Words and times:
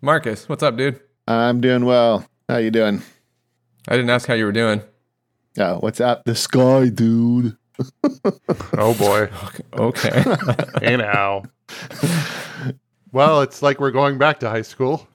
Marcus, 0.00 0.48
what's 0.48 0.62
up, 0.62 0.76
dude? 0.76 1.00
I'm 1.26 1.60
doing 1.60 1.84
well. 1.84 2.26
How 2.48 2.58
you 2.58 2.70
doing? 2.70 3.02
I 3.88 3.96
didn't 3.96 4.10
ask 4.10 4.28
how 4.28 4.34
you 4.34 4.44
were 4.44 4.52
doing. 4.52 4.82
Oh, 5.58 5.78
what's 5.78 6.00
up? 6.00 6.24
The 6.24 6.34
sky, 6.34 6.88
dude. 6.88 7.56
Oh 8.78 8.94
boy. 8.94 9.28
Okay. 9.74 10.24
hey 10.80 10.96
now. 10.96 11.42
Well, 13.12 13.42
it's 13.42 13.62
like 13.62 13.80
we're 13.80 13.90
going 13.90 14.16
back 14.18 14.40
to 14.40 14.48
high 14.48 14.62
school. 14.62 15.06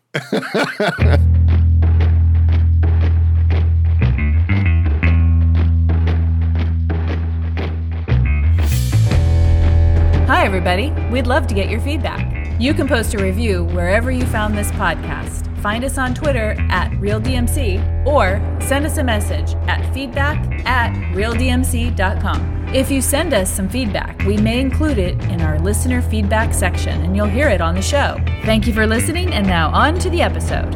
Hi, 10.28 10.46
everybody. 10.46 10.92
We'd 11.12 11.28
love 11.28 11.48
to 11.48 11.56
get 11.56 11.70
your 11.70 11.82
feedback. 11.82 12.41
You 12.62 12.76
can 12.76 12.88
post 12.88 13.16
a 13.16 13.18
review 13.18 13.64
wherever 13.64 14.12
you 14.12 14.24
found 14.28 14.56
this 14.56 14.70
podcast. 14.74 15.48
Find 15.64 15.84
us 15.84 15.98
on 15.98 16.14
Twitter 16.14 16.56
at 16.70 16.92
RealDMC 16.92 18.06
or 18.06 18.40
send 18.62 18.86
us 18.86 19.00
a 19.00 19.04
message 19.04 19.56
at 19.68 19.92
feedback 19.96 20.38
at 20.68 20.94
RealDMC.com. 21.16 22.68
If 22.68 22.92
you 22.92 23.02
send 23.02 23.34
us 23.34 23.52
some 23.52 23.68
feedback, 23.68 24.20
we 24.26 24.38
may 24.38 24.60
include 24.60 25.00
it 25.00 25.20
in 25.24 25.42
our 25.42 25.58
listener 25.58 26.04
feedback 26.04 26.54
section 26.54 27.02
and 27.02 27.18
you'll 27.18 27.26
hear 27.26 27.50
it 27.50 27.62
on 27.62 27.74
the 27.74 27.82
show. 27.82 28.24
Thank 28.44 28.68
you 28.68 28.74
for 28.74 28.86
listening, 28.86 29.34
and 29.34 29.48
now 29.48 29.72
on 29.72 29.98
to 29.98 30.12
the 30.12 30.22
episode. 30.22 30.72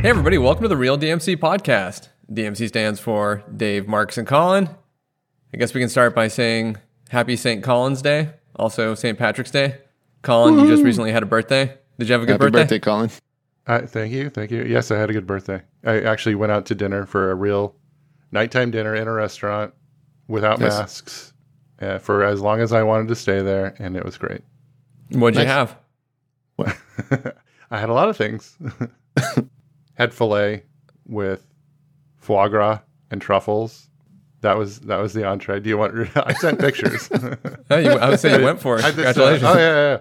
hey, 0.00 0.08
everybody, 0.08 0.36
welcome 0.36 0.62
to 0.64 0.68
the 0.68 0.76
Real 0.76 0.98
DMC 0.98 1.36
podcast. 1.36 2.08
DMC 2.28 2.66
stands 2.66 2.98
for 2.98 3.44
Dave, 3.56 3.86
Marcus, 3.86 4.18
and 4.18 4.26
Colin. 4.26 4.68
I 5.54 5.58
guess 5.58 5.74
we 5.74 5.80
can 5.80 5.88
start 5.88 6.12
by 6.12 6.26
saying 6.26 6.78
Happy 7.10 7.36
St. 7.36 7.62
Colin's 7.62 8.02
Day, 8.02 8.30
also 8.56 8.94
St. 8.94 9.18
Patrick's 9.18 9.50
Day. 9.50 9.78
Colin, 10.22 10.58
you 10.58 10.68
just 10.68 10.84
recently 10.84 11.10
had 11.12 11.22
a 11.22 11.26
birthday. 11.26 11.76
Did 11.98 12.08
you 12.08 12.12
have 12.12 12.22
a 12.22 12.26
good 12.26 12.32
Happy 12.32 12.44
birthday? 12.50 12.60
birthday, 12.62 12.78
Colin. 12.78 13.10
Uh, 13.66 13.86
thank 13.86 14.12
you. 14.12 14.30
Thank 14.30 14.50
you. 14.50 14.62
Yes, 14.64 14.90
I 14.90 14.98
had 14.98 15.10
a 15.10 15.12
good 15.12 15.26
birthday. 15.26 15.62
I 15.84 16.00
actually 16.00 16.34
went 16.34 16.52
out 16.52 16.66
to 16.66 16.74
dinner 16.74 17.06
for 17.06 17.30
a 17.30 17.34
real 17.34 17.74
nighttime 18.30 18.70
dinner 18.70 18.94
in 18.94 19.06
a 19.08 19.12
restaurant 19.12 19.74
without 20.28 20.58
Nice. 20.60 20.70
masks 20.78 21.32
uh, 21.80 21.98
for 21.98 22.24
as 22.24 22.40
long 22.40 22.60
as 22.60 22.72
I 22.72 22.82
wanted 22.82 23.08
to 23.08 23.14
stay 23.14 23.40
there, 23.42 23.74
and 23.78 23.96
it 23.96 24.04
was 24.04 24.16
great. 24.16 24.42
What'd 25.10 25.38
you 25.38 25.44
Nice. 25.46 25.52
have? 25.52 25.76
I 27.70 27.78
had 27.80 27.88
a 27.88 27.94
lot 27.94 28.08
of 28.08 28.16
things. 28.16 28.56
had 29.94 30.12
filet 30.14 30.64
with 31.06 31.44
foie 32.18 32.48
gras 32.48 32.80
and 33.10 33.20
truffles. 33.20 33.88
That 34.42 34.58
was 34.58 34.80
that 34.80 34.98
was 34.98 35.12
the 35.14 35.24
entree. 35.24 35.60
Do 35.60 35.68
you 35.70 35.78
want? 35.78 35.94
I 36.16 36.32
sent 36.34 36.58
pictures. 36.60 37.08
You, 37.70 37.92
I 37.92 38.10
would 38.10 38.20
say 38.20 38.38
you 38.38 38.44
went 38.44 38.60
for 38.60 38.78
it. 38.78 38.84
I 38.84 38.90
just- 38.90 38.96
Congratulations. 38.96 39.44
oh 39.44 39.54
yeah, 39.54 39.58
yeah, 39.60 39.90
yeah. 39.92 39.98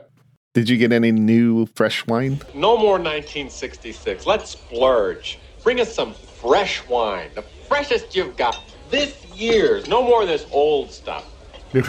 Did 0.53 0.67
you 0.67 0.77
get 0.77 0.91
any 0.91 1.11
new 1.13 1.65
fresh 1.67 2.05
wine? 2.07 2.41
No 2.53 2.75
more 2.77 2.99
1966. 2.99 4.25
Let's 4.25 4.49
splurge. 4.49 5.39
Bring 5.63 5.79
us 5.79 5.93
some 5.95 6.13
fresh 6.13 6.85
wine. 6.89 7.29
The 7.35 7.43
freshest 7.69 8.13
you've 8.13 8.35
got. 8.35 8.59
This 8.89 9.25
year's. 9.33 9.87
No 9.87 10.03
more 10.03 10.23
of 10.23 10.27
this 10.27 10.45
old 10.51 10.91
stuff. 10.91 11.25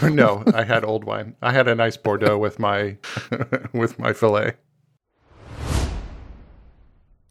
no, 0.04 0.44
I 0.54 0.62
had 0.62 0.84
old 0.84 1.02
wine. 1.02 1.34
I 1.42 1.50
had 1.52 1.66
a 1.66 1.74
nice 1.74 1.96
Bordeaux 1.96 2.38
with 2.38 2.60
my 2.60 2.96
with 3.72 3.98
my 3.98 4.12
fillet. 4.12 4.52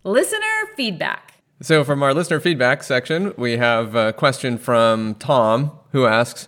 Listener 0.03 0.67
feedback. 0.75 1.30
So, 1.61 1.83
from 1.83 2.01
our 2.01 2.11
listener 2.11 2.39
feedback 2.39 2.81
section, 2.81 3.35
we 3.37 3.57
have 3.57 3.93
a 3.93 4.13
question 4.13 4.57
from 4.57 5.13
Tom 5.15 5.71
who 5.91 6.07
asks 6.07 6.47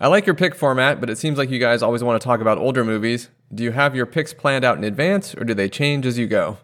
I 0.00 0.08
like 0.08 0.26
your 0.26 0.34
pick 0.34 0.56
format, 0.56 0.98
but 0.98 1.08
it 1.08 1.16
seems 1.16 1.38
like 1.38 1.48
you 1.48 1.60
guys 1.60 1.80
always 1.80 2.02
want 2.02 2.20
to 2.20 2.24
talk 2.24 2.40
about 2.40 2.58
older 2.58 2.84
movies. 2.84 3.28
Do 3.54 3.62
you 3.62 3.70
have 3.70 3.94
your 3.94 4.04
picks 4.04 4.34
planned 4.34 4.64
out 4.64 4.76
in 4.76 4.82
advance, 4.82 5.32
or 5.36 5.44
do 5.44 5.54
they 5.54 5.68
change 5.68 6.06
as 6.06 6.18
you 6.18 6.26
go? 6.26 6.58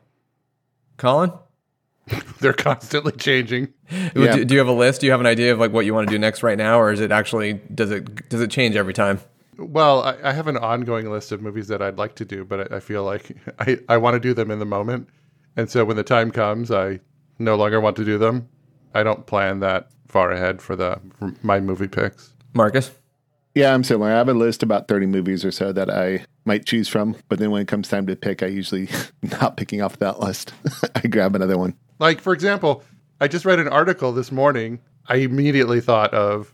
Colin? 0.96 1.32
They're 2.40 2.52
constantly 2.52 3.12
changing. 3.12 3.72
Yeah. 3.90 4.36
Do, 4.36 4.44
do 4.44 4.54
you 4.54 4.58
have 4.58 4.68
a 4.68 4.72
list? 4.72 5.00
Do 5.00 5.06
you 5.06 5.12
have 5.12 5.20
an 5.20 5.26
idea 5.26 5.52
of 5.52 5.60
like 5.60 5.72
what 5.72 5.84
you 5.84 5.94
want 5.94 6.08
to 6.08 6.12
do 6.12 6.18
next 6.18 6.42
right 6.42 6.58
now, 6.58 6.80
or 6.80 6.90
is 6.90 7.00
it 7.00 7.12
actually 7.12 7.54
does 7.72 7.92
it 7.92 8.28
does 8.28 8.40
it 8.40 8.50
change 8.50 8.74
every 8.74 8.92
time? 8.92 9.20
Well, 9.56 10.02
I, 10.02 10.16
I 10.24 10.32
have 10.32 10.48
an 10.48 10.56
ongoing 10.56 11.08
list 11.12 11.30
of 11.30 11.40
movies 11.40 11.68
that 11.68 11.80
I'd 11.80 11.96
like 11.96 12.16
to 12.16 12.24
do, 12.24 12.44
but 12.44 12.72
I, 12.72 12.76
I 12.78 12.80
feel 12.80 13.04
like 13.04 13.36
I, 13.60 13.78
I 13.88 13.98
want 13.98 14.14
to 14.14 14.20
do 14.20 14.34
them 14.34 14.50
in 14.50 14.58
the 14.58 14.66
moment. 14.66 15.08
And 15.56 15.70
so 15.70 15.84
when 15.84 15.96
the 15.96 16.02
time 16.02 16.32
comes, 16.32 16.72
I 16.72 16.98
no 17.38 17.56
longer 17.56 17.80
want 17.80 17.96
to 17.96 18.04
do 18.04 18.18
them. 18.18 18.48
I 18.94 19.02
don't 19.02 19.26
plan 19.26 19.60
that 19.60 19.90
far 20.08 20.30
ahead 20.30 20.62
for 20.62 20.76
the 20.76 21.00
for 21.18 21.34
my 21.42 21.60
movie 21.60 21.88
picks. 21.88 22.34
Marcus? 22.52 22.92
Yeah, 23.54 23.72
I'm 23.72 23.84
similar. 23.84 24.10
I 24.10 24.14
have 24.16 24.28
a 24.28 24.34
list 24.34 24.62
about 24.64 24.88
30 24.88 25.06
movies 25.06 25.44
or 25.44 25.52
so 25.52 25.72
that 25.72 25.88
I 25.88 26.24
might 26.44 26.66
choose 26.66 26.88
from, 26.88 27.16
but 27.28 27.38
then 27.38 27.52
when 27.52 27.62
it 27.62 27.68
comes 27.68 27.88
time 27.88 28.06
to 28.08 28.16
pick, 28.16 28.42
I 28.42 28.46
usually 28.46 28.88
not 29.40 29.56
picking 29.56 29.80
off 29.80 29.98
that 29.98 30.18
list. 30.18 30.52
I 30.96 31.06
grab 31.06 31.36
another 31.36 31.56
one. 31.56 31.76
Like, 32.00 32.20
for 32.20 32.32
example, 32.32 32.82
I 33.20 33.28
just 33.28 33.44
read 33.44 33.60
an 33.60 33.68
article 33.68 34.12
this 34.12 34.32
morning. 34.32 34.80
I 35.06 35.16
immediately 35.16 35.80
thought 35.80 36.12
of 36.12 36.52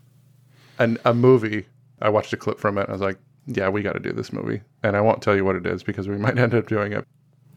an, 0.77 0.99
a 1.03 1.13
movie. 1.13 1.65
I 2.01 2.09
watched 2.09 2.33
a 2.33 2.37
clip 2.37 2.59
from 2.59 2.77
it. 2.77 2.87
I 2.87 2.91
was 2.91 3.01
like, 3.01 3.17
yeah, 3.47 3.69
we 3.69 3.81
got 3.81 3.93
to 3.93 3.99
do 3.99 4.11
this 4.11 4.31
movie. 4.31 4.61
And 4.83 4.95
I 4.95 5.01
won't 5.01 5.23
tell 5.23 5.35
you 5.35 5.43
what 5.43 5.55
it 5.55 5.65
is 5.65 5.81
because 5.81 6.07
we 6.07 6.17
might 6.17 6.37
end 6.39 6.53
up 6.53 6.67
doing 6.67 6.93
it. 6.93 7.07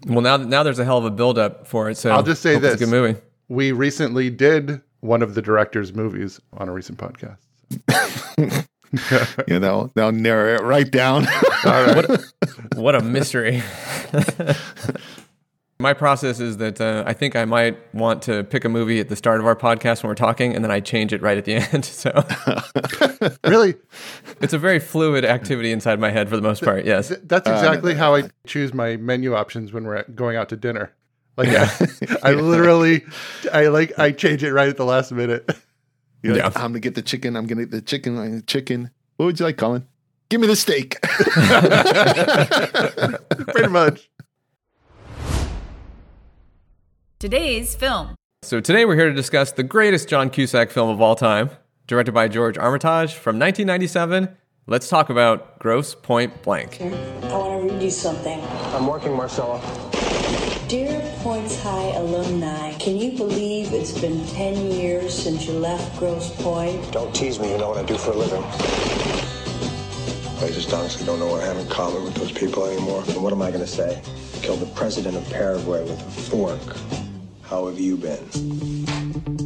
Well, 0.06 0.20
now 0.20 0.36
now 0.36 0.62
there's 0.62 0.78
a 0.78 0.84
hell 0.84 0.98
of 0.98 1.04
a 1.04 1.10
build 1.10 1.38
up 1.38 1.66
for 1.66 1.88
it. 1.90 1.96
So 1.96 2.10
I'll 2.10 2.22
just 2.22 2.42
say 2.42 2.54
hope 2.54 2.62
it's 2.64 2.72
this. 2.78 2.82
a 2.82 2.84
good 2.84 2.90
movie. 2.90 3.18
We 3.48 3.72
recently 3.72 4.30
did 4.30 4.80
one 5.00 5.22
of 5.22 5.34
the 5.34 5.42
director's 5.42 5.94
movies 5.94 6.40
on 6.54 6.68
a 6.68 6.72
recent 6.72 6.98
podcast. 6.98 7.38
You 9.48 9.58
know, 9.58 9.90
they'll 9.94 10.12
narrow 10.12 10.54
it 10.54 10.60
right 10.62 10.88
down. 10.90 11.26
all 11.64 11.84
right 11.84 12.20
What 12.76 12.94
a 12.94 13.00
mystery. 13.02 13.62
My 15.80 15.92
process 15.92 16.38
is 16.38 16.58
that 16.58 16.80
uh, 16.80 17.02
I 17.04 17.12
think 17.14 17.34
I 17.34 17.44
might 17.44 17.76
want 17.92 18.22
to 18.22 18.44
pick 18.44 18.64
a 18.64 18.68
movie 18.68 19.00
at 19.00 19.08
the 19.08 19.16
start 19.16 19.40
of 19.40 19.46
our 19.46 19.56
podcast 19.56 20.02
when 20.02 20.08
we're 20.08 20.14
talking, 20.14 20.54
and 20.54 20.64
then 20.64 20.70
I 20.70 20.78
change 20.78 21.12
it 21.12 21.20
right 21.20 21.36
at 21.36 21.44
the 21.44 21.54
end. 21.72 21.84
So 21.84 22.10
Really, 23.44 23.74
it's 24.40 24.52
a 24.52 24.58
very 24.58 24.78
fluid 24.78 25.24
activity 25.24 25.72
inside 25.72 25.98
my 25.98 26.10
head 26.10 26.28
for 26.28 26.36
the 26.36 26.42
most 26.42 26.62
part. 26.62 26.84
Yes. 26.84 27.12
that's 27.24 27.48
exactly 27.48 27.94
how 27.94 28.14
I 28.14 28.30
choose 28.46 28.72
my 28.72 28.96
menu 28.96 29.34
options 29.34 29.72
when 29.72 29.84
we're 29.84 30.04
going 30.14 30.36
out 30.36 30.48
to 30.50 30.56
dinner. 30.56 30.92
Like, 31.36 31.48
yeah. 31.48 31.68
I, 32.22 32.34
literally, 32.34 33.04
I 33.52 33.66
like, 33.66 33.98
I 33.98 34.12
change 34.12 34.44
it 34.44 34.52
right 34.52 34.68
at 34.68 34.76
the 34.76 34.84
last 34.84 35.10
minute. 35.10 35.50
You're 36.22 36.34
like, 36.34 36.42
Yeah. 36.42 36.62
I'm 36.62 36.70
going 36.70 36.74
to 36.74 36.80
get 36.80 36.94
the 36.94 37.02
chicken. 37.02 37.36
I'm 37.36 37.46
going 37.48 37.58
to 37.58 37.64
get 37.64 37.72
the 37.72 37.82
chicken. 37.82 38.16
I'm 38.16 38.42
chicken. 38.42 38.90
What 39.16 39.26
would 39.26 39.40
you 39.40 39.46
like, 39.46 39.56
Colin? 39.56 39.84
Give 40.28 40.40
me 40.40 40.46
the 40.46 40.54
steak. 40.56 41.00
Pretty 43.52 43.68
much. 43.68 44.08
Today's 47.24 47.74
film. 47.74 48.16
So 48.42 48.60
today 48.60 48.84
we're 48.84 48.96
here 48.96 49.08
to 49.08 49.14
discuss 49.14 49.50
the 49.50 49.62
greatest 49.62 50.10
John 50.10 50.28
Cusack 50.28 50.70
film 50.70 50.90
of 50.90 51.00
all 51.00 51.16
time, 51.16 51.48
directed 51.86 52.12
by 52.12 52.28
George 52.28 52.58
Armitage 52.58 53.14
from 53.14 53.38
1997. 53.38 54.28
Let's 54.66 54.90
talk 54.90 55.08
about 55.08 55.58
Grosse 55.58 55.94
Pointe 55.94 56.42
Blank. 56.42 56.82
I 56.82 56.84
want 56.84 57.62
to 57.62 57.72
read 57.72 57.82
you 57.82 57.90
something. 57.90 58.38
I'm 58.74 58.86
working, 58.86 59.16
Marcella. 59.16 59.58
Dear 60.68 61.00
Points 61.20 61.58
High 61.62 61.94
alumni, 61.96 62.74
can 62.74 62.98
you 62.98 63.16
believe 63.16 63.72
it's 63.72 63.98
been 63.98 64.26
10 64.26 64.72
years 64.72 65.14
since 65.14 65.46
you 65.46 65.54
left 65.54 65.98
Grosse 65.98 66.28
Pointe? 66.42 66.92
Don't 66.92 67.14
tease 67.14 67.40
me. 67.40 67.52
You 67.52 67.56
know 67.56 67.70
what 67.70 67.78
I 67.78 67.84
do 67.84 67.96
for 67.96 68.10
a 68.10 68.16
living. 68.16 68.42
I 70.42 70.50
just 70.50 70.70
honestly 70.74 71.06
don't 71.06 71.18
know 71.18 71.28
what 71.28 71.42
I 71.42 71.46
have 71.46 71.56
in 71.56 71.66
common 71.68 72.04
with 72.04 72.16
those 72.16 72.32
people 72.32 72.66
anymore. 72.66 73.02
And 73.08 73.22
what 73.22 73.32
am 73.32 73.40
I 73.40 73.50
going 73.50 73.64
to 73.64 73.66
say? 73.66 74.02
Killed 74.42 74.60
the 74.60 74.66
president 74.74 75.16
of 75.16 75.26
Paraguay 75.30 75.80
with 75.84 75.98
a 75.98 76.10
fork. 76.28 77.13
How 77.48 77.66
have 77.66 77.78
you 77.78 77.96
been? 77.96 78.24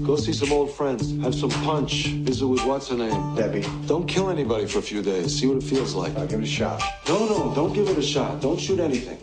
Go 0.05 0.17
see 0.17 0.33
some 0.33 0.53
old 0.53 0.71
friends. 0.71 1.21
Have 1.23 1.35
some 1.35 1.51
punch. 1.51 2.07
Visit 2.07 2.47
with 2.47 2.65
what's 2.65 2.89
her 2.89 2.97
name. 2.97 3.35
Debbie, 3.35 3.67
Don't 3.87 4.07
kill 4.07 4.31
anybody 4.31 4.67
for 4.67 4.79
a 4.79 4.83
few 4.83 5.03
days. 5.03 5.39
See 5.39 5.47
what 5.47 5.57
it 5.57 5.65
feels 5.65 5.95
like. 5.95 6.17
I'll 6.17 6.27
give 6.27 6.41
it 6.41 6.45
a 6.45 6.47
shot. 6.47 6.83
No, 7.09 7.27
no, 7.27 7.55
don't 7.55 7.73
give 7.73 7.89
it 7.89 7.99
a 7.99 8.03
shot. 8.03 8.41
Don't 8.41 8.59
shoot 8.59 8.79
anything. 8.79 9.19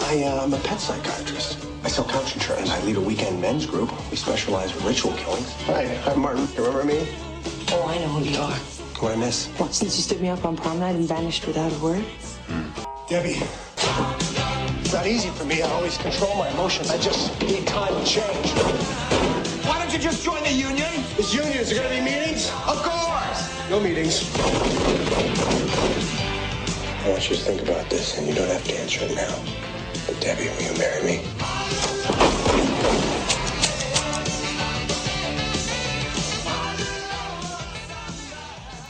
I, 0.00 0.24
uh, 0.24 0.42
I'm 0.42 0.52
a 0.54 0.58
pet 0.58 0.80
psychiatrist. 0.80 1.66
I 1.84 1.88
sell 1.88 2.04
couch 2.04 2.34
insurance. 2.34 2.70
I 2.70 2.82
lead 2.84 2.96
a 2.96 3.00
weekend 3.00 3.40
men's 3.40 3.66
group. 3.66 3.90
We 4.10 4.16
specialize 4.16 4.74
in 4.76 4.84
ritual 4.86 5.12
killings. 5.12 5.52
Hi, 5.66 5.84
I'm 6.06 6.20
Martin. 6.20 6.48
You 6.56 6.64
remember 6.66 6.84
me? 6.84 7.06
Oh, 7.68 7.86
I 7.86 7.98
know 7.98 8.08
who 8.08 8.24
you 8.24 8.38
are. 8.38 8.56
What 9.00 9.12
I 9.12 9.16
miss? 9.16 9.48
What, 9.58 9.74
since 9.74 9.96
you 9.96 10.02
stood 10.02 10.20
me 10.20 10.28
up 10.28 10.44
on 10.44 10.56
prom 10.56 10.80
night 10.80 10.96
and 10.96 11.06
vanished 11.06 11.46
without 11.46 11.72
a 11.72 11.78
word? 11.78 12.04
Debbie. 13.08 13.42
It's 14.92 15.00
not 15.00 15.06
easy 15.06 15.30
for 15.30 15.46
me. 15.46 15.62
I 15.62 15.70
always 15.70 15.96
control 15.96 16.34
my 16.34 16.50
emotions. 16.50 16.90
I 16.90 16.98
just 16.98 17.40
need 17.40 17.66
time 17.66 17.94
to 17.94 18.04
change. 18.04 18.50
Why 19.64 19.82
don't 19.82 19.90
you 19.90 19.98
just 19.98 20.22
join 20.22 20.42
the 20.42 20.52
union? 20.52 20.92
This 21.16 21.32
union, 21.32 21.56
is 21.56 21.70
there 21.70 21.82
gonna 21.82 21.94
be 21.94 22.02
meetings? 22.02 22.50
Of 22.68 22.76
course! 22.82 23.70
No 23.70 23.80
meetings. 23.80 24.30
I 27.00 27.08
want 27.08 27.30
you 27.30 27.36
to 27.36 27.42
think 27.42 27.62
about 27.62 27.88
this, 27.88 28.18
and 28.18 28.26
you 28.26 28.34
don't 28.34 28.50
have 28.50 28.62
to 28.64 28.74
answer 28.80 29.06
it 29.06 29.14
now. 29.14 29.34
But 30.06 30.20
Debbie, 30.20 30.50
will 30.50 30.60
you 30.60 30.76
marry 30.76 31.02
me? 31.02 31.24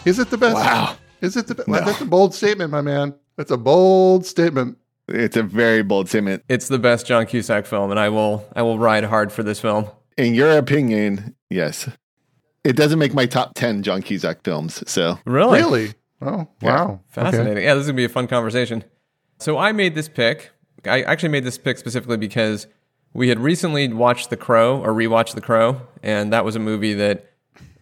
Is 0.04 0.18
it 0.18 0.30
the 0.30 0.36
best? 0.36 0.56
Wow. 0.56 0.96
Is 1.20 1.36
it 1.36 1.46
the, 1.46 1.54
best? 1.54 1.68
that's 1.68 2.00
a 2.00 2.04
bold 2.04 2.34
statement, 2.34 2.72
my 2.72 2.80
man? 2.80 3.14
That's 3.36 3.52
a 3.52 3.56
bold 3.56 4.26
statement. 4.26 4.78
It's 5.08 5.36
a 5.36 5.42
very 5.42 5.82
bold 5.82 6.08
statement. 6.08 6.44
It's 6.48 6.68
the 6.68 6.78
best 6.78 7.06
John 7.06 7.26
Cusack 7.26 7.66
film, 7.66 7.90
and 7.90 7.98
I 7.98 8.08
will 8.08 8.46
I 8.54 8.62
will 8.62 8.78
ride 8.78 9.04
hard 9.04 9.32
for 9.32 9.42
this 9.42 9.60
film. 9.60 9.86
In 10.16 10.34
your 10.34 10.56
opinion, 10.56 11.34
yes. 11.50 11.88
It 12.64 12.76
doesn't 12.76 12.98
make 12.98 13.12
my 13.12 13.26
top 13.26 13.54
10 13.54 13.82
John 13.82 14.02
Cusack 14.02 14.44
films. 14.44 14.88
So, 14.88 15.18
Really? 15.24 15.58
Really? 15.58 15.94
Oh, 16.20 16.46
wow. 16.60 17.00
Fascinating. 17.08 17.54
Okay. 17.54 17.64
Yeah, 17.64 17.74
this 17.74 17.82
is 17.82 17.86
gonna 17.88 17.96
be 17.96 18.04
a 18.04 18.08
fun 18.08 18.28
conversation. 18.28 18.84
So 19.38 19.58
I 19.58 19.72
made 19.72 19.96
this 19.96 20.08
pick. 20.08 20.50
I 20.84 21.02
actually 21.02 21.30
made 21.30 21.44
this 21.44 21.58
pick 21.58 21.78
specifically 21.78 22.16
because 22.16 22.68
we 23.12 23.28
had 23.28 23.40
recently 23.40 23.92
watched 23.92 24.30
The 24.30 24.36
Crow 24.36 24.80
or 24.80 24.92
rewatched 24.92 25.34
The 25.34 25.40
Crow, 25.40 25.82
and 26.02 26.32
that 26.32 26.44
was 26.44 26.54
a 26.54 26.60
movie 26.60 26.94
that 26.94 27.32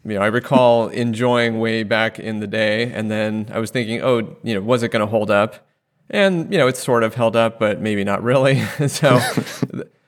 you 0.04 0.14
know 0.14 0.22
I 0.22 0.26
recall 0.28 0.88
enjoying 1.04 1.60
way 1.60 1.82
back 1.82 2.18
in 2.18 2.40
the 2.40 2.46
day. 2.46 2.90
And 2.90 3.10
then 3.10 3.50
I 3.52 3.58
was 3.58 3.70
thinking, 3.70 4.00
oh, 4.02 4.36
you 4.42 4.54
know, 4.54 4.62
was 4.62 4.82
it 4.82 4.90
going 4.90 5.00
to 5.00 5.06
hold 5.06 5.30
up? 5.30 5.66
And 6.10 6.52
you 6.52 6.58
know, 6.58 6.66
it's 6.66 6.82
sort 6.82 7.02
of 7.02 7.14
held 7.14 7.36
up, 7.36 7.58
but 7.58 7.80
maybe 7.80 8.04
not 8.04 8.22
really. 8.22 8.60
so. 8.88 9.20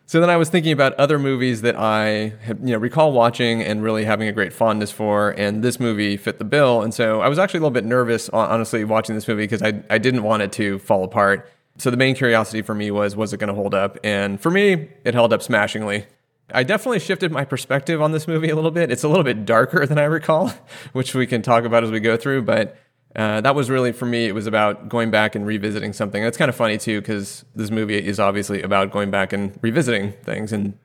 So 0.05 0.21
then 0.21 0.29
I 0.29 0.37
was 0.37 0.51
thinking 0.51 0.73
about 0.73 0.93
other 0.97 1.19
movies 1.19 1.63
that 1.63 1.75
I 1.75 2.35
had, 2.43 2.59
you 2.63 2.75
know 2.75 2.77
recall 2.77 3.13
watching 3.13 3.63
and 3.63 3.83
really 3.83 4.05
having 4.05 4.29
a 4.29 4.33
great 4.33 4.53
fondness 4.53 4.91
for, 4.91 5.31
and 5.39 5.65
this 5.65 5.81
movie 5.81 6.19
fit 6.19 6.39
the 6.39 6.45
bill. 6.45 6.83
And 6.83 6.93
so 6.93 7.23
I 7.23 7.29
was 7.29 7.39
actually 7.39 7.59
a 7.59 7.63
little 7.63 7.73
bit 7.73 7.87
nervous, 7.87 8.29
honestly, 8.29 8.85
watching 8.85 9.15
this 9.15 9.27
movie 9.27 9.45
because 9.45 9.63
I 9.63 9.83
I 9.89 9.97
didn't 9.97 10.23
want 10.23 10.43
it 10.43 10.53
to 10.53 10.79
fall 10.81 11.03
apart. 11.03 11.51
So 11.79 11.91
the 11.91 11.97
main 11.97 12.15
curiosity 12.15 12.61
for 12.61 12.75
me 12.75 12.91
was 12.91 13.17
was 13.17 13.33
it 13.33 13.39
going 13.39 13.49
to 13.49 13.55
hold 13.55 13.73
up? 13.73 13.97
And 14.05 14.39
for 14.39 14.51
me, 14.51 14.91
it 15.03 15.15
held 15.15 15.33
up 15.33 15.43
smashingly. 15.43 16.05
I 16.53 16.63
definitely 16.63 16.99
shifted 16.99 17.33
my 17.33 17.47
perspective 17.47 18.03
on 18.03 18.13
this 18.13 18.29
movie 18.29 18.51
a 18.51 18.55
little 18.55 18.71
bit. 18.71 18.91
It's 18.91 19.05
a 19.05 19.09
little 19.09 19.25
bit 19.25 19.47
darker 19.47 19.87
than 19.87 19.99
I 19.99 20.05
recall, 20.05 20.53
which 20.93 21.15
we 21.15 21.27
can 21.27 21.41
talk 21.41 21.65
about 21.65 21.85
as 21.85 21.91
we 21.91 22.01
go 22.01 22.19
through. 22.19 22.43
But 22.43 22.77
uh, 23.17 23.41
that 23.41 23.55
was 23.55 23.69
really 23.71 23.93
for 23.93 24.07
me. 24.07 24.27
It 24.27 24.35
was 24.35 24.47
about 24.47 24.89
going 24.89 25.11
back 25.11 25.35
and 25.35 25.47
revisiting 25.47 25.93
something. 25.93 26.23
It's 26.23 26.37
kind 26.37 26.49
of 26.49 26.55
funny 26.55 26.79
too 26.79 27.01
because 27.01 27.45
this 27.55 27.71
movie 27.71 27.99
is 28.05 28.19
obviously 28.21 28.63
about 28.63 28.91
going 28.91 29.11
back 29.11 29.33
and 29.33 29.59
revisiting 29.63 30.13
things 30.25 30.53
and 30.53 30.79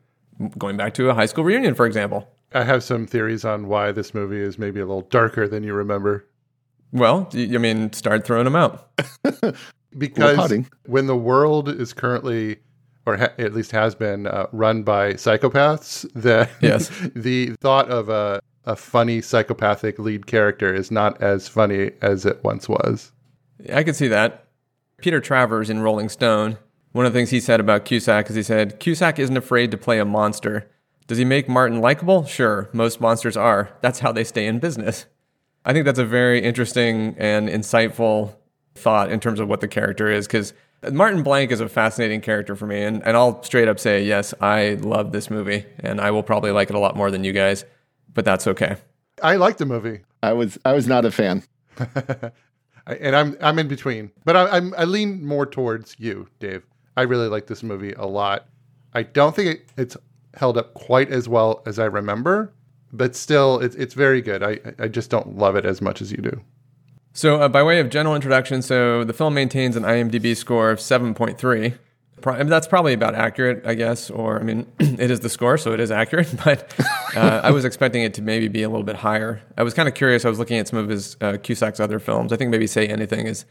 going 0.58 0.78
back 0.78 0.94
to 0.96 1.10
a 1.10 1.14
high 1.14 1.26
school 1.26 1.44
reunion, 1.44 1.74
for 1.76 1.86
example. 1.86 2.28
I 2.54 2.64
have 2.64 2.84
some 2.84 3.06
theories 3.08 3.44
on 3.44 3.68
why 3.68 3.92
this 3.92 4.14
movie 4.14 4.40
is 4.40 4.58
maybe 4.58 4.80
a 4.80 4.86
little 4.86 5.02
darker 5.02 5.48
than 5.48 5.64
you 5.64 5.74
remember. 5.74 6.26
Well, 6.94 7.30
y- 7.34 7.50
I 7.54 7.58
mean, 7.58 7.92
start 7.94 8.26
throwing 8.26 8.46
them 8.46 8.56
out. 8.56 8.90
Because 9.98 10.54
when 10.86 11.08
the 11.08 11.16
world 11.16 11.70
is 11.70 11.92
currently, 11.94 12.58
or 13.06 13.18
ha- 13.18 13.30
at 13.40 13.54
least 13.54 13.72
has 13.72 13.96
been, 13.96 14.28
uh, 14.28 14.46
run 14.52 14.84
by 14.84 15.14
psychopaths, 15.14 16.08
the 16.22 16.48
Yes. 16.62 16.90
the 17.16 17.56
thought 17.62 17.90
of 17.90 18.10
a 18.10 18.42
a 18.68 18.76
funny 18.76 19.22
psychopathic 19.22 19.98
lead 19.98 20.28
character 20.28 20.74
is 20.74 20.92
not 20.92 21.20
as 21.22 21.48
funny 21.48 21.92
as 22.02 22.26
it 22.26 22.44
once 22.44 22.68
was. 22.68 23.14
I 23.74 23.84
could 23.84 23.96
see 23.96 24.10
that. 24.10 24.46
Peter 24.98 25.22
Travers 25.22 25.70
in 25.70 25.80
Rolling 25.80 26.10
Stone, 26.10 26.58
one 26.92 27.06
of 27.06 27.14
the 27.14 27.18
things 27.18 27.30
he 27.30 27.40
said 27.40 27.60
about 27.60 27.86
Cusack 27.86 28.30
is 28.30 28.36
he 28.36 28.44
said, 28.44 28.80
Cusack 28.80 29.20
isn't 29.20 29.38
afraid 29.38 29.72
to 29.72 29.78
play 29.78 30.00
a 30.00 30.06
monster. 30.06 30.70
Does 31.08 31.18
he 31.18 31.24
make 31.24 31.48
Martin 31.48 31.80
likable? 31.80 32.26
Sure, 32.26 32.70
most 32.74 33.00
monsters 33.00 33.38
are. 33.38 33.72
That's 33.82 34.00
how 34.00 34.12
they 34.12 34.26
stay 34.26 34.46
in 34.46 34.60
business. 34.60 35.06
I 35.64 35.72
think 35.72 35.86
that's 35.86 36.00
a 36.00 36.06
very 36.06 36.42
interesting 36.42 37.16
and 37.18 37.48
insightful 37.48 38.36
thought 38.76 39.12
in 39.12 39.22
terms 39.22 39.40
of 39.40 39.48
what 39.48 39.62
the 39.62 39.68
character 39.68 40.10
is, 40.10 40.28
because 40.28 40.54
Martin 40.92 41.24
Blank 41.24 41.52
is 41.52 41.62
a 41.62 41.70
fascinating 41.70 42.20
character 42.20 42.56
for 42.56 42.68
me, 42.68 42.84
and, 42.84 43.02
and 43.04 43.16
I'll 43.16 43.42
straight 43.44 43.70
up 43.70 43.80
say, 43.80 44.04
yes, 44.04 44.34
I 44.42 44.74
love 44.82 45.14
this 45.14 45.30
movie, 45.30 45.66
and 45.80 46.02
I 46.02 46.12
will 46.12 46.24
probably 46.24 46.52
like 46.52 46.70
it 46.70 46.76
a 46.76 46.80
lot 46.80 46.98
more 46.98 47.10
than 47.10 47.24
you 47.24 47.32
guys, 47.32 47.64
but 48.18 48.26
that's 48.26 48.48
okay. 48.48 48.78
I 49.22 49.36
like 49.36 49.58
the 49.58 49.66
movie, 49.68 50.00
I 50.24 50.34
was 50.34 50.58
I 50.66 50.74
was 50.74 50.88
not 50.88 51.06
a 51.06 51.12
fan. 51.12 51.44
And 52.88 53.18
I'm 53.18 53.36
I'm 53.42 53.60
in 53.60 53.68
between, 53.68 54.12
but 54.24 54.38
I, 54.38 54.48
I'm 54.48 54.74
I 54.78 54.86
lean 54.86 55.26
more 55.26 55.46
towards 55.46 55.98
you, 56.00 56.30
Dave. 56.40 56.64
I 56.96 57.02
really 57.02 57.28
like 57.28 57.48
this 57.48 57.62
movie 57.62 57.92
a 57.92 58.06
lot. 58.06 58.48
I 58.94 59.04
don't 59.04 59.36
think 59.36 59.50
it, 59.50 59.70
it's 59.76 59.98
held 60.36 60.58
up 60.58 60.74
quite 60.74 61.12
as 61.12 61.28
well 61.28 61.62
as 61.66 61.80
I 61.80 61.84
remember, 61.84 62.54
but 62.94 63.14
still, 63.14 63.60
it's 63.60 63.76
it's 63.76 63.94
very 63.94 64.22
good. 64.22 64.42
I 64.42 64.60
I 64.80 64.88
just 64.88 65.10
don't 65.10 65.38
love 65.38 65.58
it 65.58 65.66
as 65.66 65.82
much 65.82 66.02
as 66.02 66.14
you 66.14 66.20
do. 66.20 66.42
So, 67.12 67.42
uh, 67.42 67.50
by 67.50 67.62
way 67.62 67.82
of 67.82 67.90
general 67.90 68.16
introduction, 68.16 68.62
so 68.62 69.04
the 69.04 69.12
film 69.12 69.34
maintains 69.34 69.76
an 69.76 69.84
IMDb 69.84 70.34
score 70.34 70.72
of 70.72 70.80
7.3. 70.80 71.36
Pro- 71.36 71.78
I 72.26 72.38
mean, 72.40 72.48
that's 72.48 72.68
probably 72.68 72.94
about 72.94 73.16
accurate, 73.16 73.66
I 73.66 73.76
guess. 73.76 74.10
Or, 74.10 74.40
I 74.40 74.44
mean, 74.44 74.66
it 74.80 75.12
is 75.12 75.20
the 75.20 75.30
score, 75.30 75.58
so 75.58 75.72
it 75.74 75.80
is 75.80 75.92
accurate. 75.92 76.34
But 76.44 76.74
uh, 77.16 77.42
I 77.44 77.52
was 77.52 77.66
expecting 77.66 78.04
it 78.04 78.14
to 78.16 78.22
maybe 78.22 78.48
be 78.48 78.64
a 78.64 78.70
little 78.70 78.84
bit 78.84 78.96
higher. 78.98 79.42
I 79.58 79.64
was 79.64 79.74
kind 79.74 79.88
of 79.88 79.94
curious. 79.96 80.26
I 80.26 80.30
was 80.30 80.40
looking 80.40 80.58
at 80.58 80.68
some 80.68 80.80
of 80.80 80.90
his 80.90 81.16
uh, 81.22 81.34
Cusack's 81.38 81.80
other 81.80 82.00
films. 82.00 82.34
I 82.34 82.38
think 82.38 82.52
maybe 82.52 82.68
Say 82.68 82.88
Anything 82.88 83.28
is 83.28 83.46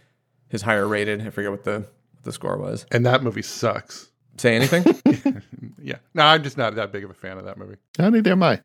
his 0.48 0.62
higher 0.62 0.86
rated. 0.86 1.26
I 1.26 1.30
forget 1.30 1.50
what 1.50 1.64
the 1.64 1.86
what 2.14 2.24
the 2.24 2.32
score 2.32 2.58
was. 2.58 2.86
And 2.90 3.06
that 3.06 3.22
movie 3.22 3.42
sucks. 3.42 4.10
Say 4.36 4.54
Anything? 4.56 4.84
Yeah, 5.82 5.96
no, 6.14 6.24
I'm 6.24 6.42
just 6.42 6.56
not 6.58 6.74
that 6.74 6.90
big 6.90 7.04
of 7.04 7.10
a 7.10 7.14
fan 7.14 7.38
of 7.38 7.44
that 7.44 7.58
movie 7.58 7.76
How 7.96 8.08
neither 8.10 8.32
am 8.32 8.42
I. 8.42 8.60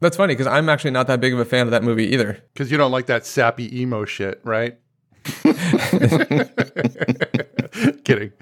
that's 0.00 0.16
funny 0.16 0.32
because 0.32 0.46
I'm 0.46 0.70
actually 0.70 0.92
not 0.92 1.08
that 1.08 1.20
big 1.20 1.34
of 1.34 1.38
a 1.38 1.44
fan 1.44 1.66
of 1.66 1.72
that 1.72 1.82
movie 1.82 2.06
either. 2.14 2.42
because 2.54 2.70
you 2.70 2.78
don't 2.78 2.90
like 2.90 3.04
that 3.06 3.26
sappy 3.26 3.82
emo 3.82 4.06
shit, 4.06 4.40
right? 4.44 4.78
Kidding. 8.04 8.32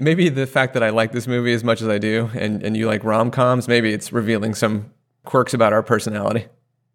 Maybe 0.00 0.28
the 0.28 0.46
fact 0.46 0.74
that 0.74 0.82
I 0.82 0.90
like 0.90 1.12
this 1.12 1.26
movie 1.26 1.52
as 1.52 1.62
much 1.62 1.82
as 1.82 1.88
I 1.88 1.98
do, 1.98 2.30
and, 2.34 2.62
and 2.62 2.76
you 2.76 2.86
like 2.86 3.04
rom 3.04 3.30
coms, 3.30 3.68
maybe 3.68 3.92
it's 3.92 4.12
revealing 4.12 4.54
some 4.54 4.90
quirks 5.24 5.52
about 5.54 5.72
our 5.72 5.82
personality. 5.82 6.46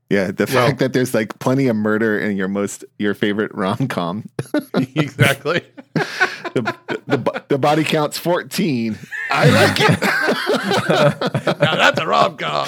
Yeah, 0.10 0.30
the 0.32 0.46
Well- 0.54 0.68
fact 0.68 0.80
that 0.80 0.94
there's 0.94 1.14
like 1.16 1.38
plenty 1.40 1.68
of 1.68 1.76
murder 1.76 2.20
in 2.20 2.38
your 2.38 2.48
most 2.48 2.86
your 3.00 3.14
favorite 3.16 3.54
rom 3.56 3.88
com. 3.88 4.30
exactly. 4.96 5.62
the, 5.96 6.76
the, 7.08 7.18
bo- 7.18 7.40
the 7.48 7.58
body 7.58 7.84
count's 7.84 8.18
14. 8.20 8.98
I 9.32 9.50
like 9.50 9.78
it. 9.80 11.60
now 11.60 11.76
that's 11.76 12.00
a 12.00 12.06
rom 12.06 12.38
com. 12.38 12.68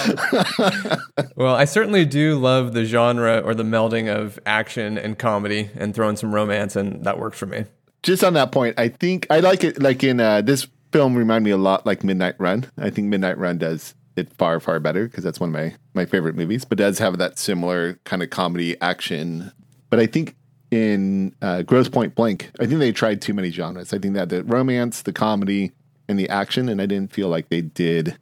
Well, 1.36 1.54
I 1.56 1.66
certainly 1.66 2.06
do 2.06 2.40
love 2.40 2.74
the 2.74 2.86
genre 2.86 3.40
or 3.40 3.54
the 3.54 3.64
melding 3.64 4.08
of 4.14 4.40
action 4.48 4.98
and 4.98 5.18
comedy 5.18 5.70
and 5.76 5.94
throwing 5.94 6.16
some 6.18 6.34
romance, 6.34 6.76
and 6.76 7.04
that 7.06 7.20
works 7.20 7.38
for 7.38 7.46
me. 7.46 7.66
Just 8.08 8.24
on 8.24 8.36
that 8.36 8.54
point, 8.54 8.80
I 8.80 8.88
think 8.88 9.28
I 9.30 9.42
like 9.42 9.66
it. 9.66 9.82
Like 9.82 10.02
in 10.02 10.22
uh, 10.22 10.40
this 10.40 10.66
film, 10.94 11.14
remind 11.14 11.44
me 11.44 11.52
a 11.52 11.58
lot 11.58 11.86
like 11.86 12.06
Midnight 12.06 12.36
Run. 12.40 12.72
I 12.78 12.90
think 12.90 13.10
Midnight 13.10 13.38
Run 13.38 13.58
does 13.58 13.96
it 14.16 14.32
far 14.32 14.62
far 14.62 14.80
better 14.80 15.10
because 15.10 15.26
that's 15.26 15.42
one 15.42 15.50
of 15.50 15.54
my 15.54 15.76
my 15.94 16.06
favorite 16.06 16.34
movies. 16.34 16.64
But 16.64 16.78
does 16.78 17.00
have 17.00 17.18
that 17.18 17.38
similar 17.38 18.00
kind 18.06 18.24
of 18.24 18.30
comedy 18.30 18.80
action. 18.80 19.52
But 19.90 20.00
I 20.00 20.06
think 20.06 20.38
in 20.72 21.36
uh, 21.42 21.64
Grosse 21.64 21.90
Pointe 21.90 22.16
Blank, 22.16 22.50
I 22.62 22.66
think 22.66 22.80
they 22.80 22.94
tried 22.94 23.22
too 23.22 23.34
many 23.34 23.52
genres. 23.52 23.92
I 23.92 24.00
think 24.00 24.14
that 24.14 24.30
the 24.30 24.42
romance, 24.46 25.02
the 25.02 25.12
comedy, 25.12 25.74
and 26.08 26.18
the 26.18 26.30
action, 26.30 26.70
and 26.70 26.82
I 26.82 26.86
didn't 26.86 27.12
feel 27.12 27.28
like 27.28 27.50
they 27.50 27.60
did 27.60 28.18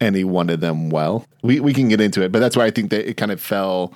any 0.00 0.24
one 0.24 0.50
of 0.50 0.58
them 0.58 0.90
well. 0.90 1.24
We 1.44 1.60
we 1.60 1.72
can 1.72 1.86
get 1.86 2.00
into 2.00 2.20
it, 2.22 2.32
but 2.32 2.40
that's 2.40 2.56
why 2.56 2.64
I 2.64 2.72
think 2.72 2.90
that 2.90 3.08
it 3.08 3.16
kind 3.16 3.30
of 3.30 3.40
fell. 3.40 3.94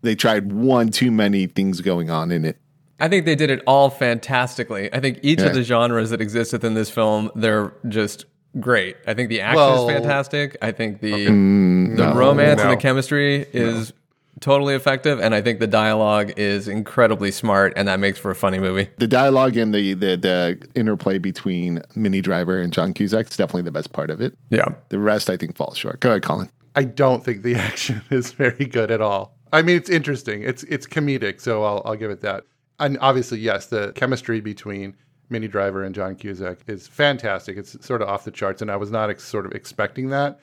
They 0.00 0.14
tried 0.14 0.50
one 0.50 0.88
too 0.88 1.10
many 1.10 1.46
things 1.46 1.82
going 1.82 2.08
on 2.08 2.32
in 2.32 2.46
it. 2.46 2.56
I 2.98 3.08
think 3.08 3.26
they 3.26 3.34
did 3.34 3.50
it 3.50 3.62
all 3.66 3.90
fantastically. 3.90 4.92
I 4.92 5.00
think 5.00 5.18
each 5.22 5.40
Yeah. 5.40 5.46
of 5.46 5.54
the 5.54 5.62
genres 5.62 6.10
that 6.10 6.20
exist 6.20 6.52
within 6.52 6.74
this 6.74 6.90
film, 6.90 7.30
they're 7.34 7.72
just 7.88 8.24
great. 8.58 8.96
I 9.06 9.14
think 9.14 9.28
the 9.28 9.40
action 9.42 9.56
Well- 9.56 9.88
is 9.88 9.94
fantastic. 9.94 10.56
I 10.62 10.72
think 10.72 11.00
the 11.00 11.26
Mm, 11.26 11.96
the 11.96 12.14
romance 12.14 12.60
and 12.60 12.70
the 12.72 12.76
chemistry 12.76 13.46
is 13.52 13.92
totally 14.40 14.74
effective, 14.74 15.18
and 15.20 15.34
I 15.34 15.40
think 15.42 15.60
the 15.60 15.66
dialogue 15.66 16.32
is 16.38 16.68
incredibly 16.68 17.30
smart, 17.30 17.72
and 17.76 17.86
that 17.88 18.00
makes 18.00 18.18
for 18.18 18.30
a 18.30 18.34
funny 18.34 18.58
movie. 18.58 18.88
the 18.98 19.06
dialogue 19.06 19.56
and 19.58 19.74
the, 19.74 19.92
the 19.94 20.16
the 20.16 20.58
interplay 20.74 21.18
between 21.18 21.82
Minnie 21.94 22.20
Driver 22.22 22.58
and 22.60 22.72
John 22.72 22.92
Cusack 22.94 23.30
is 23.30 23.36
definitely 23.36 23.62
the 23.62 23.72
best 23.72 23.92
part 23.92 24.10
of 24.10 24.20
it. 24.22 24.34
Yeah. 24.50 24.68
The 24.88 24.98
rest, 24.98 25.28
I 25.30 25.36
think, 25.36 25.54
falls 25.56 25.76
short. 25.76 26.00
Go 26.00 26.10
ahead, 26.10 26.22
Colin. 26.22 26.48
I 26.74 26.84
don't 26.84 27.24
think 27.24 27.42
the 27.42 27.54
action 27.70 28.02
is 28.10 28.32
very 28.32 28.64
good 28.66 28.90
at 28.90 29.00
all. 29.02 29.36
I 29.52 29.62
mean, 29.62 29.76
it's 29.76 29.88
interesting. 29.90 30.42
It's 30.42 30.62
it's 30.64 30.86
comedic, 30.86 31.40
so 31.40 31.62
I'll 31.62 31.82
I'll 31.84 31.94
give 31.96 32.10
it 32.10 32.20
that. 32.22 32.44
And 32.78 32.98
obviously, 33.00 33.38
yes, 33.38 33.66
the 33.66 33.92
chemistry 33.94 34.40
between 34.40 34.96
Minnie 35.28 35.48
Driver 35.48 35.82
and 35.82 35.94
John 35.94 36.14
Cusack 36.14 36.58
is 36.66 36.86
fantastic. 36.86 37.56
It's 37.56 37.84
sort 37.84 38.02
of 38.02 38.08
off 38.08 38.24
the 38.24 38.30
charts, 38.30 38.62
and 38.62 38.70
I 38.70 38.76
was 38.76 38.90
not 38.90 39.10
ex- 39.10 39.24
sort 39.24 39.46
of 39.46 39.52
expecting 39.52 40.10
that. 40.10 40.38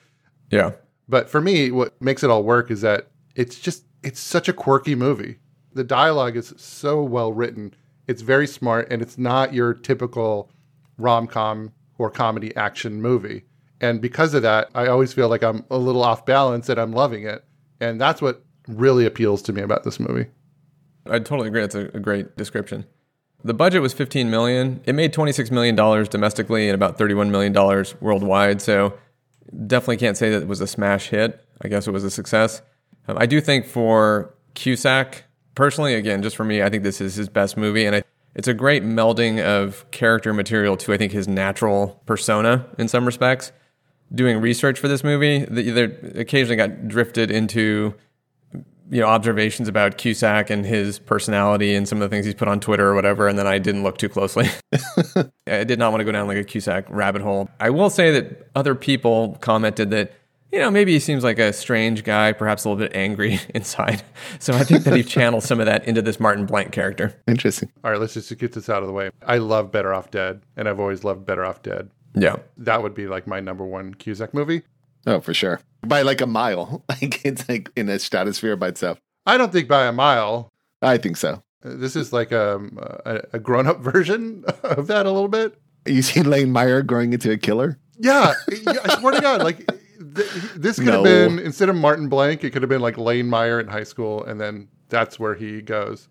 Yeah. 0.50 0.72
But 1.08 1.28
for 1.28 1.40
me, 1.40 1.70
what 1.70 2.00
makes 2.00 2.22
it 2.22 2.30
all 2.30 2.42
work 2.42 2.70
is 2.70 2.80
that 2.80 3.08
it's 3.34 3.58
just 3.58 3.84
it's 4.02 4.20
such 4.20 4.48
a 4.48 4.52
quirky 4.52 4.94
movie. 4.94 5.38
The 5.72 5.84
dialogue 5.84 6.36
is 6.36 6.54
so 6.56 7.02
well 7.02 7.32
written. 7.32 7.74
It's 8.06 8.22
very 8.22 8.46
smart 8.46 8.88
and 8.90 9.00
it's 9.00 9.16
not 9.18 9.54
your 9.54 9.72
typical 9.74 10.50
rom-com 10.98 11.72
or 11.98 12.10
comedy 12.10 12.54
action 12.54 13.00
movie. 13.00 13.44
And 13.80 14.00
because 14.00 14.34
of 14.34 14.42
that, 14.42 14.70
I 14.74 14.86
always 14.86 15.12
feel 15.12 15.28
like 15.28 15.42
I'm 15.42 15.64
a 15.70 15.78
little 15.78 16.02
off 16.02 16.24
balance 16.24 16.68
and 16.68 16.78
I'm 16.78 16.92
loving 16.92 17.24
it. 17.24 17.44
And 17.80 18.00
that's 18.00 18.22
what 18.22 18.44
really 18.68 19.04
appeals 19.04 19.42
to 19.42 19.52
me 19.52 19.62
about 19.62 19.84
this 19.84 19.98
movie. 19.98 20.26
I 21.06 21.18
totally 21.18 21.48
agree. 21.48 21.60
That's 21.60 21.74
a, 21.74 21.86
a 21.94 22.00
great 22.00 22.36
description. 22.36 22.86
The 23.44 23.54
budget 23.54 23.82
was 23.82 23.92
15 23.92 24.30
million. 24.30 24.80
It 24.84 24.94
made 24.94 25.12
26 25.12 25.50
million 25.50 25.74
dollars 25.74 26.08
domestically 26.08 26.68
and 26.68 26.74
about 26.74 26.96
31 26.96 27.30
million 27.30 27.52
dollars 27.52 27.94
worldwide. 28.00 28.62
So 28.62 28.94
definitely 29.66 29.98
can't 29.98 30.16
say 30.16 30.30
that 30.30 30.42
it 30.42 30.48
was 30.48 30.60
a 30.60 30.66
smash 30.66 31.10
hit. 31.10 31.44
I 31.62 31.68
guess 31.68 31.86
it 31.86 31.90
was 31.90 32.04
a 32.04 32.10
success. 32.10 32.62
Um, 33.06 33.18
I 33.18 33.26
do 33.26 33.40
think 33.40 33.66
for 33.66 34.34
Cusack, 34.54 35.24
personally, 35.54 35.94
again, 35.94 36.22
just 36.22 36.36
for 36.36 36.44
me, 36.44 36.62
I 36.62 36.70
think 36.70 36.82
this 36.82 37.00
is 37.00 37.14
his 37.14 37.28
best 37.28 37.56
movie, 37.56 37.84
and 37.84 37.96
I, 37.96 38.02
it's 38.34 38.48
a 38.48 38.54
great 38.54 38.82
melding 38.82 39.42
of 39.42 39.88
character 39.90 40.32
material 40.32 40.76
to 40.78 40.92
I 40.92 40.96
think 40.96 41.12
his 41.12 41.28
natural 41.28 42.02
persona 42.06 42.66
in 42.78 42.88
some 42.88 43.04
respects. 43.04 43.52
Doing 44.14 44.40
research 44.40 44.78
for 44.78 44.88
this 44.88 45.02
movie, 45.02 45.44
they 45.44 45.82
occasionally 46.18 46.56
got 46.56 46.88
drifted 46.88 47.30
into 47.30 47.94
you 48.90 49.00
know 49.00 49.06
observations 49.06 49.68
about 49.68 49.98
Cusack 49.98 50.50
and 50.50 50.64
his 50.64 50.98
personality 50.98 51.74
and 51.74 51.88
some 51.88 52.00
of 52.00 52.08
the 52.08 52.14
things 52.14 52.26
he's 52.26 52.34
put 52.34 52.48
on 52.48 52.60
Twitter 52.60 52.88
or 52.88 52.94
whatever, 52.94 53.28
and 53.28 53.38
then 53.38 53.46
I 53.46 53.58
didn't 53.58 53.82
look 53.82 53.98
too 53.98 54.08
closely. 54.08 54.48
I 55.46 55.64
did 55.64 55.78
not 55.78 55.92
want 55.92 56.00
to 56.00 56.04
go 56.04 56.12
down 56.12 56.26
like 56.26 56.36
a 56.36 56.44
Cusack 56.44 56.86
rabbit 56.88 57.22
hole. 57.22 57.48
I 57.60 57.70
will 57.70 57.90
say 57.90 58.10
that 58.12 58.50
other 58.54 58.74
people 58.74 59.38
commented 59.40 59.90
that 59.90 60.12
you 60.52 60.58
know 60.58 60.70
maybe 60.70 60.92
he 60.92 61.00
seems 61.00 61.24
like 61.24 61.38
a 61.38 61.52
strange 61.52 62.04
guy, 62.04 62.32
perhaps 62.32 62.64
a 62.64 62.68
little 62.68 62.84
bit 62.84 62.94
angry 62.94 63.40
inside. 63.54 64.02
So 64.38 64.52
I 64.54 64.64
think 64.64 64.84
that 64.84 64.94
he 64.94 65.02
channels 65.02 65.44
some 65.44 65.60
of 65.60 65.66
that 65.66 65.86
into 65.86 66.02
this 66.02 66.20
Martin 66.20 66.46
Blank 66.46 66.72
character. 66.72 67.14
Interesting. 67.26 67.70
All 67.82 67.90
right, 67.90 68.00
let's 68.00 68.14
just 68.14 68.36
get 68.38 68.52
this 68.52 68.68
out 68.68 68.82
of 68.82 68.86
the 68.86 68.92
way. 68.94 69.10
I 69.26 69.38
love 69.38 69.72
Better 69.72 69.94
Off 69.94 70.10
Dead, 70.10 70.42
and 70.56 70.68
I've 70.68 70.80
always 70.80 71.04
loved 71.04 71.24
Better 71.26 71.44
Off 71.44 71.62
Dead. 71.62 71.90
Yeah, 72.14 72.36
that 72.58 72.82
would 72.82 72.94
be 72.94 73.06
like 73.06 73.26
my 73.26 73.40
number 73.40 73.64
one 73.64 73.94
Cusack 73.94 74.34
movie. 74.34 74.62
Oh, 75.06 75.20
for 75.20 75.34
sure. 75.34 75.60
By 75.82 76.02
like 76.02 76.20
a 76.20 76.26
mile. 76.26 76.84
Like 77.00 77.24
it's 77.24 77.48
like 77.48 77.70
in 77.76 77.88
a 77.88 77.98
stratosphere 77.98 78.56
by 78.56 78.68
itself. 78.68 79.00
I 79.26 79.36
don't 79.36 79.52
think 79.52 79.68
by 79.68 79.86
a 79.86 79.92
mile. 79.92 80.52
I 80.80 80.96
think 80.96 81.16
so. 81.16 81.42
This 81.62 81.96
is 81.96 82.12
like 82.12 82.32
um, 82.32 82.78
a, 83.04 83.20
a 83.34 83.38
grown 83.38 83.66
up 83.66 83.80
version 83.80 84.44
of 84.62 84.86
that 84.86 85.06
a 85.06 85.10
little 85.10 85.28
bit. 85.28 85.58
You 85.86 86.02
see 86.02 86.22
Lane 86.22 86.52
Meyer 86.52 86.82
growing 86.82 87.12
into 87.12 87.30
a 87.30 87.36
killer? 87.36 87.78
Yeah. 87.98 88.34
I 88.50 88.98
swear 89.00 89.14
to 89.14 89.20
God, 89.20 89.42
like 89.42 89.66
th- 89.66 90.30
this 90.56 90.76
could 90.76 90.86
no. 90.86 90.92
have 90.92 91.04
been, 91.04 91.38
instead 91.38 91.68
of 91.68 91.76
Martin 91.76 92.08
Blank, 92.08 92.44
it 92.44 92.50
could 92.50 92.62
have 92.62 92.68
been 92.68 92.82
like 92.82 92.96
Lane 92.96 93.28
Meyer 93.28 93.60
in 93.60 93.66
high 93.66 93.84
school. 93.84 94.24
And 94.24 94.40
then 94.40 94.68
that's 94.88 95.18
where 95.18 95.34
he 95.34 95.62
goes. 95.62 96.08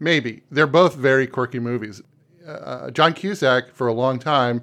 Maybe. 0.00 0.42
They're 0.50 0.66
both 0.66 0.94
very 0.94 1.26
quirky 1.26 1.58
movies. 1.58 2.00
Uh, 2.46 2.90
John 2.90 3.12
Cusack, 3.12 3.74
for 3.74 3.86
a 3.86 3.92
long 3.92 4.18
time, 4.18 4.62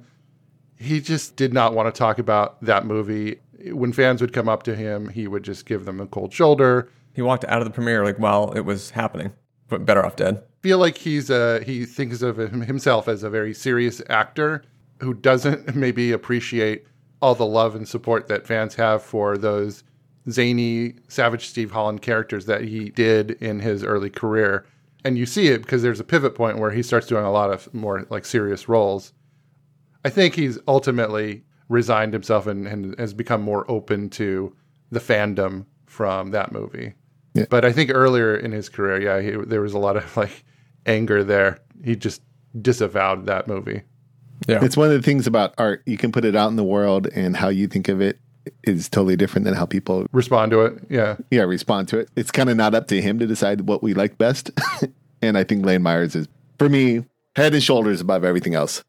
he 0.77 0.99
just 1.01 1.35
did 1.35 1.53
not 1.53 1.73
want 1.73 1.93
to 1.93 1.97
talk 1.97 2.19
about 2.19 2.61
that 2.63 2.85
movie 2.85 3.39
when 3.65 3.93
fans 3.93 4.21
would 4.21 4.33
come 4.33 4.49
up 4.49 4.63
to 4.63 4.75
him, 4.75 5.09
he 5.09 5.27
would 5.27 5.43
just 5.43 5.65
give 5.65 5.85
them 5.85 5.99
a 5.99 6.07
cold 6.07 6.33
shoulder. 6.33 6.89
He 7.13 7.21
walked 7.21 7.45
out 7.45 7.59
of 7.59 7.65
the 7.65 7.73
premiere 7.73 8.03
like 8.03 8.17
while 8.17 8.51
it 8.51 8.61
was 8.61 8.91
happening, 8.91 9.33
but 9.67 9.85
better 9.85 10.05
off 10.05 10.15
dead. 10.15 10.43
Feel 10.61 10.77
like 10.77 10.97
he's 10.97 11.29
a 11.29 11.63
he 11.63 11.85
thinks 11.85 12.21
of 12.21 12.37
himself 12.37 13.07
as 13.07 13.23
a 13.23 13.29
very 13.29 13.53
serious 13.53 14.01
actor 14.09 14.63
who 14.99 15.13
doesn't 15.13 15.75
maybe 15.77 16.11
appreciate 16.11 16.85
all 17.21 17.35
the 17.35 17.45
love 17.45 17.75
and 17.75 17.87
support 17.87 18.27
that 18.27 18.47
fans 18.47 18.75
have 18.75 19.03
for 19.03 19.37
those 19.37 19.83
zany 20.29 20.95
Savage 21.07 21.47
Steve 21.47 21.71
Holland 21.71 22.01
characters 22.01 22.45
that 22.45 22.61
he 22.61 22.89
did 22.89 23.31
in 23.31 23.59
his 23.59 23.83
early 23.83 24.09
career. 24.09 24.65
And 25.03 25.17
you 25.17 25.25
see 25.25 25.47
it 25.47 25.61
because 25.61 25.81
there's 25.81 25.99
a 25.99 26.05
pivot 26.05 26.35
point 26.35 26.59
where 26.59 26.71
he 26.71 26.83
starts 26.83 27.07
doing 27.07 27.25
a 27.25 27.31
lot 27.31 27.51
of 27.51 27.73
more 27.73 28.05
like 28.09 28.25
serious 28.25 28.67
roles. 28.67 29.13
I 30.03 30.09
think 30.09 30.35
he's 30.35 30.59
ultimately 30.67 31.43
resigned 31.69 32.13
himself 32.13 32.47
and, 32.47 32.67
and 32.67 32.99
has 32.99 33.13
become 33.13 33.41
more 33.41 33.69
open 33.71 34.09
to 34.09 34.55
the 34.91 34.99
fandom 34.99 35.65
from 35.85 36.31
that 36.31 36.51
movie. 36.51 36.93
Yeah. 37.35 37.45
But 37.49 37.63
I 37.63 37.71
think 37.71 37.91
earlier 37.93 38.35
in 38.35 38.51
his 38.51 38.69
career, 38.69 39.01
yeah, 39.01 39.21
he, 39.21 39.45
there 39.45 39.61
was 39.61 39.73
a 39.73 39.79
lot 39.79 39.95
of 39.95 40.17
like 40.17 40.43
anger 40.85 41.23
there. 41.23 41.59
He 41.83 41.95
just 41.95 42.21
disavowed 42.59 43.27
that 43.27 43.47
movie. 43.47 43.83
Yeah. 44.47 44.63
It's 44.63 44.77
one 44.77 44.87
of 44.87 44.93
the 44.93 45.01
things 45.01 45.27
about 45.27 45.53
art. 45.57 45.83
You 45.85 45.97
can 45.97 46.11
put 46.11 46.25
it 46.25 46.35
out 46.35 46.49
in 46.49 46.55
the 46.55 46.63
world 46.63 47.07
and 47.07 47.35
how 47.37 47.49
you 47.49 47.67
think 47.67 47.87
of 47.87 48.01
it 48.01 48.19
is 48.63 48.89
totally 48.89 49.15
different 49.15 49.45
than 49.45 49.53
how 49.53 49.65
people 49.65 50.07
respond 50.11 50.51
to 50.51 50.61
it. 50.61 50.79
Yeah. 50.89 51.17
Yeah, 51.29 51.43
respond 51.43 51.87
to 51.89 51.99
it. 51.99 52.09
It's 52.15 52.31
kind 52.31 52.49
of 52.49 52.57
not 52.57 52.73
up 52.73 52.87
to 52.87 53.01
him 53.01 53.19
to 53.19 53.27
decide 53.27 53.61
what 53.61 53.83
we 53.83 53.93
like 53.93 54.17
best. 54.17 54.49
and 55.21 55.37
I 55.37 55.43
think 55.43 55.65
Lane 55.65 55.83
Meyers 55.83 56.15
is, 56.15 56.27
for 56.57 56.69
me, 56.69 57.05
head 57.35 57.53
and 57.53 57.61
shoulders 57.61 58.01
above 58.01 58.23
everything 58.23 58.55
else. 58.55 58.83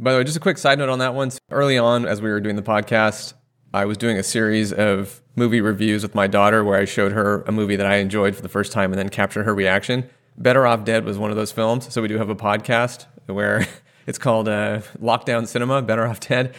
By 0.00 0.12
the 0.12 0.18
way, 0.18 0.24
just 0.24 0.38
a 0.38 0.40
quick 0.40 0.56
side 0.56 0.78
note 0.78 0.88
on 0.88 0.98
that 1.00 1.14
one. 1.14 1.30
Early 1.50 1.76
on, 1.76 2.06
as 2.06 2.22
we 2.22 2.30
were 2.30 2.40
doing 2.40 2.56
the 2.56 2.62
podcast, 2.62 3.34
I 3.74 3.84
was 3.84 3.98
doing 3.98 4.16
a 4.16 4.22
series 4.22 4.72
of 4.72 5.20
movie 5.36 5.60
reviews 5.60 6.02
with 6.02 6.14
my 6.14 6.26
daughter 6.26 6.64
where 6.64 6.78
I 6.78 6.86
showed 6.86 7.12
her 7.12 7.42
a 7.42 7.52
movie 7.52 7.76
that 7.76 7.84
I 7.84 7.96
enjoyed 7.96 8.34
for 8.34 8.40
the 8.40 8.48
first 8.48 8.72
time 8.72 8.92
and 8.92 8.98
then 8.98 9.10
captured 9.10 9.44
her 9.44 9.54
reaction. 9.54 10.08
Better 10.38 10.66
Off 10.66 10.84
Dead 10.84 11.04
was 11.04 11.18
one 11.18 11.30
of 11.30 11.36
those 11.36 11.52
films. 11.52 11.92
So 11.92 12.00
we 12.00 12.08
do 12.08 12.16
have 12.16 12.30
a 12.30 12.34
podcast 12.34 13.04
where 13.26 13.68
it's 14.06 14.16
called 14.16 14.48
uh, 14.48 14.80
Lockdown 15.02 15.46
Cinema, 15.46 15.82
Better 15.82 16.06
Off 16.06 16.18
Dead. 16.18 16.54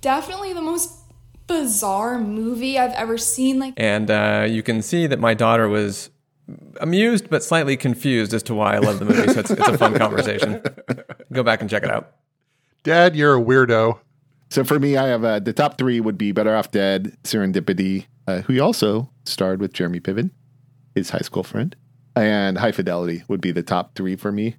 Definitely 0.00 0.54
the 0.54 0.62
most 0.62 0.90
bizarre 1.48 2.18
movie 2.18 2.78
I've 2.78 2.94
ever 2.94 3.18
seen. 3.18 3.58
Like, 3.58 3.74
and 3.76 4.10
uh, 4.10 4.46
you 4.48 4.62
can 4.62 4.80
see 4.80 5.06
that 5.06 5.20
my 5.20 5.34
daughter 5.34 5.68
was 5.68 6.08
amused 6.80 7.28
but 7.28 7.44
slightly 7.44 7.76
confused 7.76 8.32
as 8.32 8.42
to 8.44 8.54
why 8.54 8.74
I 8.74 8.78
love 8.78 9.00
the 9.00 9.04
movie. 9.04 9.34
So 9.34 9.40
it's, 9.40 9.50
it's 9.50 9.68
a 9.68 9.76
fun 9.76 9.94
conversation. 9.98 10.62
Go 11.30 11.42
back 11.42 11.60
and 11.60 11.68
check 11.68 11.82
it 11.82 11.90
out. 11.90 12.14
Dad, 12.86 13.16
you're 13.16 13.36
a 13.36 13.42
weirdo. 13.42 13.98
So 14.48 14.62
for 14.62 14.78
me, 14.78 14.96
I 14.96 15.08
have 15.08 15.24
uh, 15.24 15.40
the 15.40 15.52
top 15.52 15.76
three 15.76 15.98
would 15.98 16.16
be 16.16 16.30
Better 16.30 16.54
Off 16.54 16.70
Dead, 16.70 17.16
Serendipity, 17.24 18.06
uh, 18.28 18.42
who 18.42 18.60
also 18.60 19.10
starred 19.24 19.60
with 19.60 19.72
Jeremy 19.72 19.98
Piven, 19.98 20.30
his 20.94 21.10
high 21.10 21.18
school 21.18 21.42
friend, 21.42 21.74
and 22.14 22.58
High 22.58 22.70
Fidelity 22.70 23.24
would 23.26 23.40
be 23.40 23.50
the 23.50 23.64
top 23.64 23.96
three 23.96 24.14
for 24.14 24.30
me. 24.30 24.54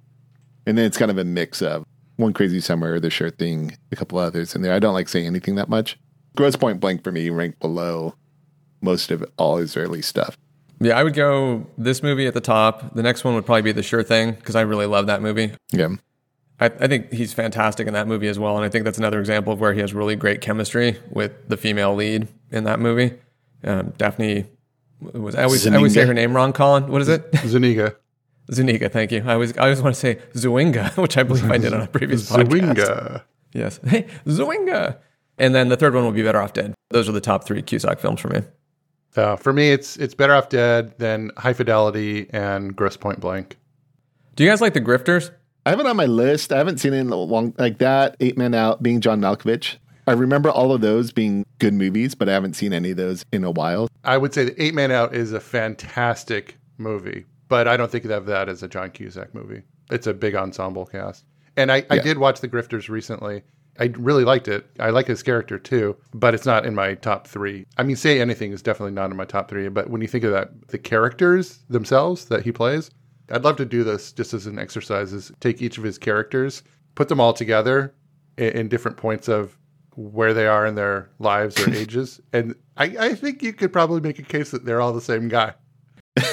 And 0.66 0.76
then 0.76 0.84
it's 0.84 0.98
kind 0.98 1.10
of 1.10 1.16
a 1.16 1.24
mix 1.24 1.62
of 1.62 1.86
One 2.16 2.34
Crazy 2.34 2.60
Summer, 2.60 3.00
The 3.00 3.08
Sure 3.08 3.30
Thing, 3.30 3.78
a 3.90 3.96
couple 3.96 4.18
others 4.18 4.54
in 4.54 4.60
there. 4.60 4.74
I 4.74 4.78
don't 4.78 4.92
like 4.92 5.08
saying 5.08 5.24
anything 5.24 5.54
that 5.54 5.70
much. 5.70 5.98
Grosse 6.36 6.56
Pointe 6.56 6.80
Blank 6.80 7.04
for 7.04 7.10
me 7.10 7.30
ranked 7.30 7.60
below 7.60 8.14
most 8.82 9.10
of 9.10 9.24
all 9.38 9.56
his 9.56 9.74
early 9.74 10.02
stuff. 10.02 10.36
Yeah, 10.80 10.98
I 10.98 11.02
would 11.02 11.14
go 11.14 11.66
this 11.78 12.02
movie 12.02 12.26
at 12.26 12.34
the 12.34 12.42
top. 12.42 12.94
The 12.94 13.02
next 13.02 13.24
one 13.24 13.34
would 13.36 13.46
probably 13.46 13.62
be 13.62 13.72
The 13.72 13.82
Sure 13.82 14.02
Thing 14.02 14.32
because 14.32 14.54
I 14.54 14.60
really 14.60 14.84
love 14.84 15.06
that 15.06 15.22
movie. 15.22 15.52
Yeah. 15.72 15.94
I, 16.60 16.66
I, 16.66 16.88
think 16.88 17.12
he's 17.12 17.32
fantastic 17.32 17.86
in 17.86 17.94
that 17.94 18.08
movie 18.08 18.26
as 18.26 18.38
well, 18.38 18.56
and 18.56 18.64
I 18.64 18.68
think 18.68 18.84
that's 18.84 18.98
another 18.98 19.20
example 19.20 19.52
of 19.52 19.60
where 19.60 19.72
he 19.72 19.80
has 19.80 19.94
really 19.94 20.16
great 20.16 20.40
chemistry 20.40 20.98
with 21.10 21.48
the 21.48 21.56
female 21.56 21.94
lead 21.94 22.26
in 22.50 22.64
that 22.64 22.80
movie. 22.80 23.12
Um, 23.64 23.92
Daphne 23.96 24.46
was 25.00 25.34
I 25.34 25.44
always 25.44 25.66
I 25.66 25.76
always 25.76 25.94
say 25.94 26.04
her 26.04 26.14
name 26.14 26.34
wrong. 26.34 26.52
Colin, 26.52 26.88
what 26.88 27.00
is 27.00 27.08
it? 27.08 27.28
Zuniga. 27.46 27.96
Zuniga, 28.52 28.88
thank 28.88 29.12
you. 29.12 29.22
I 29.26 29.34
always 29.34 29.56
I 29.56 29.62
always 29.62 29.82
want 29.82 29.94
to 29.94 30.00
say 30.00 30.16
Zuinga, 30.34 30.96
which 31.02 31.16
I 31.16 31.22
believe 31.22 31.50
I 31.50 31.58
did 31.58 31.72
on 31.72 31.82
a 31.82 31.86
previous 31.86 32.30
podcast. 32.30 32.48
Zuinga. 32.48 33.22
Yes. 33.52 33.80
Hey, 33.86 34.06
Zuinga. 34.26 34.98
And 35.38 35.54
then 35.54 35.68
the 35.68 35.76
third 35.76 35.94
one 35.94 36.04
will 36.04 36.12
be 36.12 36.22
Better 36.22 36.40
Off 36.40 36.52
Dead. 36.52 36.74
Those 36.90 37.08
are 37.08 37.12
the 37.12 37.20
top 37.20 37.44
three 37.44 37.62
Cusack 37.62 38.00
films 38.00 38.20
for 38.20 38.28
me. 38.28 38.40
Uh, 39.16 39.36
for 39.36 39.52
me, 39.52 39.70
it's 39.70 39.96
it's 39.96 40.14
Better 40.14 40.34
Off 40.34 40.48
Dead, 40.48 40.96
than 40.98 41.30
High 41.36 41.52
Fidelity, 41.52 42.28
and 42.30 42.74
Grosse 42.74 42.96
Pointe 42.96 43.20
Blank. 43.20 43.56
Do 44.34 44.44
you 44.44 44.50
guys 44.50 44.60
like 44.60 44.74
the 44.74 44.80
Grifters? 44.80 45.30
I 45.68 45.72
have 45.72 45.80
it 45.80 45.86
on 45.86 45.98
my 45.98 46.06
list. 46.06 46.50
I 46.50 46.56
haven't 46.56 46.78
seen 46.78 46.94
it 46.94 47.00
in 47.00 47.10
a 47.10 47.16
long 47.16 47.52
like 47.58 47.76
that. 47.76 48.16
Eight 48.20 48.38
Men 48.38 48.54
Out 48.54 48.82
being 48.82 49.02
John 49.02 49.20
Malkovich. 49.20 49.76
I 50.06 50.12
remember 50.12 50.48
all 50.48 50.72
of 50.72 50.80
those 50.80 51.12
being 51.12 51.44
good 51.58 51.74
movies, 51.74 52.14
but 52.14 52.26
I 52.26 52.32
haven't 52.32 52.54
seen 52.54 52.72
any 52.72 52.92
of 52.92 52.96
those 52.96 53.22
in 53.32 53.44
a 53.44 53.50
while. 53.50 53.90
I 54.02 54.16
would 54.16 54.32
say 54.32 54.44
the 54.44 54.62
Eight 54.62 54.72
Men 54.72 54.90
Out 54.90 55.14
is 55.14 55.34
a 55.34 55.40
fantastic 55.40 56.56
movie, 56.78 57.26
but 57.48 57.68
I 57.68 57.76
don't 57.76 57.90
think 57.90 58.06
of 58.06 58.24
that 58.24 58.48
as 58.48 58.62
a 58.62 58.68
John 58.68 58.90
Cusack 58.92 59.34
movie. 59.34 59.60
It's 59.90 60.06
a 60.06 60.14
big 60.14 60.34
ensemble 60.34 60.86
cast. 60.86 61.26
And 61.58 61.70
I, 61.70 61.84
I 61.90 61.98
did 61.98 62.16
watch 62.16 62.40
The 62.40 62.48
Grifters 62.48 62.88
recently. 62.88 63.42
I 63.78 63.92
really 63.98 64.24
liked 64.24 64.48
it. 64.48 64.66
I 64.80 64.88
like 64.88 65.06
his 65.06 65.22
character 65.22 65.58
too, 65.58 65.96
but 66.14 66.32
it's 66.32 66.46
not 66.46 66.64
in 66.64 66.74
my 66.74 66.94
top 66.94 67.26
three. 67.26 67.66
I 67.76 67.82
mean, 67.82 67.96
Say 67.96 68.22
Anything 68.22 68.52
is 68.52 68.62
definitely 68.62 68.94
not 68.94 69.10
in 69.10 69.18
my 69.18 69.26
top 69.26 69.50
three, 69.50 69.68
but 69.68 69.90
when 69.90 70.00
you 70.00 70.08
think 70.08 70.24
of 70.24 70.32
that, 70.32 70.68
the 70.68 70.78
characters 70.78 71.58
themselves 71.68 72.24
that 72.26 72.42
he 72.42 72.52
plays, 72.52 72.90
I'd 73.30 73.44
love 73.44 73.56
to 73.56 73.64
do 73.64 73.84
this 73.84 74.12
just 74.12 74.34
as 74.34 74.46
an 74.46 74.58
exercise 74.58 75.12
is 75.12 75.32
take 75.40 75.60
each 75.62 75.78
of 75.78 75.84
his 75.84 75.98
characters, 75.98 76.62
put 76.94 77.08
them 77.08 77.20
all 77.20 77.32
together 77.32 77.94
in, 78.36 78.50
in 78.50 78.68
different 78.68 78.96
points 78.96 79.28
of 79.28 79.56
where 79.94 80.32
they 80.32 80.46
are 80.46 80.64
in 80.66 80.74
their 80.74 81.10
lives 81.18 81.60
or 81.60 81.70
ages. 81.74 82.20
And 82.32 82.54
I, 82.76 82.84
I 82.98 83.14
think 83.14 83.42
you 83.42 83.52
could 83.52 83.72
probably 83.72 84.00
make 84.00 84.18
a 84.18 84.22
case 84.22 84.50
that 84.52 84.64
they're 84.64 84.80
all 84.80 84.92
the 84.92 85.00
same 85.00 85.28
guy. 85.28 85.54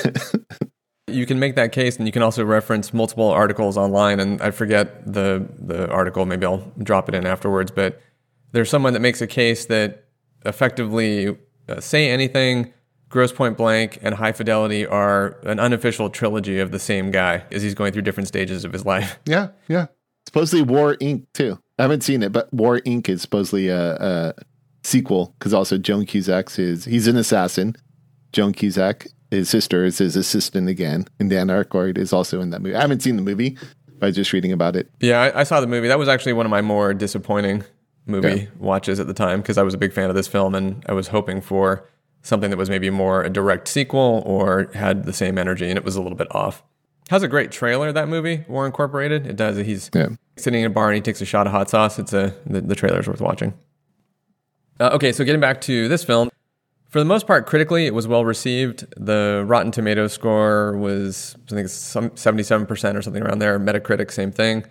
you 1.07 1.25
can 1.25 1.39
make 1.39 1.55
that 1.55 1.71
case 1.71 1.97
and 1.97 2.07
you 2.07 2.11
can 2.11 2.21
also 2.21 2.43
reference 2.43 2.93
multiple 2.93 3.29
articles 3.29 3.77
online 3.77 4.19
and 4.19 4.41
I 4.41 4.51
forget 4.51 5.11
the 5.11 5.47
the 5.59 5.89
article, 5.89 6.25
maybe 6.25 6.45
I'll 6.45 6.71
drop 6.81 7.09
it 7.09 7.15
in 7.15 7.25
afterwards, 7.25 7.71
but 7.71 8.01
there's 8.51 8.69
someone 8.69 8.93
that 8.93 9.01
makes 9.01 9.21
a 9.21 9.27
case 9.27 9.65
that 9.65 10.05
effectively 10.45 11.37
uh, 11.67 11.79
say 11.79 12.09
anything 12.09 12.73
Grosse 13.09 13.31
Pointe 13.31 13.57
Blank 13.57 14.00
and 14.01 14.15
High 14.15 14.31
Fidelity 14.31 14.85
are 14.85 15.38
an 15.43 15.59
unofficial 15.59 16.09
trilogy 16.09 16.59
of 16.59 16.71
the 16.71 16.79
same 16.79 17.12
guy 17.12 17.43
as 17.51 17.62
he's 17.62 17.74
going 17.74 17.93
through 17.93 18.01
different 18.01 18.27
stages 18.27 18.65
of 18.65 18.74
his 18.74 18.85
life. 18.85 19.19
Yeah, 19.25 19.50
yeah. 19.67 19.88
Supposedly 20.27 20.63
War 20.63 20.95
Inc. 20.95 21.25
too. 21.33 21.59
I 21.77 21.83
haven't 21.83 22.01
seen 22.01 22.24
it, 22.24 22.31
but 22.31 22.51
War 22.53 22.79
Inc. 22.79 23.09
is 23.09 23.21
supposedly 23.21 23.69
a, 23.69 23.95
a 23.95 24.33
sequel 24.83 25.35
because 25.38 25.53
also 25.53 25.77
Joan 25.77 26.05
Cusack's 26.05 26.57
is 26.59 26.85
he's 26.85 27.07
an 27.07 27.15
assassin. 27.15 27.75
Joan 28.33 28.53
Cusack, 28.53 29.07
his 29.31 29.50
sister, 29.50 29.85
is 29.85 30.00
his 30.00 30.15
assistant 30.15 30.67
again, 30.67 31.07
and 31.19 31.29
Dan 31.29 31.47
Aykroyd 31.47 31.97
is 31.97 32.12
also 32.12 32.41
in 32.41 32.50
that 32.51 32.62
movie. 32.62 32.75
I 32.75 32.81
haven't 32.81 33.01
seen 33.01 33.15
the 33.15 33.21
movie. 33.21 33.57
I 34.01 34.07
was 34.07 34.15
just 34.15 34.33
reading 34.33 34.51
about 34.51 34.75
it. 34.75 34.89
Yeah, 35.00 35.21
I, 35.21 35.41
I 35.41 35.43
saw 35.43 35.62
the 35.62 35.67
movie. 35.67 35.88
That 35.88 36.00
was 36.00 36.09
actually 36.09 36.33
one 36.33 36.45
of 36.45 36.50
my 36.50 36.62
more 36.62 36.93
disappointing 36.93 37.63
movie 38.05 38.41
yeah. 38.41 38.47
watches 38.59 39.00
at 39.00 39.07
the 39.07 39.13
time 39.13 39.41
because 39.41 39.57
I 39.57 39.63
was 39.63 39.74
a 39.74 39.77
big 39.77 39.93
fan 39.93 40.09
of 40.09 40.15
this 40.15 40.27
film 40.27 40.53
and 40.53 40.83
I 40.88 40.93
was 40.93 41.07
hoping 41.07 41.41
for 41.41 41.88
something 42.25 42.50
that 42.50 42.58
was 42.58 42.70
maybe 42.70 42.89
more 42.89 43.22
a 43.24 43.29
direct 43.29 43.67
sequel 43.67 44.24
or 44.25 44.70
had 44.74 45.05
the 45.05 45.13
same 45.13 45.38
energy 45.38 45.70
and 45.70 45.77
it 45.77 45.86
was 45.86 45.96
a 45.96 46.01
little 46.01 46.17
bit 46.17 46.27
off. 46.36 46.63
Has 47.10 47.22
a 47.22 47.27
great 47.27 47.51
trailer, 47.51 47.91
that 47.91 48.08
movie, 48.10 48.44
War 48.48 48.65
Incorporated. 48.65 49.27
It 49.27 49.36
does. 49.36 49.58
He's 49.58 49.91
Yeah. 49.94 50.08
sitting 50.38 50.62
in 50.62 50.65
a 50.65 50.74
bar 50.74 50.88
and 50.88 50.96
he 50.96 51.01
takes 51.01 51.22
a 51.22 51.25
shot 51.25 51.46
of 51.46 51.51
hot 51.53 51.70
sauce. 51.70 52.00
It's 52.00 52.13
a, 52.13 52.34
the, 52.48 52.62
the 52.62 52.74
trailer's 52.75 53.08
worth 53.08 53.22
watching. 53.22 53.53
Uh, 54.79 54.89
okay, 54.94 55.12
so 55.12 55.24
getting 55.24 55.39
back 55.41 55.62
to 55.62 55.88
this 55.88 56.03
film. 56.03 56.29
For 56.89 57.00
the 57.00 57.05
most 57.05 57.27
part, 57.27 57.46
critically, 57.46 57.86
it 57.86 57.94
was 57.94 58.08
well 58.08 58.25
received. 58.25 58.86
The 58.98 59.44
Rotten 59.46 59.72
Tomato 59.72 60.08
score 60.08 60.75
was, 60.77 61.36
I 61.48 61.50
think, 61.55 61.65
it's 61.65 61.74
some 61.74 62.10
77% 62.12 62.96
or 62.96 63.01
something 63.01 63.22
around 63.22 63.39
there. 63.39 63.60
Metacritic, 63.60 64.12
same 64.12 64.32
thing. 64.32 64.65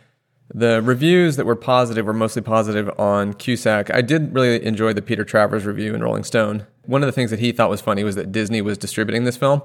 The 0.53 0.83
reviews 0.83 1.37
that 1.37 1.47
were 1.47 1.57
positive 1.57 2.07
were 2.07 2.13
mostly 2.13 2.43
positive 2.43 2.91
on 2.99 3.35
Cusack. 3.35 3.93
I 3.95 4.01
did 4.01 4.35
really 4.35 4.65
enjoy 4.65 4.93
the 4.93 5.03
Peter 5.03 5.25
Travers 5.25 5.65
review 5.67 5.95
in 5.95 6.03
Rolling 6.03 6.25
Stone. 6.25 6.67
One 6.87 7.03
of 7.03 7.07
the 7.07 7.13
things 7.13 7.31
that 7.31 7.41
he 7.41 7.53
thought 7.53 7.71
was 7.71 7.81
funny 7.81 8.05
was 8.05 8.15
that 8.17 8.33
Disney 8.33 8.61
was 8.61 8.79
distributing 8.79 9.25
this 9.25 9.37
film. 9.37 9.63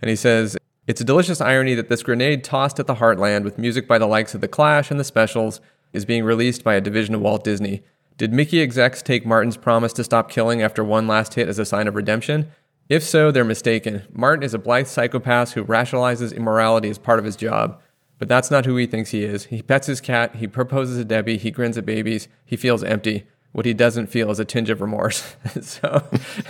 And 0.00 0.08
he 0.08 0.16
says, 0.16 0.56
It's 0.86 1.00
a 1.00 1.04
delicious 1.04 1.40
irony 1.40 1.74
that 1.74 1.88
this 1.88 2.02
grenade 2.02 2.44
tossed 2.44 2.78
at 2.78 2.86
the 2.86 2.96
heartland 2.96 3.44
with 3.44 3.58
music 3.58 3.88
by 3.88 3.98
the 3.98 4.06
likes 4.06 4.34
of 4.34 4.40
The 4.40 4.48
Clash 4.48 4.90
and 4.90 4.98
The 4.98 5.04
Specials 5.04 5.60
is 5.92 6.04
being 6.04 6.24
released 6.24 6.64
by 6.64 6.74
a 6.74 6.80
division 6.80 7.14
of 7.14 7.20
Walt 7.20 7.44
Disney. 7.44 7.82
Did 8.18 8.32
Mickey 8.32 8.60
execs 8.60 9.02
take 9.02 9.26
Martin's 9.26 9.56
promise 9.56 9.92
to 9.94 10.04
stop 10.04 10.30
killing 10.30 10.62
after 10.62 10.84
one 10.84 11.06
last 11.06 11.34
hit 11.34 11.48
as 11.48 11.58
a 11.58 11.64
sign 11.64 11.88
of 11.88 11.94
redemption? 11.94 12.50
If 12.88 13.02
so, 13.02 13.30
they're 13.30 13.44
mistaken. 13.44 14.02
Martin 14.12 14.42
is 14.42 14.54
a 14.54 14.58
blithe 14.58 14.86
psychopath 14.86 15.52
who 15.52 15.64
rationalizes 15.64 16.34
immorality 16.34 16.90
as 16.90 16.98
part 16.98 17.18
of 17.18 17.24
his 17.24 17.36
job. 17.36 17.80
But 18.18 18.28
that's 18.28 18.50
not 18.50 18.66
who 18.66 18.76
he 18.76 18.86
thinks 18.86 19.10
he 19.10 19.24
is. 19.24 19.46
He 19.46 19.62
pets 19.62 19.86
his 19.86 20.00
cat, 20.00 20.36
he 20.36 20.46
proposes 20.46 20.98
to 20.98 21.04
Debbie, 21.04 21.38
he 21.38 21.50
grins 21.50 21.76
at 21.78 21.86
babies, 21.86 22.28
he 22.44 22.56
feels 22.56 22.84
empty. 22.84 23.26
What 23.52 23.66
he 23.66 23.74
doesn't 23.74 24.06
feel 24.06 24.30
is 24.30 24.38
a 24.38 24.44
tinge 24.44 24.70
of 24.70 24.80
remorse. 24.80 25.36
so 25.60 26.08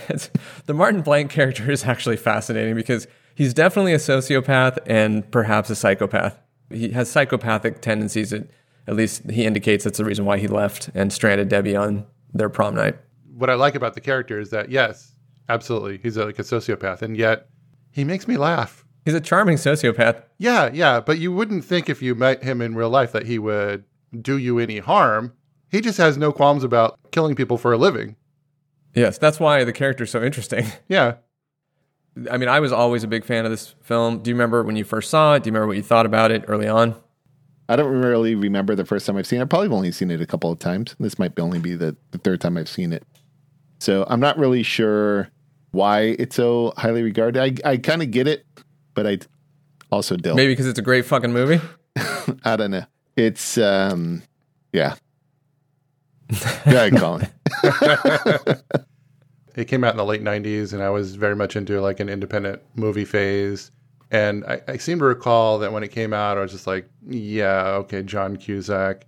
it's, 0.09 0.29
the 0.65 0.73
Martin 0.73 1.01
Blank 1.01 1.31
character 1.31 1.69
is 1.69 1.83
actually 1.83 2.17
fascinating 2.17 2.75
because 2.75 3.07
he's 3.35 3.53
definitely 3.53 3.93
a 3.93 3.97
sociopath 3.97 4.77
and 4.85 5.29
perhaps 5.29 5.69
a 5.69 5.75
psychopath. 5.75 6.39
He 6.69 6.89
has 6.89 7.09
psychopathic 7.09 7.81
tendencies. 7.81 8.31
At, 8.31 8.47
at 8.87 8.95
least 8.95 9.29
he 9.29 9.45
indicates 9.45 9.83
that's 9.83 9.97
the 9.97 10.05
reason 10.05 10.25
why 10.25 10.37
he 10.37 10.47
left 10.47 10.89
and 10.93 11.11
stranded 11.11 11.49
Debbie 11.49 11.75
on 11.75 12.05
their 12.33 12.49
prom 12.49 12.75
night. 12.75 12.97
What 13.35 13.49
I 13.49 13.55
like 13.55 13.75
about 13.75 13.93
the 13.93 14.01
character 14.01 14.39
is 14.39 14.49
that 14.51 14.69
yes, 14.69 15.13
absolutely, 15.49 15.99
he's 16.01 16.17
a, 16.17 16.25
like 16.25 16.39
a 16.39 16.43
sociopath, 16.43 17.01
and 17.01 17.17
yet 17.17 17.47
he 17.91 18.03
makes 18.03 18.27
me 18.27 18.37
laugh. 18.37 18.85
He's 19.05 19.13
a 19.13 19.21
charming 19.21 19.57
sociopath. 19.57 20.23
Yeah, 20.37 20.69
yeah, 20.73 20.99
but 20.99 21.19
you 21.19 21.31
wouldn't 21.33 21.65
think 21.65 21.89
if 21.89 22.01
you 22.01 22.15
met 22.15 22.43
him 22.43 22.61
in 22.61 22.75
real 22.75 22.89
life 22.89 23.11
that 23.11 23.25
he 23.25 23.37
would 23.37 23.83
do 24.19 24.37
you 24.37 24.59
any 24.59 24.79
harm. 24.79 25.33
He 25.73 25.81
just 25.81 25.97
has 25.97 26.19
no 26.19 26.31
qualms 26.31 26.63
about 26.63 26.99
killing 27.11 27.33
people 27.33 27.57
for 27.57 27.73
a 27.73 27.77
living. 27.77 28.15
Yes, 28.93 29.17
that's 29.17 29.39
why 29.39 29.63
the 29.63 29.73
character's 29.73 30.11
so 30.11 30.23
interesting. 30.23 30.67
Yeah. 30.87 31.15
I 32.29 32.37
mean, 32.37 32.47
I 32.47 32.59
was 32.59 32.71
always 32.71 33.03
a 33.03 33.07
big 33.07 33.25
fan 33.25 33.43
of 33.43 33.49
this 33.49 33.73
film. 33.81 34.19
Do 34.19 34.29
you 34.29 34.35
remember 34.35 34.61
when 34.61 34.75
you 34.75 34.83
first 34.83 35.09
saw 35.09 35.33
it? 35.33 35.41
Do 35.41 35.47
you 35.47 35.51
remember 35.51 35.65
what 35.65 35.77
you 35.77 35.81
thought 35.81 36.05
about 36.05 36.29
it 36.29 36.45
early 36.47 36.67
on? 36.67 36.95
I 37.67 37.75
don't 37.75 37.91
really 37.91 38.35
remember 38.35 38.75
the 38.75 38.85
first 38.85 39.07
time 39.07 39.17
I've 39.17 39.25
seen 39.25 39.39
it. 39.39 39.41
I've 39.41 39.49
probably 39.49 39.69
only 39.69 39.91
seen 39.91 40.11
it 40.11 40.21
a 40.21 40.27
couple 40.27 40.51
of 40.51 40.59
times. 40.59 40.95
This 40.99 41.17
might 41.17 41.39
only 41.39 41.57
be 41.57 41.73
the, 41.73 41.97
the 42.11 42.19
third 42.19 42.39
time 42.39 42.55
I've 42.55 42.69
seen 42.69 42.93
it. 42.93 43.03
So 43.79 44.05
I'm 44.07 44.19
not 44.19 44.37
really 44.37 44.61
sure 44.61 45.29
why 45.71 46.15
it's 46.19 46.35
so 46.35 46.73
highly 46.77 47.01
regarded. 47.01 47.41
I, 47.65 47.71
I 47.71 47.77
kind 47.77 48.03
of 48.03 48.11
get 48.11 48.27
it, 48.27 48.45
but 48.93 49.07
I 49.07 49.17
also 49.91 50.15
don't. 50.15 50.35
Maybe 50.35 50.51
because 50.51 50.67
it's 50.67 50.77
a 50.77 50.83
great 50.83 51.05
fucking 51.05 51.33
movie. 51.33 51.61
I 52.45 52.57
don't 52.57 52.69
know. 52.69 52.85
It's, 53.17 53.57
um, 53.57 54.21
yeah. 54.71 54.97
Go 56.65 56.71
ahead, 56.71 56.97
Colin. 56.97 57.27
it 59.55 59.65
came 59.67 59.83
out 59.83 59.91
in 59.91 59.97
the 59.97 60.05
late 60.05 60.23
90s, 60.23 60.73
and 60.73 60.81
I 60.81 60.89
was 60.89 61.15
very 61.15 61.35
much 61.35 61.55
into 61.55 61.81
like 61.81 61.99
an 61.99 62.09
independent 62.09 62.61
movie 62.75 63.05
phase. 63.05 63.71
And 64.11 64.45
I, 64.45 64.61
I 64.67 64.77
seem 64.77 64.99
to 64.99 65.05
recall 65.05 65.59
that 65.59 65.71
when 65.73 65.83
it 65.83 65.89
came 65.89 66.13
out, 66.13 66.37
I 66.37 66.41
was 66.41 66.51
just 66.51 66.67
like, 66.67 66.87
yeah, 67.07 67.65
okay, 67.67 68.03
John 68.03 68.37
Cusack, 68.37 69.05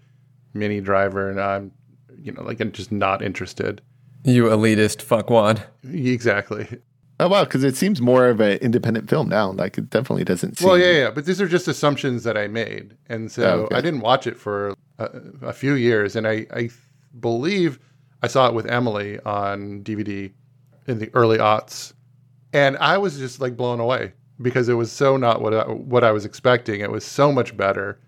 Minnie 0.53 0.81
Driver, 0.81 1.29
and 1.29 1.39
I'm, 1.39 1.71
you 2.19 2.31
know, 2.31 2.41
like, 2.41 2.59
I'm 2.59 2.71
just 2.71 2.91
not 2.91 3.21
interested. 3.21 3.81
You 4.23 4.45
elitist 4.45 5.05
fuckwad. 5.05 5.63
Exactly. 5.83 6.67
Oh 7.19 7.29
wow, 7.29 7.45
because 7.45 7.63
it 7.63 7.77
seems 7.77 8.01
more 8.01 8.27
of 8.27 8.41
an 8.41 8.57
independent 8.57 9.09
film 9.09 9.29
now. 9.29 9.51
Like 9.51 9.77
it 9.77 9.89
definitely 9.89 10.25
doesn't. 10.25 10.57
Seem... 10.57 10.67
Well, 10.67 10.77
yeah, 10.77 10.91
yeah, 10.91 11.11
but 11.11 11.25
these 11.25 11.39
are 11.39 11.47
just 11.47 11.67
assumptions 11.67 12.23
that 12.23 12.37
I 12.37 12.47
made, 12.47 12.97
and 13.07 13.31
so 13.31 13.43
Oh, 13.43 13.59
okay. 13.61 13.75
I 13.75 13.81
didn't 13.81 14.01
watch 14.01 14.27
it 14.27 14.37
for 14.37 14.75
a, 14.97 15.09
a 15.41 15.53
few 15.53 15.75
years, 15.75 16.17
and 16.17 16.27
I, 16.27 16.45
I 16.51 16.69
believe 17.19 17.79
I 18.21 18.27
saw 18.27 18.47
it 18.47 18.53
with 18.53 18.69
Emily 18.69 19.19
on 19.19 19.83
DVD 19.83 20.31
in 20.87 20.99
the 20.99 21.09
early 21.13 21.37
aughts, 21.37 21.93
and 22.53 22.77
I 22.77 22.97
was 22.97 23.17
just 23.17 23.39
like 23.39 23.57
blown 23.57 23.79
away 23.79 24.13
because 24.41 24.69
it 24.69 24.73
was 24.73 24.91
so 24.91 25.17
not 25.17 25.41
what 25.41 25.53
I, 25.53 25.63
what 25.67 26.03
I 26.03 26.11
was 26.11 26.25
expecting. 26.25 26.81
It 26.81 26.91
was 26.91 27.05
so 27.05 27.31
much 27.31 27.55
better. 27.55 27.99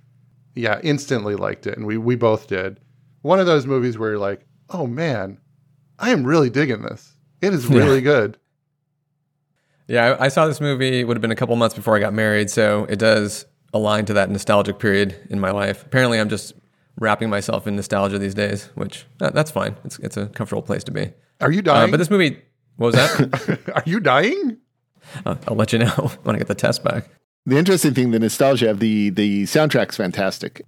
Yeah, 0.56 0.80
instantly 0.84 1.36
liked 1.36 1.67
it, 1.67 1.78
and 1.78 1.86
we 1.86 1.98
we 1.98 2.15
both 2.15 2.48
did. 2.48 2.80
One 3.22 3.39
of 3.39 3.46
those 3.46 3.67
movies 3.67 3.98
where 3.98 4.12
you're 4.12 4.20
like, 4.20 4.46
oh 4.70 4.88
man, 4.88 5.39
I 6.00 6.12
am 6.12 6.26
really 6.26 6.50
digging 6.50 6.82
this. 6.82 7.15
It 7.41 7.54
is 7.54 7.67
really 7.67 8.02
good. 8.02 8.38
Yeah, 9.88 10.15
I, 10.20 10.26
I 10.26 10.28
saw 10.28 10.48
this 10.48 10.60
movie. 10.60 11.00
It 11.00 11.08
would 11.08 11.15
have 11.15 11.22
been 11.22 11.32
a 11.32 11.36
couple 11.36 11.56
months 11.56 11.76
before 11.76 11.96
I 11.96 12.00
got 12.00 12.13
married, 12.13 12.50
so 12.50 12.86
it 12.86 13.00
does 13.00 13.46
align 13.74 14.06
to 14.06 14.13
that 14.13 14.30
nostalgic 14.30 14.80
period 14.80 15.15
in 15.30 15.39
my 15.39 15.52
life. 15.52 15.86
Apparently, 15.86 16.20
I'm 16.20 16.30
just 16.30 16.54
wrapping 17.00 17.30
myself 17.30 17.68
in 17.68 17.76
nostalgia 17.76 18.18
these 18.20 18.34
days, 18.34 18.70
which 18.76 19.06
uh, 19.22 19.30
that's 19.30 19.52
fine. 19.52 19.76
It's 19.86 20.00
it's 20.00 20.18
a 20.18 20.28
comfortable 20.28 20.62
place 20.64 20.84
to 20.86 20.92
be. 20.92 21.12
Are 21.42 21.52
you 21.52 21.60
Uh, 21.60 21.64
dying? 21.64 21.92
but 21.92 21.98
this 21.98 22.10
movie, 22.10 22.42
what 22.78 22.88
was 22.88 22.96
that? 22.96 23.60
Are 23.76 23.84
you 23.86 24.00
dying? 24.00 24.58
uh, 25.26 25.36
I'll 25.48 25.56
let 25.56 25.74
you 25.74 25.80
know 25.80 25.90
when 26.24 26.36
I 26.36 26.40
get 26.40 26.48
the 26.48 26.56
test 26.56 26.84
back. 26.84 27.10
The 27.46 27.58
interesting 27.58 27.94
thing, 27.94 28.12
the 28.12 28.20
nostalgia 28.20 28.70
of 28.72 28.80
the 28.80 29.10
the 29.12 29.44
soundtrack's 29.44 29.96
fantastic. 29.98 30.62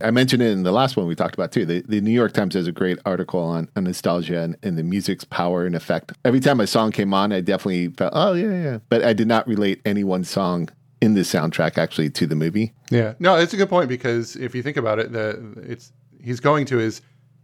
I 0.00 0.10
mentioned 0.10 0.42
it 0.42 0.50
in 0.50 0.64
the 0.64 0.72
last 0.72 0.96
one 0.96 1.06
we 1.06 1.14
talked 1.14 1.34
about 1.34 1.52
too. 1.52 1.64
The, 1.64 1.84
the 1.86 2.00
New 2.00 2.10
York 2.10 2.32
Times 2.32 2.54
has 2.54 2.66
a 2.66 2.72
great 2.72 2.98
article 3.06 3.38
on, 3.40 3.68
on 3.76 3.84
nostalgia 3.84 4.40
and, 4.40 4.56
and 4.64 4.76
the 4.76 4.82
music's 4.82 5.22
power 5.24 5.64
and 5.64 5.76
effect. 5.76 6.12
Every 6.24 6.40
time 6.40 6.58
a 6.58 6.66
song 6.66 6.90
came 6.90 7.14
on, 7.14 7.32
I 7.32 7.40
definitely 7.40 7.86
felt, 7.90 8.12
oh 8.16 8.32
yeah, 8.32 8.50
yeah. 8.62 8.78
But 8.88 9.04
I 9.04 9.12
did 9.12 9.28
not 9.28 9.46
relate 9.46 9.80
any 9.84 10.02
one 10.02 10.24
song 10.24 10.70
in 11.02 11.14
the 11.14 11.22
soundtrack 11.22 11.76
actually 11.76 12.08
to 12.08 12.26
the 12.28 12.36
movie. 12.36 12.72
Yeah, 12.90 13.14
no, 13.18 13.36
it's 13.36 13.52
a 13.52 13.56
good 13.56 13.68
point 13.68 13.88
because 13.88 14.36
if 14.36 14.54
you 14.54 14.62
think 14.62 14.76
about 14.76 15.00
it, 15.00 15.12
the 15.12 15.54
it's 15.56 15.92
he's 16.22 16.38
going 16.38 16.64
to 16.66 16.78
his 16.78 17.02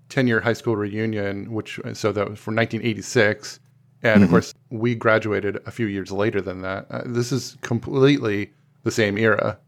ten 0.09 0.29
year 0.29 0.41
high 0.41 0.53
school 0.53 0.77
reunion, 0.77 1.53
which 1.53 1.81
so 1.93 2.13
that 2.13 2.31
was 2.31 2.39
from 2.39 2.55
1986, 2.55 3.59
and 4.05 4.23
of 4.23 4.31
course 4.31 4.55
we 4.71 4.95
graduated 4.95 5.61
a 5.67 5.73
few 5.73 5.87
years 5.87 6.13
later 6.13 6.41
than 6.41 6.63
that. 6.63 6.87
Uh, 6.89 7.03
this 7.05 7.33
is 7.33 7.59
completely 7.61 8.53
the 8.85 8.93
same 8.93 9.19
era. 9.19 9.59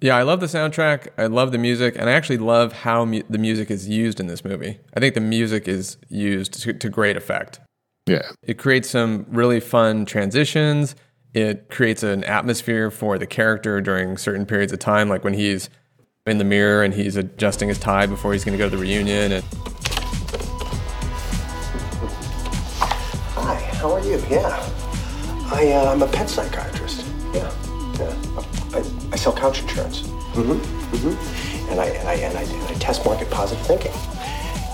Yeah, 0.00 0.16
I 0.16 0.22
love 0.22 0.40
the 0.40 0.46
soundtrack. 0.46 1.08
I 1.18 1.26
love 1.26 1.50
the 1.52 1.58
music, 1.58 1.96
and 1.96 2.08
I 2.08 2.12
actually 2.12 2.38
love 2.38 2.72
how 2.72 3.04
mu- 3.04 3.22
the 3.28 3.38
music 3.38 3.70
is 3.70 3.88
used 3.88 4.20
in 4.20 4.28
this 4.28 4.44
movie. 4.44 4.78
I 4.94 5.00
think 5.00 5.14
the 5.14 5.20
music 5.20 5.66
is 5.68 5.96
used 6.08 6.54
to, 6.62 6.72
to 6.72 6.88
great 6.88 7.16
effect. 7.16 7.60
Yeah. 8.06 8.28
It 8.42 8.58
creates 8.58 8.90
some 8.90 9.26
really 9.28 9.60
fun 9.60 10.04
transitions. 10.04 10.96
It 11.34 11.70
creates 11.70 12.02
an 12.02 12.24
atmosphere 12.24 12.90
for 12.90 13.16
the 13.16 13.26
character 13.26 13.80
during 13.80 14.18
certain 14.18 14.44
periods 14.44 14.70
of 14.70 14.80
time, 14.80 15.08
like 15.08 15.24
when 15.24 15.32
he's 15.32 15.70
in 16.26 16.36
the 16.36 16.44
mirror 16.44 16.82
and 16.82 16.92
he's 16.92 17.16
adjusting 17.16 17.68
his 17.68 17.78
tie 17.78 18.06
before 18.06 18.34
he's 18.34 18.44
going 18.44 18.56
to 18.56 18.62
go 18.62 18.68
to 18.68 18.76
the 18.76 18.82
reunion. 18.82 19.32
And 19.32 19.44
Hi, 23.34 23.54
how 23.76 23.92
are 23.92 24.00
you? 24.00 24.22
Yeah. 24.28 24.70
I, 25.50 25.72
uh, 25.72 25.92
I'm 25.92 26.02
a 26.02 26.06
pet 26.06 26.28
psychiatrist. 26.28 27.06
Yeah. 27.32 27.50
yeah. 27.98 28.14
I, 28.74 28.84
I 29.12 29.16
sell 29.16 29.32
couch 29.32 29.62
insurance. 29.62 30.02
Mm-hmm. 30.02 30.52
Mm-hmm. 30.52 31.70
And 31.70 31.80
I, 31.80 31.86
and 31.86 32.08
I, 32.08 32.14
and 32.14 32.36
I, 32.36 32.42
and 32.42 32.62
I 32.64 32.74
test 32.74 33.06
market 33.06 33.30
positive 33.30 33.66
thinking. 33.66 33.92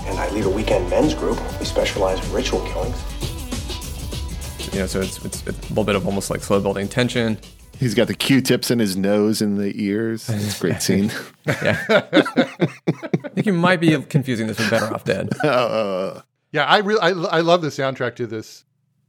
And 0.09 0.19
I 0.19 0.29
lead 0.31 0.43
a 0.43 0.49
weekend 0.49 0.89
men's 0.89 1.13
group. 1.13 1.39
We 1.57 1.65
specialize 1.65 2.23
in 2.27 2.33
ritual 2.33 2.65
killings. 2.67 3.01
You 4.79 4.83
know, 4.83 4.87
so 4.87 5.01
it's, 5.01 5.25
it's, 5.25 5.45
it's 5.45 5.57
a 5.65 5.69
little 5.69 5.83
bit 5.83 5.97
of 5.97 6.05
almost 6.07 6.29
like 6.29 6.39
slow 6.41 6.61
building 6.61 6.87
tension. 6.87 7.37
He's 7.77 7.93
got 7.93 8.07
the 8.07 8.13
Q-tips 8.13 8.71
in 8.71 8.79
his 8.79 8.95
nose 8.95 9.41
and 9.41 9.57
the 9.57 9.73
ears. 9.75 10.29
It's 10.29 10.57
a 10.57 10.61
great 10.61 10.81
scene. 10.87 11.11
Yeah. 11.45 11.77
I 11.89 13.29
think 13.33 13.45
you 13.45 13.51
might 13.51 13.81
be 13.81 14.01
confusing 14.03 14.47
this 14.47 14.57
with 14.57 14.69
Better 14.69 14.93
Off 14.93 15.03
Dead. 15.03 15.29
uh, 15.43 16.21
Yeah, 16.53 16.63
I 16.63 16.77
really 16.77 17.01
I, 17.01 17.09
I 17.09 17.41
love 17.41 17.61
the 17.61 17.67
soundtrack 17.67 18.15
to 18.15 18.25
this. 18.25 18.63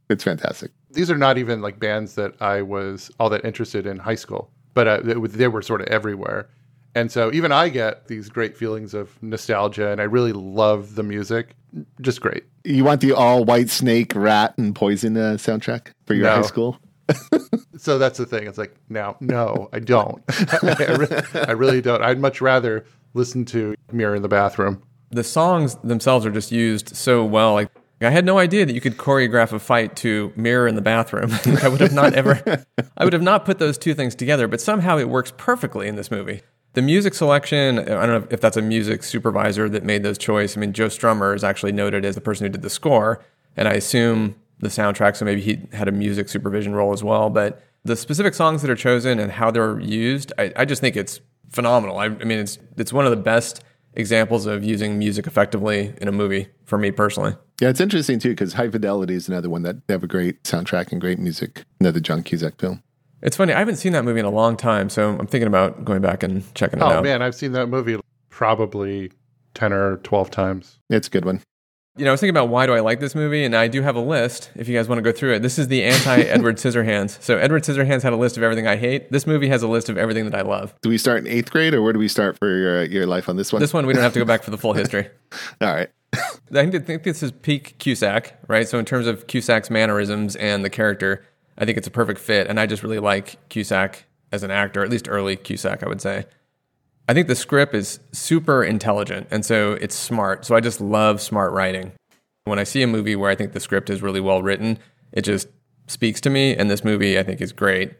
it's 0.09 0.25
fantastic. 0.25 0.71
These 0.91 1.09
are 1.09 1.17
not 1.17 1.37
even 1.37 1.61
like 1.61 1.79
bands 1.79 2.15
that 2.15 2.33
I 2.41 2.61
was 2.63 3.09
all 3.17 3.29
that 3.29 3.45
interested 3.45 3.87
in 3.87 3.97
high 3.97 4.15
school, 4.15 4.51
but 4.73 4.87
uh, 4.87 4.99
they, 5.01 5.13
they 5.13 5.47
were 5.47 5.61
sort 5.61 5.79
of 5.79 5.87
everywhere. 5.87 6.49
And 6.95 7.09
so 7.09 7.31
even 7.31 7.53
I 7.53 7.69
get 7.69 8.07
these 8.09 8.27
great 8.27 8.57
feelings 8.57 8.93
of 8.93 9.17
nostalgia, 9.23 9.89
and 9.89 10.01
I 10.01 10.03
really 10.03 10.33
love 10.33 10.95
the 10.95 11.03
music. 11.03 11.55
Just 12.01 12.19
great. 12.19 12.43
You 12.63 12.83
want 12.83 13.01
the 13.01 13.13
all 13.13 13.43
white 13.43 13.69
snake, 13.69 14.13
Ratt, 14.15 14.57
and 14.57 14.75
poison 14.75 15.17
uh, 15.17 15.33
soundtrack 15.37 15.87
for 16.05 16.13
your 16.13 16.25
No. 16.25 16.35
high 16.35 16.41
school? 16.43 16.77
So 17.77 17.97
that's 17.97 18.19
the 18.19 18.27
thing. 18.27 18.45
It's 18.45 18.59
like, 18.59 18.75
no, 18.89 19.17
no, 19.21 19.67
I 19.73 19.79
don't. 19.79 20.21
I, 20.61 20.95
re- 20.99 21.21
I 21.47 21.51
really 21.53 21.81
don't. 21.81 22.03
I'd 22.03 22.19
much 22.19 22.41
rather 22.41 22.85
listen 23.15 23.43
to 23.45 23.73
Mirror 23.91 24.17
in 24.17 24.21
the 24.21 24.27
Bathroom. 24.27 24.83
The 25.09 25.23
songs 25.23 25.75
themselves 25.77 26.23
are 26.27 26.31
just 26.31 26.51
used 26.51 26.95
so 26.95 27.25
well. 27.25 27.53
Like 27.53 27.69
I 27.99 28.11
had 28.11 28.23
no 28.23 28.37
idea 28.37 28.67
that 28.67 28.73
you 28.73 28.81
could 28.81 28.97
choreograph 28.97 29.51
a 29.51 29.57
fight 29.57 29.95
to 29.97 30.31
mirror 30.35 30.67
in 30.67 30.75
the 30.75 30.81
bathroom. 30.83 31.31
I 31.63 31.69
would 31.69 31.81
have 31.81 31.91
not 31.93 32.13
ever, 32.13 32.63
I 32.95 33.03
would 33.03 33.13
have 33.13 33.23
not 33.23 33.45
put 33.45 33.57
those 33.57 33.79
two 33.79 33.95
things 33.95 34.13
together, 34.13 34.47
but 34.47 34.61
somehow 34.61 34.99
it 34.99 35.09
works 35.09 35.33
perfectly 35.35 35.87
in 35.87 35.95
this 35.95 36.11
movie. 36.11 36.41
The 36.73 36.81
music 36.81 37.13
selection, 37.13 37.79
I 37.79 37.83
don't 37.83 38.21
know 38.21 38.27
if 38.29 38.39
that's 38.39 38.55
a 38.55 38.61
music 38.61 39.03
supervisor 39.03 39.67
that 39.69 39.83
made 39.83 40.03
those 40.03 40.17
choice. 40.17 40.55
I 40.55 40.61
mean, 40.61 40.71
Joe 40.71 40.87
Strummer 40.87 41.35
is 41.35 41.43
actually 41.43 41.73
noted 41.73 42.05
as 42.05 42.15
the 42.15 42.21
person 42.21 42.45
who 42.45 42.49
did 42.49 42.61
the 42.61 42.69
score, 42.69 43.21
and 43.57 43.67
I 43.67 43.73
assume 43.73 44.35
the 44.59 44.69
soundtrack, 44.69 45.17
so 45.17 45.25
maybe 45.25 45.41
he 45.41 45.67
had 45.73 45.87
a 45.87 45.91
music 45.91 46.29
supervision 46.29 46.73
role 46.73 46.93
as 46.93 47.03
well. 47.03 47.29
But 47.29 47.61
the 47.83 47.95
specific 47.95 48.33
songs 48.33 48.61
that 48.61 48.71
are 48.71 48.75
chosen 48.75 49.19
and 49.19 49.33
how 49.33 49.51
they're 49.51 49.79
used, 49.79 50.31
I, 50.37 50.53
I 50.55 50.65
just 50.65 50.81
think 50.81 50.95
it's 50.95 51.19
phenomenal. 51.49 51.97
I, 51.97 52.05
I 52.05 52.09
mean, 52.09 52.39
it's 52.39 52.57
it's 52.77 52.93
one 52.93 53.05
of 53.05 53.11
the 53.11 53.17
best 53.17 53.63
examples 53.93 54.45
of 54.45 54.63
using 54.63 54.97
music 54.97 55.27
effectively 55.27 55.93
in 55.99 56.07
a 56.07 56.11
movie 56.11 56.47
for 56.63 56.77
me 56.77 56.91
personally. 56.91 57.35
Yeah, 57.59 57.69
it's 57.69 57.81
interesting 57.81 58.19
too 58.19 58.29
because 58.29 58.53
High 58.53 58.69
Fidelity 58.69 59.15
is 59.15 59.27
another 59.27 59.49
one 59.49 59.63
that 59.63 59.87
they 59.87 59.93
have 59.93 60.03
a 60.03 60.07
great 60.07 60.43
soundtrack 60.43 60.91
and 60.91 61.01
great 61.01 61.19
music. 61.19 61.65
Another 61.79 61.99
John 61.99 62.23
Cusack 62.23 62.59
film. 62.59 62.81
It's 63.21 63.37
funny. 63.37 63.53
I 63.53 63.59
haven't 63.59 63.75
seen 63.77 63.93
that 63.93 64.03
movie 64.03 64.19
in 64.19 64.25
a 64.25 64.31
long 64.31 64.57
time, 64.57 64.89
so 64.89 65.09
I'm 65.09 65.27
thinking 65.27 65.47
about 65.47 65.85
going 65.85 66.01
back 66.01 66.23
and 66.23 66.43
checking 66.55 66.79
it 66.79 66.83
Oh 66.83 66.87
out. 66.87 67.03
man, 67.03 67.21
I've 67.21 67.35
seen 67.35 67.51
that 67.53 67.67
movie 67.67 67.99
probably 68.29 69.11
ten 69.53 69.71
or 69.73 69.97
twelve 69.97 70.31
times. 70.31 70.79
It's 70.89 71.07
a 71.07 71.11
good 71.11 71.25
one. 71.25 71.41
You 71.97 72.05
know, 72.05 72.11
I 72.11 72.13
was 72.13 72.21
thinking 72.21 72.35
about 72.35 72.47
why 72.47 72.65
do 72.65 72.73
I 72.73 72.79
like 72.79 73.01
this 73.01 73.13
movie, 73.15 73.43
and 73.43 73.53
I 73.55 73.67
do 73.67 73.81
have 73.81 73.97
a 73.97 74.01
list. 74.01 74.49
If 74.55 74.69
you 74.69 74.77
guys 74.77 74.87
want 74.87 74.99
to 74.99 75.03
go 75.03 75.11
through 75.11 75.33
it, 75.35 75.39
this 75.41 75.59
is 75.59 75.67
the 75.67 75.83
anti 75.83 76.21
Edward 76.21 76.55
Scissorhands. 76.57 77.21
So 77.21 77.37
Edward 77.37 77.63
Scissorhands 77.63 78.01
had 78.01 78.13
a 78.13 78.15
list 78.15 78.37
of 78.37 78.43
everything 78.43 78.65
I 78.65 78.77
hate. 78.77 79.11
This 79.11 79.27
movie 79.27 79.49
has 79.49 79.61
a 79.61 79.67
list 79.67 79.89
of 79.89 79.97
everything 79.97 80.23
that 80.29 80.33
I 80.33 80.41
love. 80.41 80.73
Do 80.81 80.89
we 80.89 80.97
start 80.97 81.19
in 81.19 81.27
eighth 81.27 81.51
grade 81.51 81.73
or 81.73 81.81
where 81.81 81.91
do 81.93 81.99
we 81.99 82.07
start 82.07 82.37
for 82.39 82.47
your 82.57 82.79
uh, 82.79 82.83
your 82.85 83.05
life 83.05 83.27
on 83.29 83.35
this 83.35 83.51
one? 83.51 83.59
This 83.59 83.73
one 83.73 83.85
we 83.85 83.93
don't 83.93 84.03
have 84.03 84.13
to 84.13 84.19
go 84.19 84.25
back 84.25 84.41
for 84.41 84.51
the 84.51 84.57
full 84.57 84.73
history. 84.81 85.09
All 85.59 85.73
right. 85.73 85.89
I 86.53 86.69
think 86.69 87.03
this 87.03 87.23
is 87.23 87.31
peak 87.31 87.75
Cusack, 87.77 88.37
right? 88.47 88.67
So 88.67 88.79
in 88.79 88.85
terms 88.85 89.05
of 89.07 89.27
Cusack's 89.27 89.69
mannerisms 89.69 90.35
and 90.37 90.65
the 90.65 90.69
character, 90.69 91.23
I 91.57 91.65
think 91.65 91.77
it's 91.77 91.87
a 91.87 91.91
perfect 91.91 92.19
fit, 92.19 92.47
and 92.47 92.59
I 92.59 92.65
just 92.65 92.83
really 92.83 92.99
like 92.99 93.49
Cusack 93.49 94.05
as 94.31 94.43
an 94.43 94.51
actor, 94.51 94.83
at 94.83 94.89
least 94.89 95.07
early 95.09 95.35
Cusack, 95.35 95.83
I 95.83 95.87
would 95.87 96.01
say. 96.01 96.25
I 97.09 97.13
think 97.13 97.27
the 97.27 97.35
script 97.35 97.75
is 97.75 97.99
super 98.11 98.63
intelligent, 98.63 99.27
and 99.31 99.45
so 99.45 99.73
it's 99.73 99.95
smart. 99.95 100.45
So 100.45 100.55
I 100.55 100.61
just 100.61 100.79
love 100.79 101.21
smart 101.21 101.51
writing. 101.51 101.91
When 102.45 102.57
I 102.57 102.63
see 102.63 102.81
a 102.81 102.87
movie 102.87 103.15
where 103.15 103.29
I 103.29 103.35
think 103.35 103.53
the 103.53 103.59
script 103.59 103.89
is 103.89 104.01
really 104.01 104.21
well 104.21 104.41
written, 104.41 104.79
it 105.11 105.23
just 105.23 105.47
speaks 105.87 106.21
to 106.21 106.29
me, 106.29 106.55
and 106.55 106.69
this 106.69 106.83
movie 106.83 107.19
I 107.19 107.23
think 107.23 107.41
is 107.41 107.51
great. 107.51 107.93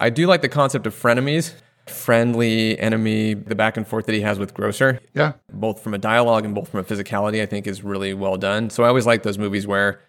I 0.00 0.10
do 0.10 0.26
like 0.26 0.42
the 0.42 0.48
concept 0.48 0.86
of 0.86 0.94
frenemies, 0.94 1.52
friendly 1.86 2.78
enemy, 2.78 3.34
the 3.34 3.54
back 3.54 3.76
and 3.76 3.86
forth 3.86 4.06
that 4.06 4.14
he 4.14 4.22
has 4.22 4.38
with 4.38 4.54
Grocer 4.54 5.00
Yeah, 5.12 5.32
both 5.52 5.82
from 5.82 5.94
a 5.94 5.98
dialogue 5.98 6.44
and 6.44 6.54
both 6.54 6.70
from 6.70 6.80
a 6.80 6.84
physicality, 6.84 7.42
I 7.42 7.46
think 7.46 7.66
is 7.66 7.84
really 7.84 8.14
well 8.14 8.36
done. 8.36 8.70
So 8.70 8.82
I 8.84 8.88
always 8.88 9.06
like 9.06 9.22
those 9.22 9.38
movies 9.38 9.66
where 9.66 10.00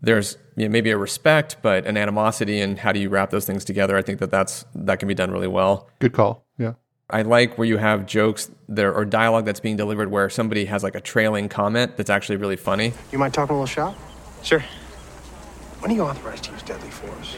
there's 0.00 0.38
you 0.56 0.64
know, 0.64 0.70
maybe 0.70 0.90
a 0.90 0.98
respect, 0.98 1.56
but 1.62 1.86
an 1.86 1.96
animosity, 1.96 2.60
and 2.60 2.78
how 2.78 2.92
do 2.92 3.00
you 3.00 3.08
wrap 3.08 3.30
those 3.30 3.46
things 3.46 3.64
together? 3.64 3.96
I 3.96 4.02
think 4.02 4.18
that 4.20 4.30
that's 4.30 4.64
that 4.74 4.98
can 4.98 5.08
be 5.08 5.14
done 5.14 5.30
really 5.30 5.48
well. 5.48 5.88
good 5.98 6.12
call. 6.12 6.44
Yeah, 6.58 6.74
I 7.10 7.22
like 7.22 7.58
where 7.58 7.66
you 7.66 7.78
have 7.78 8.06
jokes 8.06 8.50
there 8.68 8.92
or 8.92 9.04
dialogue 9.04 9.44
that's 9.44 9.60
being 9.60 9.76
delivered 9.76 10.10
where 10.10 10.28
somebody 10.30 10.66
has 10.66 10.82
like 10.82 10.94
a 10.94 11.00
trailing 11.00 11.48
comment 11.48 11.96
that's 11.96 12.10
actually 12.10 12.36
really 12.36 12.56
funny. 12.56 12.92
You 13.12 13.18
mind 13.18 13.34
talking 13.34 13.54
a 13.54 13.58
little 13.58 13.66
shop? 13.66 13.96
Sure. 14.42 14.62
When 15.80 15.92
are 15.92 15.94
you 15.94 16.02
authorized 16.02 16.44
to 16.44 16.52
use 16.52 16.62
deadly 16.62 16.90
force? 16.90 17.36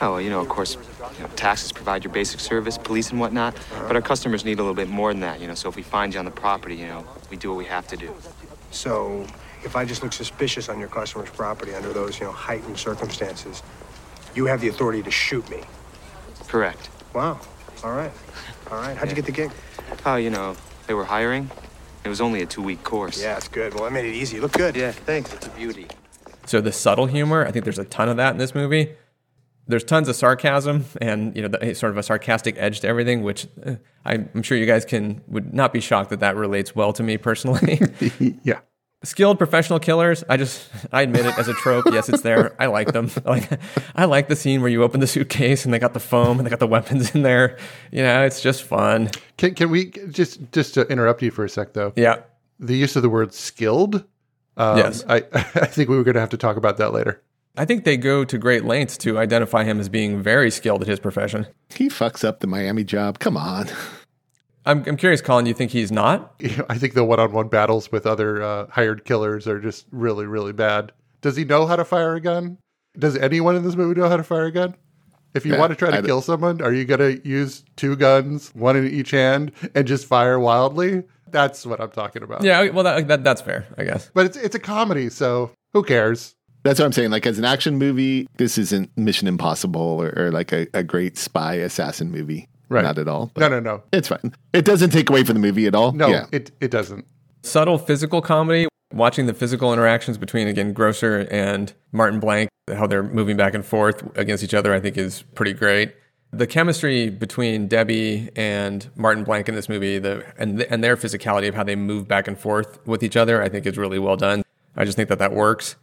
Oh, 0.00 0.12
well, 0.12 0.20
you 0.20 0.30
know, 0.30 0.40
of 0.40 0.48
course, 0.48 0.76
you 1.16 1.22
know, 1.22 1.28
taxes 1.36 1.70
provide 1.70 2.02
your 2.02 2.12
basic 2.12 2.40
service, 2.40 2.76
police 2.76 3.10
and 3.10 3.20
whatnot. 3.20 3.56
But 3.86 3.94
our 3.94 4.02
customers 4.02 4.44
need 4.44 4.58
a 4.58 4.62
little 4.62 4.74
bit 4.74 4.88
more 4.88 5.12
than 5.12 5.20
that, 5.20 5.40
you 5.40 5.46
know. 5.46 5.54
So 5.54 5.68
if 5.68 5.76
we 5.76 5.82
find 5.82 6.12
you 6.12 6.18
on 6.18 6.24
the 6.24 6.30
property, 6.32 6.74
you 6.76 6.86
know, 6.86 7.06
we 7.30 7.36
do 7.36 7.50
what 7.50 7.58
we 7.58 7.66
have 7.66 7.86
to 7.88 7.96
do. 7.96 8.12
So, 8.72 9.26
if 9.64 9.76
I 9.76 9.84
just 9.84 10.02
look 10.02 10.12
suspicious 10.12 10.68
on 10.68 10.78
your 10.78 10.88
customer's 10.88 11.30
property 11.30 11.74
under 11.74 11.92
those, 11.92 12.18
you 12.18 12.26
know, 12.26 12.32
heightened 12.32 12.78
circumstances, 12.78 13.62
you 14.34 14.46
have 14.46 14.60
the 14.60 14.68
authority 14.68 15.02
to 15.02 15.10
shoot 15.10 15.48
me. 15.50 15.62
Correct. 16.48 16.90
Wow. 17.14 17.40
All 17.84 17.92
right. 17.92 18.12
All 18.70 18.78
right. 18.78 18.96
How'd 18.96 19.08
you 19.08 19.14
get 19.14 19.26
the 19.26 19.32
gig? 19.32 19.50
Oh, 20.06 20.16
you 20.16 20.30
know, 20.30 20.56
they 20.86 20.94
were 20.94 21.04
hiring. 21.04 21.50
It 22.04 22.08
was 22.08 22.20
only 22.20 22.42
a 22.42 22.46
two-week 22.46 22.82
course. 22.82 23.22
Yeah, 23.22 23.36
it's 23.36 23.48
good. 23.48 23.74
Well, 23.74 23.84
I 23.84 23.88
made 23.90 24.04
it 24.04 24.14
easy. 24.14 24.36
You 24.36 24.42
look 24.42 24.52
good. 24.52 24.74
Yeah, 24.76 24.92
thanks. 24.92 25.32
It's 25.32 25.46
a 25.46 25.50
beauty. 25.50 25.86
So 26.46 26.60
the 26.60 26.72
subtle 26.72 27.06
humor, 27.06 27.46
I 27.46 27.52
think 27.52 27.64
there's 27.64 27.78
a 27.78 27.84
ton 27.84 28.08
of 28.08 28.16
that 28.16 28.32
in 28.32 28.38
this 28.38 28.54
movie. 28.54 28.96
There's 29.68 29.84
tons 29.84 30.08
of 30.08 30.16
sarcasm 30.16 30.86
and 31.00 31.36
you 31.36 31.42
know 31.42 31.48
the, 31.48 31.74
sort 31.74 31.92
of 31.92 31.96
a 31.96 32.02
sarcastic 32.02 32.56
edge 32.58 32.80
to 32.80 32.88
everything, 32.88 33.22
which 33.22 33.46
eh, 33.64 33.76
I'm 34.04 34.42
sure 34.42 34.58
you 34.58 34.66
guys 34.66 34.84
can 34.84 35.22
would 35.28 35.54
not 35.54 35.72
be 35.72 35.78
shocked 35.78 36.10
that 36.10 36.18
that 36.20 36.34
relates 36.34 36.74
well 36.74 36.92
to 36.94 37.02
me 37.04 37.16
personally. 37.16 37.80
yeah. 38.42 38.58
Skilled 39.04 39.36
professional 39.38 39.78
killers 39.78 40.22
i 40.28 40.36
just 40.36 40.68
i 40.92 41.02
admit 41.02 41.26
it 41.26 41.36
as 41.38 41.48
a 41.48 41.54
trope 41.54 41.84
yes 41.92 42.08
it's 42.08 42.22
there 42.22 42.54
i 42.58 42.66
like 42.66 42.92
them 42.92 43.10
like 43.24 43.48
i 43.96 44.04
like 44.04 44.28
the 44.28 44.36
scene 44.36 44.60
where 44.60 44.70
you 44.70 44.82
open 44.82 45.00
the 45.00 45.06
suitcase 45.06 45.64
and 45.64 45.72
they 45.74 45.78
got 45.78 45.92
the 45.94 46.00
foam 46.00 46.38
and 46.38 46.46
they 46.46 46.50
got 46.50 46.60
the 46.60 46.66
weapons 46.66 47.14
in 47.14 47.22
there 47.22 47.58
you 47.90 48.02
know 48.02 48.22
it's 48.24 48.40
just 48.40 48.62
fun 48.62 49.10
Can 49.38 49.54
can 49.54 49.70
we 49.70 49.86
just 50.10 50.40
just 50.52 50.74
to 50.74 50.86
interrupt 50.88 51.22
you 51.22 51.30
for 51.30 51.44
a 51.44 51.48
sec 51.48 51.72
though? 51.72 51.92
yeah 51.96 52.16
The 52.60 52.76
use 52.76 52.94
of 52.96 53.02
the 53.02 53.10
word 53.10 53.34
skilled. 53.34 54.04
Um, 54.56 54.76
Yes. 54.78 55.04
I 55.08 55.16
I 55.34 55.66
think 55.66 55.88
we 55.88 55.96
were 55.96 56.04
going 56.04 56.14
to 56.14 56.20
have 56.20 56.30
to 56.30 56.36
talk 56.36 56.56
about 56.56 56.76
that 56.76 56.92
later. 56.92 57.20
i 57.56 57.64
think 57.64 57.84
they 57.84 57.96
go 57.96 58.24
to 58.24 58.38
great 58.38 58.64
lengths 58.64 58.96
to 58.98 59.18
identify 59.18 59.64
him 59.64 59.80
as 59.80 59.88
being 59.88 60.22
very 60.22 60.50
skilled 60.50 60.82
at 60.82 60.88
his 60.88 61.00
profession 61.00 61.46
He 61.74 61.88
fucks 61.88 62.22
up 62.24 62.40
the 62.40 62.46
Miami 62.46 62.84
job. 62.84 63.18
Come 63.18 63.36
on. 63.36 63.66
I'm, 64.66 64.84
I'm 64.86 64.96
curious 64.96 65.20
colin 65.20 65.46
you 65.46 65.54
think 65.54 65.70
he's 65.70 65.92
not 65.92 66.34
I 66.68 66.78
think 66.78 66.94
the 66.94 67.04
one-on-one 67.04 67.48
battles 67.48 67.90
with 67.92 68.06
other 68.06 68.42
uh, 68.42 68.66
hired 68.68 69.04
killers 69.04 69.46
are 69.48 69.60
just 69.60 69.86
really 69.90 70.26
really 70.26 70.52
bad. 70.52 70.92
Does 71.20 71.36
he 71.36 71.44
know 71.44 71.66
how 71.66 71.76
to 71.76 71.84
fire 71.84 72.14
a 72.14 72.20
gun? 72.20 72.58
Does 72.98 73.16
anyone 73.16 73.54
in 73.56 73.62
this 73.62 73.76
movie 73.76 73.98
know 74.00 74.08
how 74.08 74.16
to 74.16 74.24
fire 74.24 74.46
a 74.46 74.50
gun? 74.52 74.74
If 75.34 75.46
you 75.46 75.52
Yeah, 75.54 75.60
want 75.60 75.70
to 75.70 75.76
try 75.76 75.88
I 75.88 75.92
to 75.92 76.02
d- 76.02 76.06
kill 76.08 76.20
someone, 76.20 76.60
are 76.60 76.72
you 76.72 76.84
going 76.84 77.00
to 77.00 77.26
use 77.28 77.64
two 77.76 77.96
guns, 77.96 78.50
one 78.54 78.76
in 78.76 78.86
each 78.88 79.12
hand, 79.12 79.52
and 79.74 79.86
just 79.86 80.06
fire 80.06 80.38
wildly? 80.38 81.04
That's 81.30 81.64
what 81.64 81.80
I'm 81.80 81.90
talking 81.90 82.22
about. 82.22 82.42
yeah 82.42 82.68
well 82.70 82.84
that, 82.84 83.08
that 83.08 83.24
that's 83.24 83.40
fair 83.40 83.66
i 83.78 83.84
guess 83.84 84.10
But 84.12 84.26
it's 84.26 84.36
it's 84.36 84.54
a 84.54 84.58
comedy, 84.58 85.08
so 85.10 85.50
who 85.72 85.82
cares? 85.84 86.34
That's 86.64 86.78
what 86.78 86.86
I'm 86.86 86.92
saying. 86.92 87.10
Like 87.10 87.26
as 87.26 87.38
an 87.38 87.44
action 87.44 87.76
movie, 87.78 88.28
this 88.36 88.56
isn't 88.58 88.96
Mission 88.96 89.26
Impossible 89.26 89.80
or, 89.80 90.12
or 90.16 90.30
like 90.30 90.52
a, 90.52 90.66
a 90.74 90.82
great 90.84 91.16
spy 91.18 91.54
assassin 91.54 92.10
movie. 92.12 92.48
Right. 92.72 92.82
Not 92.84 92.98
at 92.98 93.06
all. 93.08 93.30
No, 93.36 93.48
no, 93.48 93.60
no. 93.60 93.82
It's 93.92 94.08
fine. 94.08 94.34
It 94.52 94.64
doesn't 94.64 94.90
take 94.90 95.10
away 95.10 95.24
from 95.24 95.34
the 95.34 95.40
movie 95.40 95.66
at 95.66 95.74
all. 95.74 95.92
No, 95.92 96.08
Yeah. 96.08 96.26
it 96.32 96.50
it 96.60 96.70
doesn't. 96.70 97.04
subtle 97.42 97.76
physical 97.78 98.20
comedy 98.22 98.66
watching 98.94 99.26
the 99.26 99.34
physical 99.34 99.72
interactions 99.72 100.16
between 100.18 100.46
again 100.48 100.72
grocer 100.72 101.26
and 101.30 101.72
martin 101.92 102.20
blank 102.20 102.48
how 102.76 102.86
they're 102.86 103.02
moving 103.02 103.36
back 103.38 103.54
and 103.54 103.64
forth 103.64 103.98
against 104.18 104.44
each 104.44 104.52
other 104.54 104.72
i 104.74 104.78
think 104.78 104.96
is 104.98 105.22
pretty 105.34 105.52
great 105.54 105.94
the 106.30 106.46
chemistry 106.46 107.08
between 107.08 107.66
debbie 107.66 108.28
and 108.36 108.90
martin 108.94 109.24
blank 109.24 109.48
in 109.48 109.54
this 109.54 109.66
movie 109.68 109.98
the 109.98 110.22
and, 110.38 110.60
and 110.64 110.84
their 110.84 110.94
physicality 110.96 111.48
of 111.48 111.54
how 111.54 111.64
they 111.64 111.74
move 111.74 112.06
back 112.06 112.28
and 112.28 112.38
forth 112.38 112.78
with 112.86 113.02
each 113.02 113.16
other 113.16 113.42
i 113.42 113.48
think 113.48 113.64
is 113.66 113.76
really 113.78 113.98
well 113.98 114.16
done 114.16 114.42
i 114.76 114.84
just 114.84 114.94
think 114.96 115.08
that 115.08 115.18
that 115.18 115.32
works 115.32 115.74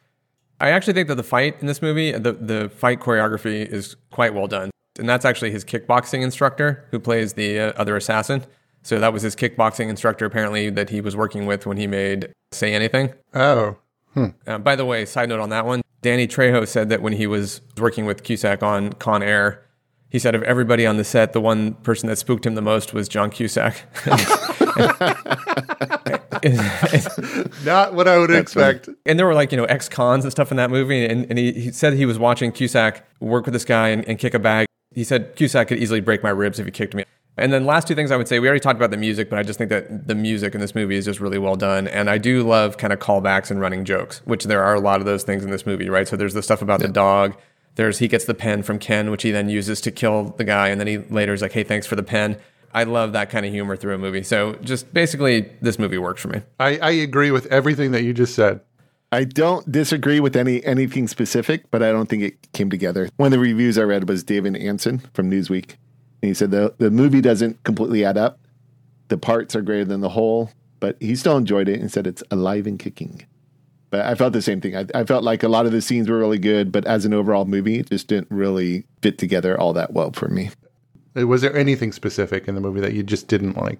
i 0.62 0.70
actually 0.70 0.94
think 0.94 1.08
that 1.08 1.16
the 1.16 1.24
fight 1.24 1.58
in 1.62 1.66
this 1.68 1.82
movie 1.82 2.12
the, 2.12 2.34
the 2.34 2.70
fight 2.70 3.00
choreography 3.00 3.66
is 3.66 3.96
quite 4.12 4.34
well 4.36 4.48
done 4.48 4.70
and 5.00 5.10
that's 5.10 5.26
actually 5.26 5.52
his 5.52 5.66
kickboxing 5.66 6.22
instructor 6.22 6.86
who 6.92 7.00
plays 7.00 7.34
the 7.34 7.60
uh, 7.60 7.74
other 7.76 7.96
assassin 7.96 8.44
so 8.82 9.00
that 9.00 9.14
was 9.14 9.22
his 9.22 9.36
kickboxing 9.36 9.90
instructor, 9.90 10.26
apparently, 10.26 10.70
that 10.70 10.90
he 10.90 11.02
was 11.02 11.16
working 11.16 11.46
with 11.46 11.66
when 11.66 11.78
he 11.78 11.88
made 11.88 12.34
Say 12.52 12.74
Anything. 12.74 13.14
Oh, 13.34 13.78
Uh, 14.48 14.58
by 14.58 14.76
the 14.76 14.86
way, 14.86 15.06
side 15.06 15.30
note 15.30 15.40
on 15.40 15.50
that 15.50 15.66
one, 15.66 15.82
Danny 16.02 16.28
Trejo 16.28 16.68
said 16.68 16.90
that 16.90 17.02
when 17.02 17.14
he 17.14 17.28
was 17.28 17.62
working 17.78 18.06
with 18.06 18.24
Cusack 18.24 18.64
on 18.64 18.94
Con 18.94 19.22
Air, 19.22 19.66
he 20.10 20.18
said 20.18 20.34
of 20.34 20.42
everybody 20.44 20.88
on 20.88 20.98
the 20.98 21.04
set, 21.04 21.34
the 21.34 21.42
one 21.42 21.76
person 21.76 22.10
that 22.10 22.16
spooked 22.16 22.46
him 22.46 22.56
the 22.56 22.62
most 22.62 22.94
was 22.94 23.08
John 23.08 23.30
Cusack. 23.30 23.84
not 27.64 27.94
what 27.94 28.08
I 28.08 28.18
would 28.18 28.32
expect. 28.32 28.90
and 29.06 29.20
there 29.20 29.28
were 29.28 29.36
like, 29.36 29.52
you 29.52 29.58
know, 29.58 29.66
ex 29.66 29.88
cons 29.88 30.26
and 30.26 30.32
stuff 30.32 30.50
in 30.52 30.58
that 30.58 30.72
movie. 30.72 31.06
And, 31.06 31.28
and 31.30 31.38
he, 31.38 31.52
he 31.52 31.72
said 31.72 31.94
he 31.94 32.08
was 32.08 32.18
watching 32.18 32.52
Cusack 32.52 33.06
work 33.20 33.46
with 33.46 33.54
this 33.54 33.66
guy 33.66 33.90
and, 33.90 34.08
and 34.08 34.18
kick 34.18 34.34
a 34.34 34.40
bag. 34.40 34.69
He 34.94 35.04
said 35.04 35.36
Cusack 35.36 35.68
could 35.68 35.80
easily 35.80 36.02
break 36.02 36.24
my 36.24 36.30
ribs 36.30 36.60
if 36.60 36.66
he 36.66 36.72
kicked 36.72 36.94
me. 36.94 37.06
And 37.38 37.54
then 37.54 37.66
last 37.66 37.88
two 37.88 37.96
things 37.96 38.12
I 38.12 38.18
would 38.18 38.28
say, 38.28 38.40
we 38.40 38.48
already 38.48 38.60
talked 38.60 38.78
about 38.78 38.92
the 38.92 38.98
music, 38.98 39.30
but 39.30 39.40
I 39.40 39.44
just 39.44 39.58
think 39.58 39.70
that 39.70 40.08
the 40.08 40.16
music 40.16 40.54
in 40.54 40.62
this 40.62 40.76
movie 40.76 40.98
is 40.98 41.06
just 41.06 41.22
really 41.22 41.38
well 41.38 41.56
done. 41.56 41.88
And 41.88 42.10
I 42.10 42.18
do 42.18 42.44
love 42.44 42.78
kind 42.78 42.92
of 42.92 43.00
callbacks 43.00 43.50
and 43.50 43.62
running 43.62 43.86
jokes, 43.86 44.22
which 44.26 44.44
there 44.44 44.62
are 44.62 44.76
a 44.76 44.80
lot 44.80 45.00
of 45.00 45.06
those 45.06 45.24
things 45.24 45.46
in 45.46 45.50
this 45.50 45.66
movie, 45.66 45.90
right? 45.90 46.08
So 46.08 46.18
there's 46.18 46.34
the 46.34 46.44
stuff 46.44 46.62
about 46.62 46.82
the 46.82 46.90
dog. 46.90 47.38
There's 47.76 48.00
he 48.00 48.10
gets 48.10 48.26
the 48.26 48.34
pen 48.34 48.62
from 48.62 48.78
Ken, 48.78 49.10
which 49.10 49.24
he 49.24 49.32
then 49.32 49.48
uses 49.48 49.80
to 49.82 49.92
kill 49.92 50.34
the 50.38 50.44
guy, 50.44 50.68
and 50.68 50.82
then 50.82 50.88
he 50.88 50.98
later 50.98 51.32
is 51.32 51.42
like, 51.42 51.54
"Hey, 51.54 51.64
thanks 51.64 51.88
for 51.88 51.96
the 51.96 52.04
pen." 52.04 52.38
I 52.74 52.84
love 52.84 53.14
that 53.14 53.30
kind 53.30 53.46
of 53.46 53.54
humor 53.54 53.78
through 53.78 53.96
a 53.96 53.98
movie. 53.98 54.24
So 54.24 54.56
just 54.56 54.94
basically, 54.94 55.50
this 55.62 55.80
movie 55.80 55.98
works 55.98 56.22
for 56.22 56.28
me. 56.28 56.42
I, 56.60 56.78
I 56.78 56.92
agree 56.92 57.32
with 57.32 57.46
everything 57.48 57.92
that 57.92 58.04
you 58.04 58.14
just 58.14 58.36
said. 58.36 58.60
I 59.12 59.24
don't 59.24 59.72
disagree 59.72 60.20
with 60.20 60.36
any 60.36 60.64
anything 60.64 61.08
specific, 61.08 61.72
but 61.72 61.82
I 61.82 61.92
don't 61.92 62.08
think 62.08 62.24
it 62.24 62.52
came 62.54 62.70
together. 62.70 63.10
One 63.18 63.28
of 63.28 63.32
the 63.32 63.40
reviews 63.40 63.78
I 63.78 63.84
read 63.84 64.08
was 64.08 64.24
David 64.24 64.56
Ansen 64.56 65.00
from 65.14 65.32
Newsweek. 65.32 65.76
And 66.22 66.30
he 66.30 66.34
said 66.34 66.52
the 66.52 66.76
the 66.78 66.92
movie 66.92 67.22
doesn't 67.22 67.64
completely 67.64 68.06
add 68.06 68.18
up. 68.18 68.40
The 69.08 69.18
parts 69.18 69.56
are 69.56 69.62
greater 69.62 69.86
than 69.86 70.02
the 70.02 70.10
whole, 70.10 70.52
but 70.80 70.96
he 71.00 71.16
still 71.16 71.38
enjoyed 71.38 71.68
it 71.68 71.80
and 71.80 71.92
said 71.92 72.06
it's 72.06 72.24
alive 72.30 72.68
and 72.68 72.78
kicking. 72.78 73.26
But 73.90 74.02
I 74.02 74.14
felt 74.14 74.34
the 74.34 74.42
same 74.44 74.62
thing. 74.62 74.76
I, 74.76 74.86
I 74.94 75.04
felt 75.04 75.24
like 75.24 75.42
a 75.42 75.48
lot 75.48 75.66
of 75.66 75.72
the 75.72 75.82
scenes 75.82 76.08
were 76.08 76.20
really 76.20 76.38
good, 76.38 76.72
but 76.72 76.86
as 76.86 77.06
an 77.06 77.14
overall 77.14 77.46
movie, 77.46 77.80
it 77.80 77.90
just 77.90 78.08
didn't 78.08 78.30
really 78.30 78.86
fit 79.02 79.18
together 79.18 79.60
all 79.60 79.74
that 79.74 79.94
well 79.94 80.12
for 80.12 80.28
me. 80.28 80.52
Uh, 81.18 81.26
was 81.26 81.42
there 81.42 81.56
anything 81.56 81.92
specific 81.92 82.48
in 82.48 82.54
the 82.54 82.62
movie 82.62 82.82
that 82.82 82.94
you 82.94 83.02
just 83.02 83.28
didn't 83.28 83.58
like? 83.58 83.80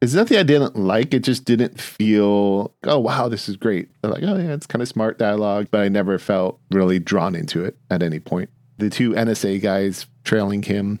It's 0.00 0.14
nothing 0.14 0.38
I 0.38 0.42
didn't 0.42 0.76
like. 0.76 1.12
It 1.12 1.20
just 1.20 1.44
didn't 1.44 1.78
feel, 1.78 2.74
oh, 2.84 2.98
wow, 2.98 3.28
this 3.28 3.48
is 3.50 3.56
great. 3.56 3.90
They're 4.00 4.10
like, 4.10 4.22
oh, 4.22 4.36
yeah, 4.36 4.54
it's 4.54 4.66
kind 4.66 4.80
of 4.80 4.88
smart 4.88 5.18
dialogue, 5.18 5.68
but 5.70 5.82
I 5.82 5.88
never 5.88 6.18
felt 6.18 6.58
really 6.70 6.98
drawn 6.98 7.34
into 7.34 7.64
it 7.64 7.76
at 7.90 8.02
any 8.02 8.18
point. 8.18 8.48
The 8.78 8.88
two 8.88 9.10
NSA 9.10 9.60
guys 9.60 10.06
trailing 10.24 10.62
him 10.62 11.00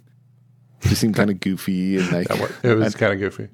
just 0.82 1.00
seemed 1.00 1.14
kind 1.14 1.30
of 1.30 1.40
goofy. 1.40 1.96
and 1.96 2.12
like 2.30 2.30
It 2.62 2.74
was 2.74 2.94
kind 2.94 3.14
of 3.14 3.18
goofy. 3.18 3.48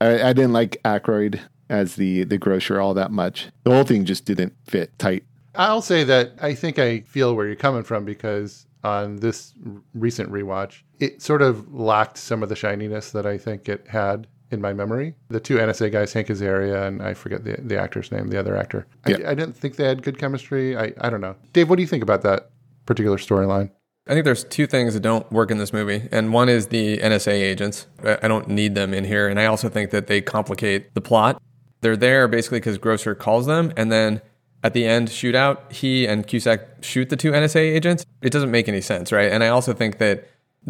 I, 0.00 0.30
I 0.30 0.32
didn't 0.32 0.52
like 0.52 0.80
Aykroyd 0.84 1.40
as 1.68 1.94
the, 1.94 2.24
the 2.24 2.38
grocer 2.38 2.80
all 2.80 2.94
that 2.94 3.12
much. 3.12 3.48
The 3.62 3.70
whole 3.70 3.84
thing 3.84 4.04
just 4.04 4.24
didn't 4.24 4.54
fit 4.66 4.98
tight. 4.98 5.24
I'll 5.54 5.82
say 5.82 6.02
that 6.04 6.32
I 6.40 6.54
think 6.54 6.78
I 6.78 7.00
feel 7.00 7.34
where 7.34 7.46
you're 7.46 7.56
coming 7.56 7.82
from 7.84 8.04
because 8.04 8.66
on 8.84 9.16
this 9.16 9.54
recent 9.94 10.30
rewatch, 10.32 10.82
it 10.98 11.22
sort 11.22 11.42
of 11.42 11.72
lacked 11.72 12.16
some 12.18 12.42
of 12.42 12.48
the 12.48 12.56
shininess 12.56 13.12
that 13.12 13.26
I 13.26 13.38
think 13.38 13.68
it 13.68 13.86
had 13.88 14.26
in 14.50 14.60
my 14.60 14.72
memory. 14.72 15.14
The 15.28 15.40
two 15.40 15.56
NSA 15.56 15.92
guys, 15.92 16.12
Hank 16.12 16.28
Azaria 16.28 16.86
and 16.86 17.02
I 17.02 17.14
forget 17.14 17.44
the, 17.44 17.56
the 17.60 17.78
actor's 17.78 18.10
name, 18.10 18.28
the 18.28 18.38
other 18.38 18.56
actor. 18.56 18.86
I, 19.06 19.12
I 19.12 19.34
didn't 19.34 19.54
think 19.54 19.76
they 19.76 19.84
had 19.84 20.02
good 20.02 20.18
chemistry. 20.18 20.76
I, 20.76 20.92
I 21.00 21.10
don't 21.10 21.20
know. 21.20 21.36
Dave, 21.52 21.68
what 21.68 21.76
do 21.76 21.82
you 21.82 21.88
think 21.88 22.02
about 22.02 22.22
that 22.22 22.50
particular 22.86 23.18
storyline? 23.18 23.70
I 24.06 24.12
think 24.12 24.24
there's 24.24 24.44
two 24.44 24.66
things 24.66 24.94
that 24.94 25.00
don't 25.00 25.30
work 25.30 25.50
in 25.50 25.58
this 25.58 25.70
movie, 25.70 26.08
and 26.10 26.32
one 26.32 26.48
is 26.48 26.68
the 26.68 26.96
NSA 26.96 27.32
agents. 27.32 27.86
I 28.02 28.18
I 28.22 28.28
don't 28.28 28.48
need 28.48 28.74
them 28.74 28.94
in 28.94 29.04
here, 29.04 29.28
and 29.28 29.38
I 29.38 29.44
also 29.44 29.68
think 29.68 29.90
that 29.90 30.06
they 30.06 30.22
complicate 30.22 30.94
the 30.94 31.02
plot. 31.02 31.42
They're 31.82 31.96
there 31.96 32.26
basically 32.26 32.60
because 32.60 32.78
Grocer 32.78 33.14
calls 33.14 33.44
them, 33.44 33.70
and 33.76 33.92
then 33.92 34.22
at 34.64 34.72
the 34.72 34.86
end 34.86 35.08
shootout, 35.08 35.70
he 35.70 36.06
and 36.06 36.26
Cusack 36.26 36.82
shoot 36.82 37.10
the 37.10 37.16
two 37.16 37.32
NSA 37.32 37.60
agents. 37.60 38.06
It 38.22 38.32
doesn't 38.32 38.50
make 38.50 38.66
any 38.66 38.80
sense, 38.80 39.12
right? 39.12 39.30
And 39.30 39.44
I 39.44 39.48
also 39.48 39.74
think 39.74 39.98
that 39.98 40.26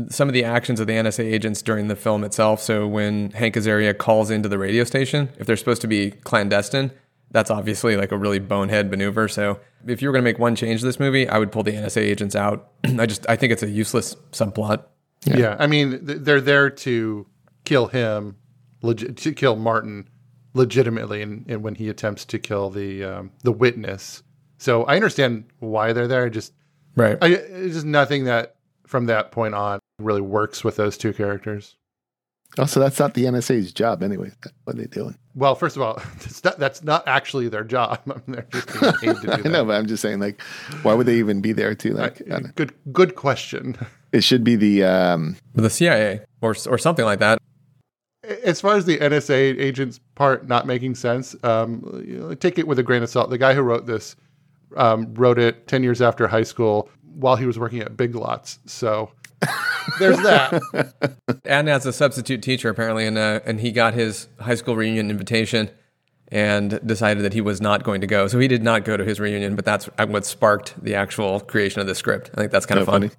some 0.09 0.29
of 0.29 0.35
the 0.35 0.45
actions 0.45 0.81
of 0.81 0.87
the 0.87 0.93
NSA 0.93 1.25
agents 1.25 1.63
during 1.63 1.89
the 1.89 1.97
film 1.97 2.25
itself. 2.25 2.61
So 2.61 2.87
when 2.87 3.31
Hank 3.31 3.57
Azaria 3.57 3.97
calls 3.97 4.31
into 4.31 4.49
the 4.49 4.59
radio 4.59 4.85
station, 4.85 5.31
if 5.39 5.47
they're 5.47 5.57
supposed 5.57 5.81
to 5.83 5.89
be 5.89 6.13
clandestine, 6.13 6.93
that's 7.31 7.51
obviously 7.51 7.97
like 7.97 8.13
a 8.13 8.17
really 8.17 8.39
bonehead 8.39 8.91
maneuver. 8.91 9.29
So 9.29 9.61
if 9.87 10.01
you 10.01 10.09
were 10.09 10.13
going 10.13 10.25
to 10.25 10.31
make 10.31 10.39
one 10.39 10.57
change 10.57 10.81
to 10.81 10.87
this 10.87 11.01
movie, 11.01 11.29
I 11.29 11.39
would 11.39 11.53
pull 11.53 11.63
the 11.63 11.73
NSA 11.73 12.03
agents 12.03 12.37
out. 12.37 12.71
I 12.85 13.07
just 13.07 13.29
I 13.29 13.37
think 13.37 13.53
it's 13.53 13.63
a 13.63 13.71
useless 13.71 14.15
subplot. 14.33 14.85
Yeah, 15.25 15.57
I 15.59 15.67
mean, 15.67 16.07
th- 16.07 16.19
they're 16.21 16.41
there 16.41 16.71
to 16.71 17.27
kill 17.65 17.89
him, 17.89 18.37
legit 18.83 19.17
to 19.19 19.33
kill 19.33 19.57
Martin 19.57 20.09
legitimately, 20.55 21.23
and, 21.23 21.45
and 21.49 21.63
when 21.63 21.75
he 21.75 21.89
attempts 21.89 22.25
to 22.27 22.39
kill 22.39 22.71
the 22.71 23.05
um, 23.05 23.33
the 23.43 23.53
witness. 23.53 24.23
So 24.59 24.85
I 24.85 24.95
understand 24.95 25.45
why 25.59 25.93
they're 25.93 26.09
there. 26.09 26.25
I 26.25 26.29
Just 26.29 26.53
Right. 26.97 27.17
I, 27.23 27.29
it's 27.29 27.75
just 27.75 27.87
nothing 27.87 28.25
that 28.25 28.57
from 28.87 29.07
that 29.07 29.31
point 29.31 29.55
on 29.55 29.79
really 29.99 30.21
works 30.21 30.63
with 30.65 30.77
those 30.77 30.97
two 30.97 31.13
characters. 31.13 31.75
Also, 32.59 32.81
that's 32.81 32.99
not 32.99 33.13
the 33.15 33.25
NSA's 33.25 33.73
job 33.73 34.03
anyway. 34.03 34.31
What 34.65 34.75
are 34.77 34.79
they 34.79 34.87
doing? 34.87 35.17
Well, 35.35 35.55
first 35.55 35.77
of 35.77 35.83
all, 35.83 35.95
that's 36.21 36.43
not, 36.43 36.59
that's 36.59 36.83
not 36.83 37.07
actually 37.07 37.49
their 37.49 37.65
job. 37.65 38.01
I 38.07 38.15
mean, 38.15 38.23
they're 38.29 38.47
just 38.51 38.69
being 38.81 38.93
paid 38.95 39.17
to 39.17 39.27
do 39.27 39.33
I 39.33 39.37
that. 39.43 39.49
know, 39.51 39.65
but 39.67 39.77
I'm 39.77 39.87
just 39.87 40.01
saying, 40.01 40.21
like, 40.21 40.41
why 40.83 40.95
would 40.95 41.07
they 41.07 41.17
even 41.19 41.41
be 41.43 41.53
there 41.53 41.75
to 41.75 41.93
like? 41.93 42.23
I 42.33 42.41
don't- 42.41 42.55
Good 42.55 42.73
good 42.93 43.17
question. 43.17 43.77
it 44.13 44.23
should 44.25 44.45
be 44.45 44.57
the 44.57 44.85
um, 44.85 45.37
The 45.55 45.69
CIA 45.69 46.21
or 46.41 46.55
or 46.69 46.79
something 46.79 47.05
like 47.05 47.19
that. 47.19 47.39
As 48.45 48.61
far 48.61 48.77
as 48.77 48.85
the 48.85 48.99
NSA 48.99 49.59
agent's 49.59 50.01
part 50.15 50.49
not 50.49 50.67
making 50.67 50.95
sense, 50.97 51.35
um, 51.45 52.03
you 52.07 52.19
know, 52.19 52.35
take 52.35 52.59
it 52.59 52.67
with 52.67 52.79
a 52.79 52.83
grain 52.83 53.03
of 53.03 53.09
salt. 53.11 53.31
The 53.31 53.39
guy 53.39 53.55
who 53.55 53.63
wrote 53.63 53.87
this 53.87 54.17
um, 54.77 55.15
wrote 55.15 55.39
it 55.39 55.67
10 55.67 55.83
years 55.83 56.03
after 56.03 56.27
high 56.29 56.43
school 56.43 56.91
while 57.15 57.37
he 57.37 57.47
was 57.47 57.59
working 57.59 57.81
at 57.81 57.97
Big 57.97 58.15
Lots. 58.15 58.59
So 58.67 59.11
there's 59.99 60.19
that. 60.19 60.61
and 61.45 61.69
as 61.69 61.87
a 61.87 61.93
substitute 61.93 62.43
teacher 62.43 62.69
apparently 62.69 63.07
and 63.07 63.19
uh, 63.19 63.41
and 63.45 63.61
he 63.61 63.73
got 63.73 63.95
his 63.95 64.29
high 64.41 64.55
school 64.55 64.77
reunion 64.77 65.11
invitation 65.11 65.71
and 66.31 66.81
decided 66.87 67.25
that 67.25 67.33
he 67.33 67.41
was 67.41 67.61
not 67.61 67.85
going 67.85 68.01
to 68.01 68.07
go 68.07 68.27
so 68.27 68.39
he 68.39 68.49
did 68.49 68.63
not 68.63 68.85
go 68.85 68.97
to 68.97 69.05
his 69.05 69.19
reunion 69.21 69.57
but 69.57 69.65
that's 69.65 69.87
what 70.09 70.27
sparked 70.27 70.75
the 70.83 70.95
actual 70.95 71.41
creation 71.41 71.81
of 71.81 71.87
the 71.87 71.95
script 71.95 72.31
i 72.35 72.37
think 72.41 72.53
that's 72.53 72.67
kind 72.67 72.79
of 72.81 72.87
So 72.87 72.93
fun 72.93 73.03
funny. 73.03 73.15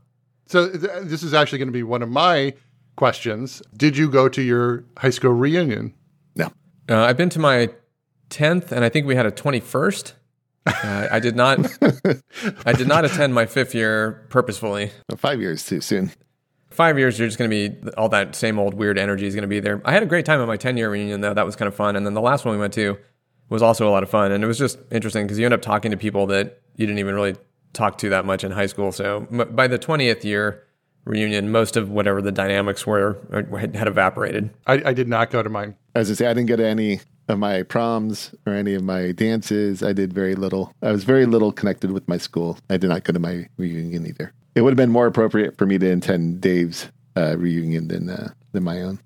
So 0.48 0.70
th- 0.70 1.04
this 1.04 1.24
is 1.24 1.34
actually 1.34 1.60
going 1.60 1.68
to 1.70 1.74
be 1.74 1.84
one 1.84 2.02
of 2.02 2.10
my 2.10 2.54
questions. 2.96 3.62
Did 3.78 3.96
you 3.96 4.10
go 4.10 4.28
to 4.30 4.42
your 4.42 4.84
high 4.98 5.12
school 5.12 5.32
reunion? 5.32 5.94
no. 6.36 6.52
uh, 6.90 7.04
i've 7.06 7.18
been 7.18 7.30
to 7.30 7.40
my 7.40 7.70
10th 8.30 8.72
and 8.72 8.84
i 8.86 8.90
think 8.90 9.08
we 9.08 9.16
had 9.16 9.26
a 9.26 9.32
21st 9.32 10.14
uh, 10.84 11.08
i 11.12 11.20
did 11.20 11.36
not 11.36 11.60
i 12.66 12.74
did 12.74 12.88
not 12.88 13.06
attend 13.06 13.34
my 13.34 13.46
fifth 13.46 13.74
year 13.76 14.26
purposefully 14.30 14.92
Five 15.18 15.42
years 15.42 15.66
too 15.66 15.82
soon. 15.82 16.12
five 16.70 16.98
years, 16.98 17.20
you're 17.20 17.28
just 17.28 17.38
going 17.38 17.50
to 17.50 17.70
be 17.70 17.92
all 17.98 18.10
that 18.10 18.36
same 18.36 18.58
old 18.60 18.74
weird 18.74 18.98
energy 18.98 19.26
is 19.28 19.36
going 19.36 19.42
to 19.42 19.48
be 19.48 19.60
there. 19.60 19.82
I 19.84 19.92
had 19.92 20.04
a 20.04 20.06
great 20.06 20.26
time 20.26 20.40
at 20.40 20.48
my 20.48 20.56
10 20.56 20.78
year 20.78 20.90
reunion, 20.90 21.20
though. 21.22 21.34
That 21.34 21.46
was 21.46 21.56
kind 21.58 21.68
of 21.68 21.76
fun. 21.76 21.96
And 21.98 22.06
then 22.06 22.14
the 22.14 22.22
last 22.22 22.46
one 22.46 22.54
we 22.56 22.60
went 22.62 22.74
to 22.76 22.98
was 23.50 23.62
also 23.62 23.90
a 23.90 23.92
lot 23.92 24.04
of 24.04 24.10
fun. 24.10 24.32
And 24.32 24.44
it 24.44 24.48
was 24.48 24.58
just 24.58 24.78
interesting 24.92 25.26
because 25.26 25.38
you 25.40 25.46
end 25.46 25.54
up 25.54 25.62
talking 25.62 25.92
to 25.92 25.98
people 25.98 26.28
that 26.28 26.62
you 26.76 26.86
didn't 26.86 27.00
even 27.00 27.16
really 27.16 27.36
talk 27.74 27.98
to 27.98 28.10
that 28.10 28.24
much 28.24 28.44
in 28.46 28.52
high 28.52 28.68
school. 28.68 28.92
So 28.94 29.28
m- 29.32 29.54
by 29.54 29.68
the 29.68 29.78
20th 29.80 30.24
year 30.24 30.64
reunion, 31.06 31.52
most 31.52 31.76
of 31.76 31.90
whatever 31.90 32.22
the 32.22 32.32
dynamics 32.32 32.86
were 32.88 33.18
uh, 33.34 33.58
had 33.58 33.76
had 33.76 33.88
evaporated. 33.88 34.52
I, 34.68 34.82
I 34.86 34.94
did 34.94 35.08
not 35.10 35.32
go 35.32 35.42
to 35.44 35.50
mine. 35.50 35.76
As 35.96 36.10
I 36.10 36.14
say, 36.14 36.28
I 36.28 36.34
didn't 36.34 36.48
get 36.48 36.60
any 36.62 37.02
of 37.30 37.40
my 37.40 37.64
proms 37.64 38.34
or 38.46 38.54
any 38.54 38.74
of 38.74 38.84
my 38.84 39.12
dances. 39.12 39.84
I 39.84 39.94
did 39.94 40.12
very 40.12 40.36
little. 40.36 40.74
I 40.82 40.92
was 40.92 41.04
very 41.04 41.26
little 41.26 41.52
connected 41.52 41.92
with 41.92 42.08
my 42.08 42.18
school. 42.18 42.58
I 42.70 42.78
did 42.78 42.90
not 42.90 43.04
go 43.04 43.14
to 43.14 43.20
my 43.20 43.48
reunion 43.58 44.06
either. 44.06 44.34
It 44.56 44.62
would 44.62 44.72
have 44.72 44.78
been 44.78 44.92
more 44.92 45.06
appropriate 45.06 45.58
for 45.58 45.66
me 45.66 45.78
to 45.78 45.88
attend 45.92 46.42
Dave's 46.42 46.90
uh, 47.16 47.38
reunion 47.38 47.88
than 47.88 48.10
uh, 48.10 48.32
than 48.52 48.64
my 48.64 48.82
own. 48.82 49.00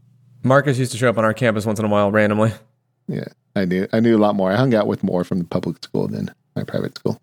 Marcus 0.44 0.78
used 0.78 0.92
to 0.94 0.98
show 0.98 1.10
up 1.10 1.18
on 1.18 1.26
our 1.26 1.34
campus 1.34 1.66
once 1.66 1.80
in 1.80 1.86
a 1.86 1.90
while 1.90 2.12
randomly. 2.12 2.54
Yeah, 3.08 3.26
I 3.56 3.66
knew 3.66 3.88
I 3.92 4.00
knew 4.00 4.18
a 4.18 4.20
lot 4.20 4.36
more. 4.36 4.52
I 4.52 4.56
hung 4.56 4.74
out 4.74 4.88
with 4.88 5.04
more 5.04 5.24
from 5.24 5.40
the 5.40 5.46
public 5.46 5.84
school 5.84 6.08
than 6.08 6.34
my 6.56 6.64
private 6.64 6.98
school. 6.98 7.20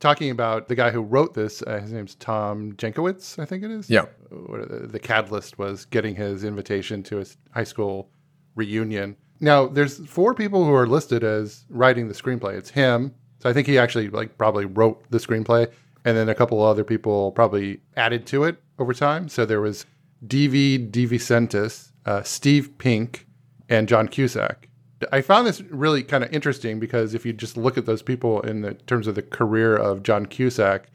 Talking 0.00 0.30
about 0.30 0.68
the 0.68 0.74
guy 0.74 0.90
who 0.90 1.00
wrote 1.00 1.34
this, 1.34 1.62
uh, 1.62 1.78
his 1.78 1.92
name's 1.92 2.16
Tom 2.16 2.72
Jankiewicz, 2.72 3.38
I 3.38 3.44
think 3.44 3.62
it 3.62 3.70
is. 3.70 3.88
Yeah. 3.88 4.06
The, 4.30 4.88
the 4.90 4.98
catalyst 4.98 5.58
was 5.58 5.84
getting 5.84 6.16
his 6.16 6.42
invitation 6.42 7.04
to 7.04 7.18
his 7.18 7.36
high 7.52 7.62
school 7.62 8.10
reunion. 8.56 9.16
Now, 9.42 9.66
there's 9.66 9.98
four 10.06 10.34
people 10.34 10.64
who 10.64 10.72
are 10.72 10.86
listed 10.86 11.24
as 11.24 11.64
writing 11.68 12.06
the 12.06 12.14
screenplay. 12.14 12.56
It's 12.56 12.70
him, 12.70 13.12
so 13.40 13.50
I 13.50 13.52
think 13.52 13.66
he 13.66 13.76
actually 13.76 14.08
like 14.08 14.38
probably 14.38 14.66
wrote 14.66 15.04
the 15.10 15.18
screenplay, 15.18 15.68
and 16.04 16.16
then 16.16 16.28
a 16.28 16.34
couple 16.34 16.62
other 16.62 16.84
people 16.84 17.32
probably 17.32 17.80
added 17.96 18.24
to 18.28 18.44
it 18.44 18.62
over 18.78 18.94
time. 18.94 19.28
So 19.28 19.44
there 19.44 19.60
was 19.60 19.84
D.V. 20.24 20.88
DeVicentis, 20.92 21.90
uh, 22.06 22.22
Steve 22.22 22.78
Pink, 22.78 23.26
and 23.68 23.88
John 23.88 24.06
Cusack. 24.06 24.68
I 25.10 25.20
found 25.20 25.48
this 25.48 25.60
really 25.62 26.04
kind 26.04 26.22
of 26.22 26.32
interesting 26.32 26.78
because 26.78 27.12
if 27.12 27.26
you 27.26 27.32
just 27.32 27.56
look 27.56 27.76
at 27.76 27.84
those 27.84 28.02
people 28.02 28.40
in 28.42 28.60
the 28.60 28.74
terms 28.74 29.08
of 29.08 29.16
the 29.16 29.22
career 29.22 29.74
of 29.74 30.04
John 30.04 30.26
Cusack, 30.26 30.86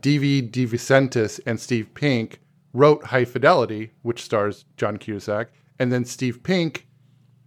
D.V. 0.00 0.42
DeVicentis 0.50 1.38
and 1.46 1.60
Steve 1.60 1.94
Pink 1.94 2.40
wrote 2.72 3.04
High 3.04 3.26
Fidelity, 3.26 3.92
which 4.02 4.24
stars 4.24 4.64
John 4.76 4.96
Cusack, 4.96 5.52
and 5.78 5.92
then 5.92 6.04
Steve 6.04 6.42
Pink 6.42 6.88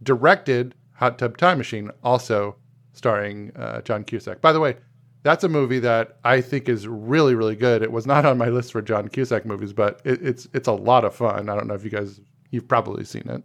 directed 0.05 0.73
Hot 0.93 1.19
Tub 1.19 1.37
Time 1.37 1.57
Machine, 1.57 1.91
also 2.03 2.55
starring 2.93 3.51
uh, 3.57 3.81
John 3.81 4.05
Cusack. 4.05 4.39
By 4.39 4.53
the 4.53 4.61
way, 4.61 4.77
that's 5.23 5.43
a 5.43 5.49
movie 5.49 5.79
that 5.79 6.17
I 6.23 6.39
think 6.39 6.69
is 6.69 6.87
really, 6.87 7.35
really 7.35 7.55
good. 7.55 7.81
It 7.81 7.91
was 7.91 8.05
not 8.07 8.25
on 8.25 8.37
my 8.37 8.47
list 8.47 8.71
for 8.71 8.81
John 8.81 9.09
Cusack 9.09 9.45
movies, 9.45 9.73
but 9.73 9.99
it, 10.05 10.21
it's 10.21 10.47
it's 10.53 10.67
a 10.67 10.71
lot 10.73 11.03
of 11.03 11.13
fun. 11.13 11.49
I 11.49 11.55
don't 11.55 11.67
know 11.67 11.73
if 11.73 11.83
you 11.83 11.89
guys 11.89 12.21
you've 12.51 12.67
probably 12.67 13.03
seen 13.03 13.27
it. 13.27 13.43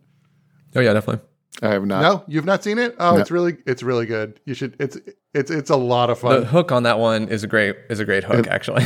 Oh, 0.76 0.80
yeah, 0.80 0.92
definitely. 0.92 1.26
I 1.62 1.70
have 1.70 1.84
not. 1.84 2.02
No, 2.02 2.24
you've 2.28 2.44
not 2.44 2.62
seen 2.62 2.78
it. 2.78 2.94
Oh, 3.00 3.14
No. 3.14 3.20
it's 3.20 3.30
really 3.30 3.56
it's 3.66 3.82
really 3.82 4.06
good. 4.06 4.38
You 4.44 4.54
should. 4.54 4.76
It's 4.78 4.96
it's 5.34 5.50
it's 5.50 5.70
a 5.70 5.76
lot 5.76 6.10
of 6.10 6.18
fun. 6.20 6.40
The 6.40 6.46
hook 6.46 6.70
on 6.70 6.84
that 6.84 6.98
one 6.98 7.28
is 7.28 7.42
a 7.42 7.48
great 7.48 7.76
is 7.88 7.98
a 7.98 8.04
great 8.04 8.24
hook, 8.24 8.46
actually. 8.46 8.84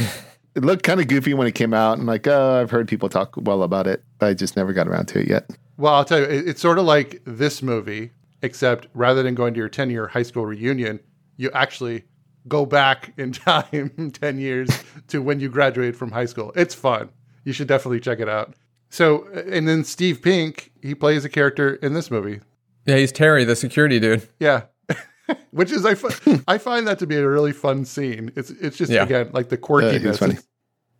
It 0.56 0.64
looked 0.64 0.84
kind 0.84 1.00
of 1.00 1.08
goofy 1.08 1.34
when 1.34 1.48
it 1.48 1.56
came 1.56 1.74
out. 1.74 1.98
I'm 1.98 2.06
like, 2.06 2.28
oh, 2.28 2.60
I've 2.60 2.70
heard 2.70 2.86
people 2.86 3.08
talk 3.08 3.34
well 3.36 3.64
about 3.64 3.88
it, 3.88 4.04
but 4.20 4.26
I 4.26 4.34
just 4.34 4.54
never 4.56 4.72
got 4.72 4.86
around 4.86 5.06
to 5.06 5.18
it 5.20 5.28
yet. 5.28 5.50
Well, 5.76 5.94
I'll 5.94 6.04
tell 6.04 6.20
you, 6.20 6.26
it's 6.26 6.60
sort 6.60 6.78
of 6.78 6.84
like 6.84 7.20
this 7.24 7.62
movie, 7.62 8.10
except 8.42 8.86
rather 8.94 9.22
than 9.22 9.34
going 9.34 9.54
to 9.54 9.58
your 9.58 9.68
10 9.68 9.90
year 9.90 10.06
high 10.08 10.22
school 10.22 10.46
reunion, 10.46 11.00
you 11.36 11.50
actually 11.52 12.04
go 12.46 12.64
back 12.66 13.12
in 13.16 13.32
time 13.32 14.10
10 14.12 14.38
years 14.38 14.70
to 15.08 15.20
when 15.22 15.40
you 15.40 15.48
graduated 15.48 15.96
from 15.96 16.10
high 16.12 16.26
school. 16.26 16.52
It's 16.54 16.74
fun. 16.74 17.08
You 17.44 17.52
should 17.52 17.68
definitely 17.68 18.00
check 18.00 18.20
it 18.20 18.28
out. 18.28 18.54
So, 18.90 19.26
and 19.50 19.66
then 19.66 19.82
Steve 19.84 20.22
Pink, 20.22 20.70
he 20.80 20.94
plays 20.94 21.24
a 21.24 21.28
character 21.28 21.74
in 21.76 21.94
this 21.94 22.10
movie. 22.10 22.40
yeah, 22.86 22.96
he's 22.96 23.10
Terry, 23.10 23.44
the 23.44 23.56
security 23.56 23.98
dude. 23.98 24.28
Yeah. 24.38 24.62
Which 25.50 25.72
is 25.72 25.84
I, 25.86 25.96
I 26.46 26.58
find 26.58 26.86
that 26.86 26.98
to 27.00 27.06
be 27.06 27.16
a 27.16 27.26
really 27.28 27.52
fun 27.52 27.84
scene. 27.86 28.30
It's 28.36 28.50
it's 28.50 28.76
just 28.76 28.92
Yeah. 28.92 29.02
again 29.04 29.30
like 29.32 29.48
the 29.48 29.56
Uh, 29.56 29.60
quirkiness. 29.60 30.04
it's 30.04 30.18
funny. 30.18 30.36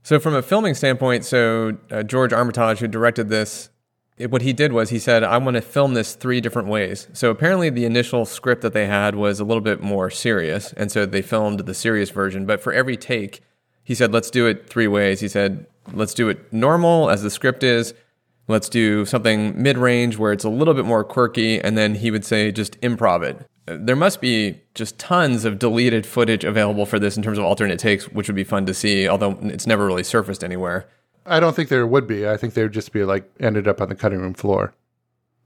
So, 0.02 0.18
from 0.18 0.34
a 0.34 0.42
filming 0.42 0.74
standpoint, 0.74 1.24
so 1.24 1.76
uh, 1.90 2.02
George 2.02 2.32
Armitage, 2.32 2.78
who 2.80 2.88
directed 2.88 3.28
this, 3.28 3.68
it- 4.16 4.30
what 4.30 4.42
he 4.42 4.52
did 4.52 4.72
was 4.72 4.90
he 4.90 4.98
said, 4.98 5.24
I 5.24 5.38
want 5.38 5.56
to 5.56 5.60
film 5.60 5.94
this 5.94 6.14
three 6.14 6.40
different 6.40 6.68
ways. 6.68 7.08
So 7.12 7.30
apparently, 7.30 7.70
the 7.70 7.84
initial 7.84 8.24
script 8.24 8.62
that 8.62 8.72
they 8.72 8.86
had 8.86 9.14
was 9.14 9.40
a 9.40 9.44
little 9.44 9.60
bit 9.60 9.80
more 9.82 10.10
serious. 10.10 10.72
And 10.74 10.90
so 10.90 11.06
they 11.06 11.22
filmed 11.22 11.60
the 11.60 11.74
serious 11.74 12.10
version. 12.10 12.46
But 12.46 12.60
for 12.60 12.72
every 12.72 12.96
take, 12.96 13.40
he 13.82 13.94
said, 13.94 14.12
let's 14.12 14.30
do 14.30 14.46
it 14.46 14.68
three 14.68 14.86
ways. 14.86 15.20
He 15.20 15.28
said, 15.28 15.66
let's 15.92 16.14
do 16.14 16.28
it 16.28 16.52
normal 16.52 17.10
as 17.10 17.22
the 17.22 17.30
script 17.30 17.62
is. 17.62 17.92
Let's 18.46 18.68
do 18.68 19.04
something 19.06 19.60
mid 19.60 19.78
range 19.78 20.18
where 20.18 20.32
it's 20.32 20.44
a 20.44 20.50
little 20.50 20.74
bit 20.74 20.84
more 20.84 21.02
quirky. 21.02 21.60
And 21.60 21.76
then 21.76 21.94
he 21.96 22.10
would 22.10 22.24
say, 22.24 22.52
just 22.52 22.80
improv 22.80 23.22
it. 23.22 23.38
There 23.66 23.96
must 23.96 24.20
be 24.20 24.60
just 24.74 24.98
tons 24.98 25.46
of 25.46 25.58
deleted 25.58 26.04
footage 26.04 26.44
available 26.44 26.84
for 26.84 26.98
this 26.98 27.16
in 27.16 27.22
terms 27.22 27.38
of 27.38 27.44
alternate 27.44 27.78
takes, 27.78 28.04
which 28.12 28.28
would 28.28 28.36
be 28.36 28.44
fun 28.44 28.66
to 28.66 28.74
see, 28.74 29.08
although 29.08 29.38
it's 29.42 29.66
never 29.66 29.86
really 29.86 30.04
surfaced 30.04 30.44
anywhere. 30.44 30.86
I 31.26 31.40
don't 31.40 31.54
think 31.56 31.68
there 31.68 31.86
would 31.86 32.06
be. 32.06 32.28
I 32.28 32.36
think 32.36 32.54
they 32.54 32.62
would 32.62 32.72
just 32.72 32.92
be 32.92 33.04
like 33.04 33.28
ended 33.40 33.66
up 33.68 33.80
on 33.80 33.88
the 33.88 33.94
cutting 33.94 34.20
room 34.20 34.34
floor. 34.34 34.74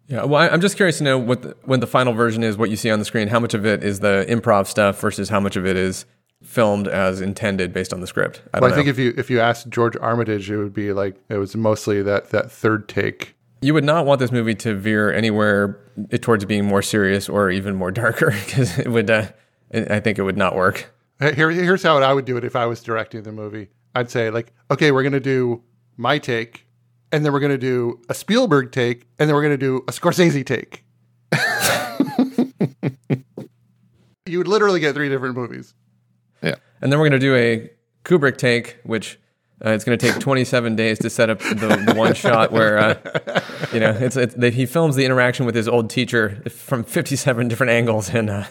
Yeah, 0.08 0.24
well, 0.24 0.48
I'm 0.50 0.60
just 0.60 0.76
curious 0.76 0.98
to 0.98 1.04
know 1.04 1.18
what 1.18 1.42
the, 1.42 1.56
when 1.64 1.80
the 1.80 1.86
final 1.86 2.14
version 2.14 2.42
is, 2.42 2.56
what 2.56 2.70
you 2.70 2.76
see 2.76 2.90
on 2.90 2.98
the 2.98 3.04
screen. 3.04 3.28
How 3.28 3.38
much 3.38 3.52
of 3.52 3.66
it 3.66 3.84
is 3.84 4.00
the 4.00 4.24
improv 4.28 4.66
stuff 4.66 4.98
versus 5.00 5.28
how 5.28 5.38
much 5.38 5.54
of 5.54 5.66
it 5.66 5.76
is 5.76 6.06
filmed 6.42 6.88
as 6.88 7.20
intended 7.20 7.72
based 7.74 7.92
on 7.92 8.00
the 8.00 8.06
script? 8.06 8.40
I 8.54 8.60
Well, 8.60 8.72
I 8.72 8.74
think 8.74 8.86
know. 8.86 8.90
if 8.90 8.98
you 8.98 9.12
if 9.18 9.28
you 9.30 9.38
asked 9.40 9.68
George 9.68 9.96
Armitage, 10.00 10.50
it 10.50 10.56
would 10.56 10.72
be 10.72 10.92
like 10.92 11.16
it 11.28 11.36
was 11.36 11.54
mostly 11.56 12.02
that 12.02 12.30
that 12.30 12.50
third 12.50 12.88
take. 12.88 13.34
you 13.60 13.74
would 13.74 13.84
not 13.84 14.06
want 14.06 14.18
this 14.20 14.32
movie 14.32 14.54
to 14.54 14.74
veer 14.74 15.12
anywhere 15.12 15.78
towards 16.22 16.44
being 16.46 16.64
more 16.64 16.80
serious 16.80 17.28
or 17.28 17.50
even 17.50 17.74
more 17.76 17.90
darker 17.90 18.30
because 18.46 18.78
it 18.78 18.88
would. 18.88 19.10
Uh, 19.10 19.26
I 19.74 20.00
think 20.00 20.18
it 20.18 20.22
would 20.22 20.38
not 20.38 20.56
work. 20.56 20.90
Here, 21.20 21.50
here's 21.50 21.82
how 21.82 21.98
I 21.98 22.14
would 22.14 22.24
do 22.24 22.36
it 22.38 22.44
if 22.44 22.56
I 22.56 22.64
was 22.64 22.82
directing 22.82 23.24
the 23.24 23.32
movie. 23.32 23.68
I'd 23.94 24.10
say 24.10 24.30
like, 24.30 24.52
okay, 24.70 24.90
we're 24.92 25.02
gonna 25.02 25.20
do 25.20 25.62
my 25.98 26.18
take, 26.18 26.66
and 27.12 27.24
then 27.24 27.32
we're 27.32 27.40
gonna 27.40 27.58
do 27.58 28.00
a 28.08 28.14
Spielberg 28.14 28.72
take, 28.72 29.06
and 29.18 29.28
then 29.28 29.34
we're 29.34 29.42
gonna 29.42 29.58
do 29.58 29.84
a 29.88 29.92
Scorsese 29.92 30.46
take. 30.46 30.84
you 34.28 34.38
would 34.38 34.48
literally 34.48 34.80
get 34.80 34.94
three 34.94 35.08
different 35.08 35.36
movies. 35.36 35.74
Yeah. 36.42 36.54
And 36.80 36.92
then 36.92 36.98
we're 36.98 37.08
going 37.08 37.20
to 37.20 37.26
do 37.26 37.34
a 37.34 37.70
Kubrick 38.04 38.36
take, 38.36 38.78
which 38.84 39.18
uh, 39.64 39.70
it's 39.70 39.84
going 39.84 39.98
to 39.98 40.12
take 40.12 40.20
27 40.20 40.76
days 40.76 40.98
to 41.00 41.10
set 41.10 41.30
up 41.30 41.40
the, 41.40 41.84
the 41.86 41.94
one 41.96 42.14
shot 42.14 42.52
where, 42.52 42.78
uh, 42.78 43.40
you 43.72 43.80
know, 43.80 43.90
it's, 43.90 44.16
it's 44.16 44.34
that 44.36 44.54
he 44.54 44.66
films 44.66 44.94
the 44.96 45.04
interaction 45.04 45.46
with 45.46 45.54
his 45.54 45.66
old 45.66 45.90
teacher 45.90 46.42
from 46.48 46.84
57 46.84 47.48
different 47.48 47.70
angles. 47.70 48.10
And 48.10 48.30
uh, 48.30 48.44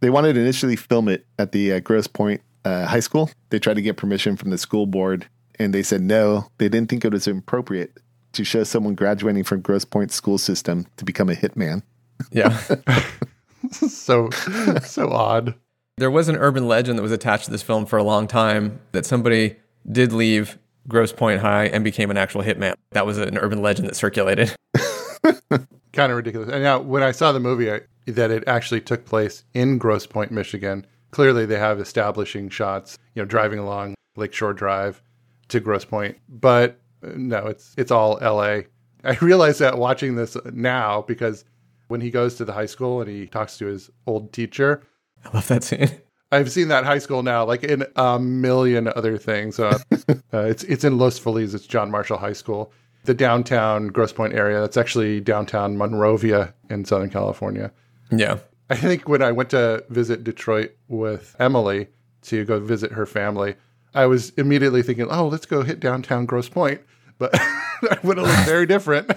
They 0.00 0.10
wanted 0.10 0.34
to 0.34 0.40
initially 0.40 0.76
film 0.76 1.08
it 1.08 1.26
at 1.38 1.52
the 1.52 1.72
uh, 1.72 1.80
Grosse 1.80 2.06
Pointe 2.06 2.42
uh, 2.64 2.86
High 2.86 3.00
School. 3.00 3.30
They 3.50 3.58
tried 3.58 3.74
to 3.74 3.82
get 3.82 3.96
permission 3.96 4.36
from 4.36 4.50
the 4.50 4.58
school 4.58 4.86
board, 4.86 5.26
and 5.58 5.74
they 5.74 5.82
said 5.82 6.02
no. 6.02 6.50
They 6.58 6.68
didn't 6.68 6.90
think 6.90 7.04
it 7.04 7.12
was 7.12 7.26
appropriate 7.26 7.98
to 8.32 8.44
show 8.44 8.64
someone 8.64 8.94
graduating 8.94 9.44
from 9.44 9.60
Grosse 9.60 9.84
Pointe 9.84 10.12
school 10.12 10.38
system 10.38 10.86
to 10.96 11.04
become 11.04 11.28
a 11.30 11.34
hitman. 11.34 11.82
yeah, 12.30 12.56
so 13.70 14.30
so 14.30 15.10
odd. 15.10 15.54
there 15.98 16.10
was 16.10 16.28
an 16.28 16.36
urban 16.36 16.68
legend 16.68 16.98
that 16.98 17.02
was 17.02 17.12
attached 17.12 17.46
to 17.46 17.50
this 17.50 17.62
film 17.62 17.86
for 17.86 17.98
a 17.98 18.02
long 18.04 18.26
time 18.26 18.80
that 18.92 19.06
somebody 19.06 19.56
did 19.90 20.12
leave 20.12 20.58
Grosse 20.88 21.12
Pointe 21.12 21.40
High 21.40 21.66
and 21.66 21.82
became 21.84 22.10
an 22.10 22.16
actual 22.16 22.42
hitman. 22.42 22.74
That 22.92 23.06
was 23.06 23.18
an 23.18 23.38
urban 23.38 23.62
legend 23.62 23.88
that 23.88 23.96
circulated. 23.96 24.54
kind 25.94 26.10
of 26.10 26.16
ridiculous. 26.16 26.50
And 26.50 26.62
now, 26.62 26.80
when 26.80 27.02
I 27.02 27.12
saw 27.12 27.32
the 27.32 27.40
movie, 27.40 27.70
I, 27.70 27.80
that 28.06 28.30
it 28.30 28.44
actually 28.46 28.80
took 28.80 29.04
place 29.04 29.44
in 29.54 29.78
Grosse 29.78 30.06
Pointe, 30.06 30.32
Michigan. 30.32 30.86
Clearly, 31.10 31.46
they 31.46 31.58
have 31.58 31.80
establishing 31.80 32.48
shots, 32.48 32.98
you 33.14 33.22
know, 33.22 33.26
driving 33.26 33.58
along 33.58 33.94
Lakeshore 34.16 34.52
Drive 34.52 35.00
to 35.48 35.60
Grosse 35.60 35.84
Pointe, 35.84 36.18
but 36.28 36.80
uh, 37.02 37.10
no, 37.16 37.46
it's 37.46 37.74
it's 37.76 37.90
all 37.90 38.18
L.A. 38.20 38.66
I 39.04 39.14
realize 39.16 39.58
that 39.58 39.78
watching 39.78 40.16
this 40.16 40.36
now 40.52 41.02
because 41.02 41.44
when 41.88 42.00
he 42.00 42.10
goes 42.10 42.36
to 42.36 42.44
the 42.44 42.52
high 42.52 42.66
school 42.66 43.00
and 43.00 43.10
he 43.10 43.26
talks 43.26 43.58
to 43.58 43.66
his 43.66 43.90
old 44.06 44.32
teacher, 44.32 44.82
I 45.24 45.34
love 45.34 45.48
that 45.48 45.64
scene. 45.64 45.90
I've 46.32 46.50
seen 46.50 46.68
that 46.68 46.84
high 46.84 46.98
school 46.98 47.22
now, 47.22 47.44
like 47.44 47.62
in 47.62 47.84
a 47.94 48.18
million 48.18 48.88
other 48.88 49.18
things. 49.18 49.60
Uh, 49.60 49.78
uh, 50.08 50.14
it's 50.32 50.64
it's 50.64 50.84
in 50.84 50.98
Los 50.98 51.18
Feliz. 51.18 51.54
It's 51.54 51.66
John 51.66 51.90
Marshall 51.90 52.18
High 52.18 52.32
School, 52.32 52.72
the 53.04 53.14
downtown 53.14 53.88
Grosse 53.88 54.12
Pointe 54.12 54.34
area. 54.34 54.60
That's 54.60 54.76
actually 54.76 55.20
downtown 55.20 55.76
Monrovia 55.76 56.54
in 56.70 56.84
Southern 56.84 57.10
California. 57.10 57.72
Yeah. 58.10 58.38
I 58.70 58.76
think 58.76 59.08
when 59.08 59.22
I 59.22 59.30
went 59.30 59.50
to 59.50 59.84
visit 59.90 60.24
Detroit 60.24 60.74
with 60.88 61.36
Emily 61.38 61.88
to 62.22 62.44
go 62.44 62.58
visit 62.58 62.92
her 62.92 63.06
family, 63.06 63.56
I 63.94 64.06
was 64.06 64.30
immediately 64.30 64.82
thinking, 64.82 65.06
"Oh, 65.10 65.28
let's 65.28 65.46
go 65.46 65.62
hit 65.62 65.80
downtown 65.80 66.26
Grosse 66.26 66.48
Pointe, 66.48 66.80
but 67.18 67.34
it 67.82 68.04
would 68.04 68.18
have 68.18 68.26
looked 68.26 68.46
very 68.46 68.66
different. 68.66 69.10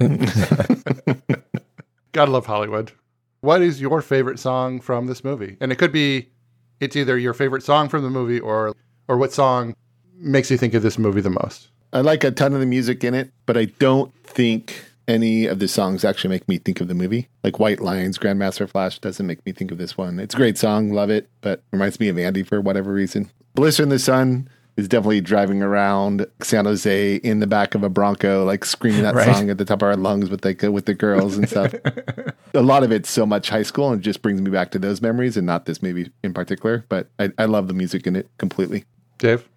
Gotta 2.12 2.30
love 2.30 2.46
Hollywood. 2.46 2.92
What 3.40 3.62
is 3.62 3.80
your 3.80 4.02
favorite 4.02 4.38
song 4.38 4.80
from 4.80 5.06
this 5.06 5.24
movie? 5.24 5.56
And 5.60 5.72
it 5.72 5.76
could 5.76 5.92
be, 5.92 6.28
it's 6.80 6.96
either 6.96 7.16
your 7.16 7.32
favorite 7.32 7.62
song 7.62 7.88
from 7.88 8.02
the 8.02 8.10
movie 8.10 8.40
or 8.40 8.74
or 9.08 9.16
what 9.16 9.32
song 9.32 9.74
makes 10.16 10.50
you 10.50 10.56
think 10.56 10.74
of 10.74 10.82
this 10.82 10.98
movie 10.98 11.20
the 11.20 11.30
most. 11.30 11.68
I 11.92 12.02
like 12.02 12.22
a 12.22 12.30
ton 12.30 12.52
of 12.52 12.60
the 12.60 12.66
music 12.66 13.02
in 13.02 13.14
it, 13.14 13.32
but 13.46 13.56
I 13.56 13.64
don't 13.64 14.14
think 14.24 14.84
any 15.08 15.46
of 15.46 15.58
the 15.58 15.66
songs 15.66 16.04
actually 16.04 16.30
make 16.30 16.48
me 16.48 16.58
think 16.58 16.80
of 16.80 16.86
the 16.86 16.94
movie. 16.94 17.28
Like 17.42 17.58
White 17.58 17.80
Lines, 17.80 18.18
Grandmaster 18.18 18.68
Flash 18.68 19.00
doesn't 19.00 19.26
make 19.26 19.44
me 19.44 19.52
think 19.52 19.72
of 19.72 19.78
this 19.78 19.98
one. 19.98 20.20
It's 20.20 20.34
a 20.34 20.36
great 20.36 20.56
song, 20.56 20.92
love 20.92 21.10
it, 21.10 21.28
but 21.40 21.64
reminds 21.72 21.98
me 21.98 22.08
of 22.08 22.18
Andy 22.18 22.44
for 22.44 22.60
whatever 22.60 22.92
reason. 22.92 23.30
Blister 23.54 23.82
in 23.82 23.88
the 23.88 23.98
Sun 23.98 24.48
is 24.76 24.88
definitely 24.88 25.20
driving 25.20 25.62
around 25.62 26.26
San 26.40 26.64
Jose 26.64 27.16
in 27.16 27.40
the 27.40 27.46
back 27.46 27.74
of 27.74 27.82
a 27.82 27.88
Bronco, 27.90 28.44
like 28.44 28.64
screaming 28.64 29.02
that 29.02 29.14
Right. 29.20 29.34
song 29.34 29.50
at 29.50 29.58
the 29.58 29.64
top 29.64 29.82
of 29.82 29.88
our 29.88 29.96
lungs 29.96 30.30
with 30.30 30.44
like 30.44 30.62
with 30.62 30.86
the 30.86 30.94
girls 30.94 31.36
and 31.36 31.48
stuff. 31.48 31.74
a 32.54 32.62
lot 32.62 32.82
of 32.82 32.92
it's 32.92 33.10
so 33.10 33.26
much 33.26 33.50
high 33.50 33.62
school 33.64 33.90
and 33.92 34.00
just 34.02 34.22
brings 34.22 34.40
me 34.40 34.50
back 34.50 34.70
to 34.70 34.78
those 34.78 35.02
memories 35.02 35.36
and 35.36 35.46
not 35.46 35.66
this 35.66 35.82
movie 35.82 36.10
in 36.22 36.32
particular. 36.32 36.84
But 36.88 37.08
I, 37.18 37.30
I 37.38 37.44
love 37.44 37.68
the 37.68 37.74
music 37.74 38.06
in 38.06 38.16
it 38.16 38.30
completely. 38.38 38.84
Dave? 39.18 39.48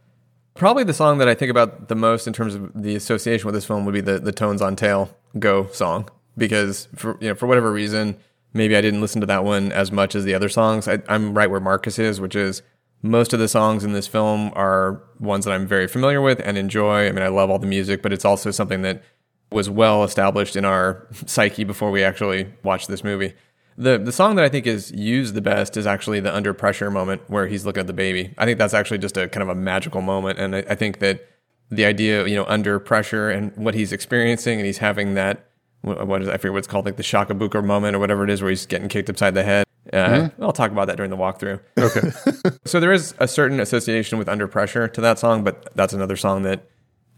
Probably 0.56 0.84
the 0.84 0.94
song 0.94 1.18
that 1.20 1.28
I 1.28 1.34
think 1.36 1.50
about 1.50 1.88
the 1.88 1.96
most 1.96 2.28
in 2.28 2.34
terms 2.34 2.54
of 2.54 2.72
the 2.76 2.96
association 2.96 3.46
with 3.46 3.56
this 3.56 3.66
film 3.66 3.86
would 3.86 3.94
be 3.94 4.02
the 4.02 4.20
the 4.20 4.32
Tones 4.32 4.62
on 4.62 4.76
Tail 4.76 5.16
Go 5.40 5.68
song 5.72 6.10
because 6.38 6.88
for 6.96 7.18
you 7.22 7.30
know 7.30 7.36
for 7.36 7.48
whatever 7.48 7.72
reason 7.72 8.18
maybe 8.54 8.76
I 8.76 8.82
didn't 8.82 9.02
listen 9.02 9.20
to 9.22 9.28
that 9.28 9.44
one 9.44 9.72
as 9.72 9.92
much 9.92 10.14
as 10.14 10.26
the 10.26 10.36
other 10.36 10.50
songs. 10.50 10.88
I, 10.88 11.02
I'm 11.08 11.34
right 11.34 11.50
where 11.50 11.60
Marcus 11.60 11.98
is, 11.98 12.22
which 12.22 12.36
is 12.36 12.62
most 13.04 13.34
of 13.34 13.40
the 13.40 13.50
songs 13.50 13.84
in 13.84 13.92
this 13.92 14.08
film 14.08 14.52
are 14.56 15.04
ones 15.20 15.46
that 15.46 15.52
I'm 15.52 15.68
very 15.68 15.88
familiar 15.88 16.22
with 16.22 16.42
and 16.44 16.58
enjoy. 16.58 17.08
I 17.08 17.12
mean, 17.12 17.22
I 17.22 17.28
love 17.28 17.50
all 17.50 17.60
the 17.60 17.68
music, 17.68 18.02
but 18.02 18.14
it's 18.14 18.26
also 18.26 18.50
something 18.50 18.82
that 18.82 19.04
was 19.52 19.70
well 19.70 20.04
established 20.04 20.56
in 20.56 20.66
our 20.66 21.08
psyche 21.26 21.66
before 21.66 21.92
we 21.92 22.02
actually 22.02 22.52
watched 22.64 22.88
this 22.88 23.04
movie. 23.04 23.34
The 23.78 23.98
the 23.98 24.12
song 24.12 24.36
that 24.36 24.46
I 24.46 24.50
think 24.50 24.66
is 24.66 24.92
used 24.92 25.34
the 25.34 25.42
best 25.42 25.78
is 25.78 25.86
actually 25.86 26.22
the 26.22 26.34
under 26.34 26.54
pressure 26.54 26.90
moment 26.90 27.22
where 27.28 27.48
he's 27.48 27.66
looking 27.66 27.82
at 27.82 27.88
the 27.88 27.94
baby. 27.94 28.34
I 28.38 28.46
think 28.46 28.58
that's 28.58 28.74
actually 28.74 29.00
just 29.00 29.18
a 29.18 29.28
kind 29.28 29.44
of 29.44 29.50
a 29.50 29.56
magical 29.56 30.02
moment, 30.02 30.40
and 30.40 30.56
I, 30.56 30.64
I 30.70 30.76
think 30.76 31.00
that 31.00 31.28
the 31.70 31.86
idea, 31.86 32.26
you 32.28 32.36
know, 32.36 32.46
under 32.46 32.80
pressure 32.80 33.30
and 33.30 33.56
what 33.58 33.74
he's 33.74 33.92
experiencing, 33.92 34.60
and 34.60 34.66
he's 34.66 34.78
having 34.78 35.16
that 35.16 35.50
what 35.82 36.22
is 36.22 36.30
I 36.30 36.38
forget 36.38 36.54
what 36.54 36.60
it's 36.60 36.68
called, 36.68 36.86
like 36.86 36.96
the 36.96 37.04
shakabuku 37.04 37.64
moment 37.64 37.96
or 37.96 38.00
whatever 38.00 38.24
it 38.24 38.30
is, 38.30 38.42
where 38.42 38.50
he's 38.50 38.66
getting 38.66 38.88
kicked 38.88 39.10
upside 39.10 39.34
the 39.34 39.44
head. 39.44 39.66
Uh, 39.94 40.30
I'll 40.42 40.54
talk 40.54 40.72
about 40.72 40.88
that 40.88 40.98
during 40.98 41.12
the 41.12 41.18
walkthrough. 41.18 41.60
Okay. 41.78 42.12
So 42.66 42.80
there 42.80 42.94
is 42.94 43.14
a 43.20 43.28
certain 43.28 43.60
association 43.60 44.18
with 44.18 44.30
Under 44.30 44.48
Pressure 44.48 44.88
to 44.88 45.02
that 45.02 45.20
song, 45.20 45.44
but 45.44 45.76
that's 45.76 45.94
another 45.94 46.16
song 46.16 46.44
that, 46.44 46.70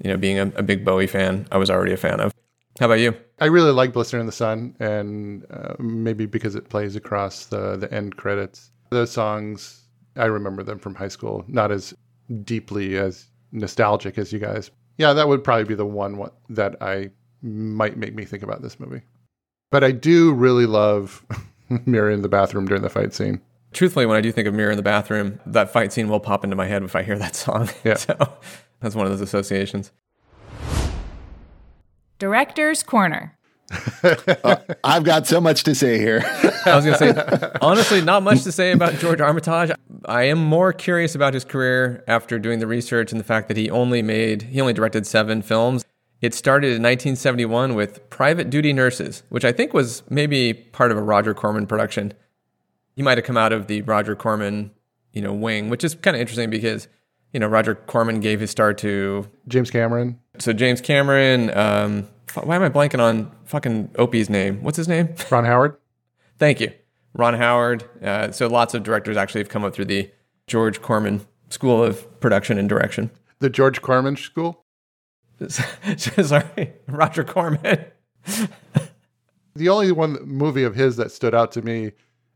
you 0.03 0.09
know, 0.09 0.17
being 0.17 0.39
a, 0.39 0.51
a 0.55 0.63
big 0.63 0.83
Bowie 0.83 1.07
fan, 1.07 1.47
I 1.51 1.57
was 1.57 1.69
already 1.69 1.93
a 1.93 1.97
fan 1.97 2.19
of. 2.19 2.33
How 2.79 2.88
about 2.88 2.99
you? 2.99 3.15
I 3.39 3.45
really 3.45 3.71
like 3.71 3.93
Blister 3.93 4.19
in 4.19 4.25
the 4.25 4.31
Sun, 4.31 4.75
and 4.79 5.45
uh, 5.49 5.75
maybe 5.79 6.25
because 6.25 6.55
it 6.55 6.67
plays 6.67 6.95
across 6.95 7.45
the, 7.45 7.77
the 7.77 7.93
end 7.93 8.17
credits. 8.17 8.71
Those 8.89 9.11
songs, 9.11 9.83
I 10.17 10.25
remember 10.25 10.63
them 10.63 10.79
from 10.79 10.95
high 10.95 11.07
school, 11.09 11.45
not 11.47 11.71
as 11.71 11.93
deeply 12.43 12.97
as 12.97 13.27
nostalgic 13.51 14.17
as 14.17 14.33
you 14.33 14.39
guys. 14.39 14.71
Yeah, 14.97 15.13
that 15.13 15.27
would 15.27 15.43
probably 15.43 15.65
be 15.65 15.75
the 15.75 15.85
one 15.85 16.17
what, 16.17 16.35
that 16.49 16.81
I 16.81 17.11
might 17.41 17.97
make 17.97 18.15
me 18.15 18.25
think 18.25 18.43
about 18.43 18.61
this 18.61 18.79
movie. 18.79 19.01
But 19.71 19.83
I 19.83 19.91
do 19.91 20.33
really 20.33 20.65
love 20.65 21.23
Mirror 21.86 22.12
in 22.12 22.21
the 22.21 22.30
bathroom 22.30 22.65
during 22.67 22.82
the 22.84 22.89
fight 22.89 23.13
scene. 23.13 23.41
Truthfully, 23.73 24.06
when 24.06 24.15
I 24.15 24.21
do 24.21 24.32
think 24.32 24.47
of 24.47 24.54
Mirror 24.54 24.71
in 24.71 24.78
the 24.78 24.84
Bathroom, 24.84 25.41
that 25.45 25.69
fight 25.69 25.91
scene 25.91 26.08
will 26.08 26.21
pop 26.21 26.45
into 26.45 26.56
my 26.56 26.65
head 26.65 26.82
if 26.84 26.95
I 26.95 27.04
hear 27.04 27.17
that 27.19 27.36
song. 27.36 27.69
Yeah. 27.84 27.95
so 27.95 28.15
that's 28.80 28.95
one 28.95 29.06
of 29.06 29.12
those 29.12 29.21
associations. 29.21 29.91
Director's 32.20 32.84
Corner. 32.84 33.38
Uh, 34.43 34.57
I've 34.84 35.03
got 35.03 35.26
so 35.26 35.41
much 35.41 35.63
to 35.63 35.74
say 35.74 35.97
here. 35.97 36.22
I 36.68 36.76
was 36.76 36.86
going 36.86 36.97
to 36.99 37.39
say, 37.39 37.51
honestly, 37.61 38.01
not 38.01 38.22
much 38.22 38.43
to 38.43 38.51
say 38.51 38.72
about 38.72 38.93
George 38.99 39.20
Armitage. 39.20 39.72
I 40.05 40.24
am 40.24 40.38
more 40.38 40.72
curious 40.72 41.16
about 41.16 41.34
his 41.34 41.43
career 41.43 42.03
after 42.07 42.38
doing 42.38 42.59
the 42.59 42.68
research 42.68 43.11
and 43.11 43.20
the 43.20 43.24
fact 43.24 43.47
that 43.47 43.57
he 43.57 43.72
only 43.72 44.03
made, 44.03 44.43
he 44.43 44.61
only 44.61 44.74
directed 44.74 45.07
seven 45.07 45.41
films. 45.41 45.84
It 46.22 46.34
started 46.34 46.68
in 46.68 46.82
1971 46.82 47.76
with 47.76 48.09
Private 48.09 48.49
Duty 48.49 48.74
Nurses, 48.74 49.24
which 49.30 49.45
I 49.45 49.51
think 49.51 49.74
was 49.74 50.03
maybe 50.09 50.53
part 50.53 50.91
of 50.91 50.97
a 50.97 51.01
Roger 51.01 51.34
Corman 51.34 51.68
production. 51.68 52.13
He 52.95 53.03
might 53.03 53.18
have 53.18 53.26
come 53.26 53.38
out 53.38 53.51
of 53.51 53.68
the 53.68 53.82
Roger 53.82 54.16
Corman, 54.16 54.72
you 55.11 55.22
know, 55.22 55.34
wing, 55.34 55.70
which 55.70 55.84
is 55.84 55.95
kind 55.95 56.16
of 56.16 56.22
interesting 56.22 56.49
because, 56.49 56.88
you 57.34 57.39
know, 57.39 57.47
Roger 57.47 57.76
Corman 57.76 58.22
gave 58.22 58.39
his 58.39 58.49
start 58.49 58.78
to 58.80 59.30
James 59.47 59.70
Cameron. 59.70 60.20
so 60.39 60.53
James 60.53 60.80
Cameron, 60.82 61.55
um, 61.55 62.07
why 62.34 62.55
am 62.55 62.63
I 62.63 62.70
blanking 62.70 63.01
on 63.01 63.32
fucking 63.43 63.91
Opie's 63.97 64.30
name? 64.30 64.63
What's 64.63 64.78
his 64.78 64.88
name? 64.88 65.13
Ron 65.30 65.45
Howard. 65.45 65.78
Thank 66.38 66.59
you, 66.59 66.72
Ron 67.13 67.34
Howard. 67.36 67.84
Uh, 68.01 68.32
so 68.32 68.47
lots 68.47 68.74
of 68.74 68.84
directors 68.84 69.18
actually 69.18 69.41
have 69.41 69.49
come 69.49 69.63
up 69.63 69.74
through 69.74 69.86
the 69.86 70.11
George 70.47 70.82
Corman 70.82 71.26
School 71.49 71.84
of 71.84 72.20
Production 72.20 72.57
and 72.57 72.68
Direction. 72.68 73.11
The 73.39 73.49
George 73.49 73.82
Corman 73.82 74.16
School. 74.18 74.64
Sorry, 75.97 76.73
Roger 76.88 77.23
Corman. 77.23 77.86
the 79.55 79.69
only 79.69 79.91
one 79.91 80.17
movie 80.23 80.63
of 80.63 80.75
his 80.75 80.95
that 80.97 81.11
stood 81.11 81.36
out 81.36 81.51
to 81.53 81.61
me 81.61 81.91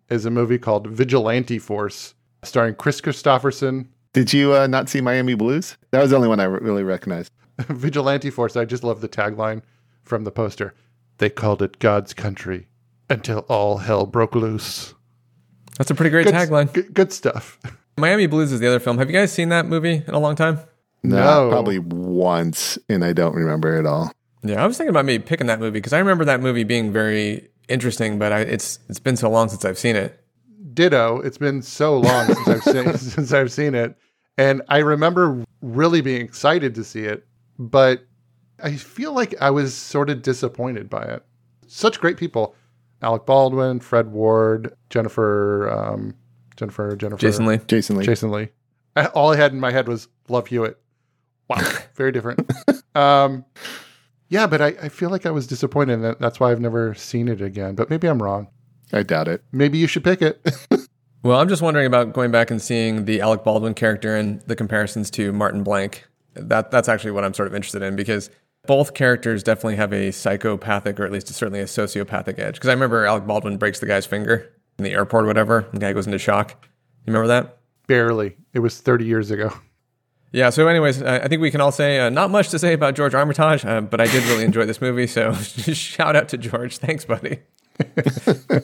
is 0.10 0.26
a 0.26 0.32
movie 0.32 0.58
called 0.58 0.88
Vigilante 0.88 1.60
Force, 1.60 2.16
starring 2.44 2.76
Kris 2.76 3.02
Kristofferson. 3.02 3.88
Did 4.14 4.34
you 4.34 4.54
uh, 4.54 4.68
not 4.68 4.90
see 4.90 5.02
Miami 5.02 5.36
Blues? 5.36 5.78
That 5.92 6.02
was 6.02 6.10
the 6.10 6.16
only 6.16 6.28
one 6.28 6.40
I 6.40 6.46
really 6.46 6.84
recognized. 6.84 7.32
Vigilante 7.60 8.30
Force. 8.30 8.56
I 8.56 8.66
just 8.66 8.84
love 8.84 9.02
the 9.02 9.10
tagline 9.10 9.62
from 10.04 10.24
the 10.24 10.32
poster. 10.32 10.74
They 11.18 11.30
called 11.30 11.62
it 11.62 11.80
God's 11.80 12.14
Country 12.14 12.68
until 13.10 13.40
all 13.50 13.78
hell 13.78 14.06
broke 14.06 14.36
loose. 14.36 14.94
That's 15.78 15.92
a 15.92 15.96
pretty 15.96 16.10
great 16.10 16.26
good, 16.26 16.34
tagline. 16.34 16.72
Good, 16.74 16.94
good, 16.94 17.14
stuff. 17.14 17.60
Miami 17.98 18.28
Blues 18.28 18.52
is 18.52 18.60
the 18.60 18.68
other 18.68 18.80
film. 18.80 18.98
Have 18.98 19.10
you 19.10 19.16
guys 19.16 19.32
seen 19.32 19.50
that 19.50 19.66
movie 19.66 20.04
in 20.06 20.14
a 20.14 20.20
long 20.20 20.36
time? 20.36 20.60
No, 21.04 21.46
no. 21.46 21.50
probably 21.50 21.80
once, 21.80 22.78
and 22.90 23.04
I 23.06 23.14
don't 23.14 23.36
remember 23.36 23.78
it 23.78 23.86
all. 23.86 24.12
Yeah, 24.44 24.64
I 24.64 24.68
was 24.68 24.78
thinking 24.78 24.90
about 24.90 25.06
maybe 25.06 25.24
picking 25.24 25.48
that 25.48 25.60
movie 25.60 25.72
because 25.72 25.94
I 25.94 26.00
remember 26.00 26.26
that 26.26 26.42
movie 26.42 26.64
being 26.64 26.92
very 26.92 27.50
interesting, 27.68 28.20
but 28.20 28.32
I, 28.32 28.42
it's 28.42 28.80
it's 28.90 29.00
been 29.00 29.18
so 29.18 29.30
long 29.30 29.50
since 29.50 29.66
I've 29.66 29.78
seen 29.78 29.96
it. 29.96 30.20
Ditto. 30.74 31.20
It's 31.22 31.38
been 31.38 31.62
so 31.62 31.98
long 31.98 32.28
since 32.28 32.48
I've 32.48 32.64
seen 32.64 32.98
since 32.98 33.34
I've 33.34 33.52
seen 33.52 33.76
it, 33.76 33.96
and 34.38 34.62
I 34.70 34.80
remember 34.80 35.44
really 35.62 36.02
being 36.02 36.22
excited 36.22 36.76
to 36.76 36.84
see 36.84 37.04
it, 37.04 37.26
but 37.58 38.06
I 38.62 38.76
feel 38.76 39.14
like 39.14 39.36
I 39.42 39.52
was 39.52 39.74
sort 39.76 40.10
of 40.10 40.22
disappointed 40.22 40.90
by 40.90 41.04
it. 41.04 41.24
Such 41.68 42.00
great 42.00 42.18
people: 42.18 42.56
Alec 43.02 43.26
Baldwin, 43.26 43.80
Fred 43.80 44.12
Ward, 44.12 44.74
Jennifer, 44.90 45.70
um, 45.70 46.16
Jennifer, 46.56 46.96
Jennifer, 46.96 47.20
Jason 47.20 47.46
Leigh, 47.46 47.62
Jason 47.68 47.98
Leigh, 47.98 48.06
Jason 48.06 48.32
Leigh. 48.32 48.50
All 49.14 49.32
I 49.34 49.38
had 49.38 49.54
in 49.54 49.60
my 49.60 49.72
head 49.72 49.88
was 49.88 50.08
Love 50.28 50.48
Hewitt. 50.48 50.78
Wow, 51.50 51.62
very 51.96 52.12
different. 52.12 52.50
um, 52.96 53.46
yeah, 54.30 54.48
but 54.48 54.62
I, 54.62 54.68
I 54.84 54.90
feel 54.90 55.10
like 55.10 55.26
I 55.26 55.32
was 55.32 55.48
disappointed. 55.48 55.94
And 55.94 56.04
that, 56.04 56.20
that's 56.20 56.40
why 56.40 56.52
I've 56.52 56.62
never 56.62 56.94
seen 56.94 57.28
it 57.28 57.42
again. 57.42 57.76
But 57.76 57.90
maybe 57.90 58.08
I'm 58.08 58.22
wrong. 58.22 58.48
I 58.94 59.04
doubt 59.04 59.28
it. 59.28 59.44
Maybe 59.52 59.78
you 59.78 59.88
should 59.88 60.04
pick 60.04 60.22
it. 60.22 60.42
well, 61.24 61.40
I'm 61.40 61.50
just 61.50 61.62
wondering 61.62 61.86
about 61.86 62.14
going 62.14 62.32
back 62.32 62.52
and 62.52 62.62
seeing 62.62 63.06
the 63.06 63.22
Alec 63.22 63.44
Baldwin 63.44 63.74
character 63.74 64.16
and 64.16 64.42
the 64.42 64.56
comparisons 64.56 65.12
to 65.12 65.32
Martin 65.32 65.64
Blank. 65.64 66.08
That 66.36 66.72
that's 66.72 66.88
actually 66.88 67.12
what 67.12 67.24
I'm 67.24 67.34
sort 67.34 67.48
of 67.48 67.56
interested 67.56 67.82
in 67.82 67.96
because 67.96 68.30
both 68.68 68.94
characters 68.94 69.44
definitely 69.44 69.76
have 69.78 69.92
a 69.94 70.12
psychopathic 70.12 71.00
or 71.00 71.06
at 71.06 71.12
least 71.12 71.28
certainly 71.28 71.60
a 71.60 71.66
sociopathic 71.66 72.40
edge. 72.40 72.56
Because 72.56 72.70
I 72.70 72.74
remember 72.74 73.06
Alec 73.06 73.26
Baldwin 73.26 73.58
breaks 73.58 73.80
the 73.80 73.86
guy's 73.88 74.06
finger 74.06 74.52
in 74.78 74.84
the 74.84 74.92
airport, 74.92 75.26
or 75.26 75.28
whatever. 75.28 75.68
The 75.74 75.80
guy 75.80 75.94
goes 75.94 76.08
into 76.08 76.18
shock. 76.18 76.52
You 77.06 77.14
remember 77.14 77.28
that? 77.28 77.58
Barely. 77.88 78.38
It 78.54 78.60
was 78.60 78.80
30 78.80 79.06
years 79.06 79.32
ago. 79.32 79.52
Yeah. 80.32 80.50
So, 80.52 80.68
anyways, 80.68 81.02
I 81.02 81.28
think 81.28 81.42
we 81.42 81.50
can 81.52 81.62
all 81.62 81.72
say 81.72 82.00
uh, 82.00 82.10
not 82.10 82.30
much 82.30 82.50
to 82.50 82.60
say 82.60 82.74
about 82.74 82.96
George 82.96 83.16
Armitage, 83.16 83.66
uh, 83.66 83.82
but 83.82 84.00
I 84.00 84.06
did 84.06 84.24
really 84.26 84.44
enjoy 84.44 84.66
this 84.66 84.80
movie. 84.82 85.08
So, 85.08 85.34
shout 85.34 86.16
out 86.16 86.30
to 86.30 86.38
George. 86.38 86.78
Thanks, 86.78 87.06
buddy. 87.06 87.40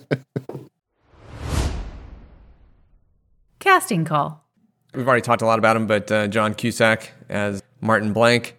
Casting 3.60 4.06
call. 4.06 4.46
We've 4.94 5.08
already 5.08 5.24
talked 5.24 5.42
a 5.42 5.46
lot 5.46 5.58
about 5.60 5.76
him, 5.76 5.88
but 5.88 6.12
uh, 6.12 6.28
John 6.28 6.54
Cusack 6.54 7.12
as 7.30 7.64
Martin 7.82 8.14
Blank. 8.14 8.56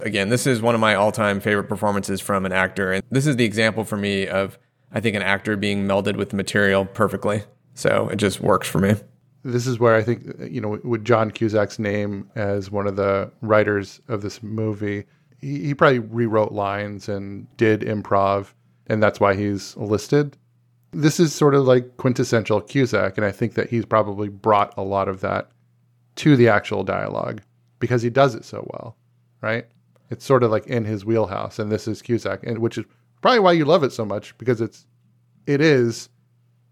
Again, 0.00 0.28
this 0.28 0.46
is 0.46 0.60
one 0.62 0.74
of 0.74 0.80
my 0.80 0.94
all-time 0.94 1.40
favorite 1.40 1.68
performances 1.68 2.20
from 2.20 2.46
an 2.46 2.52
actor, 2.52 2.92
and 2.92 3.02
this 3.10 3.26
is 3.26 3.36
the 3.36 3.44
example 3.44 3.84
for 3.84 3.96
me 3.96 4.28
of 4.28 4.58
I 4.92 5.00
think 5.00 5.16
an 5.16 5.22
actor 5.22 5.56
being 5.56 5.86
melded 5.86 6.16
with 6.16 6.30
the 6.30 6.36
material 6.36 6.84
perfectly. 6.84 7.42
So 7.74 8.08
it 8.08 8.16
just 8.16 8.40
works 8.40 8.68
for 8.68 8.78
me 8.78 8.94
this 9.52 9.66
is 9.66 9.78
where 9.78 9.94
I 9.94 10.02
think 10.02 10.26
you 10.50 10.60
know 10.60 10.78
with 10.84 11.04
John 11.04 11.30
Cusack's 11.30 11.78
name 11.78 12.30
as 12.34 12.70
one 12.70 12.86
of 12.86 12.96
the 12.96 13.30
writers 13.40 14.00
of 14.08 14.22
this 14.22 14.42
movie, 14.42 15.04
he, 15.40 15.66
he 15.66 15.74
probably 15.74 16.00
rewrote 16.00 16.52
lines 16.52 17.08
and 17.08 17.46
did 17.56 17.80
improv, 17.80 18.52
and 18.86 19.02
that's 19.02 19.20
why 19.20 19.34
he's 19.34 19.76
listed. 19.76 20.36
This 20.92 21.20
is 21.20 21.34
sort 21.34 21.54
of 21.54 21.64
like 21.66 21.96
quintessential 21.96 22.60
Cusack, 22.60 23.16
and 23.16 23.24
I 23.24 23.32
think 23.32 23.54
that 23.54 23.70
he's 23.70 23.84
probably 23.84 24.28
brought 24.28 24.74
a 24.76 24.82
lot 24.82 25.08
of 25.08 25.20
that 25.20 25.50
to 26.16 26.36
the 26.36 26.48
actual 26.48 26.82
dialogue 26.82 27.42
because 27.78 28.02
he 28.02 28.10
does 28.10 28.34
it 28.34 28.44
so 28.44 28.66
well, 28.72 28.96
right? 29.40 29.66
It's 30.10 30.24
sort 30.24 30.42
of 30.42 30.50
like 30.50 30.66
in 30.66 30.84
his 30.84 31.04
wheelhouse, 31.04 31.58
and 31.58 31.70
this 31.70 31.86
is 31.86 32.02
Cusack, 32.02 32.44
and 32.44 32.58
which 32.58 32.78
is 32.78 32.84
probably 33.20 33.40
why 33.40 33.52
you 33.52 33.64
love 33.64 33.84
it 33.84 33.92
so 33.92 34.04
much 34.04 34.36
because 34.38 34.60
it's 34.60 34.86
it 35.46 35.60
is 35.60 36.08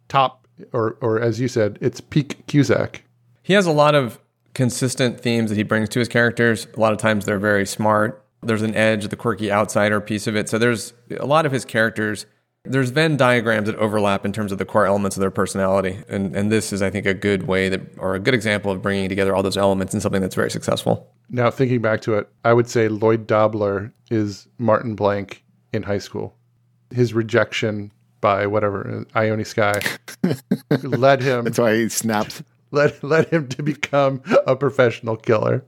top 0.09 0.46
or 0.73 0.97
or 1.01 1.21
as 1.21 1.41
you 1.41 1.49
said, 1.49 1.79
it's 1.81 2.01
peak 2.01 2.47
Cusack. 2.47 3.03
He 3.43 3.53
has 3.53 3.67
a 3.67 3.73
lot 3.73 3.95
of 3.95 4.19
consistent 4.55 5.21
themes 5.21 5.51
that 5.51 5.57
he 5.57 5.63
brings 5.63 5.89
to 5.91 5.99
his 5.99 6.09
characters. 6.09 6.67
A 6.77 6.81
lot 6.81 6.93
of 6.93 6.99
times 6.99 7.27
they're 7.27 7.39
very 7.39 7.67
smart. 7.67 8.25
There's 8.43 8.63
an 8.63 8.75
edge, 8.75 9.09
the 9.09 9.17
quirky 9.17 9.53
outsider 9.53 10.01
piece 10.01 10.27
of 10.27 10.37
it. 10.37 10.49
So 10.49 10.59
there's 10.59 10.95
a 11.19 11.27
lot 11.27 11.47
of 11.47 11.53
his 11.53 11.65
characters. 11.65 12.27
There's 12.65 12.91
Venn 12.91 13.17
diagrams 13.17 13.67
that 13.67 13.77
overlap 13.77 14.25
in 14.25 14.33
terms 14.33 14.53
of 14.53 14.59
the 14.59 14.65
core 14.65 14.87
elements 14.87 15.17
of 15.17 15.21
their 15.21 15.31
personality, 15.31 16.03
and 16.09 16.35
and 16.35 16.51
this 16.51 16.73
is, 16.73 16.83
I 16.83 16.91
think, 16.91 17.07
a 17.07 17.15
good 17.15 17.47
way 17.47 17.69
that 17.69 17.81
or 17.99 18.15
a 18.15 18.19
good 18.19 18.35
example 18.35 18.73
of 18.73 18.83
bringing 18.83 19.09
together 19.09 19.37
all 19.37 19.43
those 19.43 19.57
elements 19.57 19.95
in 19.95 20.01
something 20.01 20.21
that's 20.21 20.35
very 20.35 20.51
successful. 20.51 21.13
Now, 21.29 21.51
thinking 21.51 21.81
back 21.81 22.01
to 22.03 22.15
it, 22.15 22.29
I 22.45 22.53
would 22.53 22.69
say 22.69 22.89
Lloyd 22.89 23.27
Dobler 23.27 23.93
is 24.11 24.49
Martin 24.59 24.95
Blank 24.95 25.45
in 25.73 25.85
high 25.85 25.99
school. 25.99 26.35
His 26.91 27.15
rejection 27.15 27.93
by 28.21 28.47
whatever 28.47 29.07
uh, 29.15 29.19
Ione 29.19 29.45
Skye 29.45 29.81
led 30.83 31.23
him. 31.23 31.45
That's 31.45 31.59
why 31.59 31.77
he 31.77 31.89
snapped. 31.89 32.43
Led 32.71 33.03
led 33.03 33.29
him 33.29 33.49
to 33.49 33.63
become 33.63 34.23
a 34.47 34.57
professional 34.57 35.17
killer. 35.17 35.65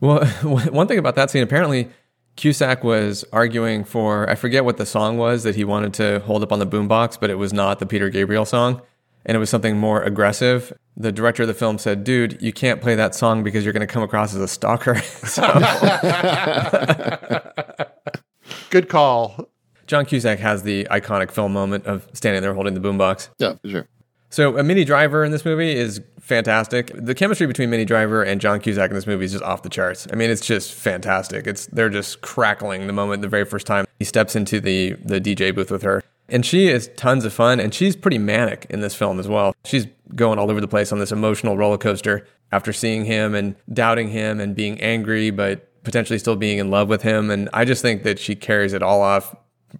Well, 0.00 0.24
one 0.44 0.86
thing 0.86 0.98
about 0.98 1.14
that 1.16 1.30
scene, 1.30 1.42
apparently 1.42 1.90
Cusack 2.36 2.84
was 2.84 3.24
arguing 3.32 3.84
for 3.84 4.28
I 4.28 4.34
forget 4.34 4.64
what 4.64 4.76
the 4.76 4.86
song 4.86 5.18
was 5.18 5.42
that 5.42 5.56
he 5.56 5.64
wanted 5.64 5.94
to 5.94 6.20
hold 6.20 6.42
up 6.42 6.52
on 6.52 6.58
the 6.58 6.66
boombox, 6.66 7.18
but 7.18 7.30
it 7.30 7.36
was 7.36 7.52
not 7.52 7.78
the 7.78 7.86
Peter 7.86 8.10
Gabriel 8.10 8.44
song, 8.44 8.82
and 9.24 9.34
it 9.34 9.38
was 9.38 9.50
something 9.50 9.78
more 9.78 10.02
aggressive. 10.02 10.72
The 10.96 11.12
director 11.12 11.42
of 11.42 11.48
the 11.48 11.54
film 11.54 11.78
said, 11.78 12.04
"Dude, 12.04 12.40
you 12.40 12.52
can't 12.52 12.80
play 12.80 12.94
that 12.94 13.14
song 13.14 13.42
because 13.42 13.64
you're 13.64 13.72
going 13.72 13.86
to 13.86 13.92
come 13.92 14.02
across 14.02 14.34
as 14.34 14.40
a 14.40 14.48
stalker." 14.48 14.94
Good 18.70 18.88
call. 18.88 19.48
John 19.86 20.04
Cusack 20.04 20.38
has 20.38 20.62
the 20.62 20.86
iconic 20.90 21.30
film 21.30 21.52
moment 21.52 21.86
of 21.86 22.08
standing 22.12 22.42
there 22.42 22.54
holding 22.54 22.74
the 22.74 22.80
boombox. 22.80 23.28
Yeah, 23.38 23.54
for 23.62 23.68
sure. 23.68 23.88
So, 24.28 24.58
a 24.58 24.62
Minnie 24.62 24.84
Driver 24.84 25.24
in 25.24 25.30
this 25.30 25.44
movie 25.44 25.72
is 25.72 26.00
fantastic. 26.20 26.90
The 26.94 27.14
chemistry 27.14 27.46
between 27.46 27.70
Minnie 27.70 27.84
Driver 27.84 28.22
and 28.22 28.40
John 28.40 28.60
Cusack 28.60 28.90
in 28.90 28.94
this 28.94 29.06
movie 29.06 29.24
is 29.24 29.32
just 29.32 29.44
off 29.44 29.62
the 29.62 29.68
charts. 29.68 30.06
I 30.12 30.16
mean, 30.16 30.30
it's 30.30 30.44
just 30.44 30.72
fantastic. 30.72 31.46
It's 31.46 31.66
they're 31.66 31.88
just 31.88 32.20
crackling 32.22 32.88
the 32.88 32.92
moment 32.92 33.22
the 33.22 33.28
very 33.28 33.44
first 33.44 33.66
time 33.66 33.86
he 33.98 34.04
steps 34.04 34.34
into 34.34 34.60
the 34.60 34.94
the 35.04 35.20
DJ 35.20 35.54
booth 35.54 35.70
with 35.70 35.82
her. 35.82 36.02
And 36.28 36.44
she 36.44 36.66
is 36.66 36.90
tons 36.96 37.24
of 37.24 37.32
fun 37.32 37.60
and 37.60 37.72
she's 37.72 37.94
pretty 37.94 38.18
manic 38.18 38.66
in 38.68 38.80
this 38.80 38.96
film 38.96 39.20
as 39.20 39.28
well. 39.28 39.54
She's 39.64 39.86
going 40.16 40.40
all 40.40 40.50
over 40.50 40.60
the 40.60 40.66
place 40.66 40.90
on 40.90 40.98
this 40.98 41.12
emotional 41.12 41.56
roller 41.56 41.78
coaster 41.78 42.26
after 42.50 42.72
seeing 42.72 43.04
him 43.04 43.34
and 43.34 43.54
doubting 43.72 44.08
him 44.08 44.40
and 44.40 44.56
being 44.56 44.80
angry 44.80 45.30
but 45.30 45.70
potentially 45.84 46.18
still 46.18 46.34
being 46.34 46.58
in 46.58 46.68
love 46.68 46.88
with 46.88 47.02
him 47.02 47.30
and 47.30 47.48
I 47.52 47.64
just 47.64 47.80
think 47.80 48.02
that 48.02 48.18
she 48.18 48.34
carries 48.34 48.72
it 48.72 48.82
all 48.82 49.02
off 49.02 49.36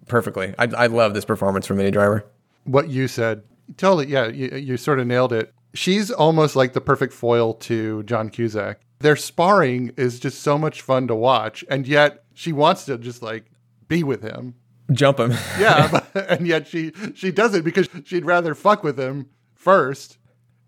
perfectly. 0.07 0.53
I, 0.57 0.65
I 0.65 0.87
love 0.87 1.13
this 1.13 1.25
performance 1.25 1.65
from 1.65 1.77
Minnie 1.77 1.91
Driver. 1.91 2.25
What 2.63 2.89
you 2.89 3.07
said, 3.07 3.43
totally. 3.77 4.07
Yeah, 4.07 4.27
you, 4.27 4.49
you 4.57 4.77
sort 4.77 4.99
of 4.99 5.07
nailed 5.07 5.33
it. 5.33 5.53
She's 5.73 6.11
almost 6.11 6.55
like 6.55 6.73
the 6.73 6.81
perfect 6.81 7.13
foil 7.13 7.53
to 7.55 8.03
John 8.03 8.29
Cusack. 8.29 8.81
Their 8.99 9.15
sparring 9.15 9.91
is 9.95 10.19
just 10.19 10.41
so 10.41 10.57
much 10.57 10.81
fun 10.81 11.07
to 11.07 11.15
watch, 11.15 11.63
and 11.69 11.87
yet 11.87 12.23
she 12.33 12.51
wants 12.51 12.85
to 12.85 12.97
just 12.97 13.21
like 13.21 13.45
be 13.87 14.03
with 14.03 14.23
him, 14.23 14.55
jump 14.91 15.19
him. 15.19 15.31
yeah, 15.59 16.03
and 16.29 16.47
yet 16.47 16.67
she 16.67 16.91
she 17.13 17.31
does 17.31 17.53
it 17.53 17.63
because 17.63 17.87
she'd 18.05 18.25
rather 18.25 18.55
fuck 18.55 18.83
with 18.83 18.99
him 18.99 19.29
first. 19.53 20.17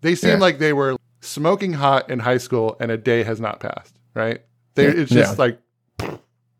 They 0.02 0.14
seem 0.14 0.30
yeah. 0.30 0.38
like 0.38 0.58
they 0.58 0.72
were 0.72 0.96
smoking 1.20 1.74
hot 1.74 2.08
in 2.08 2.20
high 2.20 2.38
school, 2.38 2.76
and 2.80 2.90
a 2.90 2.96
day 2.96 3.24
has 3.24 3.40
not 3.40 3.60
passed. 3.60 3.96
Right? 4.14 4.42
They, 4.74 4.86
it's 4.86 5.10
just 5.10 5.38
yeah. 5.38 5.44
like, 5.44 5.58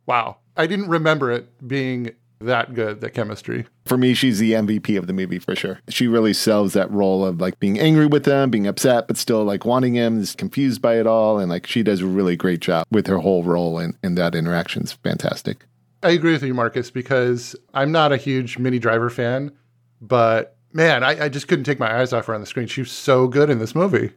wow. 0.07 0.39
I 0.57 0.67
didn't 0.67 0.89
remember 0.89 1.31
it 1.31 1.67
being 1.67 2.13
that 2.41 2.75
good, 2.75 3.01
the 3.01 3.11
chemistry. 3.11 3.67
For 3.85 3.97
me, 3.97 4.15
she's 4.15 4.39
the 4.39 4.53
MVP 4.53 4.99
of 4.99 5.07
the 5.07 5.13
movie 5.13 5.39
for 5.39 5.55
sure. 5.55 5.81
She 5.89 6.09
really 6.09 6.33
sells 6.33 6.73
that 6.73 6.91
role 6.91 7.25
of 7.25 7.41
like 7.41 7.59
being 7.61 7.79
angry 7.79 8.07
with 8.07 8.25
them, 8.25 8.51
being 8.51 8.67
upset, 8.67 9.07
but 9.07 9.17
still 9.17 9.45
like 9.45 9.65
wanting 9.65 9.95
him, 9.95 10.21
is 10.21 10.35
confused 10.35 10.81
by 10.81 10.99
it 10.99 11.07
all. 11.07 11.39
And 11.39 11.51
like 11.51 11.67
she 11.67 11.83
does 11.83 12.01
a 12.01 12.07
really 12.07 12.37
great 12.37 12.61
job 12.61 12.87
with 12.91 13.07
her 13.07 13.19
whole 13.19 13.45
role 13.45 13.79
and, 13.79 13.97
and 14.03 14.17
that 14.19 14.35
interaction's 14.35 14.93
fantastic. 14.93 15.67
I 16.03 16.11
agree 16.11 16.33
with 16.33 16.43
you, 16.43 16.55
Marcus, 16.55 16.91
because 16.91 17.55
I'm 17.75 17.93
not 17.93 18.11
a 18.11 18.17
huge 18.17 18.59
Minnie 18.59 18.79
Driver 18.79 19.11
fan, 19.11 19.53
but 20.01 20.57
man, 20.73 21.05
I, 21.05 21.25
I 21.25 21.29
just 21.29 21.47
couldn't 21.47 21.65
take 21.65 21.79
my 21.79 22.01
eyes 22.01 22.13
off 22.13 22.27
her 22.27 22.35
on 22.35 22.41
the 22.41 22.47
screen. 22.47 22.69
She 22.69 22.81
was 22.81 22.91
so 22.91 23.27
good 23.29 23.51
in 23.51 23.59
this 23.59 23.75
movie. 23.75 24.13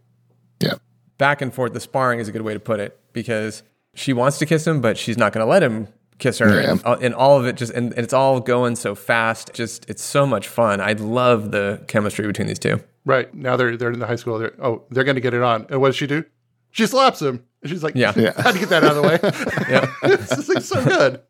Yeah. 0.62 0.76
Back 1.18 1.42
and 1.42 1.54
forth, 1.54 1.74
the 1.74 1.82
sparring 1.82 2.20
is 2.20 2.30
a 2.30 2.32
good 2.32 2.42
way 2.42 2.54
to 2.54 2.60
put 2.60 2.80
it 2.80 2.98
because 3.12 3.64
she 3.96 4.14
wants 4.14 4.38
to 4.40 4.46
kiss 4.46 4.66
him, 4.66 4.80
but 4.80 4.98
she's 4.98 5.18
not 5.18 5.34
going 5.34 5.46
to 5.46 5.50
let 5.50 5.62
him 5.62 5.90
kiss 6.20 6.40
her, 6.40 6.62
Yeah. 6.62 6.72
and, 6.72 6.84
all- 6.84 6.98
and 7.02 7.16
all 7.16 7.40
of 7.40 7.46
it 7.46 7.56
just 7.56 7.72
and, 7.74 7.92
and 7.94 8.04
it's 8.04 8.14
all 8.14 8.40
going 8.40 8.76
so 8.76 8.96
fast. 8.96 9.54
Just 9.54 9.90
it's 9.90 10.04
so 10.04 10.26
much 10.26 10.48
fun. 10.48 10.80
I 10.82 10.94
love 10.94 11.52
the 11.52 11.84
chemistry 11.88 12.26
between 12.28 12.48
these 12.48 12.60
two. 12.60 12.80
Right 13.06 13.34
now 13.34 13.58
they're 13.58 13.76
they're 13.78 13.92
in 13.92 14.00
the 14.00 14.08
high 14.08 14.16
school. 14.16 14.40
They're 14.40 14.54
oh 14.62 14.84
they're 14.92 15.04
going 15.04 15.16
to 15.16 15.22
get 15.22 15.34
it 15.34 15.42
on. 15.42 15.66
And 15.70 15.82
what 15.82 15.90
does 15.90 15.96
she 15.96 16.08
do? 16.08 16.24
She 16.72 16.86
slaps 16.88 17.22
him. 17.22 17.44
And 17.62 17.70
she's 17.70 17.84
like, 17.84 17.96
Yeah. 17.96 18.14
yeah, 18.18 18.34
how 18.42 18.52
to 18.52 18.60
get 18.60 18.70
that 18.70 18.84
out 18.84 18.96
of 18.96 19.02
the 19.02 19.02
way? 19.04 19.20
Yeah. 19.70 19.92
it's 20.04 20.36
just 20.36 20.50
like 20.50 20.64
so 20.64 20.84
good. 20.84 21.22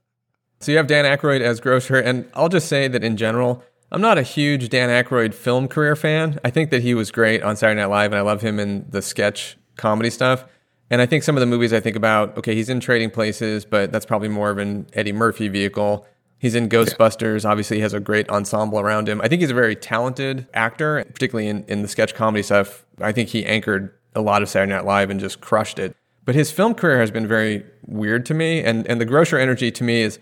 So 0.59 0.71
you 0.71 0.77
have 0.77 0.88
Dan 0.88 1.03
Aykroyd 1.05 1.41
as 1.41 1.59
Grocer, 1.59 1.99
and 1.99 2.25
I'll 2.34 2.47
just 2.49 2.67
say 2.69 2.88
that 2.88 3.03
in 3.03 3.17
general, 3.17 3.61
I'm 3.91 3.99
not 4.01 4.17
a 4.17 4.21
huge 4.23 4.69
Dan 4.69 4.89
Aykroyd 4.89 5.34
film 5.34 5.67
career 5.67 5.95
fan. 5.95 6.39
I 6.45 6.49
think 6.51 6.69
that 6.71 6.81
he 6.84 6.93
was 6.93 7.11
great 7.11 7.43
on 7.43 7.57
Saturday 7.57 7.81
Night 7.81 7.88
Live, 7.89 8.11
and 8.13 8.17
I 8.19 8.21
love 8.21 8.41
him 8.41 8.59
in 8.59 8.86
the 8.89 9.01
sketch 9.01 9.57
comedy 9.75 10.09
stuff. 10.09 10.45
And 10.94 11.02
I 11.02 11.08
think 11.08 11.24
some 11.24 11.36
of 11.36 11.39
the 11.39 11.48
movies 11.48 11.74
I 11.74 11.80
think 11.80 11.96
about, 11.96 12.38
okay, 12.38 12.54
he's 12.54 12.70
in 12.70 12.80
Trading 12.80 13.10
Places, 13.10 13.66
but 13.66 13.91
that's 13.91 14.06
probably 14.06 14.28
more 14.28 14.52
of 14.52 14.60
an 14.60 14.86
Eddie 14.94 15.12
Murphy 15.12 15.48
vehicle. 15.48 16.06
He's 16.38 16.54
in 16.54 16.70
Ghostbusters. 16.70 17.50
Obviously, 17.50 17.78
he 17.78 17.82
has 17.82 17.94
a 17.94 18.00
great 18.00 18.30
ensemble 18.30 18.80
around 18.80 19.10
him. 19.10 19.20
I 19.20 19.28
think 19.28 19.41
he's 19.41 19.50
a 19.50 19.56
very 19.56 19.76
talented 19.76 20.48
actor, 20.54 21.04
particularly 21.06 21.48
in, 21.48 21.64
in 21.64 21.82
the 21.82 21.88
sketch 21.88 22.14
comedy 22.14 22.44
stuff. 22.44 22.86
I 23.02 23.12
think 23.12 23.30
he 23.30 23.44
anchored 23.44 23.91
a 24.14 24.22
lot 24.22 24.44
of 24.44 24.50
Saturday 24.50 24.72
Night 24.72 24.86
Live 24.86 25.10
and 25.10 25.20
just 25.20 25.41
crushed 25.41 25.80
it. 25.80 25.98
But 26.26 26.36
his 26.36 26.52
film 26.52 26.76
career 26.76 27.00
has 27.00 27.10
been 27.10 27.26
very 27.26 27.66
weird 27.88 28.24
to 28.28 28.36
me. 28.36 28.62
And, 28.64 28.86
and 28.86 29.02
the 29.02 29.06
Grocer 29.06 29.39
energy 29.39 29.72
to 29.72 29.84
me 29.84 30.04
is 30.04 30.20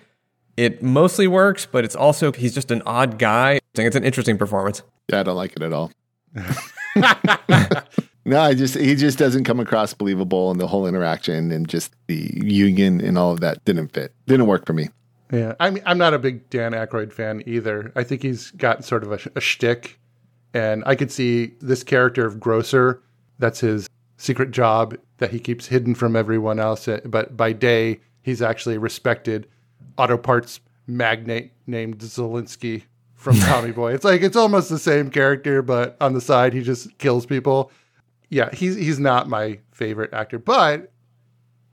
it 0.55 0.81
mostly 0.81 1.27
works, 1.27 1.65
but 1.69 1.83
it's 1.83 1.97
also, 1.97 2.31
he's 2.31 2.53
just 2.53 2.71
an 2.71 2.81
odd 2.85 3.19
guy. 3.19 3.55
I 3.55 3.59
think 3.75 3.87
it's 3.87 3.97
an 3.97 4.05
interesting 4.05 4.37
performance. 4.37 4.83
Yeah, 5.09 5.19
I 5.19 5.23
don't 5.23 5.35
like 5.35 5.51
it 5.51 5.63
at 5.63 5.73
all. 5.73 5.91
no, 8.25 8.39
I 8.39 8.53
just 8.53 8.75
he 8.75 8.95
just 8.95 9.17
doesn't 9.17 9.43
come 9.45 9.59
across 9.59 9.93
believable, 9.93 10.51
and 10.51 10.59
the 10.59 10.67
whole 10.67 10.85
interaction 10.87 11.51
and 11.51 11.67
just 11.67 11.93
the 12.07 12.31
union 12.43 13.01
and 13.01 13.17
all 13.17 13.31
of 13.31 13.39
that 13.41 13.63
didn't 13.65 13.89
fit. 13.89 14.13
Didn't 14.27 14.47
work 14.47 14.65
for 14.65 14.73
me. 14.73 14.89
Yeah, 15.31 15.53
I 15.59 15.69
mean, 15.69 15.81
I'm 15.85 15.97
not 15.97 16.13
a 16.13 16.19
big 16.19 16.49
Dan 16.49 16.73
Aykroyd 16.73 17.13
fan 17.13 17.41
either. 17.45 17.91
I 17.95 18.03
think 18.03 18.21
he's 18.21 18.51
got 18.51 18.83
sort 18.83 19.03
of 19.03 19.11
a, 19.13 19.19
a 19.35 19.41
shtick, 19.41 19.97
and 20.53 20.83
I 20.85 20.95
could 20.95 21.11
see 21.11 21.53
this 21.61 21.83
character 21.83 22.25
of 22.25 22.39
Grocer. 22.39 23.01
That's 23.39 23.61
his 23.61 23.87
secret 24.17 24.51
job 24.51 24.95
that 25.17 25.31
he 25.31 25.39
keeps 25.39 25.67
hidden 25.67 25.95
from 25.95 26.15
everyone 26.15 26.59
else. 26.59 26.87
uh, 26.87 26.99
But 27.05 27.35
by 27.37 27.53
day, 27.53 28.01
he's 28.21 28.41
actually 28.41 28.75
a 28.75 28.79
respected 28.79 29.47
auto 29.97 30.17
parts 30.17 30.59
magnate 30.85 31.53
named 31.65 31.99
Zalinsky 31.99 32.83
from 33.15 33.35
Tommy 33.39 33.71
Boy. 33.71 33.93
It's 33.93 34.03
like 34.03 34.21
it's 34.21 34.35
almost 34.35 34.69
the 34.69 34.79
same 34.79 35.09
character, 35.09 35.61
but 35.61 35.95
on 36.01 36.13
the 36.13 36.21
side, 36.21 36.53
he 36.53 36.61
just 36.61 36.97
kills 36.97 37.25
people. 37.25 37.71
Yeah, 38.31 38.49
he's 38.53 38.75
he's 38.75 38.97
not 38.97 39.29
my 39.29 39.59
favorite 39.71 40.13
actor, 40.13 40.39
but 40.39 40.91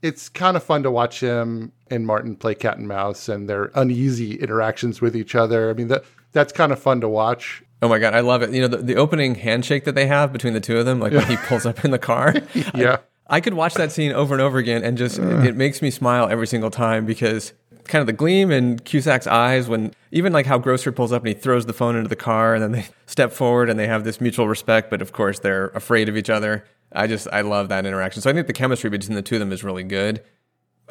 it's 0.01 0.29
kind 0.29 0.55
of 0.55 0.63
fun 0.63 0.83
to 0.83 0.91
watch 0.91 1.21
him 1.21 1.71
and 1.89 2.05
Martin 2.05 2.35
play 2.35 2.53
cat 2.53 2.77
and 2.77 2.87
mouse 2.87 3.27
and 3.29 3.49
their 3.49 3.71
uneasy 3.75 4.35
interactions 4.35 5.01
with 5.01 5.15
each 5.15 5.35
other. 5.35 5.69
I 5.69 5.73
mean, 5.73 5.87
that 5.87 6.03
that's 6.33 6.53
kind 6.53 6.71
of 6.71 6.79
fun 6.79 7.01
to 7.01 7.09
watch. 7.09 7.63
Oh 7.81 7.87
my 7.87 7.97
God, 7.97 8.13
I 8.13 8.19
love 8.19 8.41
it. 8.41 8.51
You 8.51 8.61
know, 8.61 8.67
the, 8.67 8.77
the 8.77 8.95
opening 8.95 9.35
handshake 9.35 9.85
that 9.85 9.95
they 9.95 10.05
have 10.07 10.33
between 10.33 10.53
the 10.53 10.59
two 10.59 10.77
of 10.77 10.85
them, 10.85 10.99
like 10.99 11.13
when 11.13 11.25
he 11.27 11.37
pulls 11.37 11.65
up 11.65 11.83
in 11.85 11.91
the 11.91 11.99
car. 11.99 12.35
Yeah. 12.75 12.97
I, 13.29 13.37
I 13.37 13.41
could 13.41 13.53
watch 13.53 13.75
that 13.75 13.91
scene 13.91 14.11
over 14.11 14.33
and 14.33 14.41
over 14.41 14.57
again 14.57 14.83
and 14.83 14.97
just, 14.97 15.17
it, 15.17 15.45
it 15.45 15.55
makes 15.55 15.81
me 15.81 15.91
smile 15.91 16.27
every 16.27 16.47
single 16.47 16.71
time 16.71 17.05
because 17.05 17.53
kind 17.89 17.99
of 18.01 18.07
the 18.07 18.13
gleam 18.13 18.51
in 18.51 18.79
Cusack's 18.79 19.27
eyes 19.27 19.67
when 19.67 19.93
even 20.11 20.31
like 20.31 20.45
how 20.45 20.57
Grocer 20.57 20.91
pulls 20.91 21.11
up 21.11 21.21
and 21.23 21.27
he 21.27 21.33
throws 21.33 21.65
the 21.65 21.73
phone 21.73 21.95
into 21.95 22.07
the 22.07 22.15
car 22.15 22.53
and 22.55 22.63
then 22.63 22.71
they 22.71 22.85
step 23.05 23.31
forward 23.33 23.69
and 23.69 23.77
they 23.79 23.87
have 23.87 24.03
this 24.05 24.21
mutual 24.21 24.47
respect, 24.47 24.89
but 24.89 25.01
of 25.01 25.11
course 25.11 25.39
they're 25.39 25.67
afraid 25.69 26.07
of 26.07 26.15
each 26.15 26.29
other. 26.29 26.65
I 26.93 27.05
just, 27.07 27.27
I 27.31 27.41
love 27.41 27.69
that 27.69 27.85
interaction. 27.85 28.21
So 28.21 28.29
I 28.29 28.33
think 28.33 28.47
the 28.47 28.53
chemistry 28.53 28.89
between 28.89 29.15
the 29.15 29.21
two 29.21 29.35
of 29.35 29.39
them 29.39 29.51
is 29.51 29.63
really 29.63 29.83
good. 29.83 30.23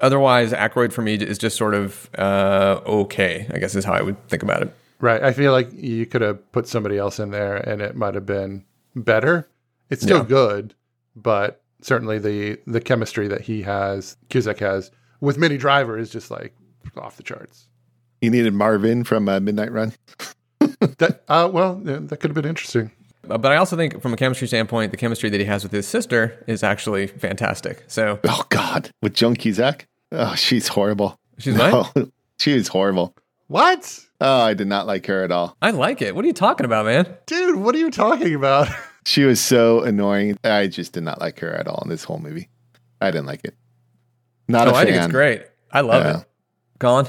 Otherwise, 0.00 0.52
Aykroyd 0.52 0.92
for 0.92 1.02
me 1.02 1.14
is 1.14 1.38
just 1.38 1.56
sort 1.56 1.74
of 1.74 2.08
uh, 2.16 2.80
okay, 2.86 3.48
I 3.52 3.58
guess 3.58 3.74
is 3.74 3.84
how 3.84 3.94
I 3.94 4.02
would 4.02 4.28
think 4.28 4.42
about 4.42 4.62
it. 4.62 4.72
Right. 5.00 5.22
I 5.22 5.32
feel 5.32 5.52
like 5.52 5.72
you 5.72 6.06
could 6.06 6.22
have 6.22 6.52
put 6.52 6.68
somebody 6.68 6.98
else 6.98 7.18
in 7.18 7.30
there 7.30 7.56
and 7.56 7.80
it 7.80 7.96
might 7.96 8.14
have 8.14 8.26
been 8.26 8.64
better. 8.94 9.48
It's 9.90 10.02
still 10.02 10.18
Yeah. 10.18 10.24
good, 10.24 10.74
but 11.16 11.62
certainly 11.80 12.18
the 12.18 12.58
the 12.66 12.80
chemistry 12.80 13.26
that 13.28 13.42
he 13.42 13.62
has, 13.62 14.16
Cusack 14.28 14.58
has 14.58 14.90
with 15.20 15.38
Minnie 15.38 15.56
Driver 15.58 15.98
is 15.98 16.10
just 16.10 16.30
like 16.30 16.54
off 16.96 17.16
the 17.16 17.22
charts. 17.22 17.68
You 18.20 18.30
needed 18.30 18.54
Marvin 18.54 19.04
from 19.04 19.28
uh, 19.28 19.40
Midnight 19.40 19.72
Run. 19.72 19.92
That 20.98 21.22
uh, 21.28 21.48
well, 21.52 21.80
yeah, 21.84 21.98
that 22.02 22.18
could 22.18 22.30
have 22.30 22.34
been 22.34 22.44
interesting. 22.48 22.90
Uh, 23.28 23.36
But 23.38 23.50
I 23.52 23.56
also 23.56 23.76
think, 23.76 24.00
from 24.00 24.12
a 24.12 24.16
chemistry 24.16 24.46
standpoint, 24.46 24.90
the 24.92 24.96
chemistry 24.96 25.28
that 25.30 25.38
he 25.40 25.46
has 25.46 25.62
with 25.64 25.72
his 25.72 25.86
sister 25.88 26.42
is 26.46 26.62
actually 26.62 27.06
fantastic. 27.08 27.84
So, 27.88 28.18
Oh 28.24 28.44
God, 28.48 28.90
with 29.02 29.14
Joan 29.14 29.34
Cusack. 29.36 29.86
Oh, 30.12 30.34
she's 30.36 30.68
horrible. 30.68 31.16
She's 31.38 31.54
no, 31.56 31.88
she 32.38 32.52
is 32.52 32.68
horrible. 32.68 33.14
What? 33.48 34.00
Oh, 34.20 34.40
I 34.42 34.54
did 34.54 34.66
not 34.68 34.86
like 34.86 35.06
her 35.06 35.22
at 35.24 35.32
all. 35.32 35.56
I 35.62 35.70
like 35.70 36.00
it. 36.02 36.14
What 36.14 36.24
are 36.24 36.28
you 36.28 36.34
talking 36.34 36.64
about, 36.66 36.86
man? 36.86 37.06
Dude, 37.26 37.56
what 37.56 37.74
are 37.74 37.78
you 37.78 37.90
talking 37.90 38.34
about? 38.34 38.68
She 39.06 39.24
was 39.24 39.40
so 39.40 39.82
annoying. 39.84 40.36
I 40.44 40.66
just 40.66 40.92
did 40.92 41.02
not 41.02 41.18
like 41.18 41.38
her 41.40 41.50
at 41.54 41.66
all 41.66 41.80
in 41.82 41.88
this 41.88 42.04
whole 42.04 42.18
movie. 42.18 42.50
I 43.00 43.10
didn't 43.10 43.24
like 43.26 43.40
it. 43.42 43.54
Not 44.48 44.68
oh, 44.68 44.72
a 44.72 44.74
fan. 44.74 44.82
I 44.82 44.84
think 44.84 44.96
it's 44.98 45.12
great. 45.12 45.42
I 45.72 45.80
love 45.80 46.04
Yeah. 46.04 46.18
it. 46.20 46.24
Gone. 46.78 47.06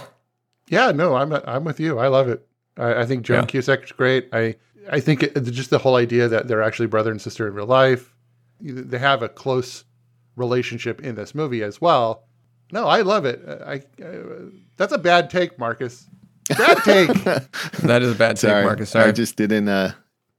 Yeah, 0.68 0.92
no, 0.92 1.16
I'm 1.16 1.34
I'm 1.34 1.64
with 1.64 1.80
you. 1.80 2.00
I 2.00 2.08
love 2.08 2.28
it. 2.30 2.46
I, 2.78 3.02
I 3.02 3.06
think 3.06 3.24
Joan 3.26 3.40
Yeah. 3.42 3.46
Cusack's 3.46 3.92
great. 3.92 4.30
I 4.34 4.56
I 4.92 5.00
think 5.00 5.24
it, 5.24 5.40
just 5.46 5.70
the 5.70 5.78
whole 5.80 5.96
idea 5.96 6.28
that 6.28 6.48
they're 6.48 6.64
actually 6.64 6.88
brother 6.88 7.12
and 7.12 7.22
sister 7.22 7.48
in 7.48 7.54
real 7.54 7.66
life. 7.68 8.16
They 8.62 8.98
have 9.00 9.22
a 9.24 9.30
close 9.30 9.84
relationship 10.36 11.02
in 11.02 11.16
this 11.16 11.34
movie 11.36 11.64
as 11.64 11.80
well. 11.82 12.24
No, 12.72 12.88
I 12.88 13.02
love 13.02 13.26
it. 13.26 13.42
I, 13.48 13.74
I 14.04 14.20
that's 14.78 14.94
a 14.94 14.98
bad 14.98 15.30
take, 15.30 15.58
Marcus. 15.58 16.08
Bad 16.50 16.78
take. 16.84 17.10
That 17.84 18.02
is 18.02 18.12
a 18.14 18.16
bad 18.18 18.38
take, 18.38 18.64
Marcus. 18.64 18.90
Sorry. 18.92 19.06
I 19.06 19.12
just 19.12 19.36
didn't. 19.36 19.68
Uh, 19.70 19.94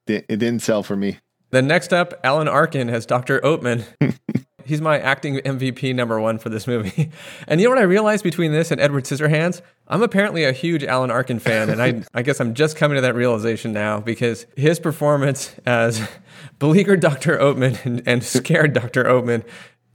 di- 0.07 0.25
it 0.29 0.37
didn't 0.39 0.61
sell 0.61 0.83
for 0.83 0.97
me. 0.97 1.19
Then 1.51 1.67
next 1.67 1.93
up, 1.93 2.15
Alan 2.23 2.47
Arkin 2.49 2.89
as 2.89 3.07
Dr. 3.07 3.41
Oatman. 3.41 3.85
He's 4.71 4.81
my 4.81 4.99
acting 5.01 5.37
MVP 5.39 5.95
number 5.95 6.21
one 6.21 6.39
for 6.39 6.49
this 6.49 6.67
movie. 6.67 7.11
And 7.49 7.61
you 7.61 7.67
know 7.67 7.75
what 7.75 7.81
I 7.81 7.87
realized 7.87 8.23
between 8.23 8.53
this 8.53 8.71
and 8.71 8.81
Edward 8.81 9.05
Scissorhands? 9.05 9.61
I'm 9.89 10.03
apparently 10.03 10.45
a 10.45 10.53
huge 10.53 10.85
Alan 10.85 11.11
Arkin 11.11 11.41
fan, 11.41 11.69
and 11.69 11.83
I, 11.83 12.03
I 12.15 12.23
guess 12.23 12.41
I'm 12.41 12.55
just 12.55 12.77
coming 12.77 12.95
to 12.95 13.01
that 13.01 13.15
realization 13.17 13.73
now 13.73 13.99
because 13.99 14.47
his 14.57 14.79
performance 14.79 15.55
as 15.67 16.09
beleaguered 16.61 17.01
Dr. 17.01 17.37
Oatman 17.39 17.85
and, 17.85 18.03
and 18.07 18.23
scared 18.23 18.73
Dr. 18.73 19.05
Oatman 19.05 19.45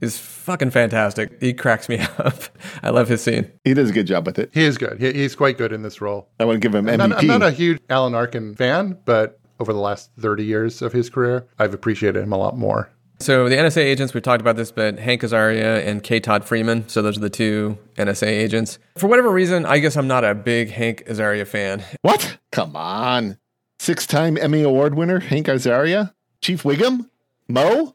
is 0.02 0.18
fucking 0.18 0.70
fantastic. 0.70 1.40
He 1.40 1.54
cracks 1.54 1.88
me 1.88 1.98
up. 2.18 2.42
I 2.82 2.90
love 2.90 3.08
his 3.08 3.22
scene. 3.22 3.50
He 3.64 3.72
does 3.72 3.88
a 3.90 3.92
good 3.94 4.06
job 4.06 4.26
with 4.26 4.38
it. 4.38 4.50
he 4.52 4.64
is 4.64 4.76
good. 4.76 5.00
He, 5.00 5.12
he's 5.14 5.34
quite 5.34 5.56
good 5.56 5.72
in 5.72 5.82
this 5.82 6.02
role. 6.02 6.28
I 6.38 6.44
want 6.44 6.56
to 6.56 6.60
give 6.60 6.74
him 6.74 6.88
I'm 6.88 6.98
MVP. 6.98 7.08
not, 7.08 7.18
I'm 7.20 7.26
not 7.26 7.42
a 7.42 7.50
huge 7.50 7.80
Alan 7.88 8.14
Arkin 8.14 8.54
fan, 8.54 8.98
but 9.06 9.40
over 9.58 9.72
the 9.72 9.78
last 9.80 10.10
30 10.20 10.44
years 10.44 10.82
of 10.82 10.92
his 10.92 11.08
career, 11.08 11.46
I've 11.58 11.72
appreciated 11.72 12.22
him 12.22 12.32
a 12.32 12.36
lot 12.36 12.58
more. 12.58 12.90
So 13.18 13.48
the 13.48 13.56
NSA 13.56 13.78
agents, 13.78 14.12
we've 14.12 14.22
talked 14.22 14.40
about 14.40 14.56
this, 14.56 14.70
but 14.70 14.98
Hank 14.98 15.22
Azaria 15.22 15.84
and 15.86 16.02
K. 16.02 16.20
Todd 16.20 16.44
Freeman. 16.44 16.88
So 16.88 17.00
those 17.02 17.16
are 17.16 17.20
the 17.20 17.30
two 17.30 17.78
NSA 17.96 18.26
agents. 18.26 18.78
For 18.96 19.06
whatever 19.06 19.30
reason, 19.30 19.64
I 19.64 19.78
guess 19.78 19.96
I'm 19.96 20.06
not 20.06 20.22
a 20.24 20.34
big 20.34 20.70
Hank 20.70 21.04
Azaria 21.06 21.46
fan. 21.46 21.82
what? 22.02 22.38
Come 22.52 22.76
on. 22.76 23.38
Six-time 23.78 24.36
Emmy 24.38 24.62
Award 24.62 24.94
winner 24.94 25.20
Hank 25.20 25.46
Azaria, 25.46 26.12
Chief 26.40 26.62
Wiggum, 26.62 27.08
Moe. 27.48 27.94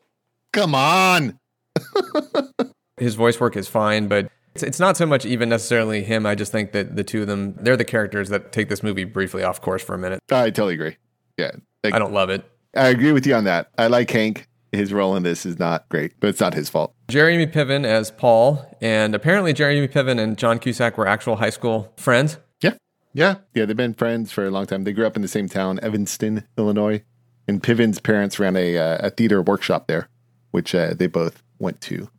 Come 0.54 0.76
on. 0.76 1.40
His 2.98 3.16
voice 3.16 3.40
work 3.40 3.56
is 3.56 3.68
fine, 3.68 4.08
but 4.08 4.32
it's, 4.54 4.64
it's 4.64 4.80
not 4.80 4.98
so 4.98 5.06
much 5.06 5.26
even 5.26 5.50
necessarily 5.50 6.04
him. 6.04 6.26
I 6.26 6.36
just 6.36 6.52
think 6.52 6.72
that 6.74 6.96
the 6.96 7.04
two 7.04 7.22
of 7.22 7.28
them, 7.28 7.56
they're 7.60 7.78
the 7.78 7.86
characters 7.86 8.30
that 8.30 8.52
take 8.52 8.70
this 8.70 8.84
movie 8.84 9.06
briefly 9.06 9.44
off 9.44 9.62
course 9.62 9.82
for 9.82 9.96
a 9.96 9.98
minute. 9.98 10.20
I 10.32 10.50
totally 10.50 10.74
agree. 10.76 10.98
Yeah, 11.38 11.52
like, 11.84 11.94
I 11.94 12.00
don't 12.00 12.14
love 12.14 12.30
it. 12.30 12.44
I 12.76 12.90
agree 12.90 13.12
with 13.12 13.26
you 13.26 13.34
on 13.34 13.46
that. 13.46 13.70
I 13.78 13.88
like 13.88 14.10
Hank. 14.12 14.48
His 14.72 14.94
role 14.94 15.16
in 15.18 15.24
this 15.24 15.46
is 15.46 15.60
not 15.60 15.90
great, 15.90 16.14
but 16.20 16.30
it's 16.30 16.40
not 16.40 16.54
his 16.54 16.70
fault. 16.70 16.94
Jeremy 17.10 17.46
Piven 17.46 17.84
as 17.86 18.10
Paul, 18.10 18.66
and 18.82 19.14
apparently 19.14 19.52
Jeremy 19.52 19.88
Piven 19.88 20.18
and 20.18 20.38
John 20.38 20.60
Cusack 20.60 20.98
were 20.98 21.08
actual 21.08 21.36
high 21.38 21.50
school 21.50 21.92
friends. 21.98 22.38
Yeah, 22.62 22.76
Yeah. 23.14 23.36
yeah, 23.54 23.66
they've 23.66 23.76
been 23.76 23.94
friends 23.94 24.32
for 24.32 24.46
a 24.46 24.50
long 24.52 24.66
time. 24.68 24.86
They 24.86 24.94
grew 24.94 25.06
up 25.06 25.18
in 25.18 25.22
the 25.22 25.28
same 25.28 25.50
town, 25.50 25.80
Evanston, 25.84 26.48
Illinois, 26.58 27.04
and 27.50 27.62
Piven's 27.62 28.00
parents 28.00 28.40
ran 28.40 28.56
a 28.56 28.78
uh, 28.78 28.98
a 29.08 29.10
theater 29.10 29.42
workshop 29.42 29.88
there, 29.88 30.08
which 30.52 30.74
uh, 30.74 30.94
they 30.94 31.08
both 31.08 31.44
went 31.60 31.82
to. 31.82 32.10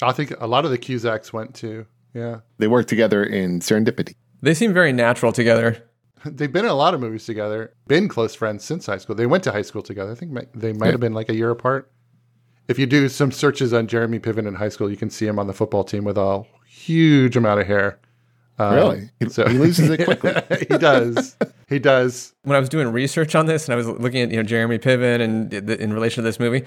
I 0.00 0.12
think 0.12 0.32
a 0.40 0.46
lot 0.46 0.64
of 0.64 0.70
the 0.70 0.78
Cusacks 0.78 1.32
went 1.34 1.54
to. 1.56 1.84
Yeah. 2.14 2.40
They 2.56 2.66
worked 2.66 2.88
together 2.88 3.22
in 3.22 3.60
Serendipity. 3.60 4.14
They 4.40 4.54
seem 4.54 4.72
very 4.72 4.92
natural 4.92 5.32
together. 5.32 5.82
They've 6.24 6.52
been 6.52 6.64
in 6.64 6.70
a 6.70 6.74
lot 6.74 6.94
of 6.94 7.00
movies 7.00 7.24
together, 7.26 7.72
been 7.86 8.08
close 8.08 8.34
friends 8.34 8.64
since 8.64 8.86
high 8.86 8.98
school. 8.98 9.14
They 9.16 9.26
went 9.26 9.44
to 9.44 9.52
high 9.52 9.62
school 9.62 9.82
together. 9.82 10.12
I 10.12 10.14
think 10.14 10.32
they 10.54 10.72
might 10.72 10.86
Yeah. 10.86 10.92
have 10.92 11.00
been 11.00 11.14
like 11.14 11.28
a 11.28 11.34
year 11.34 11.50
apart. 11.50 11.90
If 12.68 12.78
you 12.78 12.86
do 12.86 13.08
some 13.08 13.32
searches 13.32 13.72
on 13.72 13.86
Jeremy 13.88 14.18
Piven 14.20 14.46
in 14.46 14.54
high 14.54 14.68
school, 14.68 14.90
you 14.90 14.96
can 14.96 15.10
see 15.10 15.26
him 15.26 15.38
on 15.38 15.46
the 15.46 15.52
football 15.54 15.82
team 15.82 16.04
with 16.04 16.16
a 16.18 16.44
huge 16.68 17.36
amount 17.36 17.60
of 17.60 17.66
hair. 17.66 17.98
Um, 18.58 18.74
Really? 18.74 19.10
He- 19.18 19.26
he 19.26 19.58
loses 19.58 19.88
it 19.90 20.04
quickly. 20.04 20.34
he 20.68 20.76
does. 20.78 21.36
He 21.68 21.78
does. 21.78 22.34
when 22.42 22.56
I 22.56 22.60
was 22.60 22.68
doing 22.68 22.88
research 22.88 23.34
on 23.34 23.46
this 23.46 23.66
and 23.66 23.72
I 23.72 23.76
was 23.76 23.86
looking 23.88 24.20
at 24.20 24.30
you 24.30 24.36
know 24.36 24.42
Jeremy 24.42 24.78
Piven 24.78 25.20
and 25.20 25.52
in 25.54 25.92
relation 25.92 26.22
to 26.22 26.28
this 26.28 26.38
movie, 26.38 26.64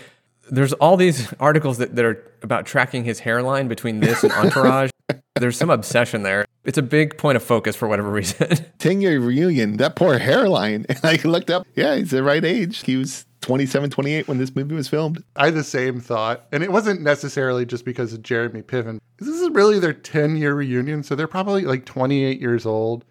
There's 0.54 0.74
all 0.74 0.98
these 0.98 1.34
articles 1.40 1.80
that, 1.80 1.96
that 1.96 2.06
are 2.06 2.24
about 2.44 2.66
tracking 2.66 3.04
his 3.04 3.20
hairline 3.20 3.68
between 3.68 4.00
this 4.00 4.24
and 4.24 4.32
Entourage. 4.34 4.92
There's 5.36 5.58
some 5.58 5.72
obsession 5.72 6.22
there. 6.22 6.46
It's 6.64 6.78
a 6.78 6.84
big 6.84 7.18
point 7.18 7.36
of 7.36 7.44
focus 7.44 7.76
for 7.76 7.88
whatever 7.88 8.10
reason. 8.12 8.48
10 8.78 9.02
year 9.02 9.20
reunion, 9.20 9.78
that 9.78 9.96
poor 9.96 10.20
hairline. 10.20 10.86
And 10.88 11.00
I 11.04 11.20
looked 11.24 11.50
up, 11.50 11.66
yeah, 11.76 11.96
he's 11.96 12.12
the 12.12 12.22
right 12.22 12.46
age. 12.46 12.84
He 12.86 12.96
was 12.98 13.26
27, 13.42 13.90
28 13.90 14.28
when 14.28 14.38
this 14.38 14.56
movie 14.56 14.76
was 14.76 14.88
filmed. 14.88 15.24
I 15.36 15.46
had 15.46 15.56
the 15.56 15.64
same 15.64 16.00
thought. 16.00 16.46
And 16.52 16.64
it 16.64 16.72
wasn't 16.72 17.02
necessarily 17.02 17.66
just 17.66 17.84
because 17.84 18.14
of 18.14 18.22
Jeremy 18.22 18.62
Piven. 18.62 19.00
This 19.18 19.28
is 19.28 19.50
really 19.50 19.80
their 19.80 19.92
10 19.92 20.38
year 20.38 20.54
reunion. 20.54 21.02
So 21.02 21.16
they're 21.16 21.28
probably 21.28 21.64
like 21.64 21.86
28 21.86 22.40
years 22.40 22.66
old. 22.66 23.04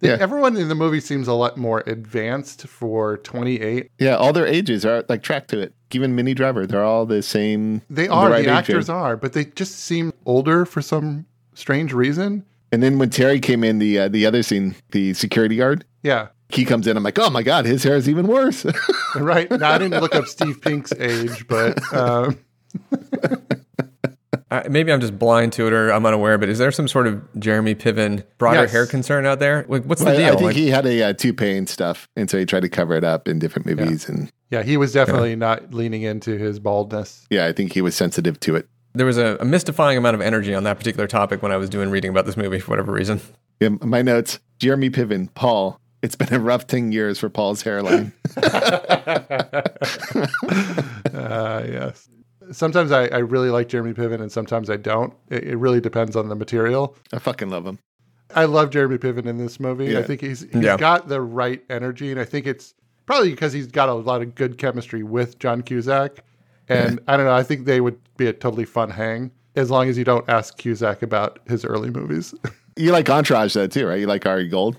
They, 0.00 0.08
Yeah. 0.08 0.18
Everyone 0.20 0.56
in 0.56 0.68
the 0.68 0.74
movie 0.74 1.00
seems 1.00 1.28
a 1.28 1.32
lot 1.32 1.56
more 1.56 1.84
advanced 1.86 2.66
for 2.66 3.18
28. 3.18 3.90
Yeah, 3.98 4.16
all 4.16 4.32
their 4.32 4.46
ages 4.46 4.84
are 4.84 5.04
like 5.08 5.22
tracked 5.22 5.50
to 5.50 5.60
it. 5.60 5.74
Even 5.92 6.14
Minnie 6.14 6.34
Driver, 6.34 6.66
they're 6.66 6.84
all 6.84 7.06
the 7.06 7.22
same. 7.22 7.82
They 7.88 8.08
are, 8.08 8.30
right 8.30 8.44
the 8.44 8.50
actors 8.50 8.88
are, 8.88 9.16
but 9.16 9.32
they 9.32 9.44
just 9.46 9.72
seem 9.80 10.12
older 10.26 10.64
for 10.66 10.82
some 10.82 11.24
strange 11.54 11.92
reason. 11.92 12.44
And 12.70 12.82
then 12.82 12.98
when 12.98 13.08
Terry 13.10 13.40
came 13.40 13.64
in, 13.64 13.78
the 13.78 13.98
uh, 14.00 14.08
the 14.08 14.26
other 14.26 14.42
scene, 14.42 14.74
the 14.90 15.14
security 15.14 15.56
guard, 15.56 15.84
Yeah. 16.02 16.28
he 16.50 16.64
comes 16.66 16.86
in. 16.86 16.96
I'm 16.96 17.02
like, 17.02 17.18
oh 17.18 17.30
my 17.30 17.42
god, 17.42 17.64
his 17.64 17.82
hair 17.84 17.96
is 17.96 18.08
even 18.08 18.26
worse. 18.26 18.66
Right. 19.16 19.50
Now, 19.50 19.72
I 19.72 19.78
didn't 19.78 20.00
look 20.02 20.14
up 20.14 20.26
Steve 20.36 20.60
Pink's 20.60 20.92
age, 20.92 21.46
but 21.48 21.80
um, 21.94 22.38
Uh, 24.50 24.62
maybe 24.70 24.90
I'm 24.92 25.00
just 25.00 25.18
blind 25.18 25.52
to 25.54 25.66
it 25.66 25.72
or 25.74 25.90
I'm 25.92 26.06
unaware, 26.06 26.38
but 26.38 26.48
is 26.48 26.58
there 26.58 26.72
some 26.72 26.88
sort 26.88 27.06
of 27.06 27.22
Jeremy 27.38 27.74
Piven 27.74 28.24
broader 28.38 28.62
Yes. 28.62 28.72
hair 28.72 28.86
concern 28.86 29.26
out 29.26 29.40
there? 29.40 29.66
Like, 29.68 29.84
what's 29.84 30.02
the 30.02 30.10
I, 30.10 30.16
deal? 30.16 30.26
I 30.26 30.30
think 30.30 30.42
Like- 30.42 30.56
he 30.56 30.68
had 30.70 30.86
a 30.86 31.02
uh, 31.02 31.12
toupee 31.12 31.56
and 31.56 31.68
stuff, 31.68 32.08
and 32.16 32.30
so 32.30 32.38
he 32.38 32.46
tried 32.46 32.60
to 32.60 32.68
cover 32.70 32.94
it 32.94 33.04
up 33.04 33.28
in 33.28 33.38
different 33.38 33.66
movies. 33.66 34.08
And 34.08 34.32
yeah, 34.50 34.62
he 34.62 34.78
was 34.78 34.92
definitely 34.92 35.36
not 35.36 35.74
leaning 35.74 36.02
into 36.02 36.38
his 36.38 36.58
baldness. 36.60 37.26
yeah, 37.28 37.44
I 37.46 37.52
think 37.52 37.74
he 37.74 37.82
was 37.82 37.94
sensitive 37.94 38.40
to 38.40 38.56
it. 38.56 38.66
there 38.94 39.04
was 39.06 39.18
a, 39.18 39.36
a 39.38 39.44
mystifying 39.44 39.98
amount 39.98 40.14
of 40.14 40.22
energy 40.22 40.54
on 40.54 40.64
that 40.64 40.78
particular 40.78 41.06
topic 41.06 41.42
when 41.42 41.52
I 41.52 41.56
was 41.58 41.68
doing 41.68 41.90
reading 41.90 42.10
about 42.10 42.24
this 42.24 42.36
movie 42.38 42.58
for 42.58 42.70
whatever 42.70 42.90
reason. 42.92 43.20
Yeah, 43.60 43.68
my 43.82 44.00
notes: 44.02 44.38
Jeremy 44.58 44.88
Piven, 44.88 45.28
Paul. 45.34 45.78
It's 46.00 46.14
been 46.16 46.32
a 46.32 46.38
rough 46.38 46.66
ten 46.68 46.90
years 46.92 47.18
for 47.18 47.28
Paul's 47.28 47.62
hairline. 47.62 48.12
Uh, 48.36 48.42
yes. 51.12 52.08
Sometimes 52.50 52.92
I, 52.92 53.06
I 53.06 53.18
really 53.18 53.50
like 53.50 53.68
Jeremy 53.68 53.92
Piven 53.94 54.20
and 54.20 54.30
sometimes 54.32 54.70
I 54.70 54.76
don't. 54.76 55.12
It, 55.28 55.44
it 55.44 55.56
really 55.56 55.80
depends 55.80 56.16
on 56.16 56.28
the 56.28 56.34
material. 56.34 56.96
I 57.12 57.18
fucking 57.18 57.50
love 57.50 57.66
him. 57.66 57.78
I 58.34 58.44
love 58.44 58.70
Jeremy 58.70 58.98
Piven 58.98 59.26
in 59.26 59.38
this 59.38 59.58
movie. 59.58 59.86
Yeah. 59.86 60.00
I 60.00 60.02
think 60.02 60.20
he's 60.20 60.40
he's 60.52 60.62
Yeah. 60.62 60.76
got 60.76 61.08
the 61.08 61.20
right 61.20 61.62
energy, 61.70 62.10
and 62.10 62.20
I 62.20 62.24
think 62.24 62.46
it's 62.46 62.74
probably 63.06 63.30
because 63.30 63.52
he's 63.52 63.66
got 63.66 63.88
a 63.88 63.94
lot 63.94 64.20
of 64.22 64.34
good 64.34 64.58
chemistry 64.58 65.02
with 65.02 65.38
John 65.38 65.62
Cusack. 65.62 66.18
And 66.68 67.00
I 67.08 67.16
don't 67.16 67.24
know. 67.24 67.32
I 67.34 67.42
think 67.42 67.64
they 67.64 67.80
would 67.80 67.98
be 68.18 68.26
a 68.26 68.32
totally 68.34 68.66
fun 68.66 68.90
hang 68.90 69.30
as 69.56 69.70
long 69.70 69.88
as 69.88 69.96
you 69.96 70.04
don't 70.04 70.28
ask 70.28 70.58
Cusack 70.58 71.02
about 71.02 71.38
his 71.48 71.64
early 71.64 71.90
movies. 71.90 72.34
You 72.76 72.92
like 72.92 73.10
Entourage 73.10 73.54
though 73.54 73.66
too, 73.66 73.88
right? 73.88 73.98
You 73.98 74.06
like 74.06 74.24
Ari 74.24 74.46
Gold. 74.46 74.78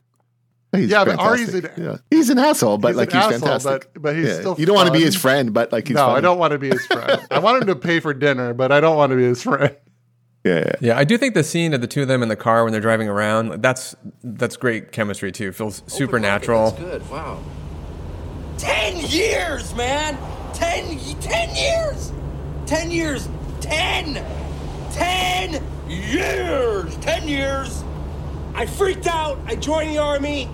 He's 0.71 0.89
Yeah, 0.91 1.03
but. 1.05 1.19
Ari's 1.19 1.53
an- 1.53 1.69
yeah. 1.77 1.97
he's 2.11 2.29
an 2.29 2.37
asshole, 2.37 2.77
but 2.77 2.89
He's 2.89 2.97
like 2.97 3.11
he's 3.11 3.15
asshole, 3.23 3.39
fantastic. 3.39 3.91
but- 3.93 4.01
but 4.01 4.15
he's 4.15 4.27
Yeah. 4.27 4.33
still 4.39 4.55
You 4.59 4.65
don't 4.67 4.75
want 4.75 4.87
to 4.87 4.93
be 4.93 5.01
his 5.03 5.15
friend, 5.15 5.53
but 5.53 5.71
like 5.71 5.87
he's 5.87 5.95
no, 5.95 6.07
I 6.09 6.21
don't 6.21 6.37
want 6.37 6.51
to 6.53 6.59
be 6.59 6.69
his 6.69 6.85
friend. 6.85 7.19
I 7.31 7.39
want 7.39 7.61
him 7.61 7.67
to 7.67 7.75
pay 7.75 7.99
for 7.99 8.13
dinner, 8.13 8.53
but 8.53 8.71
I 8.71 8.79
don't 8.79 8.95
want 8.95 9.09
to 9.11 9.15
be 9.15 9.23
his 9.23 9.41
friend. 9.41 9.75
Yeah, 10.45 10.59
yeah. 10.59 10.71
Yeah, 10.79 10.97
I 10.97 11.03
do 11.03 11.17
think 11.17 11.33
the 11.33 11.43
scene 11.43 11.73
of 11.73 11.81
the 11.81 11.87
two 11.87 12.03
of 12.03 12.07
them 12.07 12.23
in 12.23 12.29
the 12.29 12.35
car 12.35 12.63
when 12.63 12.71
they're 12.71 12.79
driving 12.81 13.09
around, 13.09 13.61
that's 13.61 13.95
that's 14.23 14.55
great 14.57 14.91
chemistry 14.91 15.31
too. 15.31 15.47
It 15.49 15.55
feels 15.55 15.81
oh 15.85 15.89
supernatural. 15.89 16.71
good. 16.79 17.09
Wow. 17.09 17.39
Ten 18.57 18.97
years, 18.97 19.73
man. 19.75 20.17
Ten, 20.53 20.97
ten 21.19 21.55
years. 21.55 22.11
Ten 22.65 22.91
years. 22.91 23.27
Ten. 23.59 24.23
Ten 24.91 25.61
years. 25.89 26.95
Ten 26.97 27.27
years. 27.27 27.83
I 28.55 28.65
freaked 28.65 29.07
out. 29.07 29.39
I 29.45 29.55
joined 29.55 29.91
the 29.91 29.97
army. 29.99 30.49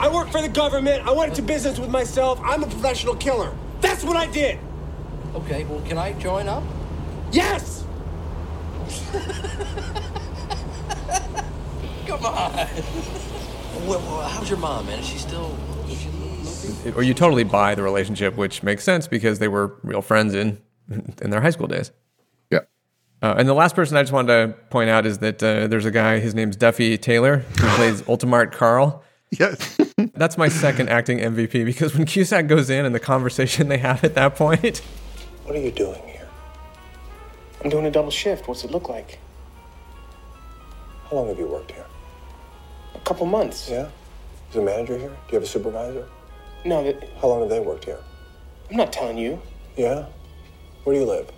I 0.00 0.08
work 0.12 0.30
for 0.30 0.40
the 0.40 0.48
government. 0.48 1.06
I 1.06 1.12
went 1.12 1.30
into 1.30 1.42
business 1.42 1.78
with 1.78 1.90
myself. 1.90 2.40
I'm 2.44 2.62
a 2.62 2.66
professional 2.66 3.16
killer. 3.16 3.52
That's 3.80 4.04
what 4.04 4.16
I 4.16 4.26
did. 4.26 4.58
Okay, 5.34 5.64
well, 5.64 5.80
can 5.82 5.98
I 5.98 6.12
join 6.14 6.48
up? 6.48 6.62
Yes. 7.32 7.84
Come 12.06 12.24
on. 12.24 12.52
well, 13.86 14.00
well, 14.00 14.28
how's 14.28 14.48
your 14.48 14.58
mom, 14.58 14.86
man? 14.86 14.98
Is 15.00 15.06
she 15.06 15.18
still? 15.18 15.56
Is 15.88 16.96
Or 16.96 17.02
you 17.02 17.12
totally 17.12 17.44
buy 17.44 17.74
the 17.74 17.82
relationship, 17.82 18.36
which 18.36 18.62
makes 18.62 18.84
sense 18.84 19.06
because 19.06 19.38
they 19.38 19.48
were 19.48 19.78
real 19.82 20.00
friends 20.02 20.34
in 20.34 20.62
in 21.20 21.30
their 21.30 21.40
high 21.40 21.50
school 21.50 21.66
days. 21.66 21.90
Yeah. 22.50 22.60
Uh, 23.20 23.34
and 23.36 23.48
the 23.48 23.54
last 23.54 23.74
person 23.74 23.96
I 23.96 24.02
just 24.02 24.12
wanted 24.12 24.28
to 24.28 24.52
point 24.70 24.88
out 24.88 25.04
is 25.04 25.18
that 25.18 25.42
uh, 25.42 25.66
there's 25.66 25.84
a 25.84 25.90
guy, 25.90 26.18
his 26.18 26.34
name's 26.34 26.56
Duffy 26.56 26.96
Taylor, 26.96 27.38
who 27.38 27.68
plays 27.76 28.02
Ultimart 28.02 28.52
Carl. 28.52 29.04
Yes. 29.30 29.78
That's 30.18 30.36
my 30.36 30.48
second 30.48 30.88
acting 30.88 31.18
MVP 31.18 31.64
because 31.64 31.94
when 31.94 32.04
Cusack 32.04 32.48
goes 32.48 32.70
in 32.70 32.84
and 32.84 32.92
the 32.92 33.00
conversation 33.00 33.68
they 33.68 33.78
have 33.78 34.02
at 34.02 34.14
that 34.14 34.34
point, 34.34 34.78
What 35.44 35.54
are 35.54 35.60
you 35.60 35.70
doing 35.70 36.02
here? 36.06 36.28
I'm 37.62 37.70
doing 37.70 37.86
a 37.86 37.90
double 37.90 38.10
shift. 38.10 38.48
What's 38.48 38.64
it 38.64 38.70
look 38.72 38.88
like? 38.88 39.20
How 41.08 41.16
long 41.16 41.28
have 41.28 41.38
you 41.38 41.46
worked 41.46 41.70
here? 41.70 41.86
A 42.94 43.00
couple 43.00 43.26
months. 43.26 43.70
Yeah? 43.70 43.88
Is 44.50 44.56
a 44.56 44.62
manager 44.62 44.98
here? 44.98 45.08
Do 45.10 45.16
you 45.30 45.34
have 45.34 45.42
a 45.44 45.46
supervisor? 45.46 46.08
No, 46.64 46.82
that, 46.84 47.08
How 47.20 47.28
long 47.28 47.40
have 47.40 47.48
they 47.48 47.60
worked 47.60 47.84
here? 47.84 48.00
I'm 48.70 48.76
not 48.76 48.92
telling 48.92 49.18
you. 49.18 49.40
Yeah? 49.76 50.06
Where 50.84 50.94
do 50.94 51.00
you 51.00 51.06
live? 51.06 51.30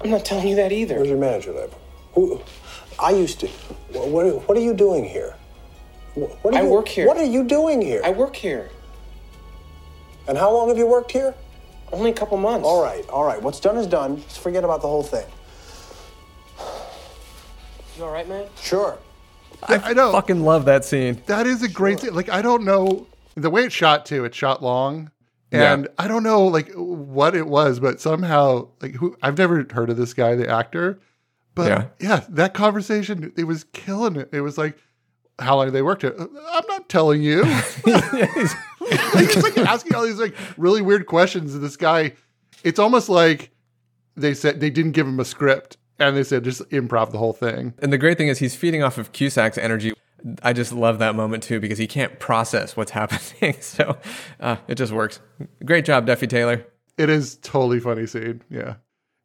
I'm 0.00 0.10
not 0.10 0.24
telling 0.24 0.46
you 0.46 0.56
that 0.56 0.70
either. 0.72 0.96
Where's 0.96 1.08
your 1.08 1.18
manager 1.18 1.52
live? 1.52 1.74
Who? 2.14 2.40
I 2.98 3.10
used 3.10 3.40
to. 3.40 3.48
What, 3.92 4.08
what, 4.08 4.48
what 4.48 4.56
are 4.56 4.60
you 4.60 4.72
doing 4.74 5.04
here? 5.04 5.34
What, 6.14 6.30
what 6.44 6.54
are 6.54 6.58
I 6.58 6.62
you- 6.62 6.68
work 6.70 6.88
here. 6.88 7.06
What 7.06 7.16
are 7.16 7.24
you 7.24 7.44
doing 7.44 7.80
here? 7.82 8.00
I 8.04 8.10
work 8.10 8.36
here. 8.36 8.70
And 10.28 10.38
how 10.38 10.52
long 10.52 10.68
have 10.68 10.78
you 10.78 10.86
worked 10.86 11.12
here? 11.12 11.34
Only 11.92 12.10
a 12.10 12.14
couple 12.14 12.36
months. 12.38 12.66
All 12.66 12.82
right, 12.82 13.06
all 13.10 13.24
right. 13.24 13.40
What's 13.40 13.60
done 13.60 13.76
is 13.76 13.86
done. 13.86 14.16
Just 14.22 14.40
forget 14.40 14.64
about 14.64 14.80
the 14.80 14.88
whole 14.88 15.02
thing. 15.02 15.26
You 17.96 18.04
all 18.04 18.10
right, 18.10 18.28
man? 18.28 18.46
Sure. 18.60 18.98
I, 19.62 19.76
I 19.76 19.92
know. 19.92 20.10
fucking 20.12 20.42
love 20.42 20.64
that 20.64 20.84
scene. 20.84 21.22
That 21.26 21.46
is 21.46 21.62
a 21.62 21.68
great 21.68 22.00
scene. 22.00 22.14
Like 22.14 22.28
I 22.28 22.42
don't 22.42 22.64
know 22.64 23.06
the 23.34 23.50
way 23.50 23.64
it's 23.64 23.74
shot 23.74 24.04
too. 24.06 24.24
It's 24.24 24.36
shot 24.36 24.62
long, 24.62 25.10
Yeah. 25.52 25.72
and 25.72 25.88
I 25.98 26.08
don't 26.08 26.22
know 26.24 26.44
like 26.46 26.72
what 26.74 27.34
it 27.36 27.46
was, 27.46 27.78
but 27.80 28.00
somehow 28.00 28.68
like 28.82 28.94
who 28.94 29.16
I've 29.22 29.38
never 29.38 29.64
heard 29.70 29.90
of 29.90 29.96
this 29.96 30.12
guy, 30.12 30.34
the 30.34 30.48
actor, 30.48 30.98
but 31.54 31.68
Yeah. 31.68 31.84
yeah, 32.00 32.24
that 32.30 32.52
conversation 32.52 33.32
it 33.36 33.44
was 33.44 33.64
killing 33.72 34.16
it. 34.16 34.28
It 34.32 34.40
was 34.40 34.58
like 34.58 34.76
how 35.38 35.56
long 35.56 35.72
they 35.72 35.82
worked 35.82 36.02
here. 36.02 36.14
I'm 36.18 36.64
not 36.68 36.88
telling 36.88 37.22
you. 37.22 37.42
it's 37.44 39.42
like 39.42 39.58
asking 39.58 39.94
all 39.94 40.04
these 40.04 40.18
like 40.18 40.34
really 40.56 40.82
weird 40.82 41.06
questions. 41.06 41.54
And 41.54 41.62
this 41.62 41.76
guy, 41.76 42.12
it's 42.62 42.78
almost 42.78 43.08
like 43.08 43.50
they 44.16 44.34
said 44.34 44.60
they 44.60 44.70
didn't 44.70 44.92
give 44.92 45.06
him 45.06 45.18
a 45.18 45.24
script 45.24 45.76
and 45.98 46.16
they 46.16 46.24
said 46.24 46.44
just 46.44 46.62
improv 46.70 47.10
the 47.10 47.18
whole 47.18 47.32
thing. 47.32 47.74
And 47.78 47.92
the 47.92 47.98
great 47.98 48.18
thing 48.18 48.28
is 48.28 48.38
he's 48.38 48.54
feeding 48.54 48.82
off 48.82 48.98
of 48.98 49.12
Cusack's 49.12 49.58
energy. 49.58 49.92
I 50.42 50.52
just 50.52 50.72
love 50.72 50.98
that 51.00 51.14
moment 51.14 51.42
too 51.42 51.60
because 51.60 51.78
he 51.78 51.86
can't 51.86 52.18
process 52.18 52.76
what's 52.76 52.90
happening. 52.92 53.56
So 53.60 53.98
uh, 54.40 54.56
it 54.68 54.76
just 54.76 54.92
works. 54.92 55.20
Great 55.64 55.84
job, 55.84 56.06
Duffy 56.06 56.26
Taylor. 56.26 56.66
It 56.96 57.10
is 57.10 57.36
totally 57.36 57.80
funny 57.80 58.06
scene. 58.06 58.42
Yeah. 58.48 58.76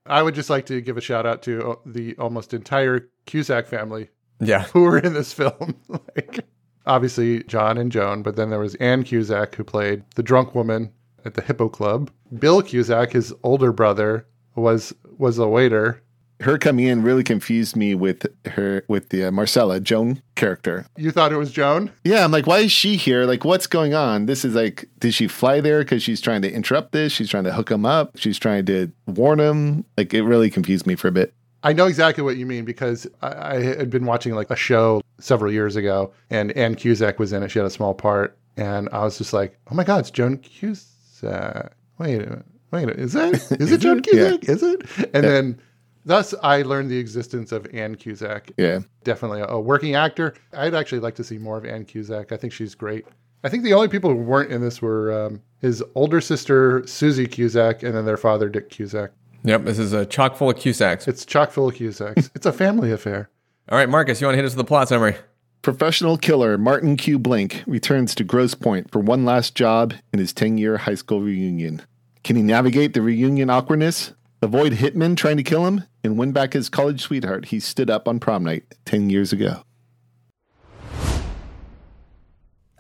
I 0.06 0.24
would 0.24 0.34
just 0.34 0.50
like 0.50 0.66
to 0.68 0.82
give 0.82 0.98
a 0.98 1.02
shout 1.02 1.28
out 1.28 1.44
to 1.44 1.72
uh, 1.72 1.76
the 1.86 2.16
almost 2.18 2.54
entire 2.54 3.10
Cusack 3.28 3.68
family 3.68 4.10
Yeah. 4.40 4.64
who 4.74 4.82
were 4.84 5.00
in 5.00 5.14
this 5.14 5.34
film. 5.34 5.76
like 5.88 6.46
obviously 6.86 7.44
John 7.44 7.78
and 7.78 7.92
Joan, 7.92 8.24
but 8.24 8.36
then 8.36 8.50
there 8.50 8.60
was 8.60 8.76
Anne 8.76 9.04
Cusack 9.04 9.56
who 9.56 9.64
played 9.64 10.04
the 10.16 10.24
drunk 10.24 10.56
woman 10.56 10.92
at 11.26 11.36
the 11.36 11.42
Hippo 11.42 11.70
Club. 11.70 12.12
Bill 12.38 12.62
Cusack, 12.62 13.12
his 13.12 13.34
older 13.44 13.72
brother, 13.72 14.26
was 14.56 14.94
was 15.18 15.38
a 15.38 15.48
waiter. 15.48 16.02
Her 16.42 16.58
coming 16.58 16.86
in 16.86 17.04
really 17.04 17.26
confused 17.26 17.76
me 17.76 17.94
with 17.96 18.26
her 18.46 18.86
with 18.88 19.10
the 19.10 19.26
uh, 19.26 19.32
Marcella 19.32 19.82
Joan 19.82 20.22
character. 20.36 20.86
You 20.96 21.12
thought 21.12 21.34
it 21.34 21.38
was 21.38 21.52
Joan? 21.52 21.92
Yeah, 22.06 22.24
I'm 22.24 22.32
like, 22.32 22.48
why 22.48 22.60
is 22.60 22.72
she 22.72 22.96
here? 22.96 23.26
Like, 23.26 23.44
what's 23.44 23.68
going 23.68 23.94
on? 23.94 24.26
This 24.26 24.46
is 24.46 24.56
like, 24.56 24.88
did 25.00 25.14
she 25.14 25.28
fly 25.28 25.60
there 25.60 25.80
because 25.80 26.02
she's 26.02 26.22
trying 26.22 26.42
to 26.44 26.52
interrupt 26.52 26.94
this? 26.94 27.12
She's 27.12 27.30
trying 27.30 27.44
to 27.44 27.52
hook 27.52 27.70
him 27.70 27.86
up. 27.86 28.18
She's 28.18 28.40
trying 28.40 28.66
to 28.68 28.90
warn 29.06 29.42
him. 29.42 29.84
Like, 29.98 30.14
it 30.14 30.24
really 30.24 30.50
confused 30.50 30.88
me 30.88 30.96
for 30.96 31.10
a 31.10 31.12
bit. 31.12 31.34
I 31.64 31.74
know 31.74 31.88
exactly 31.88 32.24
what 32.24 32.38
you 32.38 32.46
mean 32.46 32.64
because 32.66 33.06
I, 33.22 33.56
I 33.56 33.64
had 33.64 33.90
been 33.90 34.06
watching 34.06 34.34
like 34.34 34.50
a 34.50 34.56
show 34.56 35.02
several 35.20 35.52
years 35.52 35.76
ago, 35.76 36.12
and 36.30 36.52
Anne 36.54 36.76
Cusack 36.76 37.20
was 37.20 37.34
in 37.34 37.44
it. 37.44 37.50
She 37.52 37.60
had 37.60 37.66
a 37.66 37.70
small 37.70 37.94
part, 37.94 38.38
and 38.58 38.88
I 38.92 39.04
was 39.04 39.18
just 39.18 39.34
like, 39.34 39.58
"Oh 39.72 39.76
my 39.76 39.84
God, 39.84 40.00
it's 40.00 40.12
Joan 40.12 40.38
Cusack!" 40.38 41.74
Wait, 41.98 42.16
a 42.16 42.20
minute, 42.20 42.46
wait, 42.72 42.84
a 42.84 42.88
minute, 42.88 43.00
is 43.00 43.14
that 43.14 43.34
is 43.60 43.72
it 43.72 43.80
Joan 43.82 43.98
Yeah. 44.12 44.38
Cusack? 44.38 44.50
Is 44.50 44.64
it? 44.64 44.82
And 45.14 45.24
then, 45.26 45.62
thus, 46.06 46.34
I 46.42 46.62
learned 46.62 46.90
the 46.90 46.98
existence 46.98 47.52
of 47.52 47.68
Anne 47.74 47.96
Cusack. 47.96 48.52
Yeah. 48.58 48.80
definitely 49.04 49.42
a, 49.42 49.48
a 49.48 49.60
working 49.60 49.96
actor. 49.96 50.36
I'd 50.54 50.74
actually 50.76 51.00
like 51.00 51.16
to 51.16 51.24
see 51.24 51.38
more 51.38 51.58
of 51.58 51.66
Anne 51.66 51.86
Cusack. 51.86 52.32
I 52.32 52.38
think 52.38 52.54
she's 52.54 52.76
great. 52.76 53.06
I 53.44 53.50
think 53.50 53.64
the 53.64 53.74
only 53.74 53.88
people 53.88 54.10
who 54.12 54.18
weren't 54.18 54.52
in 54.52 54.62
this 54.62 54.82
were 54.82 55.12
um, 55.28 55.42
his 55.62 55.82
older 55.96 56.20
sister 56.22 56.86
Susie 56.88 57.28
Cusack, 57.28 57.84
and 57.84 57.94
then 57.96 58.06
their 58.06 58.18
father 58.18 58.50
Dick 58.50 58.70
Cusack. 58.70 59.12
Yep, 59.44 59.64
this 59.64 59.80
is 59.80 59.94
a 59.94 60.06
chock 60.06 60.36
full 60.36 60.50
of 60.50 60.58
Cusacks. 60.58 61.08
It's 61.08 61.26
chock 61.26 61.52
full 61.52 61.70
of 61.70 61.76
Cusacks. 61.76 62.30
it's 62.36 62.46
a 62.46 62.54
family 62.54 62.92
affair. 62.92 63.30
All 63.70 63.78
right, 63.78 63.90
Marcus, 63.90 64.20
you 64.20 64.28
want 64.28 64.34
to 64.34 64.38
hit 64.38 64.46
us 64.46 64.52
with 64.52 64.66
the 64.66 64.68
plot 64.68 64.90
summary? 64.90 65.16
Professional 65.62 66.18
killer 66.18 66.58
Martin 66.58 66.98
Q. 66.98 67.20
Blink 67.20 67.64
returns 67.68 68.16
to 68.16 68.24
Grosse 68.24 68.56
Pointe 68.56 68.90
for 68.92 69.00
one 69.00 69.26
last 69.26 69.56
job 69.56 69.94
in 70.14 70.20
his 70.20 70.34
10 70.34 70.58
year 70.58 70.78
high 70.78 70.96
school 70.96 71.22
reunion. 71.22 71.82
Can 72.24 72.36
he 72.36 72.42
navigate 72.42 72.94
the 72.94 73.02
reunion 73.02 73.50
awkwardness, 73.50 74.14
avoid 74.42 74.74
hitmen 74.74 75.16
trying 75.16 75.38
to 75.38 75.44
kill 75.44 75.66
him, 75.66 75.84
and 76.04 76.18
win 76.18 76.32
back 76.32 76.54
his 76.54 76.70
college 76.70 77.02
sweetheart 77.02 77.46
he 77.46 77.60
stood 77.60 77.90
up 77.90 78.08
on 78.08 78.20
prom 78.20 78.44
night 78.44 78.64
10 78.86 79.10
years 79.10 79.32
ago? 79.34 79.64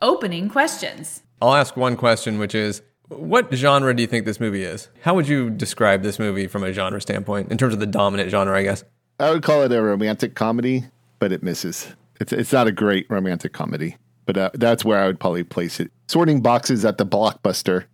Opening 0.01 0.49
questions. 0.49 1.24
I'll 1.41 1.53
ask 1.53 1.76
one 1.76 1.97
question, 1.97 2.39
which 2.39 2.55
is 2.55 2.82
what 3.10 3.53
genre 3.53 3.93
do 3.95 4.01
you 4.01 4.07
think 4.07 4.26
this 4.26 4.39
movie 4.39 4.64
is? 4.64 4.89
How 5.01 5.16
would 5.16 5.28
you 5.28 5.49
describe 5.49 6.03
this 6.03 6.20
movie 6.20 6.47
from 6.47 6.64
a 6.64 6.72
genre 6.72 7.01
standpoint, 7.01 7.51
in 7.51 7.57
terms 7.57 7.74
of 7.74 7.80
the 7.80 7.86
dominant 7.86 8.30
genre, 8.30 8.57
I 8.57 8.64
guess? 8.64 8.84
I 9.20 9.32
would 9.32 9.43
call 9.43 9.64
it 9.64 9.72
a 9.72 9.82
romantic 9.82 10.36
comedy, 10.36 10.86
but 11.20 11.32
it 11.32 11.43
misses. 11.43 11.93
It's, 12.22 12.32
it's 12.32 12.53
not 12.53 12.68
a 12.68 12.72
great 12.72 13.05
romantic 13.10 13.51
comedy, 13.53 13.97
but 14.26 14.38
uh, 14.38 14.49
that's 14.53 14.86
where 14.86 14.99
I 14.99 15.07
would 15.07 15.20
probably 15.20 15.43
place 15.43 15.80
it. 15.80 15.91
Sorting 16.07 16.41
boxes 16.41 16.86
at 16.86 16.97
the 16.97 17.05
blockbuster. 17.05 17.86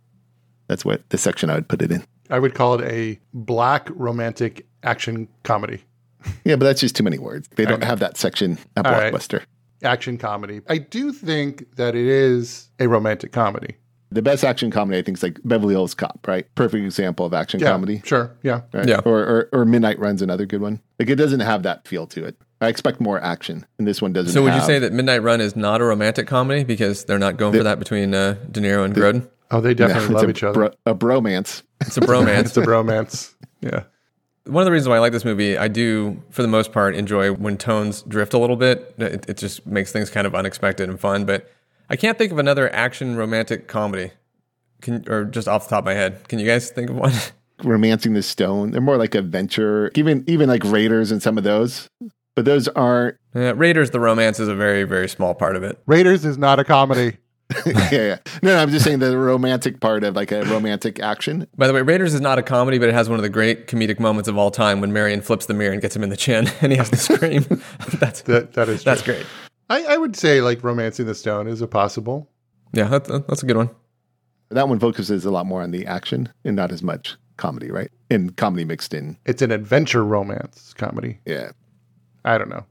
That's 0.68 0.84
what 0.84 1.08
the 1.10 1.18
section 1.18 1.50
I 1.50 1.54
would 1.54 1.68
put 1.68 1.82
it 1.82 1.90
in. 1.90 2.04
I 2.30 2.38
would 2.38 2.54
call 2.54 2.80
it 2.80 2.84
a 2.90 3.18
black 3.32 3.88
romantic 3.94 4.66
action 4.82 5.28
comedy. 5.42 5.82
Yeah, 6.44 6.56
but 6.56 6.64
that's 6.64 6.80
just 6.80 6.96
too 6.96 7.04
many 7.04 7.18
words. 7.18 7.48
They 7.54 7.64
don't 7.64 7.84
have 7.84 8.00
that 8.00 8.16
section 8.16 8.58
at 8.76 8.84
All 8.84 8.92
right. 8.92 9.12
blockbuster. 9.12 9.44
Action 9.84 10.18
comedy. 10.18 10.60
I 10.68 10.78
do 10.78 11.12
think 11.12 11.76
that 11.76 11.94
it 11.94 12.06
is 12.06 12.68
a 12.80 12.88
romantic 12.88 13.30
comedy. 13.30 13.76
The 14.16 14.22
best 14.22 14.44
action 14.44 14.70
comedy, 14.70 14.98
I 14.98 15.02
think, 15.02 15.18
is 15.18 15.22
like 15.22 15.38
Beverly 15.44 15.74
Hills 15.74 15.94
Cop, 15.94 16.26
right? 16.26 16.46
Perfect 16.54 16.82
example 16.82 17.26
of 17.26 17.34
action 17.34 17.60
Yeah, 17.60 17.70
comedy. 17.70 18.00
Sure. 18.02 18.34
Yeah. 18.42 18.62
Right? 18.72 18.88
Yeah. 18.88 19.00
Or, 19.04 19.18
or 19.18 19.48
or 19.52 19.64
Midnight 19.66 19.98
Run's 19.98 20.22
another 20.22 20.46
good 20.46 20.62
one. 20.62 20.80
Like 20.98 21.10
it 21.10 21.16
doesn't 21.16 21.40
have 21.40 21.64
that 21.64 21.86
feel 21.86 22.06
to 22.06 22.24
it. 22.24 22.34
I 22.62 22.68
expect 22.68 22.98
more 22.98 23.20
action, 23.22 23.66
and 23.76 23.86
this 23.86 24.00
one 24.00 24.14
doesn't. 24.14 24.28
Have. 24.28 24.32
So 24.32 24.42
would 24.42 24.54
you 24.54 24.62
say 24.62 24.78
that 24.78 24.94
Midnight 24.94 25.22
Run 25.22 25.42
is 25.42 25.54
not 25.54 25.82
a 25.82 25.84
romantic 25.84 26.26
comedy 26.26 26.64
because 26.64 27.04
they're 27.04 27.18
not 27.18 27.36
going 27.36 27.52
for 27.52 27.62
that 27.64 27.78
between 27.78 28.14
uh, 28.14 28.36
De 28.50 28.58
Niro 28.60 28.86
and 28.86 28.94
Grodin? 28.94 29.28
Oh, 29.50 29.60
they 29.60 29.74
definitely 29.74 30.04
it's 30.04 30.14
love 30.14 30.24
a 30.24 30.30
each 30.30 30.42
other. 30.42 30.54
bro- 30.54 30.70
a 30.86 30.94
bromance. 30.94 31.62
It's 31.82 31.98
a 31.98 32.00
bromance. 32.00 32.40
it's 32.46 32.56
a 32.56 32.62
bromance. 32.62 33.34
Yeah. 33.60 33.82
One 34.46 34.62
of 34.62 34.64
the 34.64 34.72
reasons 34.72 34.88
why 34.88 34.96
I 34.96 35.00
like 35.00 35.12
this 35.12 35.24
movie, 35.26 35.58
I 35.58 35.68
do, 35.68 36.22
for 36.30 36.40
the 36.40 36.48
most 36.48 36.72
part, 36.72 36.94
enjoy 36.94 37.32
when 37.32 37.58
tones 37.58 38.00
drift 38.02 38.32
a 38.32 38.38
little 38.38 38.56
bit. 38.56 38.94
It, 38.96 39.28
it 39.28 39.36
just 39.36 39.66
makes 39.66 39.92
things 39.92 40.08
kind 40.08 40.26
of 40.26 40.34
unexpected 40.34 40.88
and 40.88 40.98
fun. 40.98 41.26
But 41.26 41.50
I 41.88 41.96
can't 41.96 42.18
think 42.18 42.32
of 42.32 42.38
another 42.38 42.72
action 42.74 43.16
romantic 43.16 43.68
comedy, 43.68 44.10
can, 44.80 45.04
or 45.08 45.24
just 45.24 45.48
off 45.48 45.64
the 45.64 45.70
top 45.70 45.80
of 45.80 45.84
my 45.86 45.94
head. 45.94 46.28
Can 46.28 46.38
you 46.38 46.46
guys 46.46 46.70
think 46.70 46.90
of 46.90 46.96
one? 46.96 47.12
Romancing 47.64 48.12
the 48.12 48.22
Stone. 48.22 48.72
They're 48.72 48.80
more 48.82 48.98
like 48.98 49.14
adventure. 49.14 49.90
Even 49.94 50.24
even 50.26 50.48
like 50.48 50.62
Raiders 50.64 51.10
and 51.10 51.22
some 51.22 51.38
of 51.38 51.44
those, 51.44 51.88
but 52.34 52.44
those 52.44 52.68
aren't. 52.68 53.16
Yeah, 53.34 53.52
Raiders, 53.56 53.90
the 53.90 54.00
romance 54.00 54.38
is 54.40 54.48
a 54.48 54.54
very, 54.54 54.84
very 54.84 55.08
small 55.08 55.34
part 55.34 55.56
of 55.56 55.62
it. 55.62 55.78
Raiders 55.86 56.24
is 56.24 56.36
not 56.36 56.58
a 56.58 56.64
comedy. 56.64 57.16
yeah, 57.66 57.88
yeah. 57.92 58.18
No, 58.42 58.50
no, 58.56 58.58
I'm 58.58 58.70
just 58.70 58.84
saying 58.84 58.98
the 58.98 59.16
romantic 59.16 59.80
part 59.80 60.02
of 60.04 60.16
like 60.16 60.32
a 60.32 60.42
romantic 60.46 60.98
action. 61.00 61.46
By 61.56 61.66
the 61.68 61.72
way, 61.72 61.80
Raiders 61.80 62.12
is 62.12 62.20
not 62.20 62.38
a 62.38 62.42
comedy, 62.42 62.78
but 62.78 62.88
it 62.88 62.92
has 62.92 63.08
one 63.08 63.18
of 63.18 63.22
the 63.22 63.28
great 63.28 63.68
comedic 63.68 64.00
moments 64.00 64.28
of 64.28 64.36
all 64.36 64.50
time 64.50 64.80
when 64.80 64.92
Marion 64.92 65.22
flips 65.22 65.46
the 65.46 65.54
mirror 65.54 65.72
and 65.72 65.80
gets 65.80 65.94
him 65.94 66.02
in 66.02 66.10
the 66.10 66.16
chin, 66.16 66.50
and 66.60 66.72
he 66.72 66.78
has 66.78 66.90
to 66.90 66.96
scream. 66.96 67.44
that's 68.00 68.22
That 68.22 68.52
that 68.54 68.68
is 68.68 68.82
that's 68.84 69.02
true. 69.02 69.14
great. 69.14 69.26
I, 69.68 69.84
I 69.84 69.96
would 69.96 70.16
say 70.16 70.40
like 70.40 70.62
romancing 70.62 71.06
the 71.06 71.14
stone 71.14 71.48
is 71.48 71.60
a 71.60 71.66
possible. 71.66 72.28
Yeah, 72.72 72.88
that, 72.88 73.26
that's 73.26 73.42
a 73.42 73.46
good 73.46 73.56
one. 73.56 73.70
That 74.50 74.68
one 74.68 74.78
focuses 74.78 75.24
a 75.24 75.30
lot 75.30 75.46
more 75.46 75.62
on 75.62 75.72
the 75.72 75.86
action 75.86 76.32
and 76.44 76.54
not 76.54 76.70
as 76.70 76.82
much 76.82 77.16
comedy, 77.36 77.70
right? 77.70 77.90
And 78.10 78.36
comedy 78.36 78.64
mixed 78.64 78.94
in. 78.94 79.16
It's 79.26 79.42
an 79.42 79.50
adventure 79.50 80.04
romance 80.04 80.72
comedy. 80.74 81.18
Yeah. 81.26 81.50
I 82.24 82.38
don't 82.38 82.48
know. 82.48 82.64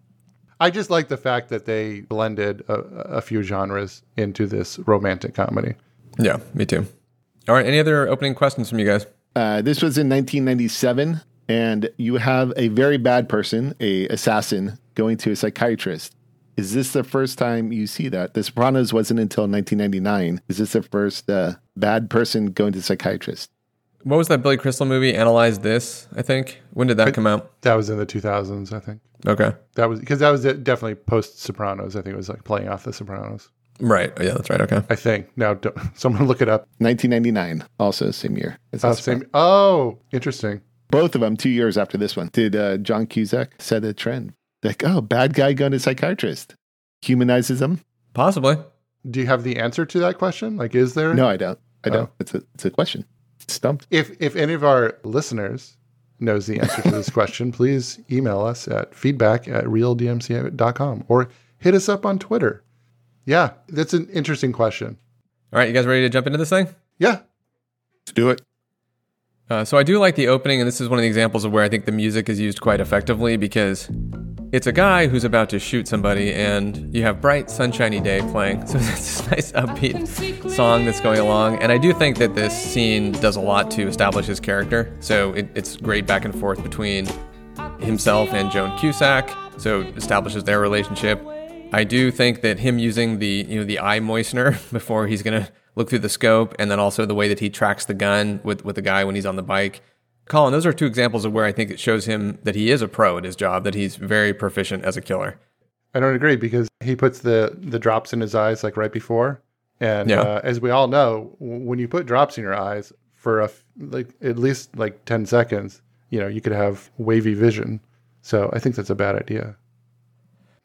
I 0.60 0.70
just 0.70 0.90
like 0.90 1.10
the 1.10 1.18
fact 1.18 1.50
that 1.50 1.66
they 1.66 2.02
blended 2.02 2.64
a, 2.68 2.74
a 2.74 3.22
few 3.22 3.44
genres 3.44 4.04
into 4.16 4.48
this 4.48 4.80
romantic 4.80 5.34
comedy. 5.34 5.76
Yeah, 6.18 6.38
me 6.54 6.66
too. 6.66 6.88
All 7.48 7.56
right, 7.56 7.66
any 7.66 7.80
other 7.80 8.08
opening 8.08 8.36
questions 8.36 8.70
from 8.70 8.80
you 8.80 8.86
guys? 8.86 9.06
Uh, 9.36 9.62
this 9.62 9.82
was 9.82 9.98
in 9.98 10.08
1997, 10.10 11.22
and 11.50 11.90
you 11.98 12.16
have 12.16 12.54
a 12.56 12.70
very 12.70 12.98
bad 12.98 13.28
person, 13.28 13.76
a 13.82 14.08
assassin, 14.08 14.80
going 14.96 15.18
to 15.18 15.32
a 15.32 15.36
psychiatrist. 15.36 16.15
Is 16.58 16.74
this 16.74 16.94
the 16.94 17.04
first 17.04 17.38
time 17.38 17.72
you 17.72 17.86
see 17.88 18.08
that? 18.10 18.34
The 18.34 18.44
Sopranos 18.44 18.94
wasn't 18.94 19.20
until 19.20 19.44
1999. 19.48 20.42
Is 20.48 20.58
this 20.58 20.74
the 20.74 20.82
first 20.82 21.30
uh, 21.30 21.54
bad 21.76 22.10
person 22.10 22.48
going 22.48 22.74
to 22.74 22.82
psychiatrist? 22.82 23.52
What 24.04 24.18
was 24.18 24.28
that 24.28 24.44
Billy 24.44 24.58
Crystal 24.58 24.86
movie? 24.86 25.14
Analyze 25.16 25.60
this. 25.60 26.08
I 26.16 26.22
think. 26.22 26.62
When 26.74 26.88
did 26.88 26.98
that 26.98 27.14
come 27.14 27.26
out? 27.28 27.60
That 27.62 27.74
was 27.74 27.90
in 27.90 27.98
the 27.98 28.06
2000s, 28.06 28.72
I 28.72 28.80
think. 28.80 29.02
Okay. 29.28 29.52
That 29.76 29.90
was 29.90 30.00
because 30.00 30.20
that 30.20 30.30
was 30.30 30.44
definitely 30.44 30.96
post 30.96 31.42
Sopranos. 31.42 31.96
I 31.96 32.02
think 32.02 32.14
it 32.14 32.18
was 32.18 32.30
like 32.30 32.44
playing 32.44 32.70
off 32.70 32.84
the 32.84 32.94
Sopranos. 32.94 33.50
Right. 33.80 34.14
Oh, 34.18 34.24
yeah, 34.24 34.34
that's 34.34 34.50
right. 34.50 34.62
Okay. 34.62 34.82
I 34.90 34.96
think. 34.96 35.36
Now, 35.36 35.56
don't, 35.56 35.76
someone 35.96 36.28
look 36.28 36.42
it 36.42 36.48
up. 36.48 36.68
1999, 36.78 37.68
also 37.80 38.12
same 38.12 38.38
year. 38.38 38.60
as 38.72 38.86
Oh, 38.86 38.90
The 38.90 38.96
same. 38.96 39.24
Oh, 39.34 39.98
interesting. 40.12 40.62
Both 40.92 41.16
of 41.16 41.22
them 41.22 41.36
two 41.36 41.50
years 41.50 41.78
after 41.78 41.98
this 41.98 42.16
one. 42.16 42.30
Did 42.32 42.56
uh, 42.56 42.78
John 42.78 43.08
Cusack 43.08 43.54
set 43.60 43.84
a 43.84 43.94
trend? 43.94 44.34
Like, 44.66 44.84
oh, 44.84 45.02
bad 45.02 45.34
guy 45.34 45.54
going 45.54 45.72
to 45.74 45.80
psychiatrist. 45.80 46.56
Humanizes 47.02 47.60
them? 47.60 47.82
Possibly. 48.14 48.58
Do 49.10 49.20
you 49.20 49.28
have 49.28 49.44
the 49.44 49.58
answer 49.58 49.86
to 49.86 50.00
that 50.00 50.18
question? 50.18 50.58
Like, 50.58 50.74
is 50.74 50.96
there? 50.96 51.14
No, 51.14 51.28
I 51.28 51.38
don't. 51.38 51.60
I 51.84 51.90
don't. 51.90 52.10
Oh. 52.10 52.14
It's 52.20 52.34
a 52.34 52.42
it's 52.56 52.66
a 52.66 52.72
question. 52.72 53.06
Stumped. 53.48 53.86
If 53.92 54.20
if 54.20 54.36
any 54.36 54.54
of 54.54 54.64
our 54.64 54.98
listeners 55.04 55.78
knows 56.20 56.48
the 56.48 56.60
answer 56.60 56.82
to 56.82 56.92
this 56.92 57.10
question, 57.12 57.52
please 57.52 58.00
email 58.10 58.42
us 58.42 58.68
at 58.68 58.96
feedback 58.96 59.48
at 59.48 59.66
realdmc.com 59.66 61.06
or 61.08 61.30
hit 61.60 61.76
us 61.76 61.88
up 61.88 62.06
on 62.06 62.18
Twitter. 62.18 62.64
Yeah, 63.26 63.52
that's 63.68 63.94
an 63.94 64.08
interesting 64.10 64.52
question. 64.52 64.98
All 65.54 65.60
right, 65.60 65.68
you 65.68 65.74
guys 65.74 65.86
ready 65.86 66.02
to 66.02 66.10
jump 66.10 66.26
into 66.26 66.38
this 66.38 66.50
thing? 66.50 66.68
Yeah. 66.98 67.20
Let's 68.02 68.14
do 68.14 68.30
it. 68.30 68.42
Uh, 69.50 69.64
so 69.64 69.78
I 69.78 69.84
do 69.84 70.00
like 70.00 70.16
the 70.16 70.28
opening, 70.28 70.60
and 70.60 70.68
this 70.68 70.82
is 70.82 70.90
one 70.90 70.98
of 70.98 71.04
the 71.04 71.08
examples 71.08 71.46
of 71.46 71.52
where 71.52 71.64
I 71.64 71.70
think 71.70 71.86
the 71.86 71.92
music 71.92 72.30
is 72.30 72.40
used 72.40 72.62
quite 72.62 72.80
effectively 72.82 73.38
because 73.38 73.90
it's 74.56 74.68
a 74.68 74.72
guy 74.72 75.08
who's 75.08 75.26
about 75.26 75.50
to 75.50 75.60
shoot 75.60 75.86
somebody, 75.86 76.34
and 76.34 76.96
you 76.96 77.04
have 77.04 77.20
bright, 77.20 77.52
sunshiny 77.52 78.00
day 78.00 78.22
playing. 78.32 78.66
So 78.76 78.78
it's 78.78 79.18
this 79.18 79.32
nice 79.32 79.52
upbeat 79.52 80.50
song 80.50 80.86
that's 80.86 81.02
going 81.02 81.20
along, 81.20 81.62
and 81.62 81.74
I 81.74 81.78
do 81.78 81.94
think 81.94 82.18
that 82.20 82.36
this 82.36 82.54
scene 82.58 83.12
does 83.12 83.36
a 83.36 83.42
lot 83.42 83.70
to 83.72 83.86
establish 83.86 84.28
his 84.28 84.40
character. 84.40 84.96
So 85.02 85.34
it, 85.34 85.50
it's 85.56 85.76
great 85.76 86.08
back 86.08 86.24
and 86.24 86.34
forth 86.40 86.64
between 86.64 87.06
himself 87.80 88.30
and 88.30 88.50
Joan 88.50 88.78
Cusack. 88.78 89.30
So 89.58 89.82
establishes 89.98 90.46
their 90.46 90.62
relationship. 90.62 91.22
I 91.74 91.84
do 91.84 92.10
think 92.10 92.42
that 92.42 92.60
him 92.60 92.80
using 92.80 93.20
the 93.20 93.46
you 93.50 93.60
know 93.60 93.66
the 93.66 93.80
eye 93.80 94.00
moistener 94.00 94.72
before 94.72 95.08
he's 95.08 95.22
gonna 95.22 95.50
look 95.76 95.90
through 95.90 96.00
the 96.00 96.10
scope, 96.10 96.56
and 96.60 96.72
then 96.72 96.80
also 96.80 97.06
the 97.06 97.16
way 97.16 97.28
that 97.28 97.40
he 97.40 97.50
tracks 97.50 97.84
the 97.84 97.94
gun 97.94 98.40
with 98.44 98.64
with 98.64 98.76
the 98.76 98.82
guy 98.82 99.04
when 99.04 99.16
he's 99.16 99.26
on 99.26 99.36
the 99.36 99.44
bike. 99.44 99.82
Colin, 100.28 100.52
those 100.52 100.66
are 100.66 100.74
two 100.74 100.86
examples 100.88 101.24
of 101.26 101.34
where 101.34 101.46
I 101.46 101.52
think 101.52 101.70
it 101.72 101.80
shows 101.80 102.06
him 102.06 102.40
that 102.44 102.56
he 102.56 102.72
is 102.72 102.82
a 102.82 102.88
pro 102.88 103.18
at 103.18 103.24
his 103.24 103.36
job, 103.36 103.64
that 103.64 103.76
he's 103.76 103.96
very 103.96 104.34
proficient 104.34 104.84
as 104.84 104.98
a 104.98 105.02
killer. 105.02 105.40
I 105.94 106.00
don't 106.00 106.16
agree 106.16 106.36
because 106.36 106.68
he 106.84 106.96
puts 106.96 107.20
the 107.20 107.56
the 107.58 107.80
drops 107.80 108.12
in 108.12 108.20
his 108.22 108.36
eyes 108.36 108.64
like 108.64 108.76
right 108.76 108.92
before, 108.92 109.42
and 109.80 110.10
Yeah. 110.10 110.22
uh, 110.22 110.42
as 110.44 110.60
we 110.60 110.70
all 110.72 110.88
know, 110.88 111.36
when 111.40 111.80
you 111.80 111.88
put 111.88 112.06
drops 112.06 112.38
in 112.38 112.44
your 112.44 112.56
eyes 112.56 112.92
for 113.14 113.40
a 113.42 113.46
f- 113.46 113.64
like 113.80 114.10
at 114.22 114.38
least 114.38 114.76
like 114.78 115.06
ten 115.06 115.26
seconds, 115.26 115.82
you 116.10 116.20
know 116.20 116.28
you 116.28 116.42
could 116.42 116.52
have 116.54 116.90
wavy 116.98 117.34
vision. 117.34 117.80
So 118.22 118.50
I 118.52 118.60
think 118.60 118.76
that's 118.76 118.90
a 118.90 118.96
bad 118.96 119.16
idea. 119.16 119.56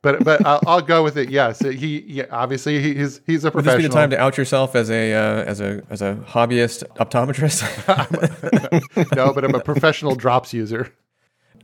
But 0.02 0.24
but 0.24 0.44
I'll, 0.46 0.60
I'll 0.66 0.80
go 0.80 1.02
with 1.04 1.18
it. 1.18 1.28
Yes, 1.28 1.58
he 1.60 2.04
yeah, 2.06 2.24
obviously 2.30 2.80
he, 2.80 2.94
he's 2.94 3.20
he's 3.26 3.44
a 3.44 3.48
Would 3.48 3.52
professional. 3.64 3.76
this 3.76 3.84
be 3.84 3.88
the 3.88 3.94
time 3.94 4.10
to 4.10 4.18
out 4.18 4.38
yourself 4.38 4.74
as 4.74 4.90
a 4.90 5.12
uh, 5.12 5.44
as 5.44 5.60
a 5.60 5.82
as 5.90 6.00
a 6.00 6.16
hobbyist 6.28 6.84
optometrist? 6.96 7.60
no, 9.16 9.34
but 9.34 9.44
I'm 9.44 9.54
a 9.54 9.60
professional 9.64 10.14
drops 10.14 10.54
user. 10.54 10.92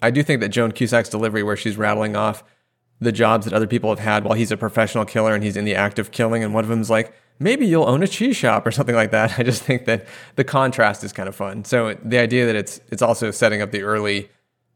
I 0.03 0.11
do 0.11 0.23
think 0.23 0.43
that 0.43 0.51
Joan 0.51 0.73
Cusack's 0.73 1.09
delivery, 1.09 1.43
where 1.43 1.57
she's 1.57 1.79
rattling 1.79 2.15
off 2.15 2.45
the 3.01 3.13
jobs 3.13 3.47
that 3.47 3.55
other 3.55 3.67
people 3.67 3.91
have 3.91 3.99
had 3.99 4.25
while 4.25 4.35
he's 4.35 4.51
a 4.51 4.57
professional 4.57 5.05
killer 5.05 5.35
and 5.35 5.43
he's 5.43 5.57
in 5.57 5.65
the 5.65 5.75
act 5.75 5.99
of 5.99 6.11
killing, 6.11 6.45
and 6.45 6.53
one 6.53 6.65
of 6.65 6.69
them's 6.69 6.91
like, 6.91 7.15
maybe 7.39 7.67
you'll 7.67 7.89
own 7.89 8.03
a 8.03 8.09
cheese 8.09 8.37
shop 8.37 8.67
or 8.67 8.71
something 8.71 8.95
like 8.95 9.11
that. 9.13 9.35
I 9.39 9.43
just 9.43 9.63
think 9.63 9.87
that 9.87 10.07
the 10.37 10.45
contrast 10.45 11.05
is 11.05 11.13
kind 11.13 11.29
of 11.29 11.35
fun. 11.35 11.65
So 11.65 11.95
the 12.05 12.19
idea 12.19 12.45
that 12.45 12.57
it's 12.57 12.81
it's 12.91 13.01
also 13.01 13.31
setting 13.31 13.63
up 13.63 13.71
the 13.71 13.83
early, 13.83 14.29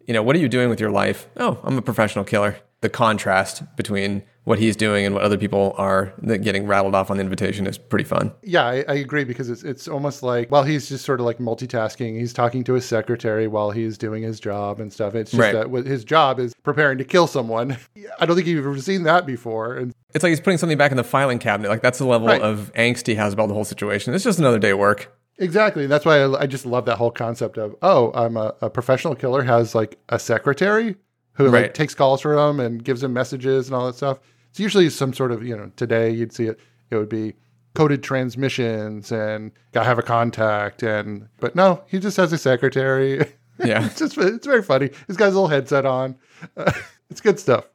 you 0.06 0.14
know, 0.14 0.22
what 0.22 0.34
are 0.34 0.38
you 0.38 0.48
doing 0.48 0.70
with 0.70 0.80
your 0.80 0.90
life? 0.90 1.28
Oh, 1.36 1.60
I'm 1.62 1.76
a 1.76 1.82
professional 1.82 2.24
killer. 2.24 2.56
The 2.82 2.88
contrast 2.88 3.62
between 3.76 4.22
what 4.44 4.58
he's 4.58 4.74
doing 4.74 5.04
and 5.04 5.14
what 5.14 5.22
other 5.22 5.36
people 5.36 5.74
are 5.76 6.14
getting 6.24 6.66
rattled 6.66 6.94
off 6.94 7.10
on 7.10 7.18
the 7.18 7.22
invitation 7.22 7.66
is 7.66 7.76
pretty 7.76 8.04
fun. 8.06 8.32
Yeah, 8.42 8.64
I, 8.64 8.84
I 8.88 8.94
agree 8.94 9.24
because 9.24 9.50
it's 9.50 9.62
it's 9.62 9.86
almost 9.86 10.22
like 10.22 10.50
well, 10.50 10.62
he's 10.62 10.88
just 10.88 11.04
sort 11.04 11.20
of 11.20 11.26
like 11.26 11.36
multitasking. 11.38 12.18
He's 12.18 12.32
talking 12.32 12.64
to 12.64 12.72
his 12.72 12.86
secretary 12.86 13.46
while 13.48 13.70
he's 13.70 13.98
doing 13.98 14.22
his 14.22 14.40
job 14.40 14.80
and 14.80 14.90
stuff. 14.90 15.14
It's 15.14 15.30
just 15.30 15.40
Right. 15.40 15.52
that 15.52 15.70
what 15.70 15.84
his 15.86 16.04
job 16.04 16.40
is 16.40 16.54
preparing 16.62 16.96
to 16.98 17.04
kill 17.04 17.26
someone. 17.26 17.76
I 18.18 18.24
don't 18.24 18.34
think 18.34 18.46
you've 18.48 18.64
ever 18.64 18.80
seen 18.80 19.02
that 19.02 19.26
before. 19.26 19.76
And 19.76 19.92
It's 20.14 20.22
like 20.22 20.30
he's 20.30 20.40
putting 20.40 20.56
something 20.58 20.78
back 20.78 20.90
in 20.90 20.96
the 20.96 21.04
filing 21.04 21.38
cabinet. 21.38 21.68
Like 21.68 21.82
that's 21.82 21.98
the 21.98 22.06
level 22.06 22.28
Right. 22.28 22.40
of 22.40 22.72
angst 22.74 23.06
he 23.06 23.14
has 23.16 23.34
about 23.34 23.48
the 23.48 23.54
whole 23.54 23.64
situation. 23.66 24.14
It's 24.14 24.24
just 24.24 24.38
another 24.38 24.58
day 24.58 24.70
of 24.70 24.78
work. 24.78 25.14
Exactly. 25.38 25.86
That's 25.86 26.04
why 26.06 26.18
I, 26.20 26.40
I 26.42 26.46
just 26.46 26.64
love 26.66 26.86
that 26.86 26.96
whole 26.96 27.10
concept 27.10 27.56
of, 27.58 27.74
oh, 27.82 28.10
I'm 28.14 28.36
a, 28.36 28.54
a 28.62 28.70
professional 28.70 29.14
killer 29.14 29.42
has 29.42 29.74
like 29.74 29.98
a 30.08 30.18
secretary 30.18 30.96
who 31.44 31.50
like 31.50 31.74
takes 31.74 31.94
calls 31.94 32.20
for 32.20 32.36
him 32.36 32.60
and 32.60 32.82
gives 32.82 33.02
him 33.02 33.12
messages 33.12 33.66
and 33.66 33.74
all 33.74 33.86
that 33.86 33.94
stuff. 33.96 34.18
It's 34.50 34.60
usually 34.60 34.90
some 34.90 35.12
sort 35.12 35.32
of, 35.32 35.44
you 35.44 35.56
know, 35.56 35.70
today 35.76 36.10
you'd 36.10 36.32
see 36.32 36.46
it, 36.46 36.58
it 36.90 36.96
would 36.96 37.08
be 37.08 37.34
coded 37.74 38.02
transmissions 38.02 39.12
and 39.12 39.52
gotta 39.72 39.86
have 39.86 39.98
a 39.98 40.02
contact 40.02 40.82
and 40.82 41.28
but 41.38 41.54
no, 41.54 41.82
he 41.86 41.98
just 41.98 42.16
has 42.16 42.32
a 42.32 42.38
secretary. 42.38 43.24
Yeah. 43.62 43.84
it's 43.84 43.98
just 43.98 44.16
it's 44.16 44.46
very 44.46 44.62
funny. 44.62 44.88
He's 45.06 45.18
got 45.18 45.26
his 45.26 45.34
little 45.34 45.48
headset 45.48 45.84
on. 45.84 46.16
it's 47.10 47.20
good 47.20 47.38
stuff. 47.38 47.66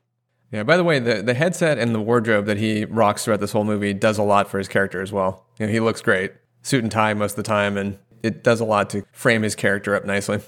Yeah. 0.51 0.63
By 0.63 0.77
the 0.77 0.83
way, 0.83 0.97
the 0.97 1.21
the 1.21 1.35
headset 1.35 1.77
and 1.77 1.93
the 1.93 2.01
wardrobe 2.01 2.47
that 2.47 2.57
he 2.57 2.85
rocks 2.85 3.23
throughout 3.23 3.39
this 3.39 3.51
whole 3.51 3.65
movie 3.65 3.93
does 3.93 4.17
a 4.17 4.23
lot 4.23 4.49
for 4.49 4.57
his 4.57 4.67
character 4.67 4.99
as 4.99 5.11
well. 5.11 5.45
You 5.59 5.67
know, 5.67 5.71
he 5.71 5.79
looks 5.79 6.01
great, 6.01 6.31
suit 6.63 6.81
and 6.81 6.91
tie 6.91 7.13
most 7.13 7.33
of 7.33 7.35
the 7.37 7.43
time, 7.43 7.77
and 7.77 7.99
it 8.23 8.43
does 8.43 8.59
a 8.59 8.65
lot 8.65 8.89
to 8.89 9.05
frame 9.11 9.43
his 9.43 9.53
character 9.53 9.95
up 9.95 10.05
nicely. 10.05 10.39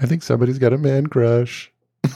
I 0.00 0.06
think 0.06 0.22
somebody's 0.22 0.58
got 0.58 0.72
a 0.72 0.78
man 0.78 1.08
crush. 1.08 1.70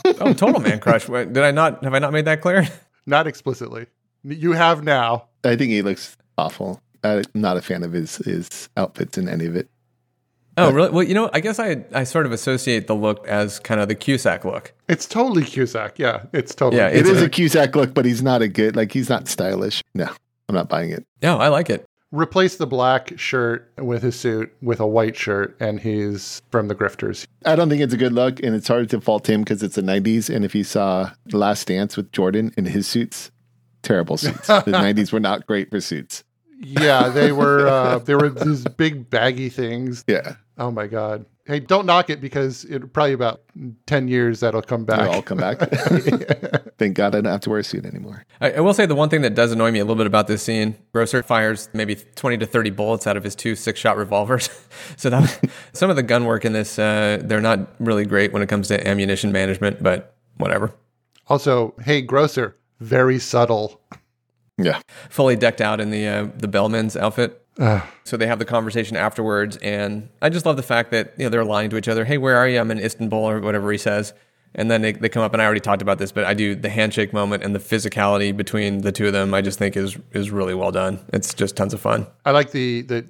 Oh, 0.05 0.32
total 0.32 0.61
man 0.61 0.80
crush. 0.80 1.09
Wait, 1.09 1.32
Did 1.32 1.43
I 1.43 1.51
not? 1.51 1.82
Have 1.84 1.95
I 1.95 1.99
not 1.99 2.12
made 2.12 2.24
that 2.26 2.41
clear? 2.41 2.66
Not 3.07 3.26
explicitly. 3.26 3.86
You 4.22 4.53
have 4.53 4.84
now. 4.84 5.28
I 5.45 5.57
think 5.57 5.70
he 5.72 5.82
looks 5.82 6.16
awful. 6.36 6.80
I'm 7.03 7.22
not 7.34 7.57
a 7.57 7.62
fan 7.62 7.82
of 7.82 7.93
his 7.93 8.16
his 8.16 8.68
outfits 8.76 9.16
in 9.16 9.28
any 9.28 9.47
of 9.47 9.57
it. 9.57 9.70
Oh, 10.59 10.70
really? 10.70 10.91
Well, 10.91 11.03
you 11.05 11.14
know, 11.14 11.30
I 11.32 11.41
guess 11.41 11.59
I 11.59 11.84
I 11.95 12.05
sort 12.05 12.26
of 12.26 12.32
associate 12.32 12.86
the 12.86 12.95
look 12.95 13.26
as 13.26 13.59
kind 13.59 13.80
of 13.80 13.88
the 13.88 13.95
Cusack 13.95 14.45
look. 14.45 14.74
It's 14.88 15.07
totally 15.07 15.45
Cusack. 15.45 15.99
Yeah, 15.99 16.24
it's 16.34 16.55
totally. 16.55 16.82
Yeah, 16.82 16.88
It 16.88 17.07
It's 17.07 17.20
a- 17.22 17.24
a 17.24 17.28
Cusack 17.30 17.74
look, 17.74 17.95
but 17.95 18.05
he's 18.05 18.22
not 18.22 18.43
a 18.43 18.49
good 18.49 18.76
like 18.76 18.93
he's 18.93 19.09
not 19.09 19.26
stylish. 19.28 19.82
No, 19.95 20.09
I'm 20.49 20.55
not 20.55 20.68
buying 20.68 20.91
it. 20.91 21.07
No, 21.22 21.38
I 21.38 21.49
like 21.49 21.70
it. 21.70 21.86
Replace 22.12 22.56
the 22.56 22.66
black 22.66 23.18
shirt 23.18 23.72
with 23.78 24.02
his 24.02 24.18
suit 24.18 24.52
with 24.62 24.80
a 24.80 24.86
white 24.86 25.16
shirt, 25.16 25.56
and 25.61 25.80
he's 25.80 26.42
from 26.50 26.68
the 26.68 26.74
Grifters. 26.74 27.26
I 27.44 27.56
don't 27.56 27.68
think 27.68 27.82
it's 27.82 27.94
a 27.94 27.98
good 27.98 28.12
look, 28.12 28.42
and 28.42 28.54
it's 28.54 28.68
hard 28.68 28.90
to 28.90 29.00
fault 29.00 29.28
him 29.28 29.42
because 29.42 29.62
it's 29.62 29.76
the 29.76 29.82
'90s. 29.82 30.34
And 30.34 30.44
if 30.44 30.54
you 30.54 30.64
saw 30.64 31.11
The 31.26 31.38
Last 31.38 31.66
Dance 31.66 31.96
with 31.96 32.12
Jordan 32.12 32.52
in 32.56 32.66
his 32.66 32.86
suits, 32.86 33.30
terrible 33.82 34.16
suits. 34.16 34.46
the 34.46 34.62
'90s 34.62 35.12
were 35.12 35.20
not 35.20 35.46
great 35.46 35.70
for 35.70 35.80
suits. 35.80 36.24
Yeah, 36.62 37.08
they 37.08 37.32
were. 37.32 37.66
Uh, 37.70 37.98
they 37.98 38.14
were 38.14 38.28
these 38.28 38.64
big 38.64 39.08
baggy 39.08 39.48
things. 39.48 40.04
Yeah, 40.06 40.34
Oh 40.61 40.70
my 40.70 40.86
god. 40.86 41.24
Hey, 41.46 41.58
don't 41.58 41.86
knock 41.86 42.11
it 42.11 42.20
because 42.20 42.66
it 42.66 42.92
probably 42.92 43.14
about 43.14 43.40
ten 43.86 44.08
years 44.08 44.40
that'll 44.40 44.61
come 44.61 44.84
back. 44.84 45.00
they'll 45.00 45.11
all 45.11 45.22
come 45.22 45.38
back. 45.38 45.58
Thank 46.78 46.96
God 46.96 47.14
I 47.14 47.22
don't 47.22 47.32
have 47.32 47.40
to 47.40 47.50
wear 47.50 47.61
a 47.61 47.64
suit 47.64 47.86
anymore. 47.86 48.26
I, 48.42 48.52
I 48.52 48.61
will 48.61 48.74
say 48.74 48.84
the 48.84 48.94
one 48.94 49.08
thing 49.08 49.22
that 49.22 49.34
does 49.34 49.52
annoy 49.52 49.70
me 49.70 49.78
a 49.78 49.84
little 49.84 49.96
bit 49.96 50.06
about 50.06 50.26
this 50.26 50.42
scene: 50.42 50.76
Grocer 50.92 51.22
fires 51.22 51.70
maybe 51.72 51.96
twenty 52.14 52.36
to 52.36 52.46
thirty 52.46 52.68
bullets 52.68 53.06
out 53.06 53.16
of 53.16 53.24
his 53.24 53.34
two 53.34 53.56
six-shot 53.56 53.96
revolvers. 53.96 54.50
so 54.96 55.08
that 55.08 55.50
some 55.72 55.88
of 55.88 55.96
the 55.96 56.02
gun 56.02 56.26
work 56.26 56.44
in 56.44 56.52
this, 56.52 56.78
uh, 56.78 57.22
they're 57.24 57.40
not 57.40 57.61
really 57.80 58.04
great 58.04 58.34
when 58.34 58.42
it 58.42 58.48
comes 58.50 58.68
to 58.68 58.86
ammunition 58.86 59.32
management, 59.32 59.82
but 59.82 60.14
whatever. 60.36 60.74
Also, 61.26 61.74
hey, 61.84 62.02
Grocer, 62.02 62.58
very 62.80 63.18
subtle. 63.18 63.80
Yeah, 64.58 64.82
Fully 65.08 65.36
decked 65.36 65.62
out 65.62 65.80
in 65.80 65.90
the 65.90 66.06
uh, 66.06 66.28
the 66.36 66.48
bellman's 66.48 66.98
outfit. 66.98 67.46
Ugh. 67.61 67.82
So 68.04 68.16
they 68.16 68.26
have 68.26 68.40
the 68.40 68.44
conversation 68.44 68.96
afterwards, 68.96 69.56
and 69.58 70.08
I 70.20 70.30
just 70.30 70.44
love 70.44 70.56
the 70.56 70.64
fact 70.64 70.90
that 70.90 71.14
you 71.16 71.22
know 71.22 71.30
they're 71.30 71.44
lying 71.44 71.70
to 71.70 71.76
each 71.76 71.86
other. 71.86 72.04
Hey, 72.04 72.18
where 72.18 72.36
are 72.36 72.48
you? 72.48 72.58
I'm 72.58 72.72
in 72.72 72.80
Istanbul, 72.80 73.20
or 73.20 73.38
whatever 73.38 73.70
he 73.70 73.78
says. 73.78 74.12
And 74.52 74.68
then 74.68 74.82
they, 74.82 74.90
they 74.90 75.08
come 75.08 75.22
up, 75.22 75.32
and 75.32 75.40
I 75.40 75.44
already 75.44 75.61
talked 75.61 75.80
about 75.80 75.98
this, 75.98 76.11
but 76.11 76.24
I 76.24 76.34
do 76.34 76.56
the 76.56 76.68
handshake 76.70 77.12
moment 77.12 77.44
and 77.44 77.54
the 77.54 77.61
physicality 77.61 78.36
between 78.36 78.78
the 78.78 78.90
two 78.90 79.06
of 79.06 79.12
them. 79.12 79.32
I 79.32 79.42
just 79.42 79.61
think 79.61 79.76
is 79.76 79.96
is 80.11 80.32
really 80.32 80.54
well 80.54 80.72
done. 80.72 80.98
It's 81.12 81.32
just 81.34 81.56
tons 81.56 81.72
of 81.72 81.80
fun. 81.80 82.08
I 82.24 82.32
like 82.32 82.50
the 82.50 82.82
the 82.82 83.06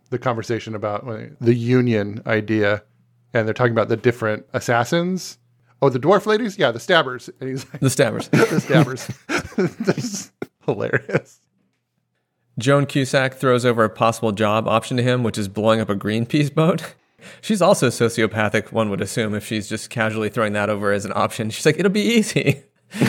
the 0.10 0.18
conversation 0.18 0.74
about 0.74 1.08
uh, 1.08 1.28
the 1.40 1.54
union 1.54 2.20
idea, 2.26 2.82
and 3.32 3.46
they're 3.46 3.54
talking 3.54 3.72
about 3.72 3.88
the 3.88 3.96
different 3.96 4.44
assassins. 4.52 5.38
Oh, 5.80 5.88
the 5.88 5.98
dwarf 5.98 6.26
ladies, 6.26 6.58
yeah, 6.58 6.70
the 6.70 6.78
stabbers, 6.78 7.30
and 7.40 7.48
he's 7.48 7.64
like, 7.72 7.80
The 7.80 7.90
stabbers. 7.90 8.28
the 8.28 8.60
stabbers. 8.60 10.30
Hilarious. 10.66 11.40
Joan 12.58 12.86
Cusack 12.86 13.34
throws 13.34 13.64
over 13.64 13.84
a 13.84 13.90
possible 13.90 14.32
job 14.32 14.68
option 14.68 14.96
to 14.96 15.02
him, 15.02 15.22
which 15.22 15.38
is 15.38 15.48
blowing 15.48 15.80
up 15.80 15.88
a 15.88 15.94
Greenpeace 15.94 16.54
boat. 16.54 16.94
She's 17.40 17.62
also 17.62 17.88
sociopathic, 17.88 18.72
one 18.72 18.90
would 18.90 19.00
assume, 19.00 19.34
if 19.34 19.46
she's 19.46 19.68
just 19.68 19.90
casually 19.90 20.28
throwing 20.28 20.54
that 20.54 20.68
over 20.68 20.90
as 20.90 21.04
an 21.04 21.12
option. 21.14 21.50
She's 21.50 21.64
like, 21.64 21.78
it'll 21.78 21.92
be 21.92 22.00
easy. 22.00 22.64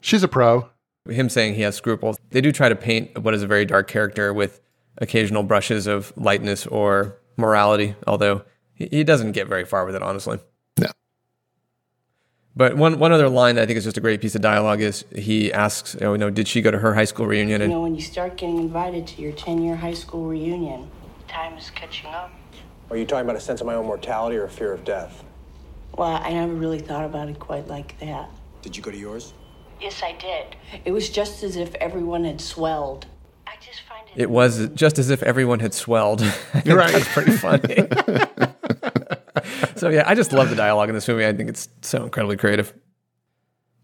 She's 0.00 0.22
a 0.22 0.28
pro. 0.28 0.68
Him 1.08 1.28
saying 1.28 1.54
he 1.54 1.62
has 1.62 1.74
scruples. 1.74 2.16
They 2.30 2.40
do 2.40 2.52
try 2.52 2.68
to 2.68 2.76
paint 2.76 3.18
what 3.18 3.34
is 3.34 3.42
a 3.42 3.48
very 3.48 3.64
dark 3.64 3.88
character 3.88 4.32
with 4.32 4.60
occasional 4.98 5.42
brushes 5.42 5.88
of 5.88 6.12
lightness 6.16 6.64
or 6.66 7.18
morality, 7.36 7.96
although 8.06 8.44
he 8.74 8.86
he 8.90 9.02
doesn't 9.02 9.32
get 9.32 9.48
very 9.48 9.64
far 9.64 9.84
with 9.84 9.96
it, 9.96 10.02
honestly. 10.02 10.38
No. 12.54 12.68
But 12.68 12.76
one, 12.76 12.98
one 12.98 13.12
other 13.12 13.28
line 13.28 13.54
that 13.56 13.62
I 13.62 13.66
think 13.66 13.78
is 13.78 13.84
just 13.84 13.96
a 13.96 14.00
great 14.00 14.20
piece 14.20 14.34
of 14.34 14.42
dialogue 14.42 14.80
is 14.80 15.04
he 15.14 15.52
asks, 15.52 15.96
you 16.00 16.18
know, 16.18 16.30
did 16.30 16.48
she 16.48 16.60
go 16.60 16.70
to 16.70 16.78
her 16.78 16.94
high 16.94 17.04
school 17.04 17.26
reunion? 17.26 17.62
You 17.62 17.68
know, 17.68 17.82
when 17.82 17.94
you 17.94 18.02
start 18.02 18.36
getting 18.36 18.58
invited 18.58 19.06
to 19.08 19.22
your 19.22 19.32
10 19.32 19.62
year 19.62 19.76
high 19.76 19.94
school 19.94 20.26
reunion, 20.26 20.90
time 21.28 21.56
is 21.56 21.70
catching 21.70 22.10
up. 22.10 22.30
Are 22.90 22.96
you 22.96 23.06
talking 23.06 23.24
about 23.24 23.36
a 23.36 23.40
sense 23.40 23.60
of 23.60 23.66
my 23.66 23.74
own 23.74 23.86
mortality 23.86 24.36
or 24.36 24.44
a 24.44 24.50
fear 24.50 24.72
of 24.72 24.84
death? 24.84 25.24
Well, 25.96 26.20
I 26.22 26.32
never 26.32 26.52
really 26.52 26.78
thought 26.78 27.04
about 27.04 27.28
it 27.28 27.38
quite 27.38 27.68
like 27.68 27.98
that. 28.00 28.28
Did 28.60 28.76
you 28.76 28.82
go 28.82 28.90
to 28.90 28.96
yours? 28.98 29.32
Yes, 29.80 30.02
I 30.02 30.12
did. 30.12 30.56
It 30.84 30.92
was 30.92 31.10
just 31.10 31.42
as 31.42 31.56
if 31.56 31.74
everyone 31.76 32.24
had 32.24 32.40
swelled. 32.40 33.06
I 33.46 33.54
just 33.60 33.80
find 33.88 34.06
it 34.08 34.22
It 34.22 34.30
was 34.30 34.68
just 34.74 34.98
as 34.98 35.10
if 35.10 35.22
everyone 35.22 35.60
had 35.60 35.74
swelled. 35.74 36.20
You're 36.64 36.76
right. 36.76 36.92
That's 36.92 37.12
pretty 37.12 37.32
funny. 37.32 37.88
so 39.76 39.88
yeah, 39.88 40.04
I 40.06 40.14
just 40.14 40.32
love 40.32 40.50
the 40.50 40.56
dialogue 40.56 40.88
in 40.88 40.94
this 40.94 41.08
movie. 41.08 41.26
I 41.26 41.32
think 41.32 41.48
it's 41.48 41.68
so 41.80 42.04
incredibly 42.04 42.36
creative. 42.36 42.74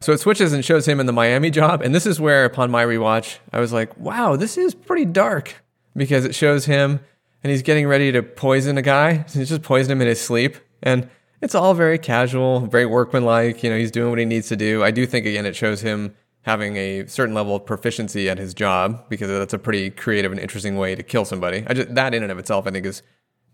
So 0.01 0.12
it 0.12 0.18
switches 0.18 0.53
and 0.53 0.64
shows 0.64 0.86
him 0.86 1.01
in 1.01 1.07
the 1.07 1.12
Miami 1.12 1.51
job, 1.51 1.82
and 1.82 1.94
this 1.94 2.07
is 2.07 2.20
where, 2.20 2.44
upon 2.44 2.70
my 2.70 2.84
rewatch, 2.84 3.38
I 3.53 3.61
was 3.61 3.72
like, 3.72 3.96
"Wow, 3.99 4.36
this 4.36 4.57
is 4.57 4.74
pretty 4.74 5.05
dark," 5.05 5.57
because 5.96 6.24
it 6.24 6.34
shows 6.34 6.66
him 6.66 7.01
and 7.42 7.51
he's 7.51 7.62
getting 7.62 7.86
ready 7.86 8.12
to 8.12 8.22
poison 8.22 8.78
a 8.78 8.82
guy. 8.82 9.24
He's 9.32 9.49
just 9.49 9.62
poisoned 9.62 9.92
him 9.92 10.03
in 10.03 10.09
his 10.09 10.20
sleep, 10.20 10.57
and 10.82 11.09
it's 11.40 11.55
all 11.55 11.74
very 11.74 11.99
casual, 11.99 12.66
very 12.66 12.86
workmanlike. 12.86 13.62
You 13.62 13.70
know, 13.70 13.78
he's 13.78 13.92
doing 13.92 14.11
what 14.11 14.18
he 14.18 14.24
needs 14.24 14.49
to 14.49 14.57
do. 14.57 14.82
I 14.82 14.90
do 14.90 15.07
think 15.07 15.24
again, 15.26 15.46
it 15.46 15.55
shows 15.55 15.80
him 15.80 16.14
having 16.42 16.76
a 16.76 17.07
certain 17.07 17.34
level 17.34 17.55
of 17.55 17.64
proficiency 17.66 18.28
at 18.28 18.38
his 18.38 18.55
job 18.55 19.09
because 19.09 19.28
that's 19.28 19.53
a 19.53 19.59
pretty 19.59 19.90
creative 19.90 20.32
and 20.32 20.40
interesting 20.40 20.76
way 20.76 20.94
to 20.94 21.03
kill 21.03 21.24
somebody. 21.24 21.64
I 21.66 21.74
just, 21.74 21.94
that 21.94 22.14
in 22.14 22.22
and 22.22 22.32
of 22.32 22.38
itself, 22.38 22.66
I 22.66 22.70
think, 22.70 22.86
is 22.86 23.03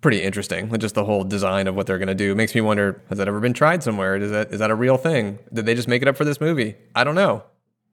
pretty 0.04 0.22
interesting. 0.22 0.70
Just 0.78 0.94
the 0.94 1.06
whole 1.06 1.24
design 1.24 1.66
of 1.66 1.74
what 1.74 1.86
they're 1.86 1.96
going 1.96 2.08
to 2.08 2.14
do 2.14 2.34
makes 2.34 2.54
me 2.54 2.60
wonder: 2.60 3.02
Has 3.08 3.16
that 3.16 3.26
ever 3.26 3.40
been 3.40 3.54
tried 3.54 3.82
somewhere? 3.82 4.16
Is 4.16 4.30
that 4.32 4.52
is 4.52 4.58
that 4.58 4.70
a 4.70 4.74
real 4.74 4.98
thing? 4.98 5.38
Did 5.50 5.64
they 5.64 5.74
just 5.74 5.88
make 5.88 6.02
it 6.02 6.08
up 6.08 6.14
for 6.14 6.26
this 6.26 6.42
movie? 6.42 6.76
I 6.94 7.04
don't 7.04 7.14
know. 7.14 7.42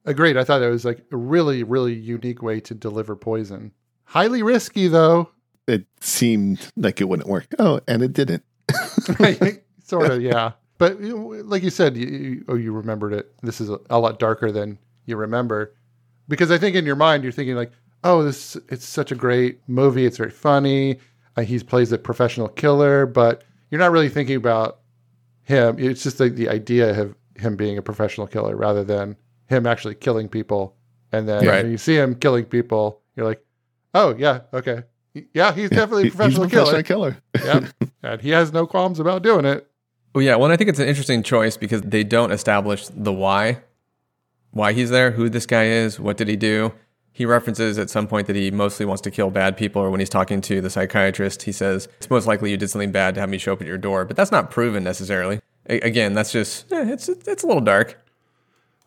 Agreed. 0.03 0.35
I 0.35 0.43
thought 0.43 0.61
it 0.61 0.69
was 0.69 0.83
like 0.83 1.05
a 1.13 1.15
really, 1.15 1.63
really 1.63 1.93
unique 1.93 2.41
way 2.41 2.59
to 2.59 2.73
deliver 2.73 3.15
poison. 3.15 3.71
Highly 4.03 4.43
risky, 4.43 4.89
though. 4.89 5.29
it 5.67 5.85
seemed 6.01 6.69
like 6.75 6.99
it 6.99 7.07
wouldn't 7.07 7.29
work. 7.29 7.47
Oh, 7.57 7.79
and 7.87 8.03
it 8.03 8.11
didn't. 8.11 8.43
sort 9.85 10.11
of, 10.11 10.21
yeah. 10.21 10.51
But 10.79 10.99
like 10.99 11.63
you 11.63 11.69
said, 11.69 11.95
you, 11.95 12.07
you, 12.07 12.45
oh, 12.49 12.55
you 12.55 12.73
remembered 12.73 13.13
it. 13.13 13.31
This 13.41 13.61
is 13.61 13.69
a, 13.69 13.79
a 13.89 13.99
lot 13.99 14.19
darker 14.19 14.51
than 14.51 14.79
you 15.05 15.15
remember, 15.15 15.75
because 16.27 16.51
I 16.51 16.57
think 16.57 16.75
in 16.75 16.85
your 16.85 16.97
mind 16.97 17.23
you're 17.23 17.31
thinking 17.31 17.55
like, 17.55 17.71
oh, 18.03 18.21
this 18.21 18.57
it's 18.67 18.85
such 18.85 19.13
a 19.13 19.15
great 19.15 19.61
movie. 19.69 20.05
It's 20.05 20.17
very 20.17 20.31
funny. 20.31 20.99
He 21.43 21.59
plays 21.59 21.91
a 21.91 21.97
professional 21.97 22.47
killer, 22.47 23.05
but 23.05 23.43
you're 23.69 23.79
not 23.79 23.91
really 23.91 24.09
thinking 24.09 24.35
about 24.35 24.79
him. 25.43 25.77
It's 25.79 26.03
just 26.03 26.19
like 26.19 26.35
the 26.35 26.49
idea 26.49 26.99
of 27.01 27.15
him 27.35 27.55
being 27.55 27.77
a 27.77 27.81
professional 27.81 28.27
killer 28.27 28.55
rather 28.55 28.83
than 28.83 29.15
him 29.47 29.65
actually 29.65 29.95
killing 29.95 30.27
people. 30.29 30.75
And 31.11 31.27
then 31.27 31.45
Right. 31.45 31.63
when 31.63 31.71
you 31.71 31.77
see 31.77 31.95
him 31.95 32.15
killing 32.15 32.45
people, 32.45 33.01
you're 33.15 33.25
like, 33.25 33.43
oh 33.93 34.15
yeah, 34.17 34.41
okay, 34.53 34.83
yeah, 35.33 35.51
he's 35.53 35.69
definitely 35.69 36.03
a 36.03 36.05
He- 36.05 36.09
professional 36.11 36.43
he's 36.45 36.53
a 36.53 36.55
professional 36.57 36.83
killer. 36.83 37.17
killer. 37.43 37.61
yep, 37.61 37.73
and 38.03 38.21
he 38.21 38.29
has 38.29 38.53
no 38.53 38.65
qualms 38.65 38.99
about 38.99 39.21
doing 39.23 39.43
it. 39.45 39.67
Well, 40.15 40.21
yeah. 40.23 40.35
Well, 40.35 40.51
I 40.51 40.57
think 40.57 40.69
it's 40.69 40.79
an 40.79 40.87
interesting 40.87 41.23
choice 41.23 41.57
because 41.57 41.81
they 41.81 42.03
don't 42.03 42.31
establish 42.31 42.87
the 42.89 43.11
why, 43.13 43.59
why 44.51 44.73
he's 44.73 44.89
there, 44.89 45.11
who 45.11 45.29
this 45.29 45.45
guy 45.45 45.65
is, 45.65 45.99
what 45.99 46.17
did 46.17 46.27
he 46.27 46.35
do. 46.35 46.73
He 47.13 47.25
references 47.25 47.77
at 47.77 47.89
some 47.89 48.07
point 48.07 48.27
that 48.27 48.35
he 48.35 48.51
mostly 48.51 48.85
wants 48.85 49.01
to 49.01 49.11
kill 49.11 49.29
bad 49.29 49.57
people, 49.57 49.81
or 49.81 49.89
when 49.89 49.99
he's 49.99 50.09
talking 50.09 50.39
to 50.41 50.61
the 50.61 50.69
psychiatrist, 50.69 51.43
he 51.43 51.51
says, 51.51 51.87
It's 51.97 52.09
most 52.09 52.25
likely 52.25 52.51
you 52.51 52.57
did 52.57 52.69
something 52.69 52.91
bad 52.91 53.15
to 53.15 53.21
have 53.21 53.29
me 53.29 53.37
show 53.37 53.53
up 53.53 53.61
at 53.61 53.67
your 53.67 53.77
door. 53.77 54.05
But 54.05 54.15
that's 54.15 54.31
not 54.31 54.49
proven 54.49 54.83
necessarily. 54.83 55.41
A- 55.69 55.79
again, 55.81 56.13
that's 56.13 56.31
just, 56.31 56.71
eh, 56.71 56.85
it's, 56.93 57.09
it's 57.09 57.43
a 57.43 57.47
little 57.47 57.61
dark. 57.61 57.97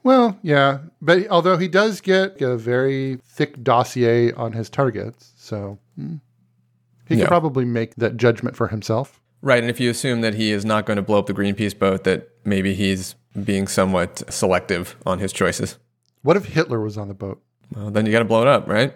Well, 0.02 0.38
yeah, 0.42 0.78
but 1.00 1.26
although 1.28 1.56
he 1.56 1.68
does 1.68 2.00
get 2.00 2.40
a 2.42 2.56
very 2.56 3.16
thick 3.24 3.62
dossier 3.62 4.32
on 4.32 4.52
his 4.52 4.68
targets, 4.68 5.32
so 5.36 5.78
hmm, 5.96 6.16
he 7.08 7.14
Yeah. 7.14 7.20
can 7.22 7.28
probably 7.28 7.64
make 7.64 7.94
that 7.96 8.16
judgment 8.16 8.56
for 8.56 8.68
himself. 8.68 9.20
Right. 9.42 9.62
And 9.62 9.68
if 9.70 9.78
you 9.80 9.90
assume 9.90 10.22
that 10.22 10.34
he 10.34 10.50
is 10.52 10.64
not 10.64 10.86
going 10.86 10.96
to 10.96 11.02
blow 11.02 11.18
up 11.18 11.26
the 11.26 11.34
Greenpeace 11.34 11.78
boat, 11.78 12.04
that 12.04 12.30
maybe 12.46 12.72
he's 12.74 13.14
being 13.44 13.66
somewhat 13.66 14.22
selective 14.32 14.96
on 15.04 15.18
his 15.18 15.32
choices. 15.32 15.76
What 16.22 16.36
if 16.38 16.46
Hitler 16.46 16.80
was 16.80 16.96
on 16.96 17.08
the 17.08 17.14
boat? 17.14 17.42
Well, 17.74 17.90
then 17.90 18.06
you 18.06 18.12
got 18.12 18.20
to 18.20 18.24
blow 18.24 18.42
it 18.42 18.48
up, 18.48 18.68
right? 18.68 18.94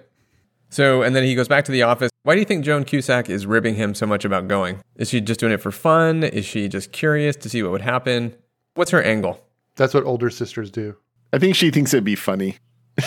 So, 0.70 1.02
and 1.02 1.16
then 1.16 1.24
he 1.24 1.34
goes 1.34 1.48
back 1.48 1.64
to 1.66 1.72
the 1.72 1.82
office. 1.82 2.10
Why 2.24 2.34
do 2.34 2.40
you 2.40 2.44
think 2.44 2.64
Joan 2.64 2.84
Cusack 2.84 3.30
is 3.30 3.46
ribbing 3.46 3.74
him 3.76 3.94
so 3.94 4.06
much 4.06 4.24
about 4.24 4.48
going? 4.48 4.80
Is 4.96 5.08
she 5.08 5.20
just 5.20 5.40
doing 5.40 5.52
it 5.52 5.62
for 5.62 5.70
fun? 5.72 6.22
Is 6.24 6.44
she 6.44 6.68
just 6.68 6.92
curious 6.92 7.36
to 7.36 7.48
see 7.48 7.62
what 7.62 7.72
would 7.72 7.80
happen? 7.80 8.34
What's 8.74 8.90
her 8.90 9.02
angle? 9.02 9.42
That's 9.76 9.94
what 9.94 10.04
older 10.04 10.28
sisters 10.28 10.70
do. 10.70 10.94
I 11.32 11.38
think 11.38 11.54
she 11.56 11.70
thinks 11.70 11.94
it'd 11.94 12.04
be 12.04 12.16
funny. 12.16 12.56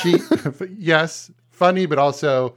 She, 0.01 0.17
yes, 0.77 1.29
funny, 1.51 1.85
but 1.85 1.99
also, 1.99 2.55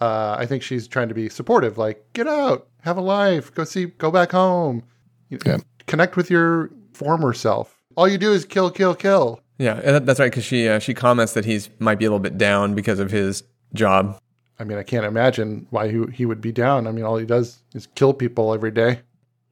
uh, 0.00 0.36
I 0.38 0.46
think 0.46 0.62
she's 0.62 0.86
trying 0.86 1.08
to 1.08 1.14
be 1.14 1.28
supportive. 1.28 1.76
Like, 1.78 2.04
get 2.12 2.28
out, 2.28 2.68
have 2.82 2.96
a 2.96 3.00
life, 3.00 3.52
go 3.54 3.64
see, 3.64 3.86
go 3.86 4.10
back 4.10 4.30
home, 4.32 4.82
you 5.30 5.38
know, 5.44 5.52
Yeah. 5.52 5.58
connect 5.86 6.16
with 6.16 6.30
your 6.30 6.70
former 6.92 7.32
self. 7.32 7.82
All 7.96 8.06
you 8.08 8.18
do 8.18 8.32
is 8.32 8.44
kill, 8.44 8.70
kill, 8.70 8.94
kill. 8.94 9.40
Yeah, 9.58 9.98
that's 10.00 10.18
right. 10.18 10.30
Because 10.30 10.44
she 10.44 10.68
uh, 10.68 10.78
she 10.78 10.94
comments 10.94 11.34
that 11.34 11.44
he's 11.44 11.70
might 11.78 11.98
be 11.98 12.04
a 12.04 12.08
little 12.08 12.18
bit 12.18 12.36
down 12.38 12.74
because 12.74 12.98
of 12.98 13.10
his 13.10 13.44
job. 13.72 14.18
I 14.58 14.64
mean, 14.64 14.78
I 14.78 14.82
can't 14.82 15.04
imagine 15.04 15.66
why 15.70 15.90
he, 15.90 16.04
he 16.12 16.26
would 16.26 16.40
be 16.40 16.52
down. 16.52 16.86
I 16.86 16.92
mean, 16.92 17.04
all 17.04 17.16
he 17.16 17.26
does 17.26 17.60
is 17.74 17.88
kill 17.94 18.14
people 18.14 18.54
every 18.54 18.70
day. 18.70 19.00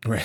Right. 0.07 0.25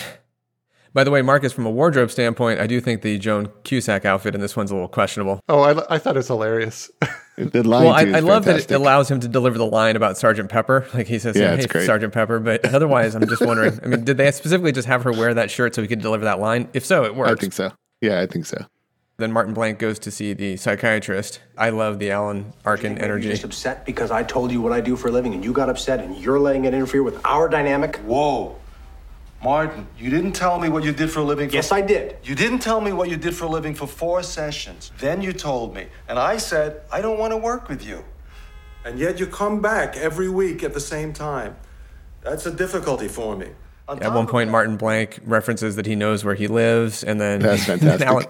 By 0.94 1.04
the 1.04 1.10
way, 1.10 1.20
Marcus, 1.22 1.52
from 1.52 1.66
a 1.66 1.70
wardrobe 1.70 2.10
standpoint, 2.10 2.60
I 2.60 2.66
do 2.66 2.80
think 2.80 3.02
the 3.02 3.18
Joan 3.18 3.50
Cusack 3.64 4.04
outfit 4.04 4.34
in 4.34 4.40
this 4.40 4.56
one's 4.56 4.70
a 4.70 4.74
little 4.74 4.88
questionable. 4.88 5.40
Oh, 5.48 5.60
I, 5.60 5.94
I 5.94 5.98
thought 5.98 6.16
it 6.16 6.20
was 6.20 6.28
hilarious. 6.28 6.90
The 7.38 7.62
line 7.62 7.84
Well, 7.84 7.92
I, 7.92 8.00
I 8.16 8.18
love 8.18 8.46
that 8.46 8.56
it 8.56 8.70
allows 8.72 9.08
him 9.08 9.20
to 9.20 9.28
deliver 9.28 9.58
the 9.58 9.64
line 9.64 9.94
about 9.94 10.18
Sergeant 10.18 10.50
Pepper. 10.50 10.88
Like 10.92 11.06
he 11.06 11.20
says, 11.20 11.36
Yeah, 11.36 11.50
"Hey, 11.52 11.58
it's 11.58 11.66
great. 11.66 11.86
Sergeant 11.86 12.12
Pepper." 12.12 12.40
But 12.40 12.64
otherwise, 12.74 13.14
I'm 13.14 13.28
just 13.28 13.46
wondering. 13.46 13.78
I 13.84 13.86
mean, 13.86 14.02
did 14.02 14.16
they 14.16 14.28
specifically 14.32 14.72
just 14.72 14.88
have 14.88 15.04
her 15.04 15.12
wear 15.12 15.32
that 15.34 15.48
shirt 15.48 15.72
so 15.76 15.80
he 15.80 15.86
could 15.86 16.00
deliver 16.00 16.24
that 16.24 16.40
line? 16.40 16.68
If 16.72 16.84
so, 16.84 17.04
it 17.04 17.14
works. 17.14 17.30
I 17.30 17.34
think 17.36 17.52
so. 17.52 17.70
Yeah, 18.00 18.20
I 18.20 18.26
think 18.26 18.44
so. 18.44 18.66
Then 19.18 19.32
Martin 19.32 19.52
Blank 19.52 19.80
goes 19.80 19.98
to 20.00 20.12
see 20.12 20.32
the 20.32 20.56
psychiatrist. 20.56 21.40
I 21.56 21.70
love 21.70 21.98
the 21.98 22.12
Alan 22.12 22.52
Arkin 22.64 22.94
You're 22.94 23.04
energy. 23.04 23.30
just 23.30 23.42
upset 23.42 23.84
because 23.84 24.12
I 24.12 24.22
told 24.22 24.52
you 24.52 24.60
what 24.60 24.72
I 24.72 24.80
do 24.80 24.94
for 24.94 25.08
a 25.08 25.10
living 25.10 25.34
and 25.34 25.44
you 25.44 25.52
got 25.52 25.68
upset 25.68 25.98
and 25.98 26.16
you're 26.16 26.38
letting 26.38 26.66
it 26.66 26.72
interfere 26.72 27.02
with 27.02 27.20
our 27.26 27.48
dynamic? 27.48 27.96
Whoa. 27.96 28.54
Martin, 29.42 29.88
you 29.98 30.08
didn't 30.08 30.34
tell 30.34 30.60
me 30.60 30.68
what 30.68 30.84
you 30.84 30.92
did 30.92 31.10
for 31.10 31.18
a 31.18 31.24
living. 31.24 31.48
For, 31.48 31.56
Yes, 31.56 31.72
I 31.72 31.80
did. 31.80 32.18
You 32.22 32.36
didn't 32.36 32.60
tell 32.60 32.80
me 32.80 32.92
what 32.92 33.10
you 33.10 33.16
did 33.16 33.34
for 33.34 33.46
a 33.46 33.48
living 33.48 33.74
for 33.74 33.88
four 33.88 34.22
sessions. 34.22 34.92
Then 34.98 35.20
you 35.20 35.32
told 35.32 35.74
me. 35.74 35.88
And 36.08 36.16
I 36.16 36.36
said, 36.36 36.82
I 36.92 37.00
don't 37.00 37.18
want 37.18 37.32
to 37.32 37.38
work 37.38 37.68
with 37.68 37.84
you. 37.84 38.04
And 38.84 39.00
yet 39.00 39.18
you 39.18 39.26
come 39.26 39.60
back 39.60 39.96
every 39.96 40.28
week 40.28 40.62
at 40.62 40.74
the 40.74 40.80
same 40.80 41.12
time. 41.12 41.56
That's 42.22 42.46
a 42.46 42.52
difficulty 42.52 43.08
for 43.08 43.34
me. 43.34 43.48
On 43.88 44.02
At 44.02 44.12
one 44.12 44.26
point, 44.26 44.48
that- 44.48 44.52
Martin 44.52 44.76
Blank 44.76 45.20
references 45.24 45.76
that 45.76 45.86
he 45.86 45.94
knows 45.96 46.22
where 46.24 46.34
he 46.34 46.46
lives, 46.46 47.02
and 47.02 47.18
then 47.20 47.40
That's 47.40 47.64
fantastic. 47.66 48.06
Alan, 48.06 48.26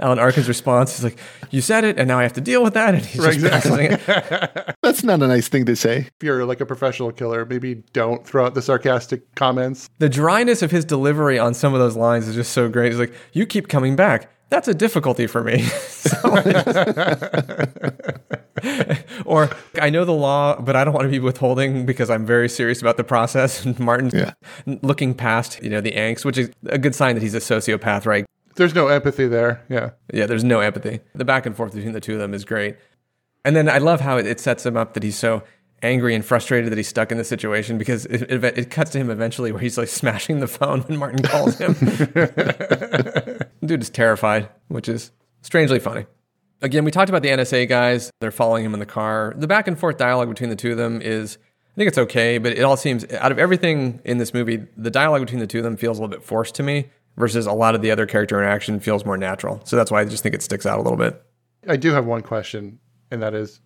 Alan 0.00 0.18
Arkin's 0.18 0.48
response 0.48 0.98
is 0.98 1.04
like, 1.04 1.16
"You 1.50 1.60
said 1.60 1.84
it, 1.84 1.96
and 1.98 2.08
now 2.08 2.18
I 2.18 2.24
have 2.24 2.32
to 2.32 2.40
deal 2.40 2.62
with 2.62 2.74
that." 2.74 2.94
And 2.94 3.04
he's 3.04 3.20
Right, 3.24 3.38
just 3.38 3.66
exactly. 3.66 3.86
it. 3.86 4.76
That's 4.82 5.04
not 5.04 5.22
a 5.22 5.28
nice 5.28 5.46
thing 5.48 5.64
to 5.66 5.76
say. 5.76 5.98
if 5.98 6.12
you're 6.22 6.44
like 6.44 6.60
a 6.60 6.66
professional 6.66 7.12
killer, 7.12 7.44
maybe 7.46 7.76
don't 7.92 8.26
throw 8.26 8.46
out 8.46 8.54
the 8.54 8.62
sarcastic 8.62 9.32
comments. 9.36 9.88
The 9.98 10.08
dryness 10.08 10.62
of 10.62 10.70
his 10.72 10.84
delivery 10.84 11.38
on 11.38 11.54
some 11.54 11.72
of 11.72 11.78
those 11.78 11.96
lines 11.96 12.26
is 12.26 12.34
just 12.34 12.52
so 12.52 12.68
great. 12.68 12.90
He's 12.90 12.98
like, 12.98 13.14
"You 13.32 13.46
keep 13.46 13.68
coming 13.68 13.94
back. 13.94 14.30
That's 14.48 14.68
a 14.68 14.74
difficulty 14.74 15.26
for 15.26 15.42
me." 15.44 15.66
Or 19.24 19.50
I 19.80 19.90
know 19.90 20.04
the 20.04 20.12
law, 20.12 20.60
but 20.60 20.76
I 20.76 20.84
don't 20.84 20.94
want 20.94 21.04
to 21.04 21.10
be 21.10 21.18
withholding 21.18 21.84
because 21.84 22.10
I'm 22.10 22.24
very 22.24 22.48
serious 22.48 22.80
about 22.80 22.96
the 22.96 23.04
process. 23.04 23.64
And 23.64 23.78
Martin's 23.80 24.14
Yeah. 24.14 24.32
looking 24.82 25.14
past, 25.14 25.62
you 25.62 25.70
know, 25.70 25.80
the 25.80 25.92
angst, 25.92 26.24
which 26.24 26.38
is 26.38 26.50
a 26.66 26.78
good 26.78 26.94
sign 26.94 27.14
that 27.16 27.22
he's 27.22 27.34
a 27.34 27.38
sociopath, 27.40 28.06
right? 28.06 28.24
There's 28.56 28.74
no 28.74 28.88
empathy 28.88 29.26
there. 29.26 29.62
Yeah. 29.68 29.90
Yeah, 30.12 30.26
there's 30.26 30.44
no 30.44 30.60
empathy. 30.60 31.00
The 31.14 31.24
back 31.24 31.44
and 31.44 31.56
forth 31.56 31.74
between 31.74 31.92
the 31.92 32.00
two 32.00 32.14
of 32.14 32.18
them 32.18 32.32
is 32.34 32.44
great. 32.44 32.76
And 33.44 33.54
then 33.54 33.68
I 33.68 33.78
love 33.78 34.00
how 34.00 34.16
it, 34.16 34.26
it 34.26 34.40
sets 34.40 34.64
him 34.64 34.76
up 34.76 34.94
that 34.94 35.02
he's 35.02 35.18
so 35.18 35.42
angry 35.82 36.14
and 36.14 36.24
frustrated 36.24 36.70
that 36.72 36.76
he's 36.76 36.88
stuck 36.88 37.12
in 37.12 37.18
this 37.18 37.28
situation 37.28 37.78
because 37.78 38.06
it, 38.06 38.30
it, 38.30 38.58
it 38.58 38.70
cuts 38.70 38.92
to 38.92 38.98
him 38.98 39.10
eventually 39.10 39.52
where 39.52 39.60
he's 39.60 39.76
like 39.76 39.88
smashing 39.88 40.40
the 40.40 40.46
phone 40.46 40.80
when 40.82 40.98
Martin 40.98 41.22
calls 41.22 41.58
him. 41.58 41.74
Dude 43.64 43.82
is 43.82 43.90
terrified, 43.90 44.48
which 44.68 44.88
is 44.88 45.12
strangely 45.42 45.78
funny. 45.78 46.06
Again, 46.62 46.84
we 46.84 46.90
talked 46.90 47.10
about 47.10 47.22
the 47.22 47.28
NSA 47.28 47.68
guys. 47.68 48.10
They're 48.20 48.30
following 48.30 48.64
him 48.64 48.72
in 48.72 48.80
the 48.80 48.86
car. 48.86 49.34
The 49.36 49.46
back 49.46 49.68
and 49.68 49.78
forth 49.78 49.98
dialogue 49.98 50.28
between 50.28 50.48
the 50.48 50.56
two 50.56 50.70
of 50.70 50.78
them 50.78 51.02
is, 51.02 51.36
I 51.74 51.76
think 51.76 51.88
it's 51.88 51.98
okay, 51.98 52.38
but 52.38 52.52
it 52.52 52.62
all 52.62 52.78
seems, 52.78 53.04
out 53.12 53.30
of 53.30 53.38
everything 53.38 54.00
in 54.04 54.16
this 54.16 54.32
movie, 54.32 54.66
the 54.76 54.90
dialogue 54.90 55.20
between 55.20 55.40
the 55.40 55.46
two 55.46 55.58
of 55.58 55.64
them 55.64 55.76
feels 55.76 55.98
a 55.98 56.02
little 56.02 56.16
bit 56.16 56.24
forced 56.24 56.54
to 56.54 56.62
me 56.62 56.88
versus 57.18 57.46
a 57.46 57.52
lot 57.52 57.74
of 57.74 57.82
the 57.82 57.90
other 57.90 58.06
character 58.06 58.38
interaction 58.38 58.80
feels 58.80 59.04
more 59.04 59.18
natural. 59.18 59.60
So 59.64 59.76
that's 59.76 59.90
why 59.90 60.00
I 60.00 60.04
just 60.06 60.22
think 60.22 60.34
it 60.34 60.42
sticks 60.42 60.64
out 60.64 60.78
a 60.78 60.82
little 60.82 60.98
bit. 60.98 61.22
I 61.68 61.76
do 61.76 61.92
have 61.92 62.06
one 62.06 62.22
question, 62.22 62.78
and 63.10 63.22
that 63.22 63.34
is 63.34 63.60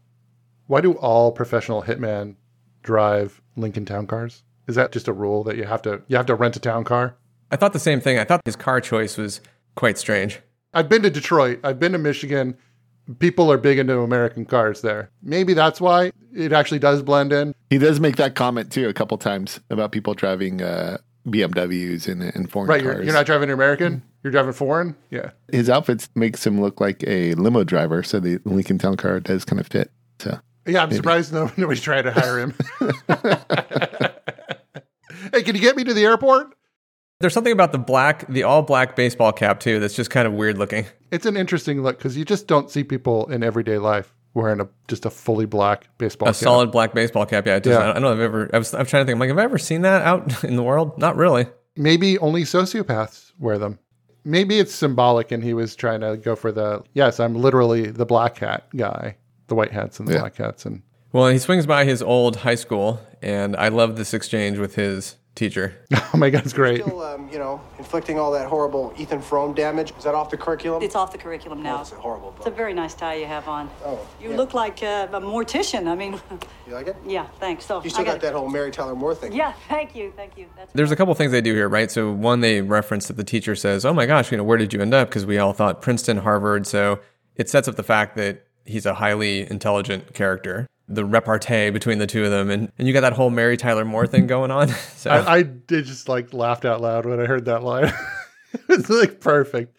why 0.71 0.81
do 0.81 0.93
all 0.93 1.33
professional 1.33 1.83
hitmen 1.83 2.37
drive 2.85 3.43
Lincoln 3.57 3.85
Town 3.85 4.07
cars? 4.07 4.45
Is 4.69 4.77
that 4.77 4.93
just 4.93 5.09
a 5.09 5.13
rule 5.13 5.43
that 5.45 5.57
you 5.57 5.65
have 5.65 5.83
to 5.83 6.01
you 6.07 6.17
have 6.17 6.27
to 6.27 6.35
rent 6.37 6.55
a 6.57 6.61
town 6.61 6.85
car? 6.85 7.17
I 7.51 7.57
thought 7.57 7.73
the 7.73 7.81
same 7.81 8.01
thing. 8.01 8.19
I 8.21 8.25
thought 8.25 8.41
his 8.45 8.55
car 8.55 8.81
choice 8.81 9.17
was 9.17 9.41
quite 9.75 9.99
strange. 9.99 10.41
I've 10.73 10.89
been 10.89 11.03
to 11.03 11.11
Detroit. 11.11 11.59
I've 11.65 11.81
been 11.81 11.91
to 11.93 11.99
Michigan. 11.99 12.57
People 13.19 13.51
are 13.51 13.59
big 13.59 13.81
into 13.81 13.99
American 13.99 14.45
cars 14.47 14.83
there. 14.83 15.11
Maybe 15.21 15.55
that's 15.55 15.81
why 15.81 16.13
it 16.33 16.53
actually 16.53 16.79
does 16.79 17.03
blend 17.03 17.33
in. 17.33 17.53
He 17.69 17.79
does 17.79 17.99
make 17.99 18.15
that 18.17 18.37
comment 18.37 18.71
too 18.71 18.89
a 18.89 18.93
couple 18.93 19.19
times 19.19 19.59
about 19.71 19.91
people 19.91 20.15
driving 20.15 20.63
uh, 20.63 20.99
BMWs 21.27 22.07
and, 22.07 22.23
and 22.23 22.49
foreign 22.49 22.69
Right, 22.69 22.81
cars. 22.83 22.95
you're, 22.95 23.05
you're 23.07 23.15
not 23.15 23.27
driving 23.27 23.51
American. 23.51 24.03
You're 24.23 24.31
driving 24.31 24.53
foreign. 24.53 24.95
Yeah. 25.11 25.31
His 25.51 25.69
outfits 25.69 26.09
makes 26.15 26.47
him 26.47 26.61
look 26.61 26.81
like 26.81 27.03
a 27.09 27.35
limo 27.35 27.65
driver, 27.65 28.05
so 28.05 28.21
the 28.21 28.39
Lincoln 28.45 28.79
Town 28.79 28.97
car 28.97 29.19
does 29.19 29.45
kind 29.45 29.59
of 29.59 29.67
fit. 29.67 29.91
So 30.21 30.39
Yeah, 30.67 30.83
I'm 30.83 30.89
Maybe. 30.89 30.97
surprised 30.97 31.33
no, 31.33 31.51
nobody's 31.57 31.83
trying 31.83 32.05
to 32.05 32.13
hire 32.13 32.39
him. 32.39 32.55
hey, 35.33 35.43
can 35.43 35.55
you 35.55 35.61
get 35.61 35.77
me 35.77 35.85
to 35.85 35.95
the 35.95 36.05
airport? 36.05 36.55
There's 37.21 37.35
something 37.35 37.53
about 37.53 37.73
the 37.73 37.79
black, 37.79 38.27
the 38.29 38.45
all 38.45 38.63
black 38.63 38.97
baseball 38.97 39.33
cap 39.33 39.61
too, 39.61 39.79
that's 39.81 39.95
just 39.95 40.11
kind 40.11 40.27
of 40.27 40.33
weird 40.33 40.57
looking. 40.59 40.87
It's 41.11 41.27
an 41.27 41.37
interesting 41.37 41.83
look 41.83 41.99
because 41.99 42.17
you 42.17 42.25
just 42.25 42.47
don't 42.47 42.71
see 42.71 42.83
people 42.83 43.27
in 43.31 43.43
everyday 43.43 43.79
life 43.79 44.15
wearing 44.33 44.61
a 44.61 44.69
just 44.89 45.05
a 45.07 45.11
fully 45.11 45.45
black 45.45 45.87
baseball 45.99 46.29
A 46.29 46.33
cap. 46.33 46.37
solid 46.37 46.71
black 46.71 46.95
baseball 46.95 47.27
cap. 47.27 47.47
Yeah, 47.47 47.59
does, 47.59 47.73
Yeah. 47.73 47.91
I 47.91 47.93
don't 47.95 48.03
know 48.03 48.13
if 48.13 48.19
I've 48.19 48.21
ever. 48.21 48.51
I 48.55 48.59
was, 48.59 48.73
I'm 48.75 48.87
trying 48.87 49.03
to 49.03 49.07
think. 49.07 49.17
I'm 49.17 49.21
like, 49.21 49.29
have 49.29 49.39
I 49.39 49.45
ever 49.45 49.59
seen 49.59 49.83
that 49.83 50.03
out 50.03 50.45
in 50.45 50.57
the 50.57 50.63
world? 50.63 50.97
Not 50.99 51.17
really. 51.17 51.47
Maybe 51.77 52.19
only 52.19 52.43
sociopaths 52.45 53.33
wear 53.39 53.59
them. 53.59 53.79
Maybe 54.25 54.59
it's 54.59 54.75
symbolic, 54.75 55.31
and 55.33 55.43
he 55.43 55.55
was 55.55 55.75
trying 55.77 56.01
to 56.01 56.17
go 56.17 56.37
for 56.37 56.53
the 56.53 56.83
yes, 56.95 57.21
I'm 57.21 57.35
literally 57.35 57.91
the 57.91 58.07
black 58.07 58.39
hat 58.39 58.67
guy, 58.75 59.17
the 59.51 59.55
white 59.55 59.73
hats 59.73 59.99
and 59.99 60.09
the 60.09 60.15
Yeah. 60.15 60.21
black 60.21 60.37
hats, 60.37 60.65
and 60.65 60.81
Well, 61.13 61.27
he 61.29 61.39
swings 61.39 61.67
by 61.67 61.85
his 61.85 62.01
old 62.03 62.37
high 62.37 62.55
school, 62.55 63.01
and 63.21 63.55
I 63.57 63.69
love 63.69 63.97
this 63.97 64.15
exchange 64.15 64.59
with 64.59 64.77
his 64.77 65.17
teacher. 65.35 65.75
oh 66.15 66.17
my 66.17 66.31
god, 66.31 66.45
it's 66.45 66.53
great. 66.53 66.83
Still, 66.85 67.03
um, 67.03 67.29
you 67.33 67.39
know, 67.39 67.61
inflicting 67.79 68.17
all 68.19 68.31
that 68.33 68.47
horrible 68.47 68.93
Ethan 68.97 69.21
Frome 69.21 69.53
damage. 69.55 69.93
Is 69.99 70.05
that 70.05 70.15
off 70.15 70.31
the 70.31 70.37
curriculum? 70.37 70.83
It's 70.85 70.95
off 70.95 71.11
the 71.13 71.19
curriculum 71.19 71.63
now. 71.65 71.79
Oh, 71.79 71.81
it's 71.81 71.91
a 71.93 71.97
horrible 71.97 72.35
It's 72.37 72.47
a 72.47 72.51
very 72.51 72.75
nice 72.75 72.95
tie 72.95 73.15
you 73.15 73.27
have 73.27 73.49
on. 73.49 73.69
Oh, 73.85 73.99
You 74.23 74.31
yeah. 74.31 74.37
look 74.37 74.55
like 74.55 74.83
uh, 74.85 75.09
a 75.13 75.21
mortician. 75.21 75.89
I 75.89 75.95
mean, 75.97 76.13
You 76.69 76.75
like 76.75 76.87
it? 76.89 76.97
yeah, 77.05 77.27
thanks. 77.41 77.65
So 77.65 77.83
You 77.83 77.91
still 77.91 78.03
I 78.03 78.05
got 78.05 78.11
gotta- 78.21 78.27
that 78.27 78.35
whole 78.35 78.49
Mary 78.49 78.71
Tyler 78.71 78.95
Moore 78.95 79.15
thing. 79.17 79.33
Yeah, 79.33 79.53
thank 79.69 79.97
you, 79.97 80.13
thank 80.17 80.37
you. 80.39 80.47
That's 80.57 80.73
There's 80.75 80.91
a 80.93 80.97
couple 80.97 81.13
things 81.15 81.33
they 81.33 81.41
do 81.41 81.55
here, 81.55 81.69
right? 81.69 81.91
So 81.91 82.13
one, 82.13 82.41
they 82.41 82.61
reference 82.63 83.09
that 83.09 83.17
the 83.17 83.25
teacher 83.25 83.57
says, 83.57 83.85
"Oh 83.85 83.93
my 83.93 84.07
gosh, 84.07 84.31
you 84.31 84.37
know, 84.37 84.45
where 84.45 84.59
did 84.59 84.73
you 84.73 84.81
end 84.81 84.95
up?" 84.95 85.09
Because 85.09 85.27
we 85.27 85.39
all 85.39 85.53
thought 85.53 85.83
Princeton, 85.83 86.19
Harvard. 86.19 86.67
So 86.69 87.01
it 87.37 87.49
sets 87.51 87.67
up 87.67 87.75
the 87.77 87.83
fact 87.83 88.17
that 88.17 88.45
he's 88.71 88.87
a 88.87 88.95
highly 88.95 89.51
intelligent 89.51 90.15
character. 90.15 90.67
The 90.89 91.05
repartee 91.05 91.71
between 91.71 91.99
the 91.99 92.07
two 92.07 92.25
of 92.25 92.31
them, 92.31 92.51
and, 92.51 92.73
and 92.79 92.89
you 92.89 92.95
got 92.95 93.03
that 93.03 93.13
whole 93.13 93.31
Mary 93.31 93.57
Tyler 93.57 93.85
Moore 93.85 94.07
thing 94.07 94.27
going 94.27 94.51
on. 94.51 94.69
So 94.97 95.11
I, 95.11 95.37
I 95.37 95.43
did 95.43 95.87
just 95.87 96.09
like 96.09 96.35
laughed 96.35 96.67
out 96.67 96.83
loud 96.83 97.07
when 97.07 97.21
I 97.21 97.25
heard 97.25 97.47
that 97.47 97.63
line. 97.63 97.91
it's 98.69 98.91
like 98.91 99.21
perfect. 99.21 99.75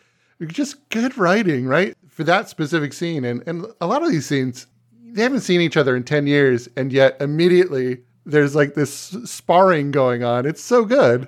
Just 0.47 0.89
good 0.89 1.15
writing, 1.15 1.67
right? 1.67 1.95
For 2.07 2.23
that 2.23 2.49
specific 2.49 2.93
scene. 2.93 3.23
And 3.23 3.43
and 3.45 3.67
a 3.81 3.85
lot 3.85 4.01
of 4.01 4.09
these 4.09 4.25
scenes, 4.25 4.65
they 5.03 5.21
haven't 5.21 5.41
seen 5.41 5.61
each 5.61 5.77
other 5.77 5.95
in 5.95 6.03
10 6.03 6.25
years, 6.25 6.67
and 6.75 6.91
yet 6.91 7.17
immediately 7.21 7.99
there's 8.25 8.55
like 8.55 8.73
this 8.73 9.15
sparring 9.25 9.91
going 9.91 10.23
on. 10.23 10.47
It's 10.47 10.63
so 10.63 10.85
good. 10.85 11.27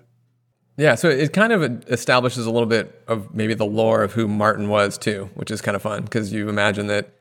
Yeah, 0.75 0.95
so 0.95 1.07
it 1.07 1.33
kind 1.33 1.53
of 1.53 1.87
establishes 1.87 2.47
a 2.47 2.51
little 2.51 2.67
bit 2.67 3.03
of 3.07 3.33
maybe 3.33 3.53
the 3.53 3.65
lore 3.65 4.01
of 4.01 4.13
who 4.13 4.27
Martin 4.27 4.69
was 4.69 4.97
too, 4.97 5.29
which 5.35 5.51
is 5.51 5.61
kind 5.61 5.75
of 5.75 5.83
fun 5.83 6.03
because 6.03 6.33
you 6.33 6.49
imagine 6.49 6.87
that 6.87 7.13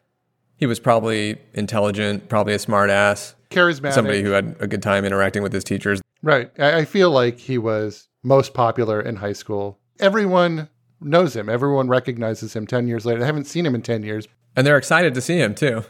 he 0.62 0.66
was 0.66 0.78
probably 0.78 1.36
intelligent, 1.54 2.28
probably 2.28 2.54
a 2.54 2.58
smart 2.60 2.88
ass, 2.88 3.34
Charismatic. 3.50 3.94
somebody 3.94 4.22
who 4.22 4.30
had 4.30 4.54
a 4.60 4.68
good 4.68 4.80
time 4.80 5.04
interacting 5.04 5.42
with 5.42 5.52
his 5.52 5.64
teachers. 5.64 6.00
Right. 6.22 6.52
I, 6.56 6.78
I 6.78 6.84
feel 6.84 7.10
like 7.10 7.36
he 7.36 7.58
was 7.58 8.06
most 8.22 8.54
popular 8.54 9.00
in 9.00 9.16
high 9.16 9.32
school. 9.32 9.80
Everyone 9.98 10.68
knows 11.00 11.34
him. 11.34 11.48
Everyone 11.48 11.88
recognizes 11.88 12.54
him 12.54 12.68
10 12.68 12.86
years 12.86 13.04
later. 13.04 13.18
They 13.18 13.26
haven't 13.26 13.48
seen 13.48 13.66
him 13.66 13.74
in 13.74 13.82
10 13.82 14.04
years. 14.04 14.28
And 14.54 14.64
they're 14.64 14.78
excited 14.78 15.14
to 15.14 15.20
see 15.20 15.36
him 15.36 15.56
too. 15.56 15.82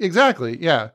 Exactly. 0.00 0.60
Yeah. 0.60 0.88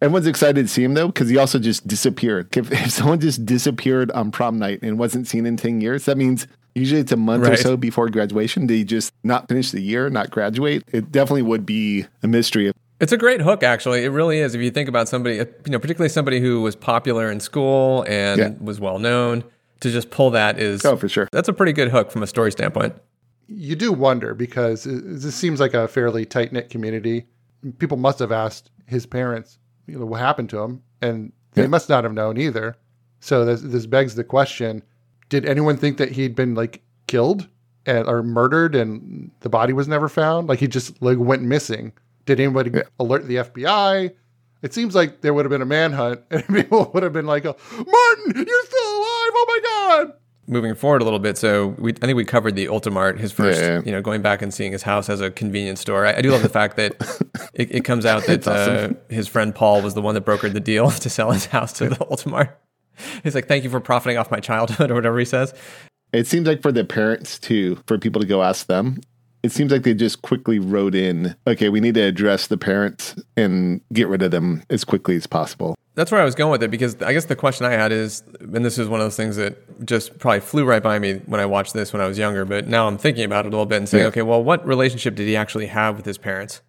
Everyone's 0.00 0.26
excited 0.26 0.66
to 0.66 0.68
see 0.68 0.82
him 0.82 0.94
though, 0.94 1.06
because 1.06 1.28
he 1.28 1.36
also 1.36 1.60
just 1.60 1.86
disappeared. 1.86 2.56
If, 2.56 2.72
if 2.72 2.90
someone 2.90 3.20
just 3.20 3.46
disappeared 3.46 4.10
on 4.10 4.32
prom 4.32 4.58
night 4.58 4.80
and 4.82 4.98
wasn't 4.98 5.28
seen 5.28 5.46
in 5.46 5.56
10 5.56 5.80
years, 5.80 6.06
that 6.06 6.18
means 6.18 6.48
Usually 6.74 7.00
it's 7.00 7.12
a 7.12 7.16
month 7.16 7.46
or 7.46 7.56
so 7.56 7.76
before 7.76 8.08
graduation. 8.08 8.66
Did 8.66 8.74
he 8.74 8.84
just 8.84 9.12
not 9.22 9.48
finish 9.48 9.70
the 9.72 9.80
year, 9.80 10.08
not 10.08 10.30
graduate? 10.30 10.84
It 10.92 11.12
definitely 11.12 11.42
would 11.42 11.66
be 11.66 12.06
a 12.22 12.28
mystery. 12.28 12.72
It's 13.00 13.12
a 13.12 13.16
great 13.16 13.40
hook, 13.42 13.62
actually. 13.62 14.04
It 14.04 14.08
really 14.10 14.38
is. 14.38 14.54
If 14.54 14.60
you 14.62 14.70
think 14.70 14.88
about 14.88 15.08
somebody, 15.08 15.40
uh, 15.40 15.44
you 15.66 15.72
know, 15.72 15.78
particularly 15.78 16.08
somebody 16.08 16.40
who 16.40 16.62
was 16.62 16.76
popular 16.76 17.30
in 17.30 17.40
school 17.40 18.04
and 18.08 18.38
Yeah. 18.38 18.50
was 18.60 18.78
well 18.80 18.98
known, 18.98 19.44
to 19.80 19.90
just 19.90 20.10
pull 20.10 20.30
that 20.30 20.58
is 20.60 20.84
Oh, 20.84 20.96
for 20.96 21.08
sure. 21.08 21.28
That's 21.32 21.48
a 21.48 21.52
pretty 21.52 21.72
good 21.72 21.88
hook 21.88 22.10
from 22.12 22.22
a 22.22 22.26
story 22.26 22.52
standpoint. 22.52 22.94
you 23.48 23.76
do 23.76 23.92
wonder 23.92 24.32
because 24.34 24.84
this 24.84 25.34
seems 25.34 25.60
like 25.60 25.74
a 25.74 25.86
fairly 25.88 26.24
tight 26.24 26.52
knit 26.54 26.70
community. 26.70 27.26
People 27.78 27.98
must 27.98 28.18
have 28.20 28.32
asked 28.32 28.70
his 28.86 29.04
parents, 29.04 29.58
you 29.86 29.98
know, 29.98 30.06
what 30.06 30.20
happened 30.20 30.48
to 30.50 30.58
him, 30.60 30.80
and 31.02 31.32
they 31.52 31.62
Yeah. 31.62 31.68
must 31.68 31.88
not 31.90 32.04
have 32.04 32.14
known 32.14 32.38
either. 32.38 32.76
So 33.20 33.44
this, 33.44 33.60
this 33.60 33.84
begs 33.84 34.14
the 34.14 34.24
question: 34.24 34.82
Did 35.32 35.46
anyone 35.46 35.78
think 35.78 35.96
that 35.96 36.10
he'd 36.12 36.34
been 36.34 36.54
like 36.54 36.82
killed 37.06 37.48
and, 37.86 38.06
or 38.06 38.22
murdered, 38.22 38.74
and 38.74 39.30
the 39.40 39.48
body 39.48 39.72
was 39.72 39.88
never 39.88 40.06
found? 40.10 40.46
Like 40.46 40.58
he 40.58 40.66
just 40.68 41.00
like 41.00 41.16
went 41.16 41.40
missing. 41.40 41.92
Did 42.26 42.38
anybody 42.38 42.70
alert 43.00 43.26
the 43.26 43.36
FBI? 43.36 44.12
It 44.60 44.74
seems 44.74 44.94
like 44.94 45.22
there 45.22 45.32
would 45.32 45.46
have 45.46 45.50
been 45.50 45.62
a 45.62 45.64
manhunt, 45.66 46.20
and 46.30 46.46
people 46.48 46.90
would 46.92 47.02
have 47.02 47.14
been 47.14 47.24
like, 47.24 47.44
"Martin, 47.44 47.56
you're 48.36 48.64
still 48.64 48.90
alive! 48.92 49.32
Oh 49.34 49.44
my 49.48 49.60
god!" 50.04 50.12
Moving 50.46 50.74
forward 50.74 51.00
a 51.00 51.04
little 51.04 51.18
bit, 51.18 51.38
so 51.38 51.68
we, 51.78 51.92
I 52.02 52.06
think 52.06 52.16
we 52.16 52.26
covered 52.26 52.54
the 52.54 52.66
Ultimart, 52.66 53.18
his 53.18 53.32
first, 53.32 53.58
Yeah. 53.58 53.80
you 53.86 53.90
know, 53.92 54.02
going 54.02 54.20
back 54.20 54.42
and 54.42 54.52
seeing 54.52 54.72
his 54.72 54.82
house 54.82 55.08
as 55.08 55.22
a 55.22 55.30
convenience 55.30 55.80
store. 55.80 56.04
I, 56.04 56.16
I 56.16 56.20
do 56.20 56.30
love 56.30 56.42
the 56.42 56.50
fact 56.50 56.76
that 56.76 56.92
it, 57.54 57.74
it 57.74 57.84
comes 57.86 58.04
out 58.04 58.24
that 58.26 58.46
uh, 58.46 58.90
his 59.08 59.28
friend 59.28 59.54
Paul 59.54 59.80
was 59.80 59.94
the 59.94 60.02
one 60.02 60.14
that 60.14 60.26
brokered 60.26 60.52
the 60.52 60.60
deal 60.60 60.90
to 61.04 61.08
sell 61.08 61.30
his 61.30 61.46
house 61.46 61.72
to 61.74 61.88
the 61.88 61.94
Ultimart. 61.96 62.50
He's 63.22 63.34
like, 63.34 63.48
"Thank 63.48 63.64
you 63.64 63.70
for 63.70 63.80
profiting 63.80 64.18
off 64.18 64.30
my 64.30 64.40
childhood," 64.40 64.90
or 64.90 64.94
whatever 64.94 65.18
he 65.18 65.24
says. 65.24 65.54
It 66.12 66.26
seems 66.26 66.46
like 66.46 66.60
for 66.62 66.72
the 66.72 66.84
parents 66.84 67.38
too, 67.38 67.78
for 67.86 67.98
people 67.98 68.20
to 68.20 68.26
go 68.26 68.42
ask 68.42 68.66
them, 68.66 69.00
it 69.42 69.50
seems 69.50 69.72
like 69.72 69.82
they 69.82 69.94
just 69.94 70.22
quickly 70.22 70.58
wrote 70.58 70.94
in, 70.94 71.34
okay, 71.46 71.68
we 71.68 71.80
need 71.80 71.94
to 71.94 72.02
address 72.02 72.46
the 72.46 72.56
parents 72.58 73.16
and 73.36 73.80
get 73.92 74.08
rid 74.08 74.22
of 74.22 74.30
them 74.30 74.62
as 74.70 74.84
quickly 74.84 75.16
as 75.16 75.26
possible. 75.26 75.74
That's 75.94 76.10
where 76.10 76.20
I 76.20 76.24
was 76.24 76.34
going 76.34 76.52
with 76.52 76.62
it 76.62 76.70
because 76.70 77.00
I 77.02 77.12
guess 77.12 77.26
the 77.26 77.36
question 77.36 77.66
I 77.66 77.72
had 77.72 77.92
is, 77.92 78.22
and 78.40 78.64
this 78.64 78.78
is 78.78 78.88
one 78.88 79.00
of 79.00 79.04
those 79.04 79.16
things 79.16 79.36
that 79.36 79.84
just 79.84 80.18
probably 80.18 80.40
flew 80.40 80.64
right 80.64 80.82
by 80.82 80.98
me 80.98 81.14
when 81.26 81.40
I 81.40 81.46
watched 81.46 81.74
this 81.74 81.92
when 81.92 82.00
I 82.00 82.06
was 82.06 82.18
younger, 82.18 82.44
but 82.44 82.66
now 82.66 82.86
I'm 82.86 82.96
thinking 82.98 83.24
about 83.24 83.44
it 83.44 83.48
a 83.48 83.50
little 83.50 83.66
bit 83.66 83.76
and 83.78 83.88
saying, 83.88 84.04
Yeah. 84.04 84.08
okay, 84.08 84.22
well, 84.22 84.42
what 84.42 84.66
relationship 84.66 85.14
did 85.14 85.26
he 85.26 85.36
actually 85.36 85.66
have 85.66 85.96
with 85.96 86.06
his 86.06 86.18
parents? 86.18 86.62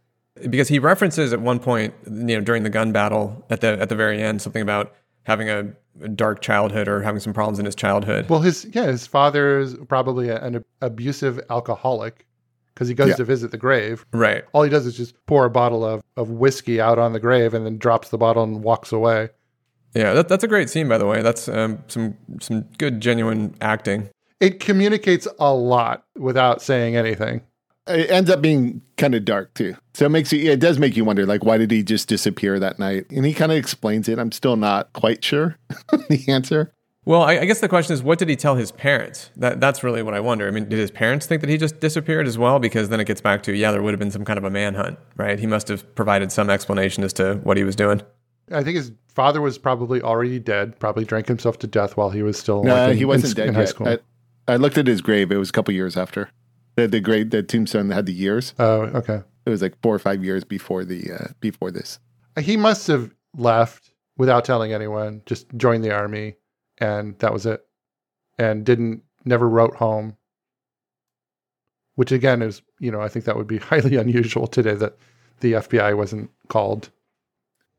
Because 0.49 0.67
he 0.67 0.79
references 0.79 1.31
at 1.31 1.39
one 1.39 1.59
point, 1.59 1.93
you 2.05 2.11
know, 2.11 2.41
during 2.41 2.63
the 2.63 2.69
gun 2.69 2.91
battle 2.91 3.45
at 3.49 3.61
the 3.61 3.79
at 3.79 3.87
the 3.89 3.95
very 3.95 4.21
end, 4.21 4.41
something 4.41 4.63
about 4.63 4.93
having 5.25 5.47
a, 5.47 5.59
a 5.59 5.73
dark 6.15 6.41
childhood 6.41 6.87
or 6.87 7.01
having 7.01 7.19
some 7.19 7.33
problems 7.33 7.59
in 7.59 7.65
his 7.65 7.75
childhood. 7.75 8.29
Well, 8.29 8.41
his 8.41 8.65
yeah, 8.73 8.87
his 8.87 9.05
father 9.07 9.59
is 9.59 9.75
probably 9.87 10.29
a- 10.29 10.41
an 10.41 10.63
abusive 10.81 11.39
alcoholic 11.49 12.25
because 12.73 12.87
he 12.87 12.93
goes 12.95 13.09
Yeah. 13.09 13.15
to 13.17 13.23
visit 13.23 13.51
the 13.51 13.57
grave. 13.57 14.05
right. 14.13 14.43
All 14.53 14.63
he 14.63 14.69
does 14.69 14.85
is 14.87 14.97
just 14.97 15.13
pour 15.27 15.45
a 15.45 15.49
bottle 15.49 15.85
of, 15.85 16.01
of 16.17 16.29
whiskey 16.31 16.81
out 16.81 16.97
on 16.97 17.13
the 17.13 17.19
grave 17.19 17.53
and 17.53 17.65
then 17.65 17.77
drops 17.77 18.09
the 18.09 18.17
bottle 18.17 18.43
and 18.43 18.63
walks 18.63 18.91
away. 18.91 19.29
Yeah, 19.93 20.13
that, 20.13 20.27
that's 20.27 20.43
a 20.43 20.47
great 20.47 20.71
scene, 20.71 20.87
by 20.89 20.97
the 20.97 21.05
way. 21.05 21.21
That's 21.21 21.47
um, 21.47 21.83
some 21.87 22.17
some 22.41 22.61
good 22.79 22.99
genuine 22.99 23.53
acting. 23.61 24.09
It 24.39 24.59
communicates 24.59 25.27
a 25.39 25.53
lot 25.53 26.03
without 26.17 26.61
saying 26.63 26.95
anything. 26.95 27.41
It 27.87 28.09
ends 28.09 28.29
up 28.29 28.41
being 28.41 28.81
kind 28.97 29.13
of 29.13 29.25
dark 29.25 29.53
too. 29.53 29.75
So 29.93 30.05
it 30.05 30.09
makes 30.09 30.31
you, 30.31 30.49
it 30.51 30.59
does 30.59 30.79
make 30.79 30.95
you 30.95 31.03
wonder, 31.03 31.25
like, 31.25 31.43
why 31.43 31.57
did 31.57 31.69
he 31.71 31.83
just 31.83 32.07
disappear 32.07 32.57
that 32.59 32.79
night? 32.79 33.05
And 33.11 33.25
he 33.25 33.33
kind 33.33 33.51
of 33.51 33.57
explains 33.57 34.07
it. 34.07 34.19
I'm 34.19 34.31
still 34.31 34.55
not 34.55 34.93
quite 34.93 35.23
sure 35.23 35.57
the 36.09 36.23
answer. 36.27 36.71
Well, 37.05 37.21
I, 37.23 37.39
I 37.39 37.45
guess 37.45 37.59
the 37.59 37.67
question 37.67 37.93
is, 37.93 38.01
what 38.01 38.17
did 38.17 38.29
he 38.29 38.37
tell 38.37 38.55
his 38.55 38.71
parents? 38.71 39.29
That 39.35 39.59
that's 39.59 39.83
really 39.83 40.01
what 40.01 40.13
I 40.13 40.21
wonder. 40.21 40.47
I 40.47 40.51
mean, 40.51 40.69
did 40.69 40.79
his 40.79 40.89
parents 40.91 41.25
think 41.25 41.41
that 41.41 41.49
he 41.49 41.57
just 41.57 41.81
disappeared 41.81 42.27
as 42.27 42.37
well? 42.37 42.59
Because 42.59 42.87
then 42.87 43.01
it 43.01 43.05
gets 43.07 43.19
back 43.19 43.43
to, 43.43 43.53
yeah, 43.53 43.71
there 43.71 43.81
would 43.83 43.91
have 43.91 43.99
been 43.99 44.11
some 44.11 44.23
kind 44.23 44.37
of 44.37 44.45
a 44.45 44.49
manhunt, 44.49 44.97
right? 45.17 45.37
He 45.37 45.45
must 45.45 45.67
have 45.67 45.93
provided 45.95 46.31
some 46.31 46.49
explanation 46.49 47.03
as 47.03 47.11
to 47.13 47.35
what 47.43 47.57
he 47.57 47.65
was 47.65 47.75
doing. 47.75 48.01
I 48.53 48.63
think 48.63 48.77
his 48.77 48.93
father 49.09 49.41
was 49.41 49.57
probably 49.57 50.01
already 50.01 50.39
dead, 50.39 50.79
probably 50.79 51.03
drank 51.03 51.27
himself 51.27 51.59
to 51.59 51.67
death 51.67 51.97
while 51.97 52.09
he 52.09 52.23
was 52.23 52.39
still 52.39 52.63
No, 52.63 52.73
like, 52.75 52.91
in- 52.91 52.97
he 52.97 53.05
wasn't 53.05 53.31
in, 53.31 53.35
dead 53.35 53.47
in 53.49 53.53
high 53.55 53.59
yet. 53.61 53.69
school. 53.69 53.87
I, 53.89 53.97
I 54.47 54.55
looked 54.55 54.77
at 54.77 54.87
his 54.87 55.01
grave. 55.01 55.29
It 55.33 55.37
was 55.37 55.49
a 55.49 55.53
couple 55.53 55.73
years 55.73 55.97
after. 55.97 56.29
The, 56.75 56.87
the 56.87 56.99
grave, 56.99 57.29
the 57.29 57.43
tombstone 57.43 57.91
had 57.91 58.05
the 58.05 58.13
years. 58.13 58.53
Oh, 58.57 58.81
okay. 58.81 59.21
It 59.45 59.49
was 59.49 59.61
like 59.61 59.79
four 59.81 59.93
or 59.93 59.99
five 59.99 60.23
years 60.23 60.43
before 60.43 60.85
the 60.85 61.11
uh, 61.11 61.27
before 61.39 61.69
this. 61.71 61.99
He 62.39 62.57
must 62.57 62.87
have 62.87 63.13
left 63.37 63.91
without 64.17 64.45
telling 64.45 64.73
anyone, 64.73 65.21
just 65.25 65.47
joined 65.57 65.83
the 65.83 65.93
army, 65.93 66.35
and 66.79 67.17
that 67.19 67.33
was 67.33 67.45
it. 67.45 67.61
And 68.39 68.65
didn't 68.65 69.03
never 69.25 69.47
wrote 69.47 69.75
home. 69.75 70.17
Which 71.95 72.11
again 72.11 72.41
is, 72.41 72.61
you 72.79 72.91
know, 72.91 73.01
I 73.01 73.07
think 73.07 73.25
that 73.25 73.35
would 73.37 73.47
be 73.47 73.57
highly 73.69 73.97
unusual 73.97 74.47
today 74.47 74.73
that 74.75 74.97
the 75.41 75.53
FBI 75.53 75.95
wasn't 75.95 76.31
called. 76.47 76.89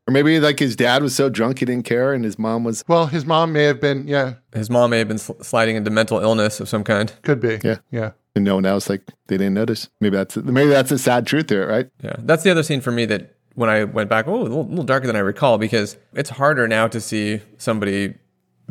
Or 0.07 0.11
maybe 0.11 0.39
like 0.39 0.59
his 0.59 0.75
dad 0.75 1.01
was 1.01 1.15
so 1.15 1.29
drunk 1.29 1.59
he 1.59 1.65
didn't 1.65 1.85
care, 1.85 2.13
and 2.13 2.23
his 2.23 2.37
mom 2.37 2.63
was 2.63 2.83
Well, 2.87 3.07
his 3.07 3.25
mom 3.25 3.51
may 3.51 3.63
have 3.63 3.81
been, 3.81 4.07
yeah, 4.07 4.35
His 4.53 4.69
mom 4.69 4.91
may 4.91 4.99
have 4.99 5.07
been 5.07 5.17
sl- 5.17 5.41
sliding 5.41 5.75
into 5.75 5.89
mental 5.89 6.19
illness 6.19 6.59
of 6.59 6.69
some 6.69 6.83
kind. 6.83 7.11
could 7.23 7.39
be. 7.41 7.59
Yeah. 7.63 7.77
Yeah. 7.91 8.11
And 8.35 8.43
no 8.43 8.55
one 8.55 8.65
else 8.65 8.89
like 8.89 9.01
they 9.27 9.37
didn't 9.37 9.53
notice. 9.53 9.89
Maybe 10.01 10.15
that's 10.15 10.35
maybe 10.37 10.69
that's 10.69 10.91
a 10.91 10.99
sad 10.99 11.25
truth 11.25 11.47
there, 11.47 11.67
right? 11.67 11.89
Yeah, 12.03 12.15
that's 12.19 12.43
the 12.43 12.51
other 12.51 12.63
scene 12.63 12.81
for 12.81 12.91
me 12.91 13.05
that 13.05 13.35
when 13.55 13.69
I 13.69 13.85
went 13.85 14.09
back, 14.09 14.27
oh, 14.27 14.35
a 14.35 14.43
little, 14.43 14.67
little 14.67 14.83
darker 14.83 15.07
than 15.07 15.15
I 15.15 15.19
recall 15.19 15.57
because 15.57 15.97
it's 16.13 16.31
harder 16.31 16.67
now 16.67 16.87
to 16.89 16.99
see 16.99 17.41
somebody 17.57 18.15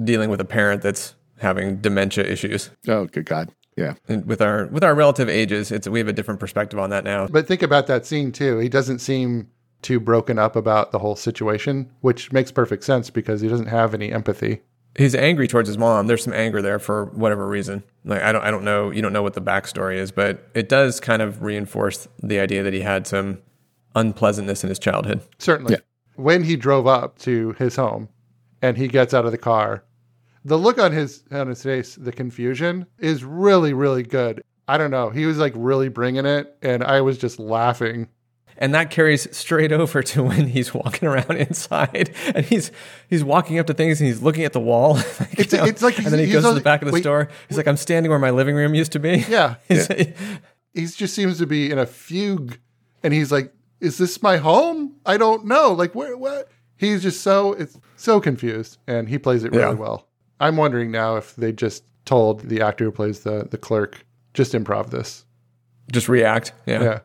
dealing 0.03 0.29
with 0.29 0.41
a 0.41 0.45
parent 0.45 0.83
that's 0.83 1.15
having 1.39 1.79
dementia 1.79 2.25
issues. 2.25 2.71
Oh, 2.87 3.07
good 3.07 3.25
God, 3.25 3.51
yeah. 3.77 3.95
And 4.09 4.27
with 4.27 4.43
our 4.43 4.67
with 4.67 4.85
our 4.85 4.95
relative 4.95 5.29
ages, 5.29 5.73
it's 5.73 5.89
we 5.89 5.99
have 5.99 6.09
a 6.09 6.13
different 6.13 6.41
perspective 6.41 6.79
on 6.79 6.91
that 6.91 7.05
now. 7.05 7.27
But 7.27 7.47
think 7.47 7.63
about 7.63 7.87
that 7.87 8.07
scene 8.07 8.33
too. 8.33 8.59
He 8.59 8.69
doesn't 8.69 8.99
seem 8.99 9.49
too 9.83 10.01
broken 10.01 10.39
up 10.39 10.57
about 10.57 10.93
the 10.93 10.99
whole 10.99 11.17
situation, 11.17 11.91
which 12.01 12.33
makes 12.33 12.51
perfect 12.51 12.85
sense 12.85 13.11
because 13.11 13.41
he 13.41 13.49
doesn't 13.49 13.67
have 13.67 13.95
any 13.95 14.13
empathy. 14.13 14.63
He's 14.97 15.15
angry 15.15 15.49
towards 15.49 15.69
his 15.69 15.77
mom. 15.77 16.07
There's 16.07 16.23
some 16.23 16.33
anger 16.33 16.63
there 16.63 16.79
for 16.79 17.07
whatever 17.07 17.49
reason. 17.49 17.83
Like 18.05 18.23
I 18.23 18.33
don't 18.33 18.43
I 18.43 18.51
don't 18.51 18.65
know. 18.65 18.91
You 18.91 19.03
don't 19.03 19.13
know 19.13 19.23
what 19.23 19.35
the 19.35 19.41
backstory 19.41 19.97
is, 19.97 20.13
but 20.13 20.49
it 20.55 20.69
does 20.69 21.01
kind 21.01 21.21
of 21.21 21.43
reinforce 21.43 22.07
the 22.23 22.39
idea 22.39 22.63
that 22.63 22.73
he 22.73 22.81
had 22.81 23.07
some 23.07 23.39
unpleasantness 23.95 24.63
in 24.63 24.69
his 24.69 24.79
childhood. 24.79 25.23
Certainly. 25.39 25.75
Yeah. 25.75 25.81
When 26.17 26.45
he 26.45 26.57
drove 26.57 26.87
up 26.87 27.19
to 27.21 27.53
his 27.59 27.75
home 27.75 28.09
and 28.63 28.77
he 28.77 28.87
gets 28.87 29.13
out 29.13 29.25
of 29.25 29.33
the 29.33 29.39
car, 29.39 29.85
the 30.45 30.59
look 30.59 30.79
on 30.79 30.93
his 30.93 31.25
on 31.33 31.49
his 31.49 31.63
face, 31.63 31.97
the 31.97 32.13
confusion 32.13 32.87
is 32.99 33.25
really, 33.25 33.73
really 33.73 34.03
good. 34.03 34.43
I 34.69 34.79
don't 34.79 34.91
know. 34.91 35.11
He 35.11 35.27
was 35.27 35.39
like 35.39 35.53
really 35.57 35.89
bringing 35.89 36.25
it, 36.25 36.57
and 36.63 36.85
I 36.85 37.01
was 37.01 37.19
just 37.19 37.39
laughing. 37.39 38.09
And 38.57 38.73
that 38.75 38.91
carries 38.91 39.35
straight 39.37 39.73
over 39.73 40.03
to 40.03 40.23
when 40.23 40.47
he's 40.49 40.73
walking 40.73 41.09
around 41.09 41.31
inside 41.49 42.15
and 42.35 42.45
he's 42.45 42.71
he's 43.11 43.25
walking 43.25 43.59
up 43.59 43.67
to 43.67 43.75
things 43.75 44.01
and 44.01 44.07
he's 44.09 44.23
looking 44.23 44.45
at 44.45 44.53
the 44.53 44.61
wall. 44.61 44.95
Like, 45.21 45.33
It's- 45.39 45.53
you 45.53 45.59
know, 45.59 45.65
it's 45.65 45.83
like 45.83 45.99
and 45.99 46.07
then 46.07 46.19
he 46.21 46.27
goes 46.27 46.45
he's 46.45 46.53
to 46.53 46.55
the 46.59 46.61
back 46.61 46.83
of 46.83 46.87
the 46.87 46.93
wait, 46.93 47.01
store. 47.03 47.29
He's 47.49 47.57
like, 47.57 47.67
I'm 47.67 47.77
standing 47.77 48.11
where 48.11 48.19
my 48.19 48.31
living 48.31 48.55
room 48.55 48.75
used 48.75 48.93
to 48.93 48.99
be. 49.01 49.25
Yeah. 49.29 49.57
He's- 49.69 49.89
He 50.73 50.87
just 50.87 51.15
seems 51.15 51.39
to 51.39 51.47
be 51.47 51.71
in 51.71 51.79
a 51.79 51.87
fugue, 51.87 52.59
and 53.05 53.15
he's 53.15 53.31
like, 53.31 53.53
"Is 53.81 53.97
this 53.99 54.21
my 54.23 54.39
home? 54.39 54.97
I 55.07 55.17
don't 55.17 55.45
know. 55.47 55.73
Like, 55.73 55.95
where? 55.95 56.17
What?" 56.17 56.49
He's 56.77 57.01
just 57.03 57.21
so 57.21 57.53
it's 57.53 57.79
so 57.97 58.21
confused, 58.21 58.79
and 58.89 59.09
he 59.09 59.17
plays 59.19 59.45
it 59.45 59.53
really 59.53 59.63
Yeah. 59.63 59.81
well. 59.81 60.09
I'm 60.41 60.57
wondering 60.57 60.91
now 60.91 61.15
if 61.17 61.37
they 61.37 61.53
just 61.53 61.85
told 62.05 62.41
the 62.49 62.61
actor 62.61 62.85
who 62.87 62.91
plays 62.91 63.21
the 63.21 63.47
the 63.49 63.57
clerk 63.57 64.05
just 64.35 64.53
improv 64.53 64.91
this. 64.91 65.25
Just 65.93 66.09
react. 66.09 66.53
Yeah. 66.67 66.83
Yeah, 66.83 66.99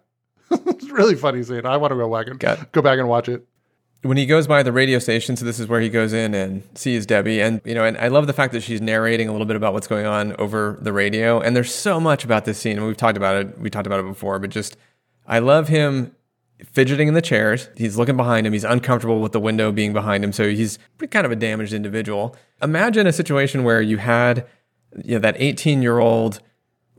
really 0.94 1.16
funny 1.16 1.44
scene. 1.44 1.66
I 1.66 1.78
want 1.78 1.92
to 1.92 1.96
go 1.96 2.12
back 2.12 2.28
and 2.28 2.40
Got- 2.40 2.72
go 2.72 2.82
back 2.82 3.00
and 3.00 3.08
watch 3.08 3.30
it. 3.30 3.46
when 4.02 4.18
he 4.18 4.26
goes 4.26 4.48
by 4.48 4.64
the 4.64 4.72
radio 4.72 5.00
station, 5.00 5.36
so 5.36 5.46
this 5.46 5.60
is 5.60 5.68
where 5.68 5.82
he 5.82 5.90
goes 5.90 6.14
in 6.14 6.34
and 6.34 6.64
sees 6.76 7.06
Debbie, 7.06 7.42
and 7.42 7.62
you 7.66 7.74
know, 7.76 7.84
and 7.86 7.98
I 7.98 8.08
love 8.08 8.28
the 8.28 8.34
fact 8.34 8.54
that 8.54 8.62
she's 8.64 8.82
narrating 8.82 9.28
a 9.28 9.32
little 9.32 9.48
bit 9.48 9.56
about 9.56 9.74
what's 9.74 9.88
going 9.88 10.06
on 10.06 10.36
over 10.38 10.78
the 10.82 10.94
radio. 10.94 11.40
And 11.40 11.56
there's 11.56 11.74
so 11.74 12.00
much 12.00 12.24
about 12.24 12.46
this 12.46 12.58
scene, 12.58 12.78
and 12.78 12.86
we've 12.88 12.98
talked 12.98 13.18
about 13.18 13.36
it. 13.38 13.60
We 13.60 13.70
talked 13.70 13.88
about 13.88 14.00
it 14.00 14.06
before, 14.08 14.40
but 14.40 14.50
just 14.50 14.78
I 15.28 15.40
love 15.40 15.68
him 15.68 16.16
fidgeting 16.72 17.08
in 17.08 17.14
the 17.14 17.22
chairs. 17.22 17.70
He's 17.78 17.98
looking 17.98 18.18
behind 18.18 18.46
him. 18.46 18.52
He's 18.54 18.66
uncomfortable 18.66 19.22
with 19.22 19.32
the 19.32 19.40
window 19.40 19.72
being 19.72 19.94
behind 19.94 20.24
him, 20.24 20.32
so 20.34 20.50
he's 20.50 20.78
kind 21.10 21.26
of 21.26 21.32
a 21.32 21.36
damaged 21.36 21.74
individual. 21.74 22.36
Imagine 22.62 23.08
a 23.08 23.14
situation 23.14 23.64
where 23.64 23.82
you 23.82 23.98
had 23.98 24.46
you 25.06 25.14
know 25.16 25.20
that 25.20 25.36
18 25.38 25.82
year 25.82 26.00
old 26.00 26.42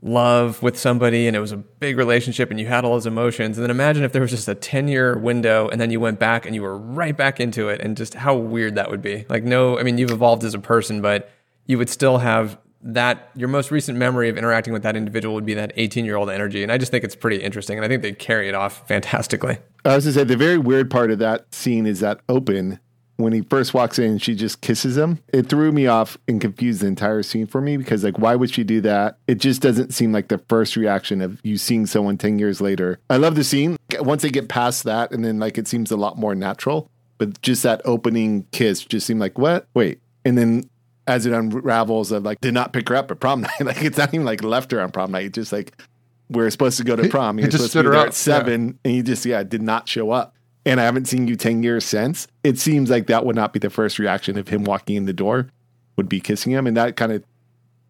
love 0.01 0.61
with 0.63 0.77
somebody 0.79 1.27
and 1.27 1.35
it 1.35 1.39
was 1.39 1.51
a 1.51 1.57
big 1.57 1.97
relationship 1.97 2.49
and 2.49 2.59
you 2.59 2.65
had 2.65 2.83
all 2.83 2.93
those 2.93 3.05
emotions. 3.05 3.57
And 3.57 3.63
then 3.63 3.71
imagine 3.71 4.03
if 4.03 4.11
there 4.11 4.21
was 4.21 4.31
just 4.31 4.47
a 4.47 4.55
10 4.55 4.87
year 4.87 5.17
window 5.17 5.69
and 5.69 5.79
then 5.79 5.91
you 5.91 5.99
went 5.99 6.19
back 6.19 6.45
and 6.45 6.55
you 6.55 6.63
were 6.63 6.77
right 6.77 7.15
back 7.15 7.39
into 7.39 7.69
it 7.69 7.81
and 7.81 7.95
just 7.95 8.15
how 8.15 8.35
weird 8.35 8.75
that 8.75 8.89
would 8.89 9.01
be. 9.01 9.25
Like 9.29 9.43
no 9.43 9.77
i 9.77 9.83
mean 9.83 9.97
you've 9.97 10.11
evolved 10.11 10.43
as 10.43 10.53
a 10.53 10.59
person 10.59 11.01
but 11.01 11.29
you 11.67 11.77
would 11.77 11.89
still 11.89 12.17
have 12.17 12.57
that 12.83 13.29
your 13.35 13.47
most 13.47 13.69
recent 13.69 13.95
memory 13.95 14.27
of 14.27 14.37
interacting 14.39 14.73
with 14.73 14.81
that 14.81 14.95
individual 14.95 15.35
would 15.35 15.45
be 15.45 15.53
that 15.53 15.71
18 15.75 16.03
year 16.03 16.15
old 16.15 16.29
energy. 16.29 16.63
And 16.63 16.71
i 16.71 16.77
just 16.77 16.91
think 16.91 17.03
it's 17.03 17.15
pretty 17.15 17.37
interesting 17.37 17.77
and 17.77 17.85
i 17.85 17.87
think 17.87 18.01
they 18.01 18.13
carry 18.13 18.49
it 18.49 18.55
off 18.55 18.87
fantastically. 18.87 19.59
I 19.85 19.95
was 19.95 20.05
gonna 20.05 20.13
say 20.13 20.23
the 20.23 20.37
very 20.37 20.57
weird 20.57 20.89
part 20.89 21.11
of 21.11 21.19
that 21.19 21.53
scene 21.53 21.85
is 21.85 21.99
that 21.99 22.21
open 22.27 22.79
when 23.21 23.33
he 23.33 23.41
first 23.41 23.73
walks 23.73 23.99
in, 23.99 24.17
she 24.17 24.35
just 24.35 24.61
kisses 24.61 24.97
him. 24.97 25.19
It 25.33 25.49
threw 25.49 25.71
me 25.71 25.87
off 25.87 26.17
and 26.27 26.39
confused 26.39 26.81
the 26.81 26.87
entire 26.87 27.23
scene 27.23 27.47
for 27.47 27.61
me 27.61 27.77
because, 27.77 28.03
like, 28.03 28.17
why 28.19 28.35
would 28.35 28.51
she 28.51 28.63
do 28.63 28.81
that? 28.81 29.17
It 29.27 29.35
just 29.35 29.61
doesn't 29.61 29.93
seem 29.93 30.11
like 30.11 30.27
the 30.27 30.37
first 30.49 30.75
reaction 30.75 31.21
of 31.21 31.39
you 31.43 31.57
seeing 31.57 31.85
someone 31.85 32.17
10 32.17 32.39
years 32.39 32.61
later. 32.61 32.99
I 33.09 33.17
love 33.17 33.35
the 33.35 33.43
scene. 33.43 33.77
Once 33.99 34.21
they 34.21 34.29
get 34.29 34.49
past 34.49 34.83
that, 34.83 35.11
and 35.11 35.23
then, 35.23 35.39
like, 35.39 35.57
it 35.57 35.67
seems 35.67 35.91
a 35.91 35.97
lot 35.97 36.17
more 36.17 36.35
natural. 36.35 36.89
But 37.17 37.41
just 37.41 37.63
that 37.63 37.81
opening 37.85 38.47
kiss 38.51 38.83
just 38.83 39.05
seemed 39.05 39.19
like, 39.19 39.37
what? 39.37 39.67
Wait. 39.73 39.99
And 40.25 40.37
then 40.37 40.69
as 41.07 41.25
it 41.25 41.33
unravels, 41.33 42.11
of 42.11 42.23
like, 42.23 42.41
did 42.41 42.53
not 42.53 42.73
pick 42.73 42.89
her 42.89 42.95
up 42.95 43.11
at 43.11 43.19
prom 43.19 43.41
night. 43.59 43.61
like, 43.61 43.83
it's 43.83 43.97
not 43.97 44.13
even 44.13 44.25
like 44.25 44.43
left 44.43 44.71
her 44.71 44.81
on 44.81 44.91
prom 44.91 45.11
night. 45.11 45.25
It's 45.25 45.35
just 45.35 45.51
like, 45.51 45.79
we're 46.29 46.49
supposed 46.49 46.77
to 46.77 46.83
go 46.83 46.95
to 46.95 47.07
prom. 47.09 47.37
He 47.37 47.43
You're 47.43 47.51
just 47.51 47.65
supposed 47.65 47.73
to 47.73 47.79
be 47.81 47.85
her 47.85 47.91
there 47.91 48.01
up, 48.01 48.07
at 48.07 48.13
seven, 48.13 48.79
and 48.83 48.95
you 48.95 49.03
just, 49.03 49.25
yeah, 49.25 49.43
did 49.43 49.61
not 49.61 49.87
show 49.87 50.11
up. 50.11 50.33
And 50.65 50.79
I 50.79 50.83
haven't 50.83 51.05
seen 51.05 51.27
you 51.27 51.35
10 51.35 51.63
years 51.63 51.85
since. 51.85 52.27
It 52.43 52.59
seems 52.59 52.89
like 52.89 53.07
that 53.07 53.25
would 53.25 53.35
not 53.35 53.53
be 53.53 53.59
the 53.59 53.69
first 53.69 53.97
reaction 53.97 54.37
of 54.37 54.47
him 54.47 54.63
walking 54.63 54.95
in 54.95 55.05
the 55.05 55.13
door, 55.13 55.49
would 55.97 56.07
be 56.07 56.19
kissing 56.19 56.51
him. 56.51 56.67
And 56.67 56.77
that 56.77 56.95
kind 56.95 57.11
of 57.11 57.23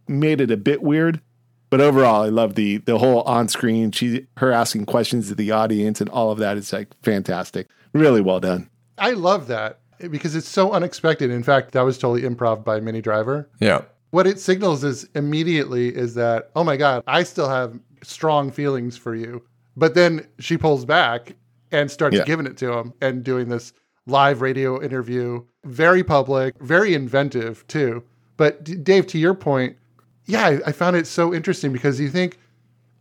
made 0.07 0.41
it 0.41 0.51
a 0.51 0.57
bit 0.57 0.81
weird. 0.81 1.21
But 1.69 1.79
overall, 1.79 2.23
I 2.23 2.29
love 2.29 2.55
the 2.55 2.77
the 2.77 2.99
whole 2.99 3.21
on 3.21 3.47
screen, 3.47 3.91
she 3.91 4.27
her 4.37 4.51
asking 4.51 4.85
questions 4.85 5.29
to 5.29 5.35
the 5.35 5.51
audience 5.51 6.01
and 6.01 6.09
all 6.09 6.29
of 6.29 6.37
that 6.39 6.57
is 6.57 6.73
like 6.73 6.89
fantastic. 7.01 7.67
Really 7.93 8.19
well 8.19 8.41
done. 8.41 8.69
I 8.97 9.11
love 9.11 9.47
that 9.47 9.79
because 10.09 10.35
it's 10.35 10.49
so 10.49 10.71
unexpected. 10.71 11.31
In 11.31 11.43
fact, 11.43 11.71
that 11.71 11.81
was 11.81 11.97
totally 11.97 12.23
improv 12.23 12.63
by 12.63 12.79
Minnie 12.79 13.01
Driver. 13.01 13.49
Yeah. 13.59 13.83
What 14.11 14.27
it 14.27 14.39
signals 14.39 14.83
is 14.83 15.07
immediately 15.15 15.95
is 15.95 16.15
that, 16.15 16.51
oh 16.55 16.63
my 16.65 16.75
God, 16.75 17.03
I 17.07 17.23
still 17.23 17.47
have 17.47 17.79
strong 18.03 18.51
feelings 18.51 18.97
for 18.97 19.15
you. 19.15 19.41
But 19.77 19.95
then 19.95 20.27
she 20.39 20.57
pulls 20.57 20.83
back 20.83 21.35
and 21.71 21.89
starts 21.89 22.15
Yeah. 22.17 22.23
giving 22.25 22.45
it 22.45 22.57
to 22.57 22.71
him 22.73 22.93
and 23.01 23.23
doing 23.23 23.49
this 23.49 23.73
live 24.07 24.41
radio 24.41 24.81
interview. 24.81 25.43
Very 25.65 26.03
public, 26.03 26.55
very 26.59 26.93
inventive 26.93 27.65
too. 27.67 28.03
But 28.37 28.63
D- 28.63 28.75
Dave, 28.75 29.07
to 29.07 29.17
your 29.19 29.33
point, 29.35 29.77
yeah, 30.25 30.45
I, 30.47 30.59
I 30.67 30.71
found 30.71 30.95
it 30.95 31.07
so 31.07 31.33
interesting 31.33 31.71
because 31.71 31.99
you 31.99 32.09
think 32.09 32.37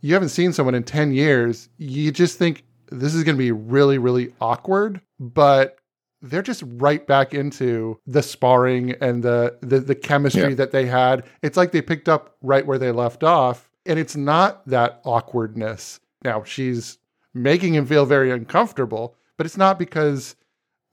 you 0.01 0.13
haven't 0.13 0.29
seen 0.29 0.53
someone 0.53 0.75
in 0.75 0.83
10 0.83 1.11
years, 1.13 1.69
you 1.77 2.11
just 2.11 2.37
think 2.37 2.63
this 2.91 3.13
is 3.15 3.23
going 3.23 3.35
to 3.35 3.39
be 3.39 3.51
really, 3.51 3.97
really 3.97 4.33
awkward. 4.41 5.01
But 5.19 5.77
they're 6.23 6.41
just 6.43 6.63
right 6.65 7.05
back 7.07 7.33
into 7.33 7.99
the 8.05 8.21
sparring 8.21 8.91
and 9.01 9.23
the 9.23 9.57
the, 9.61 9.79
the 9.79 9.95
chemistry 9.95 10.49
Yeah. 10.49 10.55
that 10.55 10.71
they 10.71 10.85
had. 10.85 11.23
It's 11.41 11.57
like 11.57 11.71
they 11.71 11.81
picked 11.81 12.07
up 12.09 12.35
right 12.43 12.65
where 12.65 12.77
they 12.77 12.91
left 12.91 13.23
off, 13.23 13.69
and 13.87 13.97
it's 13.97 14.15
not 14.15 14.67
that 14.67 15.01
awkwardness. 15.03 15.99
Now 16.23 16.43
she's 16.43 16.99
making 17.33 17.73
him 17.75 17.85
feel 17.85 18.05
very 18.05 18.31
uncomfortable, 18.31 19.15
but 19.37 19.45
it's 19.45 19.57
not 19.57 19.79
because 19.79 20.35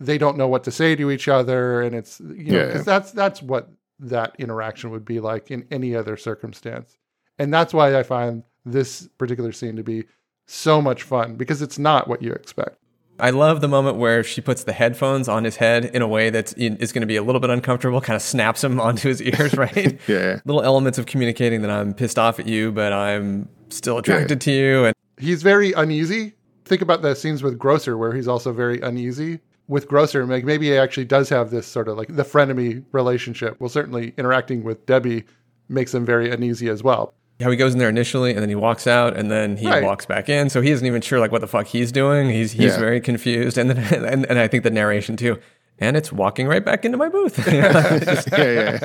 they 0.01 0.19
don't 0.19 0.37
know 0.37 0.47
what 0.49 0.65
to 0.65 0.71
say 0.71 0.95
to 0.97 1.11
each 1.11 1.29
other, 1.29 1.81
and 1.83 1.95
it's 1.95 2.21
you 2.21 2.53
know 2.53 2.59
Yeah. 2.59 2.67
because 2.67 2.85
that's 2.85 3.13
that's 3.13 3.43
what 3.43 3.69
that 4.01 4.37
interaction 4.39 4.91
would 4.91 5.05
be 5.05 5.19
like 5.21 5.51
in 5.51 5.67
any 5.71 5.95
other 5.97 6.17
circumstance, 6.17 6.97
and 7.39 7.53
that's 7.53 7.75
why 7.75 7.99
I 7.99 8.03
find 8.05 8.45
this 8.65 9.09
particular 9.19 9.51
scene 9.53 9.77
to 9.77 9.83
be 9.83 10.05
so 10.47 10.81
much 10.81 11.03
fun 11.03 11.35
because 11.37 11.63
it's 11.63 11.79
not 11.79 12.07
what 12.09 12.23
you 12.23 12.33
expect. 12.33 12.77
I 13.21 13.31
love 13.31 13.61
the 13.61 13.67
moment 13.69 13.97
where 13.97 14.23
she 14.23 14.41
puts 14.41 14.63
the 14.63 14.73
headphones 14.73 15.29
on 15.29 15.43
his 15.43 15.57
head 15.57 15.87
in 15.87 16.03
a 16.03 16.07
way 16.07 16.31
that 16.31 16.55
is 16.57 16.93
going 16.93 17.01
to 17.01 17.07
be 17.07 17.17
a 17.17 17.23
little 17.23 17.41
bit 17.41 17.51
uncomfortable, 17.51 18.01
kind 18.01 18.15
of 18.15 18.23
snaps 18.23 18.63
him 18.63 18.81
onto 18.89 19.09
his 19.09 19.21
ears, 19.21 19.55
right? 19.57 19.99
Yeah. 20.07 20.39
Little 20.45 20.63
elements 20.63 20.99
of 20.99 21.07
communicating 21.07 21.63
that 21.63 21.71
I'm 21.71 21.95
pissed 21.95 22.17
off 22.19 22.39
at 22.39 22.47
you, 22.47 22.71
but 22.71 22.93
I'm 22.93 23.49
still 23.71 23.99
attracted 23.99 24.41
to 24.43 24.53
you. 24.53 24.85
And 24.85 24.95
he's 25.19 25.43
very 25.43 25.73
uneasy. 25.73 26.35
Think 26.65 26.83
about 26.83 27.03
the 27.03 27.15
scenes 27.15 27.43
with 27.43 27.59
Grocer 27.59 27.97
where 27.97 28.13
he's 28.15 28.29
also 28.29 28.53
very 28.53 28.81
uneasy. 28.81 29.41
With 29.69 29.87
Grocer, 29.89 30.25
like 30.27 30.45
maybe 30.45 30.67
he 30.67 30.77
actually 30.79 31.05
does 31.05 31.29
have 31.29 31.51
this 31.51 31.67
sort 31.67 31.89
of 31.89 31.97
like 31.99 32.15
the 32.15 32.23
frenemy 32.25 32.85
relationship. 32.93 33.57
Well, 33.61 33.69
certainly 33.69 34.15
interacting 34.17 34.63
with 34.65 34.87
Debbie 34.87 35.25
makes 35.69 35.93
him 35.95 36.05
very 36.07 36.31
uneasy 36.31 36.69
as 36.69 36.83
well. 36.83 37.13
how 37.41 37.51
he 37.51 37.57
goes 37.57 37.73
in 37.75 37.79
there 37.79 37.89
initially 37.91 38.31
and 38.33 38.41
then 38.41 38.49
he 38.49 38.55
walks 38.55 38.87
out 38.87 39.17
and 39.17 39.31
then 39.31 39.57
he 39.59 39.67
Right. 39.69 39.85
walks 39.85 40.07
back 40.07 40.29
in. 40.29 40.49
So 40.51 40.61
he 40.63 40.71
isn't 40.71 40.87
even 40.87 41.01
sure 41.03 41.21
like 41.21 41.31
what 41.31 41.41
the 41.43 41.47
fuck 41.47 41.67
he's 41.67 41.93
doing. 41.93 42.31
He's 42.31 42.53
he's 42.53 42.73
Yeah. 42.73 42.79
very 42.81 43.01
confused. 43.01 43.57
And 43.59 43.71
then 43.71 43.79
and, 44.05 44.27
and 44.27 44.39
I 44.39 44.49
think 44.49 44.65
the 44.65 44.71
narration 44.71 45.17
too. 45.17 45.39
And 45.79 45.97
it's 45.97 46.11
walking 46.11 46.49
right 46.49 46.65
back 46.65 46.85
into 46.85 46.97
my 46.99 47.09
booth. 47.09 47.39
You 47.47 47.61
just- 48.01 48.29
yeah, 48.33 48.43
yeah. 48.43 48.79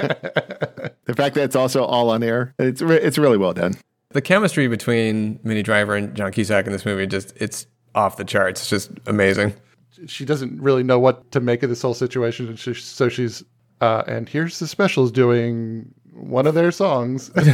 the 1.06 1.14
fact 1.16 1.34
that 1.36 1.44
it's 1.46 1.56
also 1.56 1.84
all 1.84 2.10
on 2.12 2.22
air, 2.24 2.54
it's 2.60 2.82
re- 2.82 2.98
it's 3.02 3.18
really 3.18 3.38
well 3.38 3.54
done. 3.54 3.74
The 4.14 4.22
chemistry 4.22 4.68
between 4.68 5.40
Minnie 5.44 5.64
Driver 5.64 5.96
and 5.96 6.16
John 6.16 6.32
Cusack 6.32 6.66
in 6.66 6.72
this 6.72 6.86
movie 6.86 7.08
just 7.08 7.34
it's 7.38 7.68
off 7.96 8.18
the 8.18 8.26
charts. 8.26 8.62
It's 8.62 8.70
just 8.70 8.92
amazing. 9.06 9.54
She 10.08 10.26
doesn't 10.26 10.62
really 10.62 10.84
know 10.84 11.00
what 11.00 11.32
to 11.32 11.40
make 11.40 11.64
of 11.64 11.70
this 11.70 11.82
whole 11.82 11.94
situation, 11.94 12.48
and 12.48 12.58
she, 12.58 12.74
so 12.74 13.10
she's 13.10 13.44
uh, 13.82 14.04
and 14.08 14.30
here's 14.30 14.60
the 14.60 14.68
specials 14.68 15.12
doing 15.12 15.94
one 16.14 16.48
of 16.48 16.56
their 16.56 16.72
songs. 16.72 17.32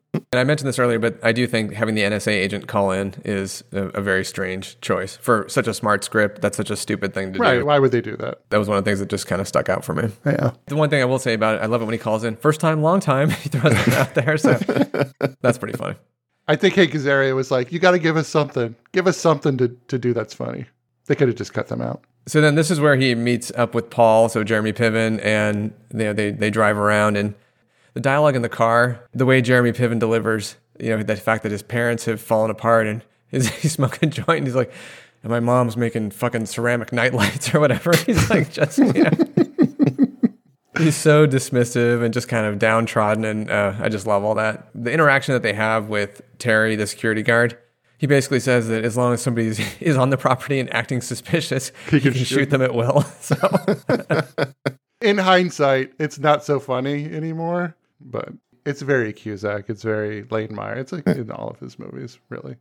And 0.32 0.40
I 0.40 0.44
mentioned 0.44 0.68
this 0.68 0.78
earlier, 0.78 0.98
but 0.98 1.18
I 1.22 1.32
do 1.32 1.46
think 1.46 1.72
having 1.72 1.94
the 1.94 2.02
NSA 2.02 2.32
agent 2.32 2.66
call 2.66 2.90
in 2.90 3.14
is 3.24 3.62
a, 3.72 3.84
a 3.88 4.00
very 4.00 4.24
strange 4.24 4.80
choice 4.80 5.16
for 5.16 5.48
such 5.48 5.68
a 5.68 5.74
smart 5.74 6.02
script. 6.02 6.42
That's 6.42 6.56
such 6.56 6.70
a 6.70 6.76
stupid 6.76 7.14
thing 7.14 7.32
to 7.32 7.38
do. 7.38 7.42
right? 7.42 7.58
do. 7.60 7.66
Why 7.66 7.78
would 7.78 7.92
they 7.92 8.00
do 8.00 8.16
that? 8.16 8.40
That 8.50 8.58
was 8.58 8.68
one 8.68 8.76
of 8.76 8.84
the 8.84 8.88
things 8.90 8.98
that 8.98 9.08
just 9.08 9.26
kind 9.28 9.40
of 9.40 9.46
stuck 9.46 9.68
out 9.68 9.84
for 9.84 9.94
me. 9.94 10.10
Yeah. 10.24 10.52
The 10.66 10.76
one 10.76 10.90
thing 10.90 11.00
I 11.00 11.04
will 11.04 11.20
say 11.20 11.34
about 11.34 11.56
it, 11.56 11.62
I 11.62 11.66
love 11.66 11.80
it 11.80 11.84
when 11.84 11.92
he 11.92 11.98
calls 11.98 12.24
in 12.24 12.36
first 12.36 12.60
time, 12.60 12.82
long 12.82 12.98
time. 12.98 13.30
he 13.42 13.48
throws 13.48 13.72
it 13.72 13.94
out 13.94 14.14
there, 14.14 14.36
so 14.36 14.54
that's 15.42 15.58
pretty 15.58 15.78
funny. 15.78 15.96
I 16.48 16.56
think 16.56 16.74
Hank 16.74 16.92
Azaria 16.92 17.34
was 17.34 17.50
like, 17.50 17.72
"You 17.72 17.78
got 17.78 17.92
to 17.92 17.98
give 17.98 18.16
us 18.16 18.28
something. 18.28 18.76
Give 18.92 19.06
us 19.06 19.16
something 19.16 19.56
to 19.58 19.68
to 19.88 19.98
do 19.98 20.12
that's 20.12 20.34
funny." 20.34 20.66
They 21.06 21.14
could 21.14 21.28
have 21.28 21.36
just 21.36 21.54
cut 21.54 21.68
them 21.68 21.80
out. 21.80 22.02
So 22.26 22.40
then 22.40 22.56
this 22.56 22.70
is 22.70 22.80
where 22.80 22.96
he 22.96 23.14
meets 23.14 23.52
up 23.54 23.74
with 23.74 23.90
Paul, 23.90 24.28
so 24.28 24.42
Jeremy 24.42 24.72
Piven, 24.72 25.24
and 25.24 25.72
you 25.92 25.98
know, 25.98 26.12
they 26.12 26.30
they 26.32 26.50
drive 26.50 26.76
around 26.76 27.16
and 27.16 27.34
the 27.96 28.00
dialogue 28.02 28.36
in 28.36 28.42
the 28.42 28.48
car, 28.50 29.00
the 29.14 29.24
way 29.24 29.40
Jeremy 29.40 29.72
Piven 29.72 29.98
delivers, 29.98 30.56
you 30.78 30.90
know, 30.94 31.02
the 31.02 31.16
fact 31.16 31.42
that 31.44 31.50
his 31.50 31.62
parents 31.62 32.04
have 32.04 32.20
fallen 32.20 32.50
apart 32.50 32.86
and 32.86 33.02
he's, 33.30 33.48
he's 33.48 33.72
smoking 33.72 34.10
a 34.10 34.12
joint 34.12 34.28
and 34.36 34.46
he's 34.46 34.54
like, 34.54 34.70
and 35.22 35.30
my 35.30 35.40
mom's 35.40 35.78
making 35.78 36.10
fucking 36.10 36.44
ceramic 36.44 36.92
nightlights 36.92 37.54
or 37.54 37.58
whatever. 37.60 37.96
He's 38.06 38.28
like 38.28 38.52
just 38.52 38.76
you 38.78 38.92
know 38.92 39.10
He's 40.78 40.94
so 40.94 41.26
dismissive 41.26 42.04
and 42.04 42.12
just 42.12 42.28
kind 42.28 42.44
of 42.46 42.58
downtrodden, 42.58 43.24
and 43.24 43.50
uh, 43.50 43.72
I 43.80 43.88
just 43.88 44.06
love 44.06 44.22
all 44.24 44.34
that. 44.34 44.68
The 44.74 44.92
interaction 44.92 45.32
that 45.32 45.42
they 45.42 45.54
have 45.54 45.88
with 45.88 46.20
Terry, 46.38 46.76
the 46.76 46.86
security 46.86 47.22
guard, 47.22 47.56
he 47.96 48.06
basically 48.06 48.40
says 48.40 48.68
that 48.68 48.84
as 48.84 48.94
long 48.94 49.14
as 49.14 49.22
somebody 49.22 49.48
is- 49.80 49.96
on 49.96 50.10
the 50.10 50.18
property 50.18 50.60
and 50.60 50.70
acting 50.74 51.00
suspicious, 51.00 51.72
he 51.90 51.98
can, 51.98 52.12
shoot. 52.12 52.26
shoot 52.26 52.50
them 52.50 52.60
at 52.60 52.74
will. 52.74 53.02
So 53.22 53.36
In 55.00 55.16
hindsight, 55.18 55.92
it's 55.98 56.18
not 56.18 56.44
so 56.44 56.60
funny 56.60 57.06
anymore, 57.06 57.74
but 58.06 58.30
it's 58.64 58.82
very 58.82 59.12
Cusack. 59.12 59.68
It's 59.68 59.82
very 59.82 60.24
Lane 60.30 60.54
Meyer. 60.54 60.74
It's 60.74 60.92
like 60.92 61.06
in 61.06 61.30
all 61.30 61.48
of 61.48 61.60
his 61.60 61.78
movies, 61.78 62.18
really. 62.28 62.56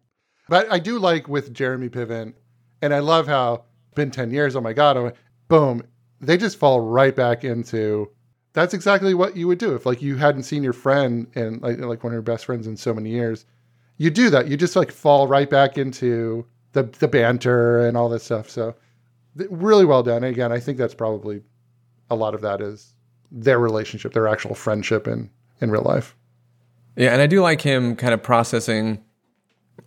But 0.48 0.72
I 0.72 0.80
do 0.80 1.00
like 1.00 1.28
with 1.28 1.54
Jeremy 1.54 1.90
Piven, 1.90 2.34
and 2.82 2.94
I 2.94 3.00
love 3.00 3.28
how 3.28 3.64
been 3.96 4.12
ten 4.12 4.32
years. 4.32 4.56
Oh 4.56 4.62
my 4.62 4.74
god! 4.74 4.98
oh, 4.98 5.12
boom! 5.48 5.84
They 6.22 6.38
just 6.38 6.58
fall 6.58 6.80
right 6.82 7.16
back 7.16 7.44
into. 7.44 8.12
That's 8.54 8.74
exactly 8.74 9.14
what 9.14 9.36
you 9.36 9.48
would 9.48 9.58
do 9.58 9.76
if, 9.76 9.86
like, 9.86 10.02
you 10.02 10.16
hadn't 10.16 10.44
seen 10.44 10.64
your 10.64 10.72
friend 10.72 11.28
and 11.36 11.62
like, 11.62 11.78
like 11.78 12.06
one 12.06 12.14
of 12.14 12.16
your 12.16 12.22
best 12.22 12.46
friends 12.46 12.68
in 12.68 12.78
so 12.78 12.94
many 12.94 13.10
years. 13.10 13.46
You 13.98 14.10
do 14.10 14.30
that. 14.30 14.48
You 14.48 14.56
just 14.56 14.78
like 14.78 14.92
fall 14.92 15.28
right 15.28 15.50
back 15.50 15.78
into 15.78 16.46
the 16.72 16.84
the 16.84 17.08
banter 17.08 17.86
and 17.86 17.98
all 17.98 18.10
this 18.10 18.24
stuff. 18.24 18.50
So, 18.50 18.76
really 19.36 19.86
well 19.86 20.04
done. 20.04 20.24
And 20.24 20.26
again, 20.26 20.52
I 20.52 20.60
think 20.60 20.78
that's 20.78 20.96
probably 20.96 21.42
a 22.10 22.16
lot 22.16 22.36
of 22.36 22.42
that 22.42 22.62
is 22.62 22.95
their 23.32 23.60
relationship, 23.60 24.14
their 24.14 24.28
actual 24.28 24.56
friendship 24.56 25.08
in 25.08 25.30
in 25.62 25.72
real 25.72 25.84
life. 25.84 26.16
Yeah, 26.96 27.12
and 27.12 27.22
I 27.22 27.28
do 27.28 27.42
like 27.42 27.62
him 27.62 27.96
kind 27.96 28.14
of 28.14 28.24
processing, 28.24 29.04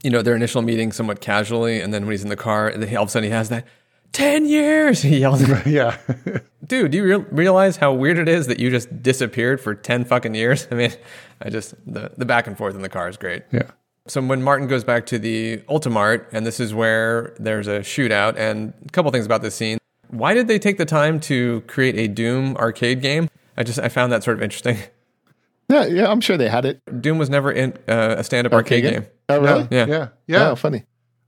you 0.03 0.11
know, 0.11 0.23
their 0.23 0.37
initial 0.37 0.63
meeting 0.63 0.93
somewhat 0.93 1.21
casually, 1.21 1.81
and 1.81 1.93
then 1.93 2.05
when 2.05 2.13
he's 2.13 2.23
in 2.23 2.29
the 2.29 2.37
car, 2.37 2.69
and 2.69 2.83
then 2.83 2.91
he, 2.91 2.97
all 2.97 3.05
of 3.05 3.09
a 3.09 3.13
sudden 3.13 3.29
he 3.29 3.35
has 3.35 3.49
that 3.49 3.67
ten 4.13 4.47
years. 4.47 5.03
He 5.09 5.19
yells, 5.19 5.47
yeah, 5.67 5.97
dude, 6.67 6.91
do 6.93 6.99
you 6.99 7.05
real 7.05 7.21
realize 7.31 7.77
how 7.77 7.93
weird 7.93 8.19
it 8.19 8.29
is 8.29 8.47
that 8.47 8.59
you 8.59 8.71
just 8.71 9.03
disappeared 9.03 9.61
for 9.61 9.75
ten 9.75 10.05
fucking 10.05 10.35
years? 10.35 10.69
I 10.71 10.75
mean, 10.75 10.93
I 11.41 11.51
just 11.51 11.75
the 11.87 12.13
the 12.17 12.27
back 12.27 12.47
and 12.47 12.57
forth 12.57 12.75
in 12.75 12.83
the 12.83 12.89
car 12.89 13.09
is 13.09 13.17
great. 13.17 13.45
Yeah. 13.51 13.71
So 14.07 14.23
when 14.23 14.43
Martin 14.43 14.69
goes 14.69 14.85
back 14.85 15.05
to 15.07 15.19
the 15.19 15.59
Ultimart, 15.69 16.27
and 16.33 16.47
this 16.47 16.61
is 16.61 16.73
where 16.73 17.37
there's 17.39 17.67
a 17.67 17.81
shootout, 17.81 18.37
and 18.37 18.73
a 18.87 18.91
couple 18.91 19.11
things 19.11 19.27
about 19.27 19.43
this 19.43 19.55
scene. 19.55 19.79
Why 20.11 20.35
did 20.35 20.49
they 20.49 20.59
take 20.59 20.79
the 20.79 20.85
time 20.87 21.21
to 21.21 21.63
create 21.63 21.97
a 21.97 22.09
Doom 22.09 22.57
arcade 22.57 23.03
game? 23.03 23.29
I 23.57 23.63
just 23.63 23.79
I 23.79 23.89
found 23.89 24.13
that 24.13 24.23
sort 24.23 24.37
of 24.37 24.43
interesting. 24.43 24.79
Yeah, 25.71 25.85
yeah, 25.85 26.11
I'm 26.11 26.23
sure 26.23 26.39
they 26.39 26.49
had 26.49 26.65
it. 26.65 26.81
Doom 27.03 27.19
was 27.19 27.29
never 27.29 27.53
in 27.53 27.75
uh, 27.87 28.15
a 28.17 28.25
stand-up 28.25 28.55
arcade, 28.55 28.87
Arcade 28.87 28.95
game? 28.95 29.03
game. 29.03 29.11
Oh, 29.29 29.39
really? 29.39 29.69
Yeah. 29.71 29.87
Yeah, 29.87 30.09
yeah. 30.27 30.51
Oh, 30.51 30.55
funny. 30.55 30.85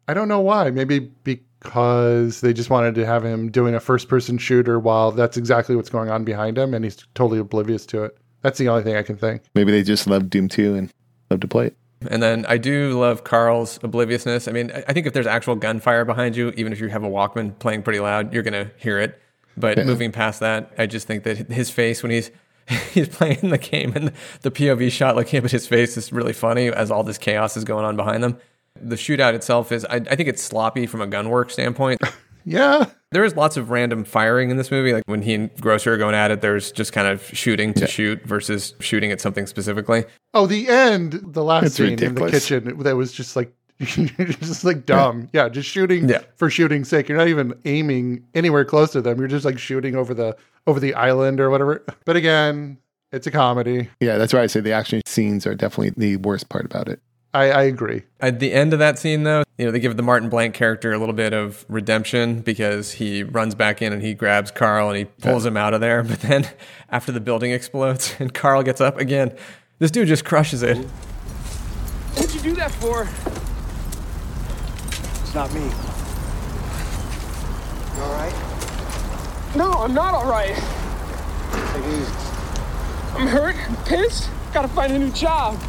I 0.09 0.15
don't 0.15 0.29
know 0.29 0.41
why. 0.41 0.71
Maybe 0.71 0.99
because 0.99 2.41
they 2.41 2.55
just 2.55 2.71
wanted 2.71 2.95
to 2.95 3.05
have 3.05 3.23
him 3.23 3.51
doing 3.51 3.75
a 3.75 3.81
first-person 3.81 4.39
shooter 4.39 4.81
while 4.81 5.13
that's 5.13 5.37
exactly 5.37 5.77
what's 5.77 5.91
going 5.91 6.09
on 6.09 6.25
behind 6.25 6.57
him, 6.57 6.73
and 6.73 6.85
he's 6.87 7.07
totally 7.15 7.39
oblivious 7.39 7.85
to 7.85 8.05
it. 8.05 8.17
That's 8.41 8.57
the 8.57 8.71
only 8.71 8.83
thing 8.83 8.97
I 8.97 9.03
can 9.03 9.19
think. 9.19 9.43
Maybe 9.55 9.73
they 9.73 9.83
just 9.83 10.07
love 10.07 10.31
Doom 10.31 10.49
2 10.49 10.75
and 10.75 10.91
love 11.31 11.41
to 11.41 11.49
play 11.49 11.67
it. 11.67 11.77
And 12.09 12.23
then 12.23 12.47
I 12.49 12.57
do 12.57 12.99
love 12.99 13.25
Carl's 13.25 13.79
obliviousness. 13.83 14.49
I 14.49 14.53
mean, 14.53 14.71
I 14.89 14.93
think 14.93 15.07
if 15.07 15.13
there's 15.13 15.27
actual 15.27 15.55
gunfire 15.55 16.05
behind 16.05 16.35
you, 16.37 16.51
even 16.57 16.73
if 16.73 16.81
you 16.81 16.89
have 16.89 17.05
a 17.05 17.09
Walkman 17.09 17.59
playing 17.59 17.83
pretty 17.83 18.01
loud, 18.01 18.33
you're 18.33 18.43
going 18.43 18.55
to 18.55 18.71
hear 18.79 18.99
it. 18.99 19.21
But 19.57 19.77
Yeah. 19.77 19.85
moving 19.85 20.11
past 20.13 20.41
that, 20.41 20.73
I 20.79 20.87
just 20.87 21.07
think 21.07 21.25
that 21.25 21.37
his 21.53 21.71
face 21.71 22.03
when 22.03 22.11
he's 22.13 22.31
he's 22.93 23.09
playing 23.09 23.51
the 23.51 23.59
game 23.59 23.93
and 23.97 24.13
the 24.43 24.51
POV 24.51 24.91
shot 24.93 25.17
looking 25.17 25.39
up 25.39 25.45
at 25.45 25.51
his 25.51 25.67
face 25.67 25.97
is 25.97 26.13
really 26.13 26.33
funny 26.33 26.69
as 26.69 26.91
all 26.91 27.03
this 27.03 27.19
chaos 27.19 27.57
is 27.57 27.65
going 27.65 27.85
on 27.85 27.97
behind 27.97 28.23
them. 28.23 28.39
The 28.81 28.97
shootout 28.97 29.35
itself 29.35 29.73
is, 29.73 29.85
I, 29.85 29.97
I 29.97 30.17
think 30.17 30.29
it's 30.29 30.43
sloppy 30.43 30.87
from 30.87 31.01
a 31.03 31.07
gunwork 31.07 31.51
standpoint. 31.51 32.01
Yeah. 32.47 32.87
There 33.13 33.25
is 33.25 33.35
lots 33.35 33.57
of 33.57 33.71
random 33.71 34.05
firing 34.05 34.51
in 34.51 34.57
this 34.57 34.71
movie. 34.71 34.93
Like 34.93 35.03
when 35.07 35.23
he 35.23 35.35
and 35.35 35.51
Grocer 35.61 35.95
are 35.95 35.97
going 35.99 36.15
at 36.15 36.31
it, 36.31 36.41
there's 36.43 36.71
just 36.71 36.93
kind 36.93 37.09
of 37.09 37.23
shooting 37.37 37.75
to 37.75 37.87
shoot 37.89 38.23
versus 38.25 38.75
shooting 38.79 39.11
at 39.11 39.21
something 39.21 39.47
specifically. 39.47 40.05
Oh, 40.33 40.47
the 40.47 40.69
end, 40.69 41.21
the 41.25 41.43
last 41.43 41.65
It's 41.67 41.75
scene 41.75 42.01
in 42.01 42.15
the 42.15 42.31
kitchen 42.31 42.79
that 42.79 42.95
was 42.97 43.13
just 43.13 43.35
like 43.35 43.53
just 43.81 44.65
like 44.65 44.87
dumb. 44.87 45.29
Yeah, 45.33 45.49
just 45.49 45.69
shooting 45.69 46.09
Yeah. 46.09 46.21
for 46.37 46.51
shooting's 46.51 46.89
sake. 46.89 47.09
You're 47.09 47.19
not 47.19 47.29
even 47.29 47.55
aiming 47.65 48.25
anywhere 48.35 48.65
close 48.65 48.93
to 48.93 49.01
them. 49.01 49.19
You're 49.19 49.27
just 49.29 49.45
like 49.45 49.59
shooting 49.59 49.97
over 49.97 50.15
the 50.15 50.37
over 50.67 50.79
the 50.79 50.95
island 50.95 51.41
or 51.41 51.51
whatever. 51.51 51.83
But 52.05 52.15
again, 52.17 52.79
it's 53.11 53.27
a 53.27 53.31
comedy. 53.33 53.89
Yeah, 53.99 54.19
that's 54.19 54.33
why 54.33 54.43
I 54.43 54.47
say 54.47 54.61
the 54.61 54.73
action 54.73 55.01
scenes 55.07 55.47
are 55.47 55.55
definitely 55.55 55.91
the 55.97 56.17
worst 56.19 56.49
part 56.49 56.65
about 56.65 56.89
it. 56.89 57.01
I, 57.33 57.51
I 57.51 57.63
agree. 57.63 58.03
At 58.21 58.41
the 58.41 58.53
end 58.53 58.73
of 58.73 58.81
that 58.81 58.99
scene, 58.99 59.23
though, 59.23 59.45
you 59.57 59.65
know, 59.65 59.71
they 59.71 59.79
give 59.79 59.97
the 59.97 60.03
Martin 60.03 60.29
Blank 60.29 60.55
character 60.55 60.93
a 60.93 60.99
little 60.99 61.15
bit 61.15 61.33
of 61.33 61.65
redemption 61.69 62.41
because 62.41 62.93
he 62.93 63.23
runs 63.23 63.55
back 63.55 63.81
in 63.81 63.93
and 63.93 64.03
he 64.03 64.15
grabs 64.15 64.51
Carl 64.51 64.89
and 64.89 64.99
he 64.99 65.05
pulls 65.05 65.47
him 65.47 65.57
out 65.57 65.73
of 65.73 65.81
there. 65.81 66.03
But 66.03 66.21
then 66.21 66.49
after 66.91 67.13
the 67.13 67.21
building 67.21 67.53
explodes 67.53 68.15
and 68.19 68.35
Carl 68.35 68.63
gets 68.63 68.81
up 68.81 68.99
again, 68.99 69.37
this 69.79 69.91
dude 69.91 70.09
just 70.09 70.25
crushes 70.25 70.63
it. 70.63 70.77
What'd 72.17 72.35
you 72.35 72.41
do 72.41 72.55
that 72.57 72.73
for? 72.73 73.03
It's 75.23 75.35
not 75.35 75.53
me. 75.55 75.61
You 77.95 78.03
all 78.03 78.13
right? 78.15 78.35
No, 79.55 79.71
I'm 79.73 79.95
not 79.95 80.15
all 80.15 80.29
right. 80.29 80.55
Take 80.55 81.85
it 81.85 81.95
easy. 81.95 82.13
I'm 83.15 83.27
hurt, 83.29 83.57
I'm 83.69 83.77
pissed. 83.85 84.29
Gotta 84.53 84.69
find 84.69 84.93
a 84.93 84.99
new 84.99 85.11
job. 85.13 85.61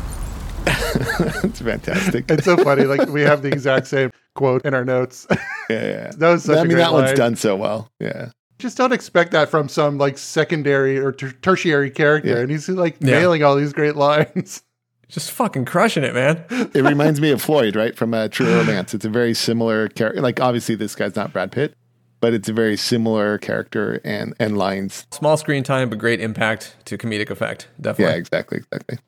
it's 1.43 1.61
fantastic. 1.61 2.29
It's 2.29 2.45
so 2.45 2.57
funny. 2.57 2.83
Like 2.83 3.09
we 3.09 3.21
have 3.21 3.41
the 3.41 3.47
exact 3.51 3.87
same 3.87 4.11
quote 4.35 4.65
in 4.65 4.73
our 4.73 4.85
notes. 4.85 5.27
Yeah, 5.31 5.37
yeah. 5.69 6.11
That 6.17 6.29
was 6.31 6.43
such 6.43 6.57
I 6.57 6.61
a 6.61 6.63
mean, 6.63 6.73
great 6.73 6.83
that 6.83 6.93
one's 6.93 7.13
done 7.13 7.35
so 7.35 7.55
well. 7.55 7.89
Yeah. 7.99 8.29
Just 8.59 8.77
don't 8.77 8.91
expect 8.93 9.31
that 9.31 9.49
from 9.49 9.67
some 9.69 9.97
like 9.97 10.17
secondary 10.17 10.99
or 10.99 11.11
ter- 11.11 11.31
tertiary 11.31 11.89
character. 11.89 12.29
Yeah. 12.29 12.37
And 12.39 12.51
he's 12.51 12.69
like 12.69 12.97
Yeah. 12.99 13.19
nailing 13.19 13.43
all 13.43 13.55
these 13.55 13.73
great 13.73 13.95
lines. 13.95 14.61
Just 15.07 15.31
fucking 15.31 15.65
crushing 15.65 16.03
it, 16.03 16.13
man. 16.13 16.43
It 16.73 16.83
reminds 16.83 17.19
me 17.19 17.31
of 17.31 17.41
Floyd, 17.41 17.75
right? 17.75 17.95
From 17.97 18.13
uh, 18.13 18.29
True 18.29 18.45
Romance. 18.55 18.93
It's 18.93 19.03
a 19.03 19.09
very 19.09 19.33
similar 19.33 19.89
character. 19.89 20.21
Like, 20.21 20.39
obviously, 20.39 20.75
this 20.75 20.95
guy's 20.95 21.17
not 21.17 21.33
Brad 21.33 21.51
Pitt, 21.51 21.75
but 22.21 22.33
it's 22.33 22.47
a 22.47 22.53
very 22.53 22.77
similar 22.77 23.37
character 23.37 23.99
and, 24.05 24.33
and 24.39 24.57
lines. 24.57 25.05
Small 25.11 25.35
screen 25.35 25.63
time, 25.63 25.89
but 25.89 25.97
great 25.99 26.21
impact 26.21 26.77
to 26.85 26.97
comedic 26.97 27.29
effect. 27.29 27.67
Definitely. 27.81 28.13
Yeah, 28.13 28.17
exactly. 28.19 28.57
Exactly. 28.59 28.99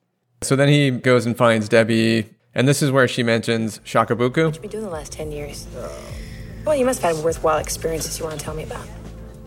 So 0.44 0.56
then 0.56 0.70
he 0.70 0.91
goes 0.91 1.26
and 1.26 1.38
finds 1.38 1.70
Debbie, 1.70 2.30
and 2.53 2.68
this 2.68 2.82
is 2.82 2.91
where 2.91 3.07
she 3.07 3.24
mentions 3.24 3.80
Shakabuku. 3.80 4.45
What 4.45 4.56
you 4.56 4.61
been 4.61 4.70
doing 4.70 4.84
the 4.84 4.90
last 4.90 5.11
10 5.11 5.32
years? 5.32 5.68
Well, 6.65 6.76
you 6.76 6.86
must 6.86 7.02
have 7.02 7.15
had 7.15 7.26
worthwhile 7.26 7.57
experiences 7.57 8.20
you 8.20 8.26
want 8.26 8.40
to 8.40 8.44
tell 8.44 8.53
me 8.53 8.64
about. 8.64 8.86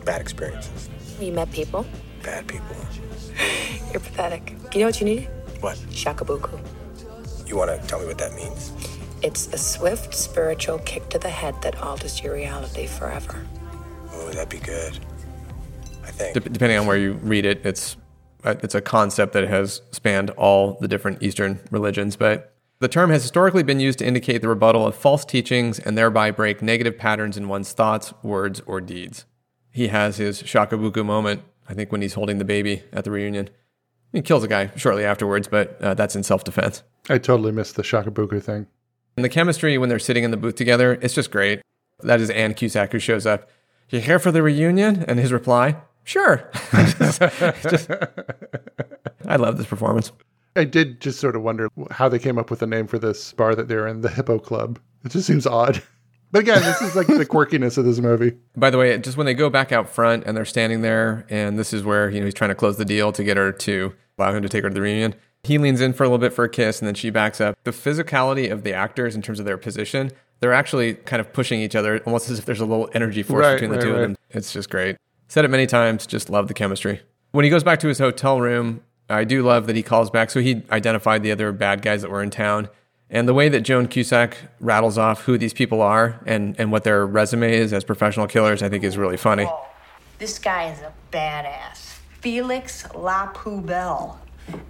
Bad 0.05 0.21
experiences. 0.21 0.89
You 1.21 1.33
met 1.33 1.51
people. 1.51 1.87
Bad 2.23 2.47
people. 2.47 2.77
You're 3.91 4.01
pathetic. 4.01 4.55
You 4.75 4.81
know 4.81 4.87
what 4.87 5.01
you 5.01 5.07
need? 5.07 5.29
What? 5.61 5.77
Shakabuku. 5.91 6.59
You 7.47 7.57
want 7.57 7.71
to 7.71 7.87
tell 7.87 8.01
me 8.01 8.07
what 8.07 8.19
that 8.19 8.35
means? 8.35 8.73
It's 9.23 9.53
a 9.53 9.59
swift 9.59 10.15
spiritual 10.15 10.79
kick 10.81 11.09
to 11.11 11.19
the 11.19 11.31
head 11.31 11.55
that 11.63 11.81
alters 11.83 12.23
your 12.23 12.35
reality 12.35 12.87
forever. 12.87 13.47
Oh, 14.13 14.29
that'd 14.31 14.49
be 14.49 14.59
good. 14.59 14.99
I 16.05 16.11
think. 16.11 16.35
Dep 16.35 16.53
depending 16.53 16.79
on 16.79 16.87
where 16.87 16.97
you 16.97 17.15
read 17.23 17.47
it, 17.47 17.65
it's 17.65 17.97
it's 18.51 18.75
a 18.75 18.81
concept 18.81 19.33
that 19.33 19.49
has 19.49 19.83
spanned 19.91 20.31
all 20.31 20.79
the 20.81 20.89
different 20.89 21.23
Eastern 21.23 21.61
religions. 21.71 22.17
But 22.17 22.55
the 22.79 22.89
term 22.89 23.11
has 23.11 23.23
historically 23.23 23.63
been 23.63 23.81
used 23.81 23.99
to 24.01 24.07
indicate 24.07 24.43
the 24.43 24.49
rebuttal 24.49 24.87
of 24.87 24.95
false 24.95 25.25
teachings 25.25 25.79
and 25.79 25.97
thereby 25.97 26.31
break 26.31 26.61
negative 26.61 26.99
patterns 26.99 27.37
in 27.37 27.49
one's 27.49 27.73
thoughts, 27.73 28.13
words, 28.23 28.61
or 28.67 28.81
deeds. 28.81 29.25
He 29.71 29.89
has 29.89 30.19
his 30.19 30.43
Shakabuku 30.43 31.05
moment, 31.05 31.43
I 31.69 31.75
think, 31.75 31.93
when 31.93 32.03
he's 32.03 32.15
holding 32.15 32.39
the 32.39 32.45
baby 32.45 32.83
at 32.93 33.05
the 33.05 33.11
reunion. 33.11 33.51
He 34.13 34.23
kills 34.23 34.45
a 34.45 34.49
guy 34.49 34.71
shortly 34.77 35.05
afterwards, 35.05 35.49
but 35.49 35.81
uh, 35.83 35.95
that's 35.95 36.17
in 36.17 36.23
self 36.23 36.45
defense. 36.45 36.83
I 37.09 37.19
totally 37.19 37.53
missed 37.53 37.77
the 37.77 37.83
Shakabuku 37.83 38.43
thing. 38.43 38.67
And 39.17 39.25
the 39.25 39.29
chemistry 39.29 39.79
when 39.79 39.89
they're 39.89 39.99
sitting 39.99 40.25
in 40.25 40.31
the 40.31 40.37
booth 40.37 40.57
together, 40.57 40.99
it's 41.01 41.15
just 41.15 41.31
great. 41.31 41.63
That 42.01 42.21
is 42.21 42.31
Ann 42.31 42.55
Cusack 42.55 42.93
who 42.93 42.99
shows 42.99 43.27
up. 43.27 43.49
You 43.89 44.01
here 44.01 44.19
for 44.19 44.31
the 44.33 44.43
reunion? 44.43 45.05
And 45.09 45.19
his 45.19 45.33
reply, 45.33 45.77
sure. 46.07 46.51
Just- 46.73 47.21
just- 47.63 47.91
I 49.27 49.37
love 49.37 49.59
this 49.59 49.67
performance. 49.67 50.13
I 50.55 50.65
did 50.65 51.01
just 51.03 51.21
sort 51.21 51.37
of 51.37 51.43
wonder 51.43 51.69
how 51.91 52.09
they 52.09 52.19
came 52.19 52.39
up 52.39 52.51
with 52.51 52.61
the 52.61 52.67
name 52.67 52.87
for 52.87 52.99
this 52.99 53.33
bar 53.35 53.55
that 53.55 53.69
they're 53.69 53.87
in, 53.87 54.01
the 54.01 54.09
Hippo 54.09 54.39
Club. 54.39 54.79
It 55.05 55.11
just 55.11 55.27
seems 55.27 55.47
odd. 55.47 55.83
But 56.33 56.41
again, 56.41 56.61
this 56.63 56.83
is 56.83 56.97
like 56.97 57.07
the 57.07 57.25
quirkiness 57.25 57.79
of 57.79 57.85
this 57.85 58.01
movie. 58.01 58.33
By 58.57 58.69
the 58.71 58.77
way, 58.79 58.99
just 58.99 59.17
when 59.17 59.27
they 59.27 59.33
go 59.33 59.49
back 59.49 59.71
out 59.71 59.89
front 59.89 60.25
and 60.27 60.37
they're 60.37 60.45
standing 60.45 60.83
there, 60.83 61.25
and 61.31 61.57
this 61.57 61.73
is 61.73 61.85
where 61.85 62.11
you 62.11 62.19
know 62.19 62.25
he's 62.27 62.35
trying 62.35 62.51
to 62.51 62.57
close 62.57 62.77
the 62.79 62.85
deal 62.85 63.13
to 63.13 63.23
get 63.23 63.37
her 63.37 63.53
to 63.53 63.95
allow 64.19 64.33
him 64.35 64.43
to 64.43 64.49
take 64.49 64.65
her 64.65 64.69
to 64.69 64.75
the 64.75 64.81
reunion. 64.81 65.15
He 65.45 65.57
leans 65.57 65.81
in 65.81 65.93
for 65.93 66.03
a 66.03 66.09
little 66.09 66.19
bit 66.19 66.33
for 66.33 66.45
a 66.45 66.49
kiss, 66.49 66.81
and 66.81 66.87
then 66.89 66.97
she 66.97 67.11
backs 67.11 67.41
up. 67.41 67.57
The 67.63 67.71
physicality 67.71 68.51
of 68.51 68.65
the 68.65 68.75
actors 68.75 69.15
in 69.15 69.23
terms 69.23 69.39
of 69.39 69.47
their 69.47 69.57
position, 69.57 70.11
they're 70.41 70.53
actually 70.53 70.95
kind 70.95 71.21
of 71.21 71.33
pushing 71.33 71.61
each 71.61 71.77
other, 71.77 72.01
almost 72.05 72.29
as 72.29 72.41
if 72.41 72.45
there's 72.45 72.61
a 72.61 72.67
little 72.67 72.91
energy 72.93 73.23
force 73.23 73.45
Right, 73.45 73.53
between 73.55 73.71
the 73.71 73.77
right, 73.77 73.85
two 73.85 73.93
right. 73.93 74.03
of 74.03 74.09
them. 74.09 74.17
It's 74.31 74.53
just 74.53 74.69
great. 74.69 74.97
Said 75.29 75.45
it 75.45 75.49
many 75.49 75.67
times, 75.67 76.07
just 76.07 76.31
love 76.31 76.49
the 76.49 76.55
chemistry. 76.55 77.01
When 77.33 77.45
he 77.45 77.51
goes 77.51 77.65
back 77.65 77.81
to 77.81 77.89
his 77.89 77.99
hotel 77.99 78.41
room, 78.41 78.83
I 79.09 79.25
do 79.25 79.43
love 79.43 79.67
that 79.67 79.77
he 79.77 79.83
calls 79.83 80.11
back. 80.11 80.31
So 80.31 80.41
he 80.41 80.63
identified 80.71 81.23
the 81.23 81.33
other 81.33 81.53
bad 81.53 81.83
guys 81.83 82.03
that 82.03 82.11
were 82.11 82.23
in 82.23 82.31
town. 82.31 82.69
And 83.09 83.29
the 83.29 83.35
way 83.35 83.49
that 83.49 83.61
Joan 83.61 83.87
Cusack 83.87 84.37
rattles 84.59 84.99
off 84.99 85.23
who 85.23 85.39
these 85.39 85.53
people 85.53 85.81
are 85.81 86.21
and, 86.27 86.57
and 86.59 86.73
what 86.73 86.85
their 86.85 87.07
resume 87.07 87.55
is 87.55 87.73
as 87.73 87.85
professional 87.85 88.27
killers, 88.27 88.63
I 88.63 88.69
think 88.69 88.83
is 88.83 88.97
really 88.97 89.17
funny. 89.17 89.45
Oh, 89.49 89.69
this 90.19 90.39
guy 90.39 90.73
is 90.73 90.81
a 90.81 90.93
badass. 91.13 91.99
Felix 92.21 92.85
La 92.95 93.33
Poubelle, 93.33 94.17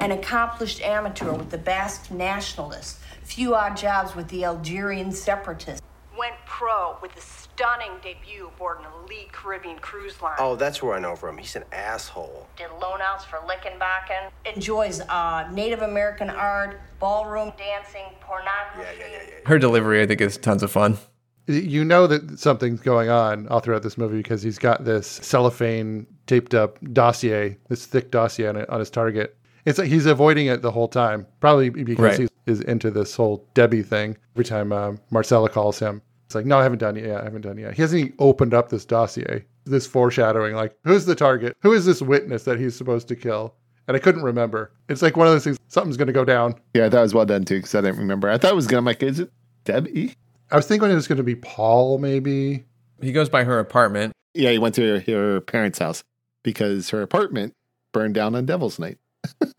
an 0.00 0.12
accomplished 0.12 0.82
amateur 0.82 1.32
with 1.32 1.50
the 1.50 1.58
Basque 1.58 2.10
nationalists, 2.10 3.00
few 3.22 3.54
odd 3.54 3.76
jobs 3.76 4.14
with 4.14 4.28
the 4.28 4.44
Algerian 4.44 5.12
separatists. 5.12 5.80
Went 6.18 6.34
pro 6.44 6.96
with 7.00 7.16
a 7.16 7.20
stunning 7.56 7.92
debut 8.02 8.48
aboard 8.48 8.78
an 8.80 8.84
elite 9.04 9.32
Caribbean 9.32 9.78
cruise 9.78 10.20
line. 10.20 10.36
Oh, 10.38 10.56
that's 10.56 10.82
where 10.82 10.94
I 10.94 11.00
know 11.00 11.16
from. 11.16 11.38
He's 11.38 11.56
an 11.56 11.64
asshole. 11.72 12.46
Did 12.56 12.68
loan 12.82 13.00
outs 13.00 13.24
for 13.24 13.38
Lickenbacken. 13.38 14.30
Enjoys 14.54 15.00
uh, 15.00 15.48
Native 15.52 15.80
American 15.82 16.28
art, 16.28 16.80
ballroom 17.00 17.52
dancing, 17.56 18.04
pornography. 18.20 19.02
Her 19.46 19.58
delivery, 19.58 20.02
I 20.02 20.06
think, 20.06 20.20
is 20.20 20.36
tons 20.36 20.62
of 20.62 20.70
fun. 20.70 20.98
You 21.46 21.84
know 21.84 22.06
that 22.08 22.38
something's 22.38 22.80
going 22.80 23.08
on 23.08 23.48
all 23.48 23.60
throughout 23.60 23.82
this 23.82 23.96
movie 23.96 24.16
because 24.18 24.42
he's 24.42 24.58
got 24.58 24.84
this 24.84 25.06
cellophane 25.06 26.06
taped 26.26 26.54
up 26.54 26.78
dossier, 26.92 27.56
this 27.68 27.86
thick 27.86 28.10
dossier 28.10 28.48
on, 28.48 28.56
it, 28.56 28.68
on 28.68 28.80
his 28.80 28.90
target. 28.90 29.36
It's 29.64 29.78
like 29.78 29.88
he's 29.88 30.06
avoiding 30.06 30.46
it 30.48 30.60
the 30.62 30.72
whole 30.72 30.88
time, 30.88 31.26
probably 31.40 31.70
because 31.70 31.98
Right. 32.02 32.18
he 32.18 32.28
is 32.46 32.60
into 32.60 32.90
this 32.90 33.14
whole 33.14 33.48
Debbie 33.54 33.82
thing. 33.82 34.16
Every 34.34 34.44
time 34.44 34.72
um, 34.72 34.98
Marcella 35.10 35.48
calls 35.48 35.78
him, 35.78 36.02
it's 36.26 36.34
like, 36.34 36.44
no, 36.44 36.58
I 36.58 36.64
haven't 36.64 36.78
done 36.78 36.96
it 36.96 37.06
yet. 37.06 37.20
I 37.20 37.24
haven't 37.24 37.42
done 37.42 37.56
it 37.56 37.62
yet. 37.62 37.74
He 37.74 37.82
hasn't 37.82 38.00
even 38.00 38.14
opened 38.18 38.52
up 38.52 38.68
this 38.68 38.84
dossier, 38.84 39.44
this 39.64 39.86
foreshadowing, 39.86 40.56
like, 40.56 40.76
who's 40.84 41.06
the 41.06 41.14
target? 41.14 41.56
Who 41.60 41.72
is 41.72 41.86
this 41.86 42.02
witness 42.02 42.42
that 42.44 42.58
he's 42.58 42.74
supposed 42.74 43.06
to 43.08 43.16
kill? 43.16 43.54
And 43.86 43.96
I 43.96 44.00
couldn't 44.00 44.22
remember. 44.22 44.72
It's 44.88 45.02
like 45.02 45.16
one 45.16 45.28
of 45.28 45.32
those 45.32 45.44
things, 45.44 45.58
something's 45.68 45.96
going 45.96 46.08
to 46.08 46.12
go 46.12 46.24
down. 46.24 46.56
Yeah, 46.74 46.88
that 46.88 47.00
was 47.00 47.14
well 47.14 47.26
done 47.26 47.44
too, 47.44 47.58
because 47.58 47.76
I 47.76 47.80
didn't 47.80 47.98
remember. 47.98 48.28
I 48.28 48.38
thought 48.38 48.50
it 48.50 48.56
was 48.56 48.66
going 48.66 48.82
to, 48.82 48.86
like, 48.86 49.04
is 49.04 49.20
it 49.20 49.30
Debbie? 49.64 50.16
I 50.50 50.56
was 50.56 50.66
thinking 50.66 50.90
it 50.90 50.94
was 50.94 51.06
going 51.06 51.18
to 51.18 51.22
be 51.22 51.36
Paul, 51.36 51.98
maybe. 51.98 52.64
He 53.00 53.12
goes 53.12 53.28
by 53.28 53.44
her 53.44 53.60
apartment. 53.60 54.12
Yeah, 54.34 54.50
he 54.50 54.58
went 54.58 54.74
to 54.74 55.00
her, 55.00 55.12
her 55.12 55.40
parents' 55.40 55.78
house 55.78 56.02
because 56.42 56.90
her 56.90 57.02
apartment 57.02 57.54
burned 57.92 58.14
down 58.14 58.34
on 58.34 58.46
Devil's 58.46 58.78
Night. 58.80 58.98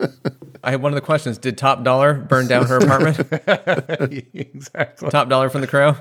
I 0.62 0.72
had 0.72 0.82
one 0.82 0.92
of 0.92 0.96
the 0.96 1.02
questions 1.02 1.38
Did 1.38 1.56
Top 1.56 1.82
Dollar 1.82 2.14
burn 2.14 2.46
down 2.46 2.66
her 2.66 2.76
apartment? 2.76 3.18
exactly. 4.34 5.10
Top 5.10 5.28
Dollar 5.28 5.48
from 5.50 5.62
the 5.62 5.66
Crow? 5.66 5.96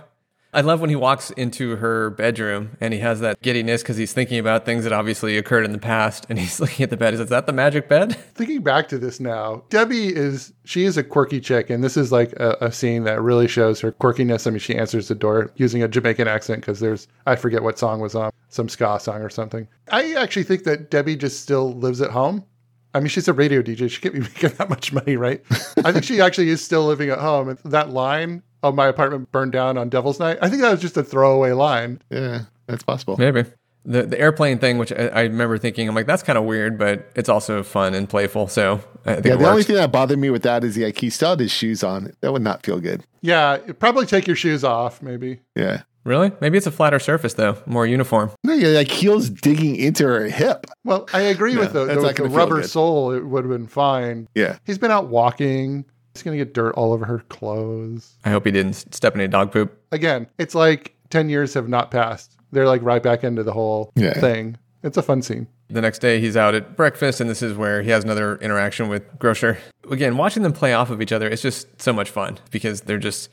I 0.54 0.62
love 0.62 0.80
when 0.80 0.90
he 0.90 0.96
walks 0.96 1.30
into 1.32 1.76
her 1.76 2.10
bedroom 2.10 2.78
and 2.80 2.94
he 2.94 3.00
has 3.02 3.20
that 3.20 3.42
giddiness 3.42 3.82
because 3.82 3.98
he's 3.98 4.14
thinking 4.14 4.40
about 4.40 4.66
things 4.66 4.86
that 4.86 4.94
obviously 4.94 5.38
occurred 5.38 5.66
in 5.66 5.72
the 5.72 5.78
past 5.78 6.26
and 6.30 6.40
he's 6.40 6.60
looking 6.60 6.84
at 6.84 6.90
the 6.90 6.98
bed. 6.98 7.14
Is 7.14 7.30
that 7.30 7.46
the 7.46 7.54
magic 7.54 7.90
bed? 7.90 8.16
Thinking 8.36 8.62
back 8.62 8.88
to 8.90 8.98
this 8.98 9.20
now, 9.20 9.64
Debbie 9.70 10.16
is 10.16 10.54
she 10.64 10.86
is 10.86 10.96
a 10.98 11.04
quirky 11.04 11.42
chick, 11.42 11.70
and 11.70 11.84
this 11.84 11.98
is 11.98 12.12
like 12.12 12.34
a, 12.34 12.56
a 12.62 12.72
scene 12.72 13.04
that 13.04 13.22
really 13.22 13.48
shows 13.48 13.80
her 13.82 13.92
quirkiness. 13.92 14.46
I 14.48 14.52
mean, 14.52 14.60
she 14.60 14.76
answers 14.76 15.08
the 15.08 15.16
door 15.16 15.52
using 15.56 15.82
a 15.82 15.88
Jamaican 15.88 16.28
accent 16.28 16.62
because 16.62 16.80
there's 16.80 17.08
I 17.26 17.36
forget 17.36 17.64
what 17.64 17.80
song 17.80 18.00
was 18.00 18.16
on, 18.16 18.32
some 18.50 18.70
ska 18.70 19.00
song 19.00 19.22
or 19.22 19.30
something. 19.30 19.68
I 19.92 20.14
actually 20.14 20.44
think 20.44 20.64
that 20.66 20.92
Debbie 20.92 21.16
just 21.16 21.42
still 21.42 21.74
lives 21.74 22.02
at 22.02 22.12
home. 22.12 22.46
I 22.94 23.00
mean, 23.00 23.10
she's 23.10 23.28
a 23.28 23.34
radio 23.34 23.62
DJ. 23.62 23.90
She 23.90 24.02
can't 24.02 24.14
be 24.14 24.20
making 24.34 24.52
that 24.52 24.70
much 24.70 24.94
money, 24.94 25.18
right? 25.18 25.44
I 25.84 25.92
think 25.92 26.04
she 26.04 26.22
actually 26.22 26.50
is 26.50 26.64
still 26.64 26.86
living 26.86 27.10
at 27.10 27.20
home. 27.20 27.50
And 27.50 27.60
that 27.66 27.90
line 27.90 28.44
of 28.64 28.76
my 28.76 28.88
apartment 28.88 29.32
burned 29.32 29.52
down 29.52 29.78
on 29.78 29.90
Devil's 29.90 30.20
Night, 30.20 30.38
I 30.42 30.50
think 30.50 30.62
that 30.62 30.72
was 30.72 30.82
just 30.82 30.98
a 30.98 31.04
throwaway 31.04 31.52
line. 31.52 32.02
Yeah, 32.10 32.42
that's 32.68 32.84
possible. 32.84 33.16
Maybe. 33.18 33.46
The, 33.86 34.04
the 34.04 34.20
airplane 34.20 34.60
thing, 34.60 34.78
which 34.80 34.92
I, 34.92 35.08
I 35.08 35.22
remember 35.22 35.58
thinking, 35.58 35.88
I'm 35.88 35.96
like, 35.96 36.08
that's 36.08 36.22
kind 36.24 36.38
of 36.38 36.44
weird, 36.44 36.78
but 36.78 37.10
it's 37.16 37.30
also 37.30 37.64
fun 37.64 37.94
and 37.94 38.10
playful. 38.10 38.50
So 38.50 38.82
I 39.06 39.14
think 39.14 39.26
Yeah, 39.28 39.34
it 39.36 39.38
the 39.38 39.50
only 39.50 39.64
thing 39.64 39.78
that 39.78 39.94
bothered 39.94 40.20
me 40.20 40.30
with 40.30 40.44
that 40.44 40.66
is 40.66 40.76
like 40.78 40.98
he 41.00 41.10
still 41.10 41.30
had 41.30 41.40
his 41.40 41.52
shoes 41.52 41.86
on. 41.86 42.12
That 42.20 42.34
would 42.34 42.42
not 42.42 42.66
feel 42.66 42.82
good. 42.82 43.04
Yeah, 43.22 43.58
probably 43.80 44.06
take 44.06 44.28
your 44.28 44.36
shoes 44.36 44.66
off, 44.66 45.02
maybe. 45.02 45.40
Yeah. 45.56 45.84
Really? 46.04 46.32
Maybe 46.40 46.58
it's 46.58 46.68
a 46.68 46.72
flatter 46.72 47.00
surface, 47.00 47.34
though, 47.34 47.58
more 47.66 47.86
uniform. 47.86 48.32
No, 48.46 48.54
you're 48.54 48.72
like 48.72 48.90
heels 48.90 49.30
digging 49.30 49.76
into 49.76 50.06
her 50.06 50.24
hip. 50.26 50.66
Well, 50.86 51.06
I 51.14 51.22
agree 51.22 51.54
No, 51.54 51.62
with 51.62 51.74
the, 51.74 51.84
that's 51.86 52.00
the, 52.00 52.08
not 52.08 52.16
the 52.16 52.24
rubber 52.30 52.64
sole. 52.64 53.12
It 53.12 53.26
would 53.26 53.44
have 53.44 53.52
been 53.52 53.68
fine. 53.68 54.28
Yeah. 54.34 54.58
He's 54.66 54.78
been 54.78 54.92
out 54.92 55.08
walking. 55.10 55.84
He's 56.18 56.24
going 56.24 56.38
to 56.38 56.44
get 56.44 56.54
dirt 56.54 56.74
all 56.76 56.94
over 56.94 57.06
her 57.06 57.20
clothes. 57.30 58.16
I 58.26 58.30
hope 58.32 58.46
he 58.46 58.52
didn't 58.52 58.74
step 58.94 59.14
in 59.16 59.22
any 59.22 59.28
dog 59.28 59.52
poop. 59.52 59.78
Again, 59.92 60.28
it's 60.38 60.56
like 60.56 60.96
10 61.10 61.30
years 61.30 61.54
have 61.54 61.70
not 61.70 61.92
passed. 61.92 62.36
They're 62.52 62.66
like 62.66 62.82
right 62.82 63.04
back 63.04 63.24
into 63.24 63.44
the 63.44 63.54
whole 63.54 63.92
Yeah. 63.96 64.20
thing. 64.20 64.58
It's 64.84 64.98
a 64.98 65.02
fun 65.04 65.22
scene. 65.22 65.48
The 65.70 65.82
next 65.82 66.00
day, 66.00 66.20
he's 66.22 66.38
out 66.38 66.56
at 66.56 66.76
breakfast, 66.78 67.20
and 67.20 67.30
this 67.30 67.42
is 67.42 67.56
where 67.58 67.82
he 67.82 67.90
has 67.90 68.04
another 68.04 68.38
interaction 68.38 68.88
with 68.90 69.04
Grocer. 69.20 69.58
Again, 69.92 70.16
watching 70.18 70.44
them 70.44 70.54
play 70.54 70.74
off 70.74 70.90
of 70.90 71.02
each 71.02 71.12
other, 71.12 71.28
it's 71.28 71.42
just 71.42 71.82
so 71.82 71.92
much 71.92 72.10
fun 72.10 72.38
because 72.52 72.82
they're 72.82 72.98
just 72.98 73.30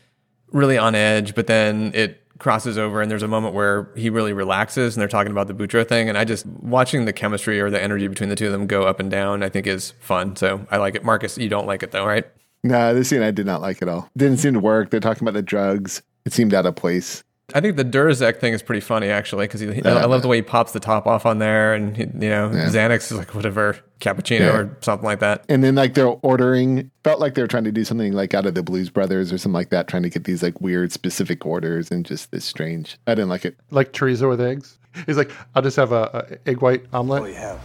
really 0.51 0.77
on 0.77 0.95
edge, 0.97 1.35
but 1.35 1.47
then 1.47 1.93
it 1.95 2.21
crosses 2.39 2.77
over, 2.77 3.01
and 3.01 3.09
there's 3.09 3.23
a 3.23 3.29
moment 3.29 3.55
where 3.55 3.89
he 3.95 4.11
really 4.11 4.33
relaxes, 4.33 4.97
and 4.97 5.01
they're 5.01 5.07
talking 5.09 5.31
about 5.31 5.47
the 5.47 5.55
Boutro 5.55 5.87
thing. 5.87 6.09
And 6.09 6.19
I 6.19 6.25
just, 6.25 6.45
watching 6.47 7.05
the 7.05 7.13
chemistry 7.13 7.61
or 7.61 7.71
the 7.71 7.81
energy 7.81 8.09
between 8.09 8.29
the 8.31 8.37
two 8.37 8.47
of 8.47 8.53
them 8.53 8.67
go 8.67 8.83
up 8.83 8.99
and 8.99 9.09
down, 9.11 9.45
I 9.45 9.49
think 9.49 9.69
is 9.69 9.93
fun. 10.01 10.35
So 10.35 10.67
I 10.73 10.79
like 10.79 10.97
it. 10.97 11.05
Marcus, 11.05 11.39
you 11.39 11.49
don't 11.49 11.67
like 11.69 11.85
it 11.85 11.93
though, 11.93 12.05
right? 12.05 12.27
No, 12.65 12.93
this 12.95 13.09
scene 13.11 13.23
I 13.23 13.31
did 13.31 13.47
not 13.47 13.61
like 13.61 13.81
at 13.83 13.89
all. 13.89 14.09
Didn't 14.17 14.39
seem 14.39 14.55
to 14.55 14.61
work. 14.61 14.91
They're 14.91 14.99
talking 14.99 15.23
about 15.23 15.35
the 15.35 15.43
drugs. 15.43 16.03
It 16.25 16.33
seemed 16.33 16.53
out 16.55 16.67
of 16.67 16.75
place. 16.75 17.23
I 17.55 17.61
think 17.61 17.77
the 17.77 17.85
Durzek 17.85 18.41
thing 18.41 18.55
is 18.55 18.63
pretty 18.63 18.81
funny, 18.81 19.11
actually, 19.11 19.47
because 19.47 19.63
I 19.63 19.91
I 19.91 20.07
love 20.07 20.23
the 20.23 20.29
way 20.29 20.37
he 20.37 20.43
pops 20.43 20.73
the 20.73 20.81
top 20.81 21.07
off 21.07 21.27
on 21.27 21.41
there, 21.41 21.75
and 21.75 21.95
he, 21.95 22.05
you 22.05 22.31
know, 22.31 22.51
Yeah. 22.51 22.69
Xanax 22.71 23.13
is 23.13 23.19
like 23.19 23.35
whatever 23.35 23.77
cappuccino 24.01 24.41
Yeah. 24.41 24.57
or 24.57 24.77
something 24.81 25.05
like 25.05 25.21
that. 25.21 25.45
And 25.51 25.63
then 25.63 25.75
like 25.75 25.93
they're 25.93 26.07
ordering, 26.23 26.91
felt 27.05 27.21
like 27.21 27.35
they 27.35 27.43
were 27.43 27.47
trying 27.49 27.65
to 27.65 27.71
do 27.73 27.85
something 27.85 28.15
like 28.15 28.33
out 28.33 28.47
of 28.47 28.55
the 28.55 28.63
Blues 28.63 28.89
Brothers 28.89 29.31
or 29.31 29.37
something 29.37 29.53
like 29.53 29.69
that, 29.69 29.89
trying 29.89 30.05
to 30.05 30.09
get 30.09 30.25
these 30.25 30.43
like 30.43 30.59
weird 30.63 30.91
specific 30.91 31.45
orders 31.45 31.91
and 31.91 32.07
just 32.07 32.33
this 32.33 32.47
strange. 32.47 32.97
I 33.07 33.15
didn't 33.15 33.29
like 33.29 33.45
it. 33.45 33.57
Like 33.71 33.93
chorizo 33.93 34.31
with 34.31 34.41
eggs. 34.41 34.79
He's 35.05 35.19
like, 35.19 35.31
I'll 35.55 35.61
just 35.63 35.77
have 35.77 35.93
a, 35.93 36.39
a 36.47 36.49
egg 36.49 36.63
white 36.63 36.87
omelet. 36.95 37.21
What 37.21 37.27
do 37.27 37.33
you 37.35 37.39
have? 37.41 37.61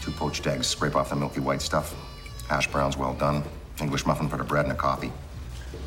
Two 0.00 0.10
poached 0.12 0.46
eggs, 0.46 0.66
scrape 0.66 0.96
off 0.96 1.10
the 1.10 1.16
milky 1.16 1.40
white 1.40 1.60
stuff. 1.60 1.94
Hash 2.48 2.66
browns 2.72 2.96
well 2.96 3.12
done. 3.12 3.44
English 3.80 4.06
muffin 4.06 4.28
for 4.28 4.36
the 4.36 4.44
bread 4.44 4.64
and 4.64 4.72
a 4.72 4.76
coffee. 4.76 5.12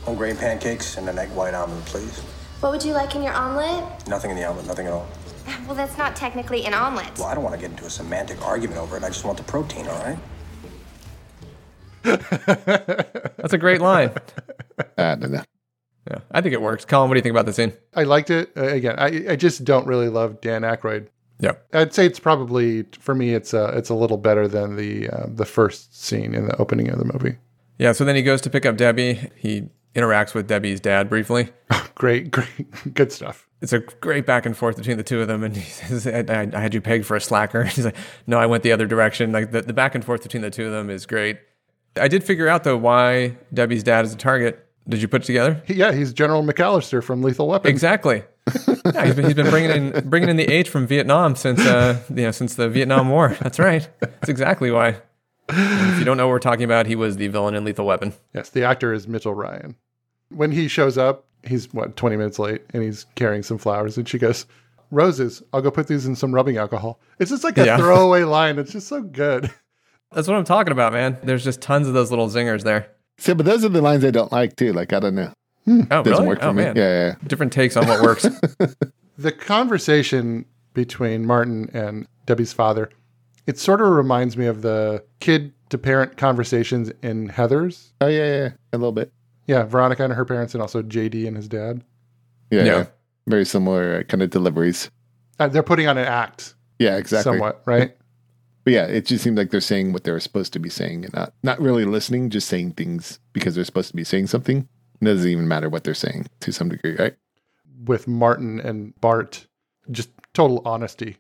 Whole 0.03 0.15
grain 0.15 0.35
pancakes 0.35 0.97
and 0.97 1.07
an 1.09 1.17
egg 1.17 1.29
white 1.31 1.53
omelet, 1.53 1.85
please. 1.85 2.19
What 2.59 2.71
would 2.71 2.83
you 2.83 2.93
like 2.93 3.15
in 3.15 3.23
your 3.23 3.33
omelet? 3.33 4.07
Nothing 4.07 4.31
in 4.31 4.37
the 4.37 4.45
omelet, 4.45 4.65
nothing 4.67 4.87
at 4.87 4.93
all. 4.93 5.07
Well, 5.65 5.75
that's 5.75 5.97
not 5.97 6.15
technically 6.15 6.65
an 6.65 6.73
omelet. 6.73 7.17
Well, 7.17 7.27
I 7.27 7.33
don't 7.33 7.43
want 7.43 7.55
to 7.55 7.61
get 7.61 7.71
into 7.71 7.85
a 7.85 7.89
semantic 7.89 8.41
argument 8.45 8.79
over 8.79 8.97
it. 8.97 9.03
I 9.03 9.07
just 9.07 9.25
want 9.25 9.37
the 9.37 9.43
protein, 9.43 9.87
all 9.87 10.03
right? 10.03 10.17
That's 12.03 13.53
a 13.53 13.57
great 13.57 13.81
line. 13.81 14.11
I 14.97 15.15
don't 15.15 15.31
know. 15.31 15.43
Yeah, 16.09 16.19
I 16.31 16.41
think 16.41 16.53
it 16.53 16.61
works. 16.61 16.83
Colin, 16.83 17.09
what 17.09 17.15
do 17.15 17.19
you 17.19 17.21
think 17.21 17.33
about 17.33 17.45
the 17.45 17.53
scene? 17.53 17.73
I 17.93 18.03
liked 18.03 18.31
it. 18.31 18.51
Uh, 18.57 18.65
again, 18.67 18.95
I, 18.97 19.31
I 19.31 19.35
just 19.35 19.63
don't 19.63 19.85
really 19.85 20.09
love 20.09 20.41
Dan 20.41 20.63
Aykroyd. 20.63 21.07
Yeah. 21.39 21.53
I'd 21.73 21.93
say 21.93 22.05
it's 22.05 22.19
probably 22.19 22.83
for 22.99 23.13
me. 23.13 23.33
It's 23.33 23.53
uh, 23.53 23.73
it's 23.75 23.89
a 23.89 23.95
little 23.95 24.17
better 24.17 24.47
than 24.47 24.75
the 24.75 25.09
uh, 25.09 25.25
the 25.27 25.45
first 25.45 26.03
scene 26.03 26.33
in 26.33 26.47
the 26.47 26.57
opening 26.57 26.89
of 26.89 26.97
the 26.97 27.05
movie. 27.05 27.37
Yeah, 27.81 27.93
so 27.93 28.05
then 28.05 28.15
he 28.15 28.21
goes 28.21 28.41
to 28.41 28.49
pick 28.51 28.63
up 28.67 28.77
Debbie. 28.77 29.31
He 29.35 29.67
interacts 29.95 30.35
with 30.35 30.47
Debbie's 30.47 30.79
dad 30.79 31.09
briefly. 31.09 31.49
great, 31.95 32.29
great, 32.29 32.93
good 32.93 33.11
stuff. 33.11 33.47
It's 33.59 33.73
a 33.73 33.79
great 33.79 34.27
back 34.27 34.45
and 34.45 34.55
forth 34.55 34.77
between 34.77 34.97
the 34.97 35.03
two 35.03 35.19
of 35.19 35.27
them. 35.27 35.43
And 35.43 35.57
he 35.57 35.63
says, 35.63 36.05
I, 36.05 36.23
I, 36.31 36.47
I 36.53 36.59
had 36.59 36.75
you 36.75 36.81
pegged 36.81 37.07
for 37.07 37.15
a 37.15 37.21
slacker. 37.21 37.63
He's 37.65 37.83
like, 37.83 37.95
no, 38.27 38.37
I 38.37 38.45
went 38.45 38.61
the 38.61 38.71
other 38.71 38.85
direction. 38.85 39.31
Like 39.31 39.49
the, 39.49 39.63
the 39.63 39.73
back 39.73 39.95
and 39.95 40.05
forth 40.05 40.21
between 40.21 40.43
the 40.43 40.51
two 40.51 40.67
of 40.67 40.71
them 40.71 40.91
is 40.91 41.07
great. 41.07 41.39
I 41.95 42.07
did 42.07 42.23
figure 42.23 42.47
out, 42.47 42.63
though, 42.63 42.77
why 42.77 43.35
Debbie's 43.51 43.81
dad 43.81 44.05
is 44.05 44.13
a 44.13 44.17
target. 44.17 44.63
Did 44.87 45.01
you 45.01 45.07
put 45.07 45.23
it 45.23 45.25
together? 45.25 45.63
Yeah, 45.65 45.91
he's 45.91 46.13
General 46.13 46.43
McAllister 46.43 47.03
from 47.03 47.23
Lethal 47.23 47.47
Weapon. 47.47 47.71
Exactly. 47.71 48.21
yeah, 48.93 49.05
he's 49.05 49.15
been, 49.15 49.25
he's 49.25 49.33
been 49.33 49.49
bringing 49.49 49.71
in 49.71 50.09
bringing 50.09 50.29
in 50.29 50.37
the 50.37 50.47
H 50.47 50.69
from 50.69 50.85
Vietnam 50.85 51.35
since 51.35 51.59
uh, 51.59 51.99
you 52.09 52.23
know 52.23 52.31
since 52.31 52.55
the 52.55 52.69
Vietnam 52.69 53.09
War. 53.09 53.37
That's 53.39 53.59
right. 53.59 53.87
That's 53.99 54.29
exactly 54.29 54.71
why. 54.71 54.97
And 55.53 55.91
if 55.93 55.99
you 55.99 56.05
don't 56.05 56.17
know 56.17 56.27
what 56.27 56.31
we're 56.33 56.39
talking 56.39 56.63
about, 56.63 56.85
he 56.85 56.95
was 56.95 57.17
the 57.17 57.27
villain 57.27 57.55
in 57.55 57.63
Lethal 57.65 57.85
Weapon. 57.85 58.13
Yes, 58.33 58.49
the 58.49 58.63
actor 58.63 58.93
is 58.93 59.07
Mitchell 59.07 59.33
Ryan. 59.33 59.75
When 60.29 60.51
he 60.51 60.67
shows 60.67 60.97
up, 60.97 61.25
he's 61.43 61.73
what 61.73 61.95
twenty 61.95 62.15
minutes 62.17 62.39
late, 62.39 62.61
and 62.73 62.83
he's 62.83 63.05
carrying 63.15 63.43
some 63.43 63.57
flowers, 63.57 63.97
and 63.97 64.07
she 64.07 64.17
goes, 64.17 64.45
"Roses, 64.91 65.43
I'll 65.53 65.61
go 65.61 65.71
put 65.71 65.87
these 65.87 66.05
in 66.05 66.15
some 66.15 66.33
rubbing 66.33 66.57
alcohol." 66.57 66.99
It's 67.19 67.31
just 67.31 67.43
like 67.43 67.57
a 67.57 67.65
Yeah. 67.65 67.77
throwaway 67.77 68.23
line. 68.23 68.57
It's 68.59 68.71
just 68.71 68.87
so 68.87 69.01
good. 69.01 69.51
That's 70.11 70.27
what 70.27 70.35
I'm 70.37 70.43
talking 70.45 70.71
about, 70.73 70.93
man. 70.93 71.17
There's 71.23 71.43
just 71.43 71.61
tons 71.61 71.87
of 71.87 71.93
those 71.93 72.09
little 72.11 72.27
zingers 72.27 72.63
there. 72.63 72.87
See, 73.17 73.33
but 73.33 73.45
those 73.45 73.63
are 73.63 73.69
the 73.69 73.81
lines 73.81 74.03
I 74.03 74.11
don't 74.11 74.31
like 74.31 74.55
too. 74.55 74.73
Like 74.73 74.93
I 74.93 74.99
don't 74.99 75.15
know. 75.15 75.33
Hmm. 75.65 75.81
Oh, 75.91 76.01
Doesn't 76.03 76.11
really? 76.11 76.27
work 76.27 76.39
for 76.39 76.47
oh, 76.47 76.53
me. 76.53 76.63
man. 76.63 76.75
Yeah, 76.75 76.83
yeah, 76.89 77.05
yeah. 77.07 77.15
Different 77.27 77.53
takes 77.53 77.77
on 77.77 77.87
what 77.87 78.01
works. 78.01 78.25
The 79.17 79.31
conversation 79.31 80.45
between 80.73 81.27
Martin 81.27 81.69
and 81.73 82.07
Debbie's 82.25 82.53
father, 82.53 82.89
it 83.47 83.57
sort 83.59 83.81
of 83.81 83.89
reminds 83.89 84.37
me 84.37 84.45
of 84.45 84.61
the 84.61 85.03
kid 85.19 85.53
to 85.69 85.77
parent 85.77 86.17
conversations 86.17 86.91
in 87.01 87.29
Heather's. 87.29 87.93
Oh 88.01 88.07
yeah, 88.07 88.17
yeah, 88.25 88.37
yeah. 88.43 88.49
a 88.73 88.77
little 88.77 88.91
bit. 88.91 89.11
Yeah, 89.47 89.63
Veronica 89.63 90.03
and 90.03 90.13
her 90.13 90.25
parents, 90.25 90.53
and 90.53 90.61
also 90.61 90.81
JD 90.81 91.27
and 91.27 91.35
his 91.35 91.47
dad. 91.47 91.83
Yeah, 92.49 92.63
Yeah. 92.63 92.65
yeah. 92.77 92.85
very 93.27 93.45
similar 93.45 93.99
uh, 93.99 94.03
kind 94.03 94.21
of 94.23 94.29
deliveries. 94.29 94.89
Uh, 95.39 95.47
they're 95.47 95.63
putting 95.63 95.87
on 95.87 95.97
an 95.97 96.05
act, 96.07 96.53
Yeah, 96.79 96.97
exactly. 96.97 97.31
somewhat, 97.31 97.61
right? 97.65 97.95
But 98.63 98.73
yeah, 98.73 98.85
it 98.85 99.05
just 99.07 99.23
seems 99.23 99.37
like 99.37 99.49
they're 99.49 99.59
saying 99.59 99.91
what 99.91 100.03
they're 100.03 100.19
supposed 100.19 100.53
to 100.53 100.59
be 100.59 100.69
saying 100.69 101.05
and 101.05 101.13
not 101.15 101.33
not 101.41 101.59
really 101.59 101.83
listening, 101.85 102.29
just 102.29 102.47
saying 102.47 102.73
things 102.73 103.19
because 103.33 103.55
they're 103.55 103.63
supposed 103.65 103.89
to 103.89 103.95
be 103.95 104.03
saying 104.03 104.27
something. 104.27 104.67
It 105.01 105.05
doesn't 105.05 105.27
even 105.29 105.47
matter 105.47 105.67
what 105.67 105.83
they're 105.83 105.95
saying 105.95 106.27
to 106.41 106.51
some 106.51 106.69
degree, 106.69 106.95
right? 106.95 107.15
with 107.85 108.07
Martin 108.07 108.59
and 108.59 108.93
Bart, 109.01 109.47
just 109.89 110.11
total 110.35 110.61
honesty. 110.65 111.17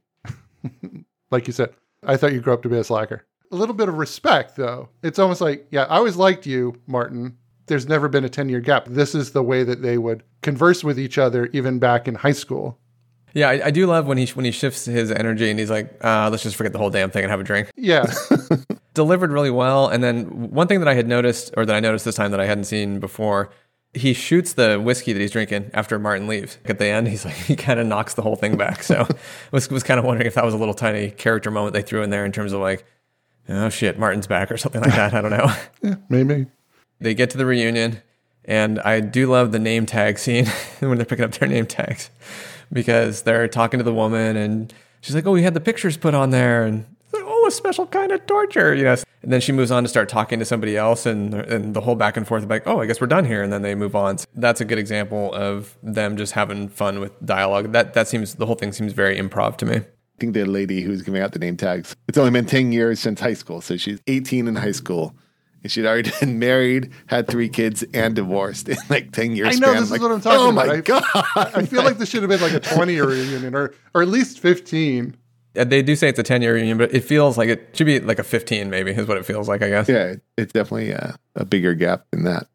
like 1.31 1.47
you 1.47 1.53
said, 1.53 1.71
I 2.05 2.17
thought 2.17 2.33
you 2.33 2.41
grew 2.41 2.53
up 2.53 2.63
to 2.63 2.69
be 2.69 2.77
a 2.77 2.83
slacker. 2.83 3.25
A 3.51 3.55
little 3.55 3.75
bit 3.75 3.89
of 3.89 3.97
respect, 3.97 4.55
though. 4.55 4.89
It's 5.03 5.19
almost 5.19 5.41
like, 5.41 5.67
yeah, 5.71 5.83
I 5.83 5.97
always 5.97 6.15
liked 6.15 6.45
you, 6.45 6.75
Martin. 6.87 7.37
There's 7.67 7.87
never 7.87 8.07
been 8.07 8.23
a 8.23 8.29
10 8.29 8.49
year 8.49 8.59
gap. 8.59 8.85
This 8.87 9.13
is 9.13 9.31
the 9.31 9.43
way 9.43 9.63
that 9.63 9.81
they 9.81 9.97
would 9.97 10.23
converse 10.41 10.83
with 10.83 10.99
each 10.99 11.17
other, 11.17 11.47
even 11.53 11.79
back 11.79 12.07
in 12.07 12.15
high 12.15 12.31
school. 12.31 12.79
yeah, 13.33 13.49
I, 13.49 13.67
I 13.67 13.71
do 13.71 13.85
love 13.85 14.07
when 14.07 14.17
he 14.17 14.25
when 14.27 14.45
he 14.45 14.51
shifts 14.51 14.85
his 14.85 15.11
energy 15.11 15.49
and 15.49 15.59
he's 15.59 15.69
like, 15.69 15.93
uh, 16.03 16.29
"Let's 16.29 16.43
just 16.43 16.55
forget 16.55 16.73
the 16.73 16.79
whole 16.79 16.89
damn 16.89 17.11
thing 17.11 17.23
and 17.23 17.31
have 17.31 17.39
a 17.39 17.43
drink." 17.43 17.71
Yeah. 17.77 18.11
Delivered 18.93 19.31
really 19.31 19.51
well. 19.51 19.87
And 19.87 20.03
then 20.03 20.49
one 20.51 20.67
thing 20.67 20.79
that 20.79 20.87
I 20.89 20.95
had 20.95 21.07
noticed, 21.07 21.53
or 21.55 21.65
that 21.65 21.75
I 21.75 21.79
noticed 21.79 22.03
this 22.03 22.15
time 22.15 22.31
that 22.31 22.41
I 22.41 22.45
hadn't 22.45 22.65
seen 22.65 22.99
before, 22.99 23.51
he 23.93 24.13
shoots 24.13 24.53
the 24.53 24.79
whiskey 24.79 25.11
that 25.13 25.19
he's 25.19 25.31
drinking 25.31 25.69
after 25.73 25.99
Martin 25.99 26.27
leaves. 26.27 26.57
At 26.65 26.79
the 26.79 26.85
end, 26.85 27.07
he's 27.07 27.25
like 27.25 27.33
he 27.47 27.55
kind 27.55 27.79
of 27.79 27.87
knocks 27.87 28.13
the 28.13 28.21
whole 28.21 28.35
thing 28.35 28.57
back. 28.57 28.83
So 28.83 29.07
was 29.51 29.69
was 29.69 29.83
kind 29.83 29.99
of 29.99 30.05
wondering 30.05 30.27
if 30.27 30.35
that 30.35 30.45
was 30.45 30.53
a 30.53 30.57
little 30.57 30.73
tiny 30.73 31.11
character 31.11 31.51
moment 31.51 31.73
they 31.73 31.81
threw 31.81 32.01
in 32.03 32.09
there 32.09 32.25
in 32.25 32.31
terms 32.31 32.53
of 32.53 32.61
like, 32.61 32.85
oh 33.49 33.69
shit, 33.69 33.99
Martin's 33.99 34.27
back 34.27 34.51
or 34.51 34.57
something 34.57 34.81
like 34.81 34.95
that. 34.95 35.13
I 35.13 35.21
don't 35.21 35.31
know. 35.31 35.53
yeah, 35.81 35.95
maybe. 36.09 36.47
they 36.99 37.13
get 37.13 37.29
to 37.31 37.37
the 37.37 37.45
reunion 37.45 38.01
and 38.45 38.79
i 38.79 38.99
do 38.99 39.27
love 39.27 39.51
the 39.51 39.59
name 39.59 39.85
tag 39.85 40.17
scene 40.17 40.45
when 40.79 40.97
they're 40.97 41.05
picking 41.05 41.25
up 41.25 41.31
their 41.33 41.47
name 41.47 41.65
tags 41.65 42.09
because 42.73 43.21
they're 43.23 43.47
talking 43.47 43.77
to 43.77 43.83
the 43.83 43.93
woman 43.93 44.35
and 44.35 44.73
she's 45.01 45.13
like 45.13 45.25
oh 45.25 45.31
we 45.31 45.43
had 45.43 45.53
the 45.53 45.59
pictures 45.59 45.97
put 45.97 46.13
on 46.13 46.31
there 46.31 46.63
and 46.63 46.85
a 47.53 47.55
special 47.55 47.85
kind 47.87 48.11
of 48.11 48.25
torture 48.25 48.73
you 48.73 48.83
know 48.83 48.95
and 49.23 49.31
then 49.31 49.39
she 49.41 49.51
moves 49.51 49.71
on 49.71 49.83
to 49.83 49.89
start 49.89 50.09
talking 50.09 50.39
to 50.39 50.45
somebody 50.45 50.75
else 50.77 51.05
and, 51.05 51.33
and 51.33 51.73
the 51.73 51.81
whole 51.81 51.95
back 51.95 52.17
and 52.17 52.27
forth 52.27 52.47
like 52.49 52.63
oh 52.65 52.79
i 52.81 52.85
guess 52.85 52.99
we're 53.01 53.07
done 53.07 53.25
here 53.25 53.43
and 53.43 53.51
then 53.51 53.61
they 53.61 53.75
move 53.75 53.95
on 53.95 54.17
that's 54.35 54.61
a 54.61 54.65
good 54.65 54.79
example 54.79 55.33
of 55.33 55.77
them 55.83 56.17
just 56.17 56.33
having 56.33 56.69
fun 56.69 56.99
with 56.99 57.11
dialogue 57.25 57.71
that 57.71 57.93
that 57.93 58.07
seems 58.07 58.35
the 58.35 58.45
whole 58.45 58.55
thing 58.55 58.71
seems 58.71 58.93
very 58.93 59.17
improv 59.17 59.57
to 59.57 59.65
me 59.65 59.77
I 59.77 60.21
think 60.21 60.33
the 60.35 60.45
lady 60.45 60.81
who's 60.81 61.01
giving 61.01 61.19
out 61.19 61.31
the 61.31 61.39
name 61.39 61.57
tags, 61.57 61.95
it's 62.07 62.15
only 62.15 62.29
been 62.29 62.45
10 62.45 62.71
years 62.71 62.99
since 62.99 63.19
high 63.19 63.33
school. 63.33 63.59
So 63.59 63.75
she's 63.75 63.99
18 64.05 64.47
in 64.47 64.55
high 64.55 64.71
school. 64.71 65.15
And 65.63 65.71
she'd 65.71 65.83
already 65.87 66.11
been 66.19 66.37
married, 66.37 66.91
had 67.07 67.27
three 67.27 67.49
kids, 67.49 67.83
and 67.91 68.15
divorced 68.15 68.69
in 68.69 68.77
like 68.87 69.11
10 69.13 69.35
years. 69.35 69.55
I 69.55 69.59
know 69.59 69.69
span. 69.71 69.81
this 69.81 69.89
like, 69.89 69.97
is 69.97 70.03
what 70.03 70.11
I'm 70.11 70.21
talking 70.21 70.39
oh 70.39 70.49
about. 70.51 70.67
my 70.67 70.73
I- 70.73 70.81
God. 70.81 71.03
I 71.35 71.65
feel 71.65 71.83
like 71.83 71.97
this 71.97 72.09
should 72.09 72.21
have 72.21 72.29
been 72.29 72.39
like 72.39 72.53
a 72.53 72.59
20 72.59 72.93
year 72.93 73.07
reunion 73.07 73.55
or, 73.55 73.73
or 73.95 74.03
at 74.03 74.09
least 74.09 74.39
15. 74.39 75.17
Uh, 75.57 75.63
they 75.65 75.81
do 75.81 75.95
say 75.95 76.07
it's 76.07 76.17
a 76.19 76.23
10 76.23 76.41
year 76.41 76.53
reunion 76.53 76.77
but 76.77 76.93
it 76.93 77.03
feels 77.03 77.37
like 77.37 77.49
it 77.49 77.69
should 77.73 77.85
be 77.85 77.99
like 77.99 78.19
a 78.19 78.23
15 78.23 78.69
maybe 78.69 78.91
is 78.91 79.05
what 79.07 79.17
it 79.17 79.25
feels 79.25 79.49
like 79.49 79.61
i 79.61 79.67
guess 79.69 79.89
Yeah, 79.89 80.15
it's 80.37 80.53
definitely 80.53 80.93
uh, 80.93 81.11
a 81.35 81.43
bigger 81.45 81.73
gap 81.73 82.05
than 82.11 82.23
that. 82.23 82.47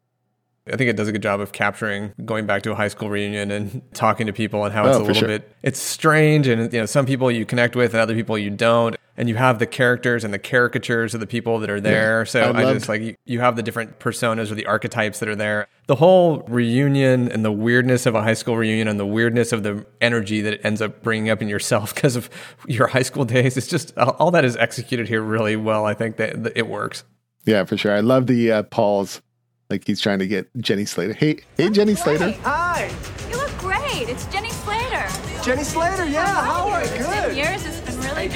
I 0.71 0.75
think 0.75 0.89
it 0.89 0.97
does 0.97 1.07
a 1.07 1.11
good 1.13 1.21
job 1.21 1.39
of 1.39 1.51
capturing 1.53 2.13
going 2.25 2.45
back 2.45 2.63
to 2.63 2.71
a 2.71 2.75
high 2.75 2.89
school 2.89 3.09
reunion 3.09 3.51
and 3.51 3.81
talking 3.93 4.27
to 4.27 4.33
people 4.33 4.65
and 4.65 4.73
how 4.73 4.83
Oh, 4.85 4.89
it's 4.89 4.97
a 4.97 4.99
little 5.01 5.13
sure. 5.13 5.27
bit 5.27 5.55
it's 5.63 5.79
strange 5.79 6.47
and 6.47 6.73
you 6.73 6.79
know 6.79 6.85
some 6.85 7.05
people 7.05 7.31
you 7.31 7.45
connect 7.45 7.75
with 7.75 7.93
and 7.93 8.01
other 8.01 8.15
people 8.15 8.37
you 8.37 8.49
don't. 8.49 8.97
And 9.17 9.27
you 9.27 9.35
have 9.35 9.57
the 9.57 9.65
characters 9.65 10.23
and 10.23 10.31
the 10.31 10.39
caricatures 10.39 11.15
of 11.15 11.19
the 11.19 11.27
people 11.27 11.59
that 11.59 11.69
are 11.69 11.81
there. 11.81 12.25
So 12.25 12.51
I 12.51 12.69
I, 12.69 12.73
just 12.73 12.87
like 12.87 13.01
you, 13.01 13.15
you 13.25 13.39
have 13.39 13.55
the 13.55 13.63
different 13.63 13.99
personas 13.99 14.51
or 14.51 14.55
the 14.55 14.67
archetypes 14.67 15.19
that 15.19 15.27
are 15.27 15.35
there. 15.35 15.67
The 15.87 15.95
whole 15.95 16.39
reunion 16.47 17.31
and 17.31 17.43
the 17.43 17.51
weirdness 17.51 18.05
of 18.05 18.13
a 18.13 18.21
high 18.21 18.35
school 18.35 18.55
reunion 18.55 18.87
and 18.87 18.99
the 18.99 19.05
weirdness 19.05 19.51
of 19.51 19.63
the 19.63 19.85
energy 19.99 20.41
that 20.41 20.53
it 20.53 20.61
ends 20.63 20.81
up 20.81 21.01
bringing 21.01 21.29
up 21.31 21.41
in 21.41 21.49
yourself 21.49 21.95
because 21.95 22.15
of 22.15 22.29
your 22.67 22.87
high 22.87 23.01
school 23.01 23.25
days. 23.25 23.57
It's 23.57 23.67
just 23.67 23.97
all 23.97 24.11
all 24.19 24.31
that 24.31 24.45
is 24.45 24.55
executed 24.55 25.07
here 25.07 25.21
really 25.21 25.55
well. 25.55 25.85
I 25.85 25.95
think 25.95 26.17
that, 26.17 26.43
that 26.43 26.53
it 26.55 26.67
works. 26.67 27.03
Yeah, 27.45 27.63
for 27.63 27.75
sure. 27.77 27.93
I 27.93 28.01
love 28.01 28.27
the 28.27 28.51
uh, 28.51 28.63
Paul's 28.63 29.21
like 29.69 29.85
he's 29.87 29.99
trying 29.99 30.19
to 30.19 30.27
get 30.27 30.49
Jenny 30.57 30.85
Slater. 30.85 31.13
Hey, 31.13 31.39
hey, 31.57 31.69
Jenny 31.69 31.95
Slater. 31.95 32.31
Hi, 32.43 32.91
You 33.29 33.37
look 33.37 33.57
great. 33.57 34.09
It's 34.09 34.25
Jenny 34.27 34.49
Slater. 34.49 35.07
Jenny 35.43 35.63
Slater. 35.63 36.05
Yeah, 36.05 36.25
how 36.25 36.69
are 36.69 36.83
you? 36.83 36.89
Ten 36.89 37.29
Good. 37.29 37.37
years. 37.37 37.76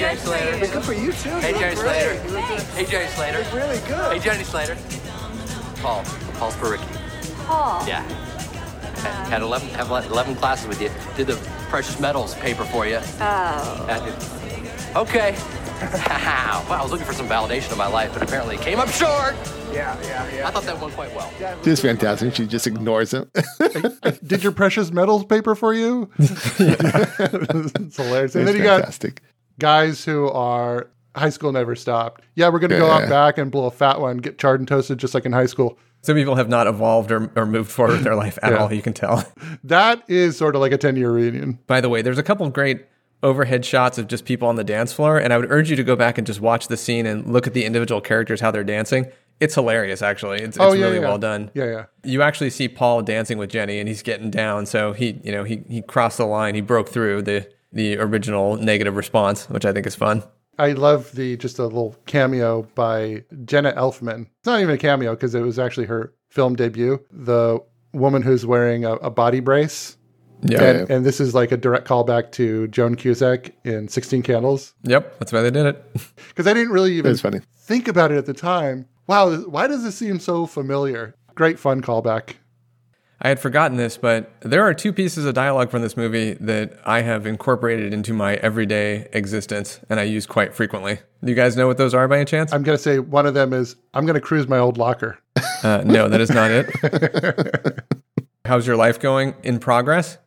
been 0.00 0.04
really 0.04 0.12
Hey, 0.12 0.14
Jenny 0.14 0.14
good 0.14 0.18
for 0.18 0.26
Slater. 0.26 0.56
you. 0.66 0.72
Good 0.72 0.84
for 0.84 0.92
you 0.92 1.12
too. 1.12 1.30
Hey, 1.40 1.52
You 1.52 1.58
Jenny 1.58 1.74
look 1.76 1.84
great. 1.84 2.02
Slater. 2.02 2.28
You. 2.28 2.60
Hey, 2.74 2.84
Jenny 2.86 3.08
Slater. 3.08 3.38
You 3.38 3.44
look 3.44 3.54
really 3.54 3.78
good. 3.88 4.12
Hey, 4.12 4.18
Jenny 4.18 4.44
Slater. 4.44 4.76
Paul. 5.82 6.04
Paul's 6.38 6.56
for 6.56 6.70
Ricky. 6.70 6.84
Paul. 7.46 7.86
Yeah. 7.86 8.00
Um, 8.00 9.02
had, 9.02 9.26
had 9.28 9.42
11, 9.42 9.68
have 9.70 9.90
11 9.90 10.36
classes 10.36 10.68
with 10.68 10.80
you. 10.80 10.90
Did 11.16 11.26
the 11.26 11.36
precious 11.68 11.98
metals 12.00 12.34
paper 12.36 12.64
for 12.64 12.86
you. 12.86 12.98
Oh. 13.20 13.86
I. 13.88 14.98
Okay. 15.00 15.32
wow, 15.82 16.64
I 16.68 16.80
was 16.82 16.92
looking 16.92 17.06
for 17.06 17.12
some 17.12 17.26
validation 17.28 17.72
of 17.72 17.78
my 17.78 17.88
life, 17.88 18.12
but 18.12 18.22
apparently 18.22 18.54
it 18.54 18.60
came 18.60 18.78
up 18.78 18.88
short. 18.88 19.34
Yeah, 19.72 19.98
yeah, 20.02 20.32
yeah. 20.36 20.46
I 20.46 20.50
thought 20.52 20.62
that 20.64 20.78
went 20.80 20.94
quite 20.94 21.12
well. 21.16 21.32
She's 21.64 21.80
fantastic. 21.80 22.34
She 22.36 22.46
just 22.46 22.66
ignores 22.68 23.12
him. 23.12 23.28
Did 24.24 24.44
your 24.44 24.52
precious 24.52 24.92
metals 24.92 25.24
paper 25.24 25.56
for 25.56 25.74
you? 25.74 26.08
it's 26.18 27.96
hilarious. 27.96 28.34
And 28.36 28.42
It's 28.42 28.52
then 28.52 28.56
you 28.56 28.62
got 28.62 28.80
fantastic. 28.80 29.22
Guys 29.58 30.04
who 30.04 30.28
are 30.30 30.88
high 31.16 31.28
school 31.30 31.52
never 31.52 31.74
stopped. 31.76 32.22
Yeah, 32.34 32.48
we're 32.48 32.58
going 32.58 32.70
to 32.70 32.78
go 32.78 32.86
Yeah. 32.86 33.04
out 33.04 33.08
back 33.08 33.38
and 33.38 33.50
blow 33.50 33.66
a 33.66 33.70
fat 33.70 34.00
one, 34.00 34.18
get 34.18 34.38
charred 34.38 34.60
and 34.60 34.68
toasted 34.68 34.98
just 34.98 35.14
like 35.14 35.26
in 35.26 35.32
high 35.32 35.46
school. 35.46 35.78
Some 36.00 36.16
people 36.16 36.34
have 36.36 36.48
not 36.48 36.66
evolved 36.66 37.12
or, 37.12 37.30
or 37.36 37.46
moved 37.46 37.70
forward 37.70 37.98
in 37.98 38.02
their 38.02 38.16
life 38.16 38.38
at 38.42 38.52
Yeah. 38.52 38.58
all. 38.58 38.72
You 38.72 38.82
can 38.82 38.92
tell. 38.92 39.24
That 39.62 40.02
is 40.08 40.36
sort 40.36 40.54
of 40.56 40.60
like 40.60 40.72
a 40.72 40.78
10 40.78 40.96
year 40.96 41.10
reunion. 41.12 41.58
By 41.66 41.80
the 41.80 41.88
way, 41.88 42.02
there's 42.02 42.18
a 42.18 42.22
couple 42.22 42.46
of 42.46 42.52
great 42.52 42.86
overhead 43.22 43.64
shots 43.64 43.98
of 43.98 44.08
just 44.08 44.24
people 44.24 44.48
on 44.48 44.56
the 44.56 44.64
dance 44.64 44.92
floor, 44.92 45.16
and 45.18 45.32
I 45.32 45.38
would 45.38 45.48
urge 45.52 45.70
you 45.70 45.76
to 45.76 45.84
go 45.84 45.94
back 45.94 46.18
and 46.18 46.26
just 46.26 46.40
watch 46.40 46.66
the 46.66 46.76
scene 46.76 47.06
and 47.06 47.32
look 47.32 47.46
at 47.46 47.54
the 47.54 47.64
individual 47.64 48.00
characters 48.00 48.40
how 48.40 48.50
they're 48.50 48.64
dancing. 48.64 49.06
It's 49.38 49.54
hilarious, 49.54 50.02
actually. 50.02 50.38
It's, 50.38 50.56
it's 50.56 50.58
Oh, 50.58 50.72
yeah, 50.72 50.86
really 50.86 50.96
yeah. 51.00 51.02
well 51.08 51.18
done. 51.18 51.50
Yeah, 51.54 51.64
yeah. 51.66 51.84
You 52.02 52.22
actually 52.22 52.50
see 52.50 52.68
Paul 52.68 53.02
dancing 53.02 53.38
with 53.38 53.50
Jenny, 53.50 53.78
and 53.78 53.88
he's 53.88 54.02
getting 54.02 54.28
down. 54.30 54.66
So 54.66 54.92
he, 54.92 55.20
you 55.22 55.30
know, 55.30 55.44
he 55.44 55.62
he 55.68 55.82
crossed 55.82 56.18
the 56.18 56.26
line. 56.26 56.54
He 56.56 56.60
broke 56.60 56.88
through 56.88 57.22
the 57.22 57.48
the 57.72 57.98
original 57.98 58.56
negative 58.56 58.96
response, 58.96 59.48
which 59.48 59.64
I 59.64 59.72
think 59.72 59.86
is 59.86 59.94
fun. 59.94 60.22
I 60.58 60.72
love 60.72 61.12
the 61.12 61.36
just 61.38 61.58
a 61.58 61.64
little 61.64 61.96
cameo 62.06 62.62
by 62.74 63.24
Jenna 63.44 63.72
Elfman. 63.72 64.26
It's 64.38 64.46
not 64.46 64.60
even 64.60 64.74
a 64.74 64.78
cameo 64.78 65.14
because 65.14 65.34
it 65.34 65.40
was 65.40 65.58
actually 65.58 65.86
her 65.86 66.12
film 66.28 66.54
debut. 66.56 67.02
The 67.10 67.58
woman 67.92 68.22
who's 68.22 68.44
wearing 68.44 68.84
a, 68.84 68.94
a 68.96 69.10
body 69.10 69.40
brace. 69.40 69.96
Yeah. 70.44 70.62
And, 70.62 70.90
and 70.90 71.06
this 71.06 71.20
is 71.20 71.34
like 71.34 71.52
a 71.52 71.56
direct 71.56 71.86
callback 71.86 72.32
to 72.32 72.66
Joan 72.68 72.96
Cusack 72.96 73.52
in 73.64 73.88
16 73.88 74.22
Candles. 74.22 74.74
Yep, 74.82 75.18
that's 75.20 75.32
why 75.32 75.40
they 75.40 75.50
did 75.50 75.66
it. 75.66 75.84
Because 76.28 76.46
I 76.46 76.52
didn't 76.54 76.72
really 76.72 76.94
even 76.94 77.12
It's 77.12 77.20
funny. 77.20 77.40
think 77.58 77.86
about 77.88 78.10
it 78.10 78.16
at 78.18 78.26
the 78.26 78.32
time. 78.34 78.86
Wow, 79.06 79.36
why 79.42 79.66
does 79.66 79.84
this 79.84 79.94
seem 79.96 80.18
so 80.18 80.46
familiar? 80.46 81.14
Great 81.34 81.58
fun 81.58 81.80
callback. 81.82 82.34
I 83.24 83.28
had 83.28 83.38
forgotten 83.38 83.76
this, 83.76 83.96
but 83.96 84.32
there 84.40 84.62
are 84.64 84.74
two 84.74 84.92
pieces 84.92 85.24
of 85.24 85.34
dialogue 85.34 85.70
from 85.70 85.80
this 85.80 85.96
movie 85.96 86.34
that 86.34 86.76
I 86.84 87.02
have 87.02 87.24
incorporated 87.24 87.94
into 87.94 88.12
my 88.12 88.34
everyday 88.34 89.08
existence 89.12 89.78
and 89.88 90.00
I 90.00 90.02
use 90.02 90.26
quite 90.26 90.52
frequently. 90.54 90.98
Do 91.22 91.30
you 91.30 91.36
guys 91.36 91.56
know 91.56 91.68
what 91.68 91.78
those 91.78 91.94
are 91.94 92.08
by 92.08 92.16
any 92.16 92.24
chance? 92.24 92.52
I'm 92.52 92.64
going 92.64 92.76
to 92.76 92.82
say 92.82 92.98
one 92.98 93.26
of 93.26 93.34
them 93.34 93.52
is 93.52 93.76
I'm 93.94 94.06
going 94.06 94.14
to 94.14 94.20
cruise 94.20 94.48
my 94.48 94.58
old 94.58 94.76
locker. 94.76 95.20
Uh, 95.62 95.84
no, 95.86 96.08
that 96.08 96.20
is 96.20 96.30
not 96.30 96.50
it. 96.50 97.84
How's 98.44 98.66
your 98.66 98.76
life 98.76 98.98
going? 98.98 99.36
In 99.44 99.60
progress? 99.60 100.18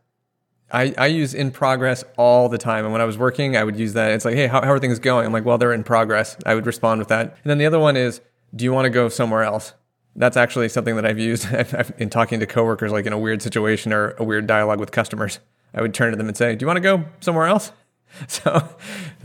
I, 0.71 0.93
I 0.97 1.07
use 1.07 1.33
in 1.33 1.51
progress 1.51 2.05
all 2.17 2.47
the 2.47 2.57
time. 2.57 2.85
And 2.85 2.93
when 2.93 3.01
I 3.01 3.05
was 3.05 3.17
working, 3.17 3.57
I 3.57 3.65
would 3.65 3.75
use 3.75 3.91
that. 3.93 4.11
It's 4.11 4.23
like, 4.23 4.35
hey, 4.35 4.47
how, 4.47 4.61
how 4.61 4.71
are 4.71 4.79
things 4.79 4.99
going? 4.99 5.25
I'm 5.25 5.33
like, 5.33 5.43
well, 5.43 5.57
they're 5.57 5.73
in 5.73 5.83
progress. 5.83 6.37
I 6.45 6.55
would 6.55 6.65
respond 6.65 6.99
with 6.99 7.09
that. 7.09 7.37
And 7.43 7.49
then 7.49 7.57
the 7.57 7.65
other 7.65 7.79
one 7.79 7.97
is, 7.97 8.21
do 8.55 8.63
you 8.63 8.71
want 8.71 8.85
to 8.85 8.89
go 8.89 9.09
somewhere 9.09 9.43
else? 9.43 9.73
That's 10.15 10.37
actually 10.37 10.69
something 10.69 10.95
that 10.95 11.05
I've 11.05 11.19
used 11.19 11.47
in 11.97 12.09
talking 12.09 12.39
to 12.39 12.45
coworkers, 12.45 12.91
like 12.91 13.05
in 13.05 13.13
a 13.13 13.19
weird 13.19 13.41
situation 13.41 13.91
or 13.91 14.11
a 14.17 14.23
weird 14.23 14.47
dialogue 14.47 14.79
with 14.79 14.91
customers. 14.91 15.39
I 15.73 15.81
would 15.81 15.93
turn 15.93 16.11
to 16.11 16.17
them 16.17 16.27
and 16.27 16.37
say, 16.37 16.55
do 16.55 16.63
you 16.63 16.67
want 16.67 16.77
to 16.77 16.81
go 16.81 17.05
somewhere 17.19 17.47
else? 17.47 17.71
So, 18.29 18.69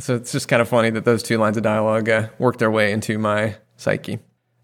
so 0.00 0.16
it's 0.16 0.32
just 0.32 0.48
kind 0.48 0.60
of 0.60 0.68
funny 0.68 0.90
that 0.90 1.04
those 1.04 1.22
two 1.22 1.38
lines 1.38 1.56
of 1.56 1.62
dialogue 1.62 2.08
uh, 2.08 2.28
work 2.40 2.58
their 2.58 2.72
way 2.72 2.90
into 2.90 3.18
my 3.18 3.54
psyche. 3.76 4.18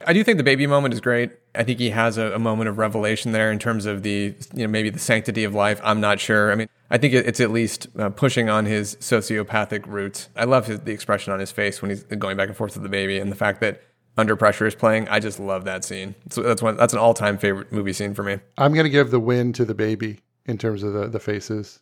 I 0.04 0.12
do 0.12 0.24
think 0.24 0.36
the 0.36 0.44
baby 0.44 0.66
moment 0.66 0.94
is 0.94 1.00
great. 1.00 1.30
I 1.54 1.62
think 1.62 1.78
he 1.78 1.90
has 1.90 2.18
a, 2.18 2.32
a 2.32 2.38
moment 2.38 2.68
of 2.68 2.76
revelation 2.76 3.32
there 3.32 3.52
in 3.52 3.58
terms 3.58 3.86
of 3.86 4.02
the, 4.02 4.34
you 4.52 4.66
know, 4.66 4.68
maybe 4.68 4.90
the 4.90 4.98
sanctity 4.98 5.44
of 5.44 5.54
life. 5.54 5.80
I'm 5.82 6.00
not 6.00 6.20
sure. 6.20 6.52
I 6.52 6.54
mean, 6.54 6.68
I 6.90 6.98
think 6.98 7.14
it, 7.14 7.26
it's 7.26 7.40
at 7.40 7.50
least 7.50 7.88
uh, 7.98 8.10
pushing 8.10 8.48
on 8.48 8.66
his 8.66 8.96
sociopathic 8.96 9.86
roots. 9.86 10.28
I 10.36 10.44
love 10.44 10.66
his, 10.66 10.80
the 10.80 10.92
expression 10.92 11.32
on 11.32 11.40
his 11.40 11.50
face 11.50 11.80
when 11.80 11.90
he's 11.90 12.02
going 12.04 12.36
back 12.36 12.48
and 12.48 12.56
forth 12.56 12.74
with 12.74 12.82
the 12.82 12.88
baby, 12.88 13.18
and 13.18 13.32
the 13.32 13.36
fact 13.36 13.60
that 13.60 13.82
Under 14.16 14.36
Pressure 14.36 14.66
is 14.66 14.74
playing. 14.74 15.08
I 15.08 15.20
just 15.20 15.38
love 15.38 15.64
that 15.64 15.84
scene. 15.84 16.14
So 16.30 16.42
that's 16.42 16.62
one. 16.62 16.76
That's 16.76 16.92
an 16.92 16.98
all 16.98 17.14
time 17.14 17.36
favorite 17.38 17.70
movie 17.72 17.92
scene 17.92 18.14
for 18.14 18.22
me. 18.22 18.38
I'm 18.58 18.72
going 18.72 18.84
to 18.84 18.90
give 18.90 19.10
the 19.10 19.20
win 19.20 19.52
to 19.54 19.64
the 19.64 19.74
baby 19.74 20.20
in 20.46 20.58
terms 20.58 20.82
of 20.82 20.92
the, 20.94 21.06
the 21.08 21.20
faces. 21.20 21.80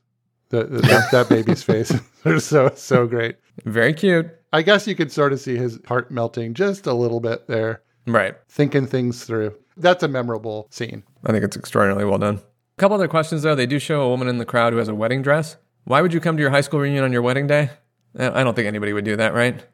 The, 0.51 0.65
the, 0.65 0.83
that, 0.83 1.11
that 1.13 1.29
baby's 1.29 1.63
face. 1.65 1.93
They're 2.23 2.41
so, 2.41 2.71
so 2.75 3.07
great. 3.07 3.37
Very 3.65 3.93
cute. 3.95 4.27
I 4.53 4.63
guess 4.63 4.87
you 4.87 4.95
could 4.95 5.11
sort 5.11 5.33
of 5.33 5.41
see 5.41 5.57
his 5.57 5.81
heart 5.87 6.11
melting 6.11 6.55
just 6.55 6.87
a 6.87 6.93
little 6.95 7.19
bit 7.21 7.47
there, 7.49 7.83
Right. 8.07 8.35
thinking 8.49 8.87
things 8.87 9.25
through. 9.25 9.55
That's 9.77 10.03
a 10.05 10.09
memorable 10.09 10.69
scene. 10.71 11.03
I 11.25 11.33
think 11.33 11.45
it's 11.45 11.57
extraordinarily 11.57 12.05
well 12.09 12.19
done. 12.19 12.37
A 12.37 12.79
couple 12.81 12.95
other 12.97 13.09
questions 13.09 13.43
though. 13.43 13.55
They 13.57 13.67
do 13.67 13.79
show 13.81 14.03
a 14.03 14.09
woman 14.09 14.29
in 14.29 14.39
the 14.39 14.45
crowd 14.45 14.73
who 14.73 14.79
has 14.79 14.89
a 14.89 14.95
wedding 14.95 15.23
dress. 15.23 15.57
Why 15.85 16.01
would 16.03 16.13
you 16.15 16.21
come 16.21 16.37
to 16.37 16.41
your 16.41 16.51
high 16.51 16.61
school 16.61 16.81
reunion 16.81 17.03
on 17.05 17.13
your 17.13 17.23
wedding 17.23 17.47
day? 17.47 17.71
I 18.17 18.45
don't 18.45 18.55
think 18.55 18.69
anybody 18.69 18.93
would 18.93 19.05
do 19.05 19.17
that, 19.17 19.35
right? 19.35 19.65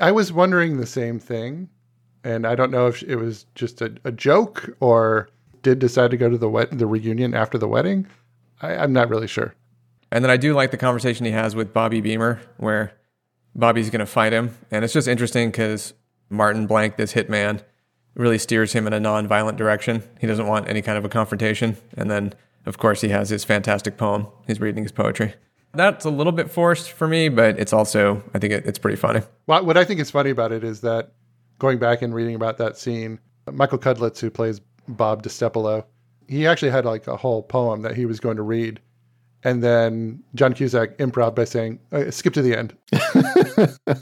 I 0.00 0.12
was 0.12 0.32
wondering 0.32 0.78
the 0.78 0.86
same 0.86 1.18
thing, 1.18 1.68
and 2.24 2.46
I 2.46 2.54
don't 2.54 2.70
know 2.70 2.86
if 2.86 3.02
it 3.02 3.16
was 3.16 3.46
just 3.54 3.80
a, 3.80 3.94
a 4.04 4.12
joke 4.12 4.76
or 4.80 5.28
did 5.62 5.78
decide 5.78 6.10
to 6.10 6.16
go 6.16 6.28
to 6.28 6.38
the 6.38 6.48
wed- 6.48 6.70
the 6.78 6.86
reunion 6.86 7.34
after 7.34 7.58
the 7.58 7.68
wedding. 7.68 8.06
I, 8.60 8.76
I'm 8.76 8.92
not 8.92 9.08
really 9.08 9.28
sure. 9.28 9.54
And 10.10 10.24
then 10.24 10.30
I 10.30 10.36
do 10.36 10.54
like 10.54 10.70
the 10.70 10.76
conversation 10.76 11.24
he 11.24 11.32
has 11.32 11.56
with 11.56 11.72
Bobby 11.72 12.00
Beamer, 12.00 12.40
where 12.58 12.92
Bobby's 13.54 13.90
going 13.90 14.00
to 14.00 14.06
fight 14.06 14.32
him. 14.32 14.56
And 14.70 14.84
it's 14.84 14.92
just 14.92 15.08
interesting 15.08 15.50
because 15.50 15.94
Martin 16.28 16.66
Blank, 16.66 16.96
this 16.96 17.14
hitman, 17.14 17.62
really 18.14 18.38
steers 18.38 18.74
him 18.74 18.86
in 18.86 18.92
a 18.92 19.00
non-violent 19.00 19.56
direction. 19.56 20.02
He 20.20 20.26
doesn't 20.26 20.46
want 20.46 20.68
any 20.68 20.82
kind 20.82 20.98
of 20.98 21.04
a 21.04 21.08
confrontation. 21.08 21.78
And 21.96 22.10
then, 22.10 22.34
of 22.66 22.76
course, 22.76 23.00
he 23.00 23.08
has 23.08 23.30
his 23.30 23.42
fantastic 23.42 23.96
poem. 23.96 24.26
He's 24.46 24.60
reading 24.60 24.82
his 24.82 24.92
poetry. 24.92 25.34
That's 25.72 26.04
a 26.04 26.10
little 26.10 26.32
bit 26.32 26.50
forced 26.50 26.92
for 26.92 27.08
me, 27.08 27.30
but 27.30 27.58
it's 27.58 27.72
also, 27.72 28.22
I 28.34 28.38
think 28.38 28.52
it, 28.52 28.66
it's 28.66 28.78
pretty 28.78 28.96
funny. 28.96 29.22
What, 29.46 29.64
what 29.64 29.78
I 29.78 29.84
think 29.84 30.00
is 30.00 30.10
funny 30.10 30.28
about 30.28 30.52
it 30.52 30.62
is 30.62 30.82
that 30.82 31.12
going 31.62 31.78
back 31.78 32.02
and 32.02 32.12
reading 32.12 32.34
about 32.34 32.58
that 32.58 32.76
scene, 32.76 33.20
Michael 33.50 33.78
Cudlitz, 33.78 34.18
who 34.18 34.30
plays 34.30 34.60
Bob 34.88 35.22
Destepello, 35.22 35.84
he 36.26 36.44
actually 36.44 36.72
had 36.72 36.84
like 36.84 37.06
a 37.06 37.16
whole 37.16 37.40
poem 37.40 37.82
that 37.82 37.94
he 37.94 38.04
was 38.04 38.18
going 38.18 38.36
to 38.36 38.42
read. 38.42 38.80
And 39.44 39.62
then 39.62 40.24
John 40.34 40.54
Cusack 40.54 40.98
improv 40.98 41.36
by 41.36 41.44
saying, 41.44 41.78
uh, 41.92 42.10
skip 42.10 42.34
to 42.34 42.42
the 42.42 42.58
end. 42.58 42.76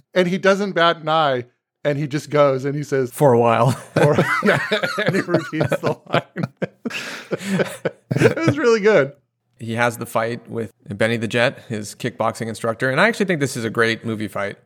and 0.14 0.26
he 0.26 0.38
doesn't 0.38 0.72
bat 0.72 0.98
an 0.98 1.10
eye 1.10 1.44
and 1.84 1.98
he 1.98 2.06
just 2.06 2.30
goes 2.30 2.64
and 2.64 2.74
he 2.74 2.82
says, 2.82 3.12
For 3.12 3.34
a 3.34 3.38
while. 3.38 3.72
for, 3.72 4.14
and 5.04 5.14
he 5.14 5.20
repeats 5.20 5.80
the 5.80 5.98
line. 6.08 7.82
it 8.10 8.46
was 8.46 8.56
really 8.56 8.80
good. 8.80 9.12
he 9.58 9.74
has 9.74 9.98
the 9.98 10.06
fight 10.06 10.48
with 10.48 10.72
Benny 10.88 11.18
the 11.18 11.28
Jet, 11.28 11.58
his 11.68 11.94
kickboxing 11.94 12.48
instructor. 12.48 12.88
And 12.88 12.98
I 13.02 13.08
actually 13.08 13.26
think 13.26 13.40
this 13.40 13.56
is 13.56 13.66
a 13.66 13.70
great 13.70 14.02
movie 14.02 14.28
fight. 14.28 14.56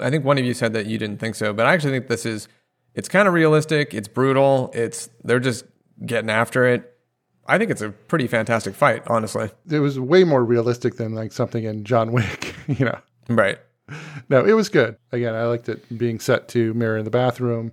I 0.00 0.10
think 0.10 0.24
one 0.24 0.38
of 0.38 0.44
you 0.44 0.54
said 0.54 0.72
that 0.72 0.86
you 0.86 0.98
didn't 0.98 1.18
think 1.18 1.34
so, 1.34 1.52
but 1.52 1.66
I 1.66 1.74
actually 1.74 1.92
think 1.92 2.08
this 2.08 2.26
is 2.26 2.48
it's 2.94 3.08
kind 3.08 3.28
of 3.28 3.34
realistic, 3.34 3.94
it's 3.94 4.08
brutal, 4.08 4.70
it's 4.74 5.08
they're 5.24 5.40
just 5.40 5.64
getting 6.04 6.30
after 6.30 6.66
it. 6.66 6.96
I 7.46 7.58
think 7.58 7.70
it's 7.70 7.82
a 7.82 7.90
pretty 7.90 8.26
fantastic 8.26 8.74
fight, 8.74 9.02
honestly. 9.06 9.50
It 9.68 9.80
was 9.80 9.98
way 9.98 10.24
more 10.24 10.44
realistic 10.44 10.96
than 10.96 11.14
like 11.14 11.32
something 11.32 11.64
in 11.64 11.84
John 11.84 12.12
Wick, 12.12 12.54
you 12.68 12.84
know. 12.84 12.98
Right. 13.28 13.58
No, 14.28 14.44
it 14.44 14.52
was 14.52 14.68
good. 14.68 14.96
Again, 15.10 15.34
I 15.34 15.44
liked 15.44 15.68
it 15.68 15.98
being 15.98 16.20
set 16.20 16.48
to 16.48 16.72
mirror 16.74 16.96
in 16.96 17.04
the 17.04 17.10
bathroom. 17.10 17.72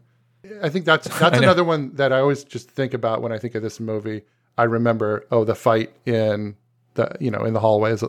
I 0.64 0.70
think 0.70 0.86
that's 0.86 1.08
that's 1.20 1.38
another 1.44 1.64
one 1.64 1.94
that 1.96 2.12
I 2.12 2.20
always 2.20 2.44
just 2.44 2.72
think 2.72 2.94
about 2.94 3.22
when 3.22 3.32
I 3.32 3.38
think 3.38 3.56
of 3.56 3.62
this 3.62 3.80
movie. 3.80 4.24
I 4.58 4.64
remember, 4.64 5.26
oh, 5.32 5.44
the 5.44 5.56
fight 5.56 5.94
in 6.06 6.56
the 6.96 7.16
you 7.20 7.32
know 7.32 7.44
in 7.44 7.54
the 7.54 7.60
hallways. 7.60 8.04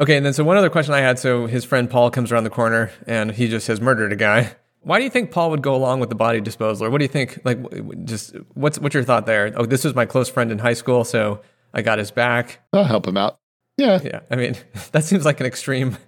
Okay, 0.00 0.16
and 0.16 0.24
then 0.24 0.32
so 0.32 0.42
one 0.44 0.56
other 0.56 0.70
question 0.70 0.94
I 0.94 1.00
had. 1.00 1.18
So 1.18 1.46
his 1.46 1.64
friend 1.64 1.88
Paul 1.90 2.10
comes 2.10 2.32
around 2.32 2.44
the 2.44 2.50
corner 2.50 2.90
and 3.06 3.30
he 3.32 3.48
just 3.48 3.66
has 3.66 3.80
murdered 3.80 4.12
a 4.12 4.16
guy. 4.16 4.54
Why 4.82 4.98
do 4.98 5.04
you 5.04 5.10
think 5.10 5.30
Paul 5.30 5.50
would 5.50 5.60
go 5.60 5.74
along 5.74 6.00
with 6.00 6.08
the 6.08 6.14
body 6.14 6.40
disposal? 6.40 6.86
Or 6.86 6.90
what 6.90 6.98
do 6.98 7.04
you 7.04 7.08
think? 7.08 7.38
Like, 7.44 7.62
w- 7.62 7.82
w- 7.82 8.04
just 8.06 8.34
what's 8.54 8.78
what's 8.78 8.94
your 8.94 9.04
thought 9.04 9.26
there? 9.26 9.52
Oh, 9.54 9.66
this 9.66 9.84
was 9.84 9.94
my 9.94 10.06
close 10.06 10.30
friend 10.30 10.50
in 10.50 10.58
high 10.58 10.72
school, 10.72 11.04
so 11.04 11.42
I 11.74 11.82
got 11.82 11.98
his 11.98 12.10
back. 12.10 12.60
I'll 12.72 12.84
help 12.84 13.06
him 13.06 13.18
out. 13.18 13.38
Yeah. 13.76 14.00
Yeah, 14.02 14.20
I 14.30 14.36
mean 14.36 14.56
that 14.92 15.04
seems 15.04 15.26
like 15.26 15.38
an 15.40 15.46
extreme 15.46 15.98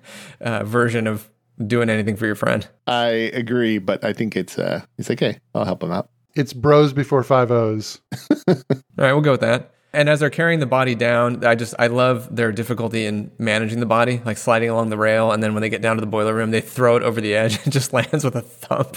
uh, 0.41 0.65
version 0.65 1.07
of 1.07 1.29
doing 1.67 1.91
anything 1.91 2.17
for 2.17 2.25
your 2.25 2.35
friend. 2.35 2.67
I 2.87 3.09
agree, 3.35 3.77
but 3.77 4.03
I 4.05 4.15
think 4.15 4.37
it's 4.37 4.59
uh 4.59 4.83
he's 4.97 5.11
like, 5.11 5.21
hey, 5.21 5.39
I'll 5.55 5.67
help 5.67 5.83
him 5.83 5.93
out. 5.93 6.09
It's 6.35 6.55
bros 6.55 6.95
before 6.95 7.23
five 7.25 7.51
O's. 7.51 8.01
All 8.49 8.55
right, 8.97 9.13
we'll 9.13 9.21
go 9.21 9.33
with 9.33 9.43
that. 9.43 9.72
And 9.95 10.09
as 10.09 10.21
they're 10.21 10.31
carrying 10.31 10.59
the 10.61 10.67
body 10.67 10.95
down, 10.95 11.45
I 11.45 11.55
just 11.55 11.75
I 11.79 11.89
love 11.89 12.35
their 12.35 12.51
difficulty 12.51 13.05
in 13.05 13.31
managing 13.39 13.81
the 13.81 13.87
body, 13.87 14.23
like 14.25 14.39
sliding 14.39 14.71
along 14.71 14.89
the 14.89 14.97
rail, 14.97 15.33
and 15.33 15.43
then 15.43 15.53
when 15.55 15.61
they 15.61 15.69
get 15.69 15.83
down 15.83 15.97
to 15.97 16.01
the 16.01 16.07
boiler 16.07 16.35
room, 16.35 16.51
they 16.51 16.63
throw 16.63 16.97
it 16.97 17.03
over 17.03 17.21
the 17.21 17.35
edge 17.35 17.59
and 17.65 17.73
just 17.79 17.93
lands 17.93 18.25
with 18.25 18.35
a 18.35 18.41
thump. 18.41 18.97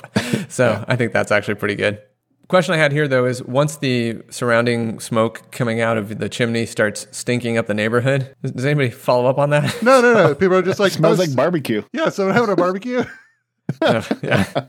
So 0.49 0.85
I 0.87 0.95
think 0.95 1.11
that's 1.11 1.31
actually 1.31 1.55
pretty 1.55 1.75
good. 1.75 2.01
Question 2.47 2.75
I 2.75 2.77
had 2.77 2.91
here 2.91 3.07
though 3.07 3.25
is 3.25 3.41
once 3.43 3.77
the 3.77 4.21
surrounding 4.29 4.99
smoke 4.99 5.51
coming 5.51 5.81
out 5.81 5.97
of 5.97 6.19
the 6.19 6.29
chimney 6.29 6.67
starts 6.67 7.07
stinking 7.11 7.57
up 7.57 7.65
the 7.65 7.73
neighborhood, 7.73 8.33
does- 8.43 8.51
does 8.51 8.65
anybody 8.65 8.91
follow 8.91 9.25
up 9.27 9.37
on 9.39 9.49
that? 9.49 9.81
No, 9.81 9.99
no, 9.99 10.13
no. 10.13 10.35
People 10.35 10.55
are 10.57 10.61
just 10.61 10.79
like 10.85 10.91
Smells 10.91 11.19
"Oh, 11.19 11.23
like 11.23 11.35
barbecue. 11.35 11.81
Yeah, 11.91 12.09
so 12.09 12.31
having 12.31 12.51
a 12.51 12.55
barbecue. 12.55 13.03
yeah. 13.81 14.67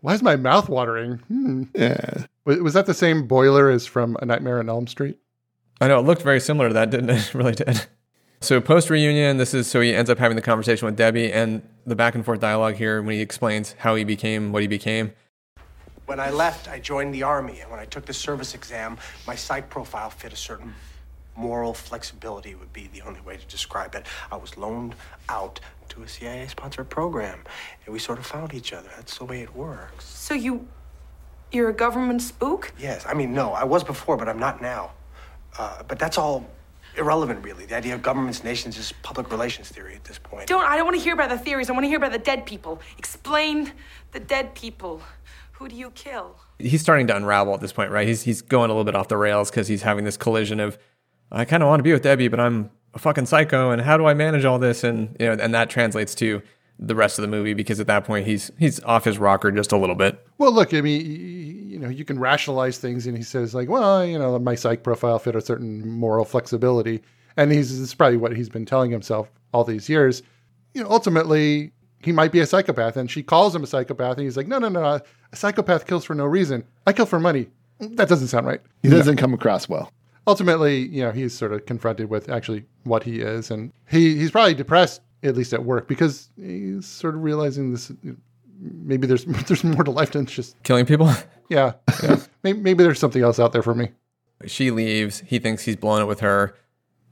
Why 0.00 0.14
is 0.14 0.22
my 0.22 0.36
mouth 0.36 0.68
watering? 0.68 1.18
Hmm. 1.28 1.62
Yeah. 1.74 2.24
Was, 2.44 2.58
was 2.58 2.74
that 2.74 2.86
the 2.86 2.94
same 2.94 3.26
boiler 3.26 3.70
as 3.70 3.86
from 3.86 4.16
A 4.20 4.26
Nightmare 4.26 4.58
on 4.58 4.68
Elm 4.68 4.86
Street? 4.86 5.18
I 5.80 5.88
know 5.88 5.98
it 5.98 6.02
looked 6.02 6.22
very 6.22 6.40
similar 6.40 6.68
to 6.68 6.74
that, 6.74 6.90
didn't 6.90 7.10
it? 7.10 7.16
It 7.28 7.34
really 7.34 7.54
did. 7.54 7.86
So 8.40 8.60
post 8.60 8.90
reunion, 8.90 9.38
this 9.38 9.54
is 9.54 9.66
so 9.66 9.80
he 9.80 9.94
ends 9.94 10.10
up 10.10 10.18
having 10.18 10.36
the 10.36 10.42
conversation 10.42 10.86
with 10.86 10.96
Debbie 10.96 11.32
and 11.32 11.66
the 11.86 11.96
back 11.96 12.14
and 12.14 12.24
forth 12.24 12.40
dialogue 12.40 12.74
here 12.74 13.02
when 13.02 13.14
he 13.14 13.20
explains 13.20 13.74
how 13.78 13.94
he 13.94 14.04
became 14.04 14.52
what 14.52 14.62
he 14.62 14.68
became. 14.68 15.12
When 16.04 16.20
I 16.20 16.30
left, 16.30 16.68
I 16.68 16.78
joined 16.78 17.12
the 17.12 17.24
Army, 17.24 17.60
and 17.60 17.70
when 17.70 17.80
I 17.80 17.84
took 17.84 18.06
the 18.06 18.14
service 18.14 18.54
exam, 18.54 18.98
my 19.26 19.34
psych 19.34 19.68
profile 19.68 20.10
fit 20.10 20.32
a 20.32 20.36
certain 20.36 20.72
moral 21.34 21.74
flexibility, 21.74 22.54
would 22.54 22.72
be 22.72 22.88
the 22.92 23.02
only 23.02 23.20
way 23.22 23.36
to 23.36 23.46
describe 23.46 23.94
it. 23.94 24.06
I 24.30 24.36
was 24.36 24.56
loaned 24.56 24.94
out 25.28 25.60
to 25.88 26.02
a 26.02 26.08
CIA 26.08 26.46
sponsored 26.46 26.88
program, 26.88 27.40
and 27.84 27.92
we 27.92 27.98
sort 27.98 28.18
of 28.18 28.26
found 28.26 28.54
each 28.54 28.72
other. 28.72 28.88
That's 28.96 29.18
the 29.18 29.24
way 29.24 29.42
it 29.42 29.54
works. 29.54 30.04
So 30.04 30.34
you. 30.34 30.66
You're 31.52 31.68
a 31.68 31.74
government 31.74 32.22
spook? 32.22 32.72
Yes, 32.76 33.06
I 33.06 33.14
mean, 33.14 33.32
no, 33.32 33.52
I 33.52 33.62
was 33.62 33.84
before, 33.84 34.16
but 34.16 34.28
I'm 34.28 34.38
not 34.38 34.60
now. 34.60 34.92
Uh, 35.58 35.82
but 35.86 35.98
that's 35.98 36.18
all 36.18 36.46
irrelevant, 36.96 37.44
really. 37.44 37.66
The 37.66 37.76
idea 37.76 37.94
of 37.94 38.02
governments, 38.02 38.44
nations 38.44 38.78
is 38.78 38.92
public 39.02 39.30
relations 39.30 39.68
theory 39.68 39.94
at 39.94 40.04
this 40.04 40.18
point. 40.18 40.48
Don't. 40.48 40.64
I 40.64 40.76
don't 40.76 40.86
want 40.86 40.96
to 40.96 41.02
hear 41.02 41.14
about 41.14 41.30
the 41.30 41.38
theories. 41.38 41.70
I 41.70 41.72
want 41.72 41.84
to 41.84 41.88
hear 41.88 41.98
about 41.98 42.12
the 42.12 42.18
dead 42.18 42.46
people. 42.46 42.80
Explain 42.98 43.72
the 44.12 44.20
dead 44.20 44.54
people. 44.54 45.02
Who 45.52 45.68
do 45.68 45.76
you 45.76 45.90
kill? 45.90 46.36
He's 46.58 46.82
starting 46.82 47.06
to 47.06 47.16
unravel 47.16 47.54
at 47.54 47.60
this 47.60 47.72
point, 47.72 47.90
right? 47.90 48.06
He's 48.06 48.22
he's 48.22 48.42
going 48.42 48.70
a 48.70 48.72
little 48.72 48.84
bit 48.84 48.94
off 48.94 49.08
the 49.08 49.16
rails 49.16 49.50
because 49.50 49.68
he's 49.68 49.82
having 49.82 50.04
this 50.04 50.16
collision 50.16 50.60
of 50.60 50.78
I 51.30 51.44
kind 51.44 51.62
of 51.62 51.68
want 51.68 51.80
to 51.80 51.84
be 51.84 51.92
with 51.92 52.02
Debbie, 52.02 52.28
but 52.28 52.40
I'm 52.40 52.70
a 52.94 52.98
fucking 52.98 53.26
psycho, 53.26 53.70
and 53.70 53.82
how 53.82 53.96
do 53.96 54.06
I 54.06 54.14
manage 54.14 54.44
all 54.44 54.58
this? 54.58 54.84
And 54.84 55.16
you 55.18 55.26
know, 55.26 55.42
and 55.42 55.54
that 55.54 55.70
translates 55.70 56.14
to 56.16 56.42
the 56.78 56.94
rest 56.94 57.18
of 57.18 57.22
the 57.22 57.28
movie 57.28 57.54
because 57.54 57.80
at 57.80 57.86
that 57.86 58.04
point 58.04 58.26
he's 58.26 58.50
he's 58.58 58.82
off 58.84 59.04
his 59.04 59.18
rocker 59.18 59.50
just 59.50 59.72
a 59.72 59.76
little 59.78 59.94
bit. 59.96 60.24
Well, 60.38 60.52
look, 60.52 60.74
I 60.74 60.80
mean, 60.82 61.00
y- 61.02 61.08
y- 61.08 61.72
you 61.72 61.78
know, 61.78 61.88
you 61.88 62.04
can 62.04 62.18
rationalize 62.18 62.78
things, 62.78 63.06
and 63.06 63.16
he 63.16 63.22
says 63.22 63.54
like, 63.54 63.68
well, 63.68 64.04
you 64.04 64.18
know, 64.18 64.38
my 64.38 64.54
psych 64.54 64.82
profile 64.82 65.18
fit 65.18 65.36
a 65.36 65.40
certain 65.40 65.88
moral 65.88 66.24
flexibility, 66.24 67.02
and 67.36 67.50
he's 67.52 67.80
it's 67.80 67.94
probably 67.94 68.16
what 68.18 68.36
he's 68.36 68.48
been 68.48 68.64
telling 68.66 68.90
himself 68.90 69.30
all 69.52 69.64
these 69.64 69.88
years. 69.88 70.22
You 70.74 70.82
know, 70.82 70.90
ultimately, 70.90 71.72
he 72.02 72.12
might 72.12 72.32
be 72.32 72.40
a 72.40 72.46
psychopath, 72.46 72.96
and 72.96 73.10
she 73.10 73.22
calls 73.22 73.54
him 73.54 73.62
a 73.62 73.66
psychopath, 73.66 74.16
and 74.18 74.24
he's 74.24 74.36
like, 74.36 74.48
no, 74.48 74.58
no, 74.58 74.68
no, 74.68 74.84
a 74.84 75.02
psychopath 75.36 75.86
kills 75.86 76.04
for 76.04 76.14
no 76.14 76.24
reason. 76.26 76.64
I 76.86 76.92
kill 76.92 77.06
for 77.06 77.18
money. 77.20 77.48
That 77.80 78.08
doesn't 78.08 78.28
sound 78.28 78.46
right. 78.46 78.60
He 78.82 78.88
doesn't 78.88 79.16
come 79.16 79.34
across 79.34 79.68
well. 79.68 79.92
Ultimately, 80.26 80.88
you 80.88 81.02
know, 81.04 81.12
he's 81.12 81.32
sort 81.34 81.52
of 81.52 81.66
confronted 81.66 82.10
with 82.10 82.28
actually 82.28 82.64
what 82.84 83.02
he 83.02 83.20
is, 83.20 83.50
and 83.50 83.72
he 83.88 84.16
he's 84.18 84.30
probably 84.30 84.54
depressed 84.54 85.00
at 85.22 85.36
least 85.36 85.52
at 85.52 85.64
work 85.64 85.88
because 85.88 86.28
he's 86.36 86.86
sort 86.86 87.14
of 87.14 87.22
realizing 87.22 87.72
this. 87.72 87.92
Maybe 88.58 89.06
there's 89.06 89.24
there's 89.46 89.64
more 89.64 89.84
to 89.84 89.90
life 89.90 90.12
than 90.12 90.26
just 90.26 90.60
Killing 90.62 90.86
people. 90.86 91.12
yeah. 91.48 91.74
yeah. 92.02 92.20
maybe, 92.42 92.60
maybe 92.60 92.84
there's 92.84 92.98
something 92.98 93.22
else 93.22 93.38
out 93.38 93.52
there 93.52 93.62
for 93.62 93.74
me. 93.74 93.90
She 94.46 94.70
leaves. 94.70 95.22
He 95.26 95.38
thinks 95.38 95.64
he's 95.64 95.76
blown 95.76 96.02
it 96.02 96.06
with 96.06 96.20
her. 96.20 96.54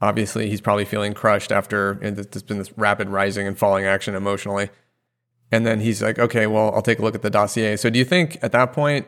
Obviously, 0.01 0.49
he's 0.49 0.61
probably 0.61 0.85
feeling 0.85 1.13
crushed 1.13 1.51
after 1.51 1.97
there's 2.01 2.43
been 2.43 2.57
this 2.57 2.77
rapid 2.77 3.09
rising 3.09 3.47
and 3.47 3.57
falling 3.57 3.85
action 3.85 4.13
emotionally. 4.13 4.69
And 5.51 5.65
then 5.65 5.79
he's 5.79 6.01
like, 6.01 6.19
okay, 6.19 6.47
well, 6.47 6.73
I'll 6.75 6.81
take 6.81 6.99
a 6.99 7.01
look 7.01 7.15
at 7.15 7.21
the 7.21 7.29
dossier. 7.29 7.77
So, 7.77 7.89
do 7.89 7.97
you 7.97 8.05
think 8.05 8.37
at 8.41 8.51
that 8.51 8.73
point 8.73 9.07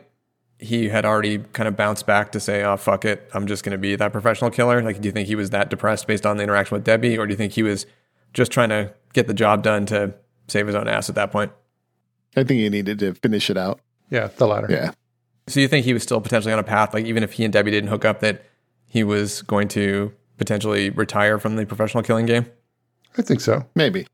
he 0.58 0.88
had 0.88 1.04
already 1.04 1.38
kind 1.38 1.68
of 1.68 1.76
bounced 1.76 2.06
back 2.06 2.32
to 2.32 2.40
say, 2.40 2.64
oh, 2.64 2.76
fuck 2.76 3.04
it, 3.04 3.28
I'm 3.34 3.46
just 3.46 3.64
going 3.64 3.72
to 3.72 3.78
be 3.78 3.94
that 3.96 4.12
professional 4.12 4.50
killer? 4.50 4.82
Like, 4.82 5.00
do 5.00 5.06
you 5.06 5.12
think 5.12 5.28
he 5.28 5.34
was 5.34 5.50
that 5.50 5.68
depressed 5.68 6.06
based 6.06 6.26
on 6.26 6.36
the 6.36 6.42
interaction 6.42 6.74
with 6.74 6.84
Debbie? 6.84 7.18
Or 7.18 7.26
do 7.26 7.32
you 7.32 7.36
think 7.36 7.52
he 7.52 7.62
was 7.62 7.86
just 8.34 8.52
trying 8.52 8.68
to 8.68 8.92
get 9.12 9.26
the 9.26 9.34
job 9.34 9.62
done 9.62 9.86
to 9.86 10.14
save 10.48 10.66
his 10.66 10.76
own 10.76 10.88
ass 10.88 11.08
at 11.08 11.14
that 11.14 11.30
point? 11.30 11.52
I 12.36 12.44
think 12.44 12.60
he 12.60 12.68
needed 12.68 12.98
to 13.00 13.14
finish 13.14 13.50
it 13.50 13.56
out. 13.56 13.80
Yeah, 14.10 14.28
the 14.36 14.46
latter. 14.46 14.68
Yeah. 14.70 14.92
So, 15.46 15.60
you 15.60 15.68
think 15.68 15.86
he 15.86 15.94
was 15.94 16.02
still 16.02 16.20
potentially 16.20 16.52
on 16.52 16.58
a 16.58 16.64
path, 16.64 16.92
like, 16.92 17.06
even 17.06 17.22
if 17.22 17.32
he 17.32 17.44
and 17.44 17.52
Debbie 17.52 17.70
didn't 17.70 17.88
hook 17.88 18.04
up, 18.04 18.20
that 18.20 18.44
he 18.86 19.02
was 19.02 19.42
going 19.42 19.68
to 19.68 20.12
potentially 20.36 20.90
retire 20.90 21.38
from 21.38 21.56
the 21.56 21.64
professional 21.64 22.02
killing 22.02 22.26
game? 22.26 22.46
I 23.16 23.22
think 23.22 23.40
so. 23.40 23.64
Maybe. 23.74 24.06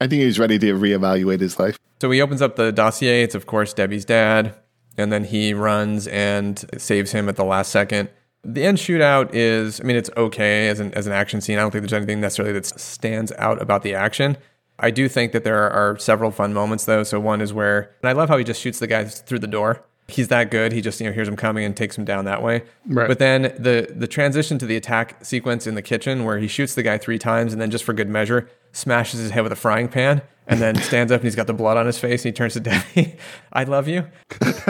I 0.00 0.06
think 0.06 0.20
he 0.20 0.26
was 0.26 0.38
ready 0.38 0.58
to 0.58 0.74
reevaluate 0.74 1.40
his 1.40 1.58
life. 1.58 1.76
So 2.00 2.10
he 2.10 2.20
opens 2.20 2.40
up 2.40 2.56
the 2.56 2.72
dossier. 2.72 3.22
It's, 3.22 3.34
of 3.34 3.46
course, 3.46 3.72
Debbie's 3.74 4.04
dad. 4.04 4.54
And 4.96 5.12
then 5.12 5.24
he 5.24 5.54
runs 5.54 6.06
and 6.06 6.64
saves 6.78 7.12
him 7.12 7.28
at 7.28 7.36
the 7.36 7.44
last 7.44 7.72
second. 7.72 8.10
The 8.44 8.64
end 8.64 8.78
shootout 8.78 9.30
is, 9.32 9.80
I 9.80 9.84
mean, 9.84 9.96
it's 9.96 10.10
okay 10.16 10.68
as 10.68 10.80
an, 10.80 10.92
as 10.94 11.06
an 11.06 11.12
action 11.12 11.40
scene. 11.40 11.58
I 11.58 11.62
don't 11.62 11.70
think 11.70 11.82
there's 11.82 11.92
anything 11.92 12.20
necessarily 12.20 12.52
that 12.52 12.66
stands 12.66 13.32
out 13.32 13.60
about 13.60 13.82
the 13.82 13.94
action. 13.94 14.36
I 14.78 14.90
do 14.90 15.08
think 15.08 15.32
that 15.32 15.44
there 15.44 15.70
are 15.70 15.96
several 15.98 16.30
fun 16.30 16.52
moments, 16.52 16.84
though. 16.84 17.04
So 17.04 17.20
one 17.20 17.40
is 17.40 17.52
where, 17.52 17.94
and 18.02 18.08
I 18.08 18.12
love 18.12 18.28
how 18.28 18.36
he 18.36 18.44
just 18.44 18.60
shoots 18.60 18.78
the 18.78 18.86
guy 18.86 19.04
through 19.04 19.38
the 19.38 19.46
door. 19.46 19.84
He's 20.08 20.28
that 20.28 20.50
good. 20.50 20.72
He 20.72 20.82
just, 20.82 21.00
you 21.00 21.06
know, 21.06 21.12
hears 21.12 21.28
him 21.28 21.36
coming 21.36 21.64
and 21.64 21.74
takes 21.74 21.96
him 21.96 22.04
down 22.04 22.26
that 22.26 22.42
way. 22.42 22.64
Right. 22.86 23.08
But 23.08 23.18
then 23.18 23.54
the 23.58 23.90
the 23.94 24.06
transition 24.06 24.58
to 24.58 24.66
the 24.66 24.76
attack 24.76 25.24
sequence 25.24 25.66
in 25.66 25.76
the 25.76 25.82
kitchen 25.82 26.24
where 26.24 26.38
he 26.38 26.46
shoots 26.46 26.74
the 26.74 26.82
guy 26.82 26.98
three 26.98 27.18
times 27.18 27.54
and 27.54 27.62
then 27.62 27.70
just 27.70 27.84
for 27.84 27.94
good 27.94 28.10
measure 28.10 28.50
smashes 28.72 29.20
his 29.20 29.30
head 29.30 29.44
with 29.44 29.52
a 29.52 29.56
frying 29.56 29.88
pan 29.88 30.20
and 30.46 30.60
then 30.60 30.76
stands 30.82 31.10
up 31.10 31.20
and 31.20 31.24
he's 31.24 31.36
got 31.36 31.46
the 31.46 31.54
blood 31.54 31.78
on 31.78 31.86
his 31.86 31.98
face 31.98 32.22
and 32.24 32.34
he 32.34 32.36
turns 32.36 32.52
to 32.52 32.60
Debbie, 32.94 33.16
I 33.50 33.64
love 33.64 33.88
you. 33.88 34.06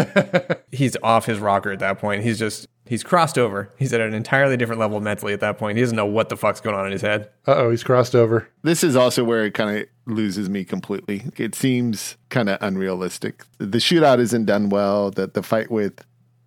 he's 0.71 0.97
off 1.03 1.27
his 1.27 1.41
rocker 1.41 1.73
at 1.73 1.81
that 1.81 1.99
point. 1.99 2.23
He's 2.23 2.39
just 2.39 2.69
he's 2.87 3.03
crossed 3.03 3.39
over. 3.39 3.73
He's 3.79 3.93
at 3.93 4.01
an 4.01 4.15
entirely 4.15 4.57
different 4.57 4.81
level 4.81 5.01
mentally 5.01 5.33
at 5.33 5.41
that 5.41 5.59
point. 5.59 5.77
He 5.77 5.83
doesn't 5.83 5.97
know 5.97 6.07
what 6.07 6.29
the 6.29 6.37
fuck's 6.37 6.61
going 6.61 6.77
on 6.77 6.87
in 6.87 6.93
his 6.93 7.03
head. 7.03 7.31
Uh 7.47 7.55
oh, 7.57 7.71
he's 7.71 7.85
crossed 7.85 8.15
over. 8.15 8.49
This 8.63 8.85
is 8.85 8.97
also 8.97 9.25
where 9.25 9.45
it 9.45 9.55
kind 9.55 9.79
of 9.79 9.87
loses 10.07 10.49
me 10.51 10.65
completely. 10.65 11.25
It 11.37 11.55
seems 11.55 12.17
kind 12.29 12.49
of 12.49 12.59
unrealistic. 12.61 13.45
The 13.59 13.79
shootout 13.79 14.19
isn't 14.19 14.47
done 14.47 14.69
well. 14.69 15.11
The 15.11 15.27
the 15.27 15.43
fight 15.43 15.71
with 15.71 16.05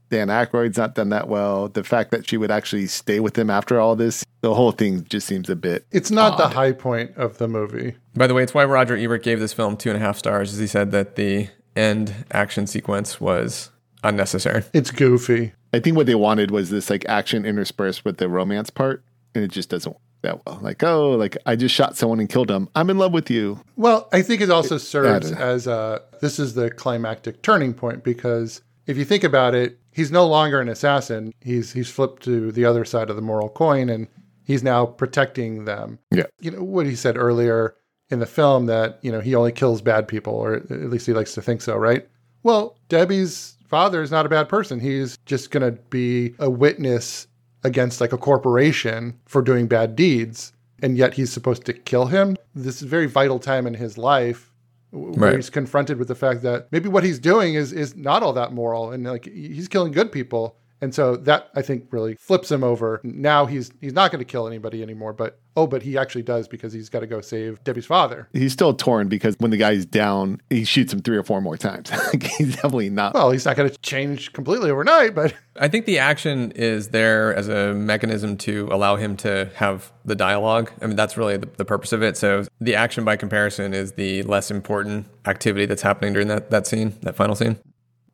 Dan 0.10 0.28
Aykroyd's 0.30 0.78
not 0.78 0.96
done 0.96 1.10
that 1.10 1.28
well. 1.28 1.68
The 1.68 1.84
fact 1.84 2.12
that 2.12 2.30
she 2.30 2.38
would 2.38 2.52
actually 2.52 2.88
stay 2.88 3.20
with 3.20 3.38
him 3.38 3.50
after 3.50 3.80
all 3.80 3.96
this, 3.96 4.24
the 4.42 4.54
whole 4.54 4.72
thing 4.72 5.04
just 5.10 5.28
seems 5.28 5.50
a 5.50 5.56
bit. 5.56 5.86
It's 5.92 6.12
not 6.12 6.38
the 6.38 6.48
high 6.48 6.72
point 6.72 7.16
of 7.18 7.38
the 7.40 7.48
movie. 7.48 7.96
By 8.16 8.28
the 8.28 8.34
way, 8.34 8.44
it's 8.44 8.54
why 8.54 8.64
Roger 8.66 8.96
Ebert 8.96 9.24
gave 9.24 9.40
this 9.40 9.54
film 9.54 9.76
two 9.76 9.90
and 9.90 9.98
a 9.98 10.00
half 10.00 10.18
stars, 10.18 10.54
as 10.54 10.60
he 10.60 10.68
said 10.68 10.92
that 10.92 11.16
the 11.16 11.50
end 11.76 12.26
action 12.32 12.68
sequence 12.68 13.20
was 13.20 13.70
unnecessary. 14.04 14.64
It's 14.74 14.92
goofy. 14.92 15.54
I 15.74 15.80
think 15.80 15.98
what 15.98 16.06
they 16.06 16.16
wanted 16.16 16.52
was 16.52 16.70
this 16.70 16.90
like 16.90 17.06
action 17.08 17.46
interspersed 17.46 18.06
with 18.06 18.18
the 18.18 18.30
romance 18.30 18.70
part, 18.70 19.04
and 19.36 19.44
it 19.44 19.52
just 19.52 19.70
doesn't 19.70 19.92
work 19.92 20.02
that 20.24 20.46
well. 20.46 20.60
Like, 20.62 20.84
oh, 20.84 21.12
like 21.12 21.38
I 21.46 21.56
just 21.56 21.76
shot 21.76 21.98
someone 21.98 22.20
and 22.20 22.30
killed 22.30 22.50
him. 22.50 22.70
I'm 22.76 22.90
in 22.90 22.98
love 22.98 23.14
with 23.14 23.30
you. 23.30 23.62
Well, 23.76 24.08
I 24.12 24.22
think 24.22 24.42
it 24.42 24.50
also 24.50 24.78
serves 24.78 25.32
as 25.32 25.68
a 25.68 26.02
this 26.22 26.40
is 26.40 26.54
the 26.54 26.70
climactic 26.72 27.42
turning 27.42 27.74
point 27.74 28.04
because 28.04 28.62
if 28.86 28.98
you 28.98 29.06
think 29.06 29.24
about 29.24 29.54
it, 29.54 29.80
he's 29.92 30.12
no 30.12 30.26
longer 30.26 30.60
an 30.60 30.70
assassin. 30.70 31.34
He's 31.42 31.74
he's 31.74 31.90
flipped 31.90 32.24
to 32.24 32.52
the 32.52 32.66
other 32.66 32.86
side 32.86 33.10
of 33.10 33.16
the 33.16 33.22
moral 33.22 33.50
coin 33.50 33.90
and 33.90 34.08
he's 34.46 34.64
now 34.64 34.86
protecting 34.86 35.66
them. 35.66 36.00
Yeah. 36.12 36.28
You 36.40 36.52
know 36.52 36.64
what 36.64 36.86
he 36.86 36.96
said 36.96 37.18
earlier 37.18 37.76
in 38.10 38.20
the 38.20 38.26
film 38.26 38.68
that, 38.68 39.00
you 39.02 39.12
know, 39.12 39.20
he 39.20 39.36
only 39.36 39.52
kills 39.52 39.82
bad 39.82 40.08
people 40.08 40.34
or 40.34 40.56
at 40.56 40.72
least 40.72 41.06
he 41.06 41.14
likes 41.14 41.34
to 41.34 41.42
think 41.42 41.62
so, 41.62 41.76
right? 41.76 42.08
Well, 42.44 42.78
Debbie's 42.88 43.57
father 43.68 44.02
is 44.02 44.12
not 44.12 44.26
a 44.26 44.30
bad 44.30 44.50
person. 44.50 44.80
He's 44.80 45.18
just 45.26 45.52
going 45.52 45.64
to 45.64 45.80
be 45.90 46.34
a 46.40 46.50
witness 46.50 47.28
against 47.64 48.00
like 48.02 48.14
a 48.14 48.18
corporation 48.18 49.20
for 49.26 49.42
doing 49.42 49.68
bad 49.68 49.96
deeds 49.96 50.54
and 50.82 50.98
yet 50.98 51.14
he's 51.16 51.32
supposed 51.34 51.66
to 51.66 51.74
kill 51.74 52.06
him. 52.06 52.38
This 52.54 52.78
is 52.78 52.84
a 52.84 52.88
very 52.88 53.08
vital 53.08 53.40
time 53.40 53.66
in 53.68 53.74
his 53.74 53.98
life 53.98 54.54
where 54.92 55.32
Right. 55.32 55.36
he's 55.36 55.50
confronted 55.50 55.98
with 55.98 56.08
the 56.08 56.16
fact 56.16 56.44
that 56.44 56.68
maybe 56.72 56.88
what 56.88 57.04
he's 57.04 57.20
doing 57.20 57.56
is 57.56 57.74
is 57.74 57.96
not 57.96 58.24
all 58.24 58.32
that 58.34 58.54
moral 58.54 58.92
and 58.92 59.04
like 59.04 59.26
he's 59.26 59.68
killing 59.68 59.92
good 59.92 60.12
people 60.12 60.56
And 60.82 60.94
so 60.94 61.16
that 61.18 61.50
I 61.56 61.62
think 61.62 61.88
really 61.92 62.16
flips 62.16 62.52
him 62.52 62.64
over. 62.64 63.02
Now 63.04 63.46
he's 63.46 63.72
he's 63.82 63.94
not 63.94 64.12
going 64.12 64.20
to 64.20 64.26
kill 64.26 64.48
anybody 64.48 64.84
anymore, 64.84 65.14
but 65.14 65.40
oh, 65.56 65.66
but 65.66 65.82
he 65.82 65.98
actually 65.98 66.22
does 66.22 66.48
because 66.48 66.72
he's 66.72 66.88
got 66.88 67.00
to 67.00 67.08
go 67.08 67.20
save 67.20 67.64
Debbie's 67.64 67.88
father. 67.88 68.30
He's 68.32 68.54
still 68.54 68.76
torn 68.76 69.10
because 69.10 69.36
when 69.40 69.50
the 69.50 69.58
guy's 69.58 69.86
down, 69.88 70.40
he 70.52 70.64
shoots 70.64 70.94
him 70.94 71.02
three 71.02 71.18
or 71.18 71.24
four 71.24 71.42
more 71.42 71.58
times. 71.58 71.90
he's 72.38 72.56
definitely 72.56 72.92
not. 72.92 73.16
Well, 73.16 73.32
he's 73.32 73.46
not 73.46 73.58
going 73.58 73.70
to 73.70 73.78
change 73.80 74.34
completely 74.34 74.70
overnight, 74.70 75.16
but 75.16 75.34
I 75.60 75.68
think 75.68 75.88
the 75.88 75.98
action 75.98 76.52
is 76.52 76.90
there 76.90 77.34
as 77.34 77.48
a 77.48 77.74
mechanism 77.74 78.38
to 78.38 78.70
allow 78.72 78.98
him 78.98 79.18
to 79.18 79.50
have 79.56 79.92
the 80.06 80.16
dialogue. 80.16 80.72
I 80.80 80.86
mean, 80.86 80.96
that's 80.96 81.18
really 81.18 81.38
the, 81.38 81.50
the 81.58 81.66
purpose 81.66 81.92
of 81.92 82.04
it. 82.04 82.18
So 82.18 82.46
the 82.62 82.76
action 82.76 83.04
by 83.04 83.16
comparison 83.16 83.74
is 83.74 83.94
the 83.94 84.22
less 84.24 84.52
important 84.52 85.08
activity 85.26 85.66
that's 85.66 85.82
happening 85.82 86.14
during 86.14 86.28
that, 86.28 86.52
that 86.52 86.68
scene, 86.68 86.94
that 87.02 87.16
final 87.16 87.36
scene. 87.36 87.58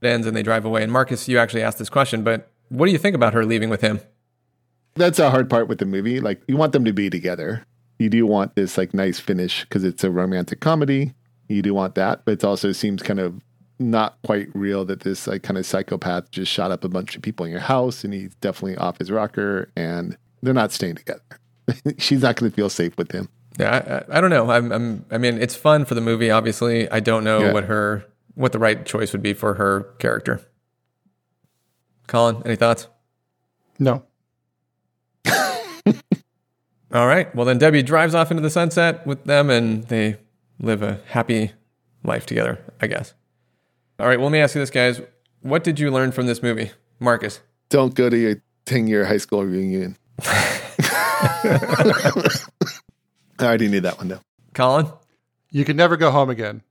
It 0.02 0.08
ends 0.08 0.28
and 0.28 0.36
they 0.36 0.44
drive 0.44 0.64
away. 0.64 0.84
And 0.84 0.92
Marcus, 0.92 1.28
you 1.28 1.38
actually 1.40 1.64
asked 1.64 1.78
this 1.78 1.90
question, 1.90 2.24
but 2.24 2.50
what 2.74 2.88
do 2.88 2.92
you 2.92 2.98
think 2.98 3.16
about 3.16 3.34
her 3.34 3.46
leaving 3.46 3.70
with 3.70 3.82
him? 3.82 4.00
That's 4.96 5.20
a 5.20 5.30
hard 5.32 5.50
part 5.50 5.68
with 5.68 5.80
the 5.80 5.86
movie. 5.86 6.20
Like 6.20 6.42
you 6.48 6.58
want 6.58 6.72
them 6.74 6.86
to 6.86 6.94
be 6.94 7.10
together. 7.10 7.66
You 8.00 8.10
do 8.10 8.26
want 8.26 8.56
this 8.56 8.78
like 8.78 8.94
nice 8.94 9.20
finish 9.20 9.62
because 9.62 9.84
it's 9.84 10.04
a 10.04 10.12
romantic 10.12 10.60
comedy. 10.60 11.14
You 11.48 11.62
do 11.62 11.74
want 11.74 11.96
that, 11.96 12.26
but 12.26 12.32
it 12.34 12.44
also 12.44 12.72
seems 12.72 13.02
kind 13.04 13.20
of 13.20 13.42
not 13.80 14.18
quite 14.24 14.48
real 14.54 14.86
that 14.86 15.02
this 15.02 15.28
like 15.28 15.44
kind 15.44 15.58
of 15.58 15.66
psychopath 15.66 16.32
just 16.32 16.52
shot 16.52 16.72
up 16.72 16.84
a 16.84 16.90
bunch 16.90 17.16
of 17.16 17.22
people 17.22 17.46
in 17.46 17.52
your 17.52 17.60
house 17.60 18.04
and 18.04 18.14
he's 18.14 18.34
definitely 18.36 18.78
off 18.78 18.98
his 18.98 19.12
rocker 19.12 19.70
and 19.76 20.18
they're 20.42 20.54
not 20.54 20.72
staying 20.72 20.96
together. 20.96 21.22
She's 21.98 22.22
not 22.22 22.36
going 22.36 22.52
to 22.52 22.56
feel 22.56 22.70
safe 22.70 22.98
with 22.98 23.12
him. 23.12 23.30
Yeah, 23.60 24.04
I, 24.10 24.18
I 24.18 24.22
don't 24.22 24.30
know. 24.30 24.50
I'm, 24.52 24.72
I'm, 24.72 25.06
I 25.12 25.18
mean, 25.18 25.42
it's 25.42 25.56
fun 25.56 25.86
for 25.86 25.96
the 25.96 26.02
movie. 26.02 26.30
Obviously, 26.30 26.90
I 26.92 27.00
don't 27.00 27.24
know 27.24 27.40
Yeah. 27.40 27.54
what 27.54 27.66
her, 27.66 28.06
what 28.36 28.52
the 28.52 28.60
right 28.60 28.86
choice 28.86 29.12
would 29.14 29.22
be 29.24 29.34
for 29.34 29.54
her 29.56 29.84
character. 30.00 30.42
Colin, 32.08 32.42
any 32.46 32.56
thoughts? 32.56 32.88
no. 33.80 34.04
All 36.94 37.08
right. 37.08 37.34
Well, 37.36 37.46
then 37.46 37.58
Debbie 37.58 37.82
drives 37.82 38.14
off 38.14 38.30
into 38.30 38.44
the 38.44 38.52
sunset 38.52 39.06
with 39.08 39.24
them 39.24 39.50
and 39.50 39.84
they 39.86 40.18
live 40.60 40.84
a 40.84 41.00
happy 41.08 41.52
life 42.04 42.28
together, 42.28 42.64
I 42.82 42.88
guess. 42.88 43.16
All 44.00 44.08
right. 44.08 44.20
Well, 44.20 44.28
let 44.28 44.34
me 44.34 44.40
ask 44.40 44.54
you 44.54 44.62
this, 44.62 44.70
guys. 44.70 45.02
What 45.42 45.64
did 45.64 45.80
you 45.80 45.90
learn 45.90 46.12
from 46.12 46.28
this 46.28 46.44
movie? 46.44 46.72
Marcus. 47.00 47.40
Don't 47.70 47.96
go 47.96 48.10
to 48.10 48.18
your 48.18 48.36
10 48.66 48.88
year 48.88 49.06
high 49.06 49.18
school 49.18 49.44
reunion. 49.44 49.98
I 50.20 50.62
already 53.42 53.68
knew 53.68 53.82
that 53.82 53.98
one 53.98 54.10
though. 54.10 54.22
Colin? 54.54 54.88
You 55.50 55.66
can 55.66 55.76
never 55.76 55.98
go 55.98 56.12
home 56.12 56.30
again 56.30 56.62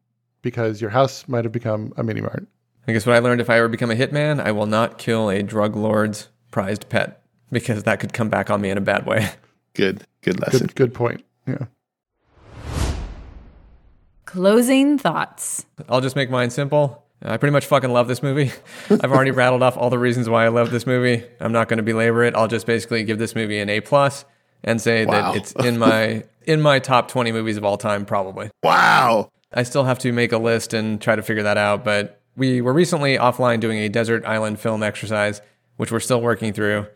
because 0.42 0.80
your 0.80 0.90
house 0.90 1.26
might 1.28 1.44
have 1.44 1.52
become 1.52 1.92
a 1.96 2.02
mini 2.02 2.20
mart. 2.20 2.46
I 2.86 2.92
guess 2.92 3.06
what 3.06 3.14
I 3.14 3.20
learned 3.20 3.40
if 3.40 3.48
I 3.48 3.58
ever 3.58 3.68
become 3.68 3.90
a 3.90 3.94
hitman, 3.94 4.40
I 4.40 4.52
will 4.52 4.66
not 4.66 4.98
kill 4.98 5.30
a 5.30 5.42
drug 5.42 5.76
lord's 5.76 6.28
prized 6.50 6.88
pet 6.88 7.22
because 7.50 7.84
that 7.84 8.00
could 8.00 8.12
come 8.12 8.28
back 8.28 8.50
on 8.50 8.60
me 8.60 8.70
in 8.70 8.78
a 8.78 8.82
bad 8.82 9.06
way. 9.06 9.30
Good, 9.74 10.06
good 10.20 10.38
lesson. 10.38 10.66
Good, 10.66 10.74
good 10.74 10.94
point. 10.94 11.24
Yeah. 11.46 11.64
Closing 14.26 14.98
thoughts. 14.98 15.64
I'll 15.88 16.00
just 16.02 16.16
make 16.16 16.30
mine 16.30 16.50
simple. 16.50 17.04
I 17.22 17.36
pretty 17.36 17.52
much 17.52 17.66
fucking 17.66 17.90
love 17.90 18.08
this 18.08 18.22
movie. 18.22 18.50
I've 18.90 19.12
already 19.12 19.30
rattled 19.30 19.62
off 19.62 19.76
all 19.76 19.90
the 19.90 19.98
reasons 19.98 20.28
why 20.28 20.44
I 20.44 20.48
love 20.48 20.70
this 20.70 20.86
movie. 20.86 21.24
I'm 21.40 21.52
not 21.52 21.68
going 21.68 21.78
to 21.78 21.82
belabor 21.82 22.24
it. 22.24 22.34
I'll 22.34 22.48
just 22.48 22.66
basically 22.66 23.04
give 23.04 23.18
this 23.18 23.34
movie 23.34 23.58
an 23.60 23.68
A 23.68 23.80
plus 23.80 24.24
and 24.64 24.80
say 24.80 25.06
Wow. 25.06 25.32
that 25.32 25.36
it's 25.36 25.52
in 25.52 25.78
my 25.78 26.24
in 26.46 26.60
my 26.60 26.78
top 26.78 27.08
20 27.08 27.32
movies 27.32 27.56
of 27.56 27.64
all 27.64 27.76
time 27.78 28.04
probably. 28.04 28.50
Wow. 28.62 29.30
I 29.52 29.62
still 29.64 29.84
have 29.84 29.98
to 30.00 30.12
make 30.12 30.32
a 30.32 30.38
list 30.38 30.74
and 30.74 31.00
try 31.00 31.14
to 31.16 31.22
figure 31.22 31.42
that 31.44 31.56
out, 31.58 31.84
but 31.84 32.20
we 32.36 32.60
were 32.60 32.72
recently 32.72 33.16
offline 33.16 33.60
doing 33.60 33.78
a 33.78 33.88
desert 33.88 34.24
island 34.24 34.58
film 34.60 34.82
exercise, 34.82 35.40
which 35.76 35.92
we're 35.92 36.00
still 36.00 36.20
working 36.20 36.52
through. 36.52 36.86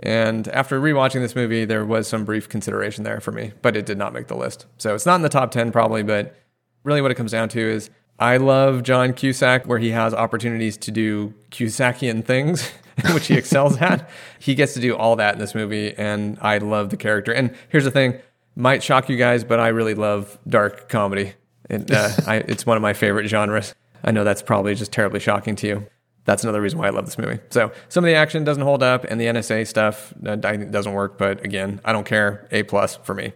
And 0.00 0.46
after 0.48 0.80
rewatching 0.80 1.20
this 1.20 1.34
movie, 1.34 1.64
there 1.64 1.84
was 1.84 2.06
some 2.06 2.24
brief 2.24 2.48
consideration 2.48 3.04
there 3.04 3.20
for 3.20 3.32
me, 3.32 3.52
but 3.62 3.76
it 3.76 3.86
did 3.86 3.98
not 3.98 4.12
make 4.12 4.26
the 4.26 4.36
list. 4.36 4.66
So 4.76 4.94
it's 4.94 5.06
not 5.06 5.16
in 5.16 5.22
the 5.22 5.28
top 5.28 5.50
10 5.50 5.72
probably, 5.72 6.02
but 6.02 6.36
really 6.84 7.00
what 7.00 7.10
it 7.10 7.14
comes 7.14 7.32
down 7.32 7.48
to 7.50 7.60
is 7.60 7.90
I 8.18 8.36
love 8.36 8.82
John 8.82 9.12
Cusack 9.12 9.66
where 9.66 9.78
he 9.78 9.90
has 9.90 10.14
opportunities 10.14 10.76
to 10.78 10.90
do 10.90 11.34
Cusackian 11.50 12.24
things, 12.24 12.70
which 13.12 13.26
he 13.26 13.34
excels 13.34 13.76
at. 13.78 14.08
He 14.38 14.54
gets 14.54 14.74
to 14.74 14.80
do 14.80 14.96
all 14.96 15.16
that 15.16 15.34
in 15.34 15.40
this 15.40 15.54
movie, 15.54 15.94
and 15.96 16.38
I 16.40 16.58
love 16.58 16.90
the 16.90 16.96
character. 16.96 17.32
And 17.32 17.54
here's 17.68 17.84
the 17.84 17.90
thing 17.90 18.20
might 18.58 18.82
shock 18.82 19.10
you 19.10 19.18
guys, 19.18 19.44
but 19.44 19.60
I 19.60 19.68
really 19.68 19.94
love 19.94 20.38
dark 20.48 20.88
comedy. 20.88 21.34
And, 21.68 21.90
uh, 21.90 22.10
I, 22.26 22.36
it's 22.36 22.64
one 22.64 22.76
of 22.76 22.82
my 22.82 22.94
favorite 22.94 23.28
genres. 23.28 23.74
I 24.06 24.12
know 24.12 24.24
that's 24.24 24.42
probably 24.42 24.74
just 24.74 24.92
terribly 24.92 25.20
shocking 25.20 25.56
to 25.56 25.66
you. 25.66 25.86
That's 26.24 26.42
another 26.42 26.60
reason 26.60 26.78
why 26.78 26.86
I 26.86 26.90
love 26.90 27.04
this 27.06 27.18
movie. 27.18 27.40
So 27.50 27.72
some 27.88 28.04
of 28.04 28.08
the 28.08 28.14
action 28.14 28.44
doesn't 28.44 28.62
hold 28.62 28.82
up, 28.82 29.04
and 29.04 29.20
the 29.20 29.26
NSA 29.26 29.66
stuff 29.66 30.14
uh, 30.24 30.36
doesn't 30.36 30.92
work. 30.92 31.18
But 31.18 31.44
again, 31.44 31.80
I 31.84 31.92
don't 31.92 32.06
care. 32.06 32.48
A 32.50 32.62
plus 32.64 32.96
for 32.96 33.14
me. 33.14 33.32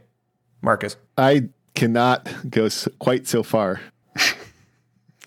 Marcus. 0.63 0.97
I 1.17 1.51
cannot 1.75 2.29
go 2.49 2.69
quite 2.99 3.27
so 3.27 3.43
far. 3.43 3.81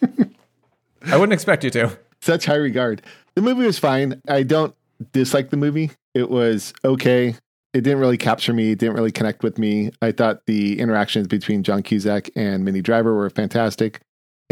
I 0.02 1.18
wouldn't 1.18 1.34
expect 1.34 1.64
you 1.64 1.70
to. 1.72 1.98
Such 2.22 2.46
high 2.46 2.56
regard. 2.56 3.02
The 3.36 3.42
movie 3.42 3.66
was 3.66 3.80
fine. 3.80 4.22
I 4.28 4.44
don't 4.44 4.76
dislike 5.12 5.50
the 5.50 5.58
movie. 5.58 5.92
It 6.14 6.30
was 6.30 6.74
okay. 6.86 7.36
It 7.74 7.82
didn't 7.82 8.00
really 8.00 8.18
capture 8.18 8.54
me. 8.54 8.72
It 8.72 8.80
didn't 8.80 8.96
really 8.96 9.12
connect 9.12 9.44
with 9.44 9.58
me. 9.58 9.92
I 10.02 10.12
thought 10.12 10.46
the 10.46 10.80
interactions 10.80 11.28
between 11.28 11.64
John 11.64 11.82
Cusack 11.82 12.30
and 12.36 12.64
Minnie 12.64 12.82
Driver 12.82 13.16
were 13.16 13.30
fantastic. 13.30 14.02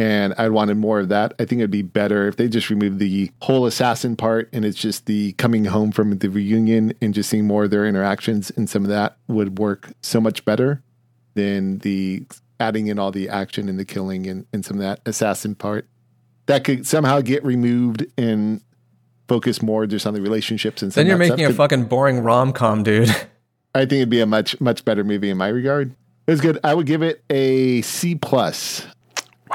And 0.02 0.34
I 0.40 0.50
wanted 0.50 0.78
more 0.78 1.00
of 1.00 1.10
that. 1.10 1.34
I 1.38 1.46
think 1.46 1.60
it'd 1.60 1.70
be 1.70 1.84
better 1.84 2.28
if 2.28 2.36
they 2.36 2.48
just 2.48 2.72
removed 2.72 2.98
the 2.98 3.30
whole 3.44 3.68
assassin 3.68 4.16
part 4.16 4.50
and 4.52 4.66
it's 4.66 4.80
just 4.80 5.06
the 5.06 5.34
coming 5.34 5.66
home 5.66 5.92
from 5.92 6.18
the 6.18 6.28
reunion 6.28 6.94
and 7.04 7.14
just 7.14 7.30
seeing 7.30 7.46
more 7.46 7.66
of 7.66 7.70
their 7.70 7.86
interactions 7.86 8.50
and 8.50 8.68
some 8.68 8.84
of 8.84 8.90
that 8.90 9.18
would 9.28 9.60
work 9.60 9.92
so 10.02 10.20
much 10.20 10.44
better 10.44 10.82
than 11.36 11.78
the 11.80 12.26
adding 12.60 12.88
in 12.88 12.98
all 12.98 13.12
the 13.12 13.30
action 13.30 13.70
and 13.70 13.78
the 13.78 13.86
killing 13.86 14.26
and, 14.26 14.48
and 14.52 14.66
some 14.66 14.78
of 14.78 14.82
that 14.82 15.02
assassin 15.06 15.54
part 15.54 15.86
that 16.48 16.64
could 16.64 16.88
somehow 16.88 17.22
get 17.22 17.44
removed 17.46 18.04
and 18.18 18.60
focus 19.28 19.62
more 19.62 19.86
just 19.86 20.08
on 20.08 20.16
the 20.16 20.22
relationships 20.22 20.82
and 20.82 20.92
Then 20.94 21.06
you're 21.06 21.18
making 21.18 21.46
a 21.46 21.54
fucking 21.54 21.86
boring 21.86 22.22
rom 22.22 22.54
com, 22.54 22.82
dude. 22.82 23.10
I 23.76 23.82
think 23.82 23.94
it'd 23.94 24.10
be 24.10 24.20
a 24.20 24.26
much 24.26 24.60
much 24.60 24.84
better 24.84 25.04
movie 25.04 25.30
in 25.30 25.38
my 25.38 25.48
regard. 25.50 25.96
It 26.26 26.32
was 26.32 26.42
good. 26.42 26.58
I 26.64 26.74
would 26.74 26.88
give 26.88 27.04
it 27.04 27.24
a 27.30 27.84
C 27.84 28.16
plus. 28.16 28.88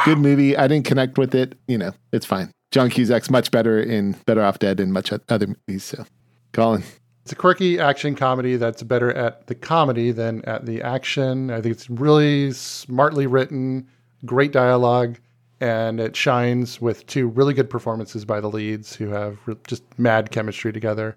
Good 0.05 0.19
movie. 0.19 0.57
I 0.57 0.69
didn't 0.69 0.87
connect 0.87 1.19
with 1.19 1.35
it. 1.35 1.59
You 1.69 1.79
know, 1.79 1.93
it's 2.13 2.27
fine. 2.27 2.51
John 2.71 2.91
Cusack's 2.91 3.31
much 3.31 3.51
better 3.51 3.81
in 3.81 4.13
Better 4.27 4.43
Off 4.43 4.59
Dead 4.59 4.81
and 4.81 4.93
much 4.93 5.13
other 5.29 5.47
movies. 5.47 5.85
So, 5.85 6.05
Colin, 6.53 6.83
It's 7.23 7.33
a 7.33 7.37
quirky 7.37 7.79
action 7.81 8.15
comedy 8.15 8.57
that's 8.57 8.83
better 8.83 9.13
at 9.13 9.47
the 9.47 9.55
comedy 9.55 10.13
than 10.13 10.45
at 10.45 10.67
the 10.67 10.83
action. 10.83 11.51
I 11.51 11.61
think 11.61 11.75
it's 11.75 11.89
really 11.89 12.53
smartly 12.53 13.27
written, 13.27 13.87
great 14.25 14.53
dialogue, 14.53 15.19
and 15.61 16.01
it 16.01 16.15
shines 16.15 16.81
with 16.81 17.07
two 17.07 17.29
really 17.29 17.55
good 17.55 17.71
performances 17.71 18.25
by 18.25 18.41
the 18.41 18.49
leads 18.49 18.95
who 18.95 19.09
have 19.09 19.39
just 19.67 19.83
mad 19.99 20.31
chemistry 20.31 20.73
together. 20.73 21.17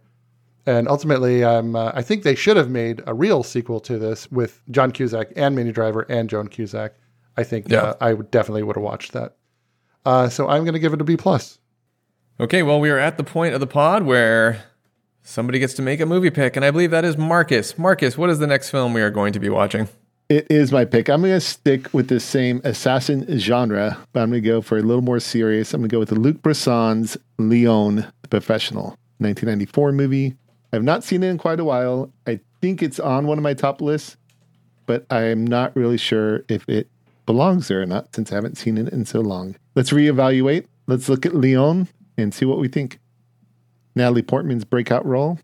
And 0.66 0.88
ultimately, 0.88 1.44
um, 1.44 1.76
uh, 1.76 1.92
I 1.94 2.02
think 2.02 2.24
they 2.24 2.36
should 2.36 2.56
have 2.58 2.70
made 2.70 3.02
a 3.08 3.14
real 3.14 3.44
sequel 3.44 3.80
to 3.82 3.98
this 3.98 4.32
with 4.32 4.62
John 4.72 4.92
Cusack 4.92 5.32
and 5.36 5.56
Minnie 5.56 5.72
Driver 5.72 6.06
and 6.10 6.30
Joan 6.30 6.48
Cusack. 6.48 6.94
I 7.40 7.44
think 7.44 7.70
Yeah. 7.70 7.82
uh, 7.82 7.94
I 8.02 8.14
would 8.14 8.30
definitely 8.32 8.64
would 8.64 8.76
have 8.76 8.84
watched 8.84 9.14
that. 9.14 9.36
Uh, 10.06 10.30
so 10.30 10.48
I'm 10.48 10.64
going 10.64 10.74
to 10.74 10.80
give 10.80 10.94
it 10.94 11.02
a 11.02 11.04
B 11.04 11.16
plus. 11.18 11.60
Okay, 12.40 12.64
well, 12.64 12.80
we 12.80 12.90
are 12.90 12.98
at 13.00 13.18
the 13.18 13.24
point 13.24 13.54
of 13.54 13.60
the 13.60 13.68
pod 13.68 14.04
where 14.04 14.64
somebody 15.24 15.60
gets 15.60 15.74
to 15.76 15.82
make 15.82 16.00
a 16.00 16.06
movie 16.06 16.30
pick, 16.30 16.56
and 16.56 16.64
I 16.66 16.72
believe 16.72 16.92
that 16.92 17.06
is 17.06 17.18
Marcus. 17.18 17.78
Marcus, 17.78 18.18
what 18.18 18.30
is 18.30 18.40
the 18.40 18.48
next 18.48 18.70
film 18.70 18.94
we 18.94 19.02
are 19.02 19.10
going 19.12 19.34
to 19.34 19.40
be 19.40 19.50
watching? 19.50 19.88
it 20.30 20.46
is 20.52 20.72
my 20.72 20.86
pick. 20.86 21.10
I'm 21.10 21.22
going 21.22 21.34
to 21.34 21.42
stick 21.42 21.92
with 21.92 22.08
the 22.08 22.20
same 22.20 22.62
assassin 22.64 23.26
genre, 23.40 23.98
but 24.14 24.22
I'm 24.22 24.30
going 24.30 24.44
to 24.44 24.48
go 24.48 24.62
for 24.62 24.78
a 24.78 24.82
little 24.84 25.02
more 25.02 25.20
serious. 25.20 25.74
I'm 25.74 25.82
going 25.82 25.90
to 25.90 25.94
go 25.96 26.00
with 26.00 26.10
the 26.10 26.20
Luc 26.20 26.44
Besson's 26.44 27.18
Leon, 27.40 28.06
the 28.22 28.28
Professional, 28.28 28.90
1994 29.18 29.92
movie. 29.92 30.36
I've 30.72 30.84
not 30.84 31.04
seen 31.04 31.24
it 31.24 31.30
in 31.30 31.40
quite 31.40 31.60
a 31.60 31.64
while. 31.66 32.12
I 32.28 32.40
think 32.62 32.84
it's 32.84 33.00
on 33.00 33.26
one 33.26 33.40
of 33.40 33.44
my 33.44 33.56
top 33.56 33.82
lists, 33.82 34.18
but 34.86 35.04
I'm 35.10 35.48
not 35.48 35.76
really 35.76 35.98
sure 35.98 36.44
if 36.48 36.64
it 36.70 36.88
belongs 37.30 37.68
there 37.68 37.80
or 37.80 37.86
not 37.86 38.16
since 38.16 38.32
I 38.32 38.36
haven't 38.36 38.58
seen 38.58 38.76
it 38.80 38.92
in 38.92 39.06
so 39.06 39.22
long. 39.22 39.56
Let's 39.76 39.92
reevaluate. 39.92 40.66
Let's 40.88 41.08
look 41.08 41.28
at 41.28 41.36
Leon 41.36 41.88
and 42.18 42.34
see 42.34 42.44
what 42.44 42.58
we 42.58 42.68
think. 42.68 43.00
Natalie 43.96 44.24
Portman's 44.24 44.66
breakout 44.66 45.06
role. 45.06 45.38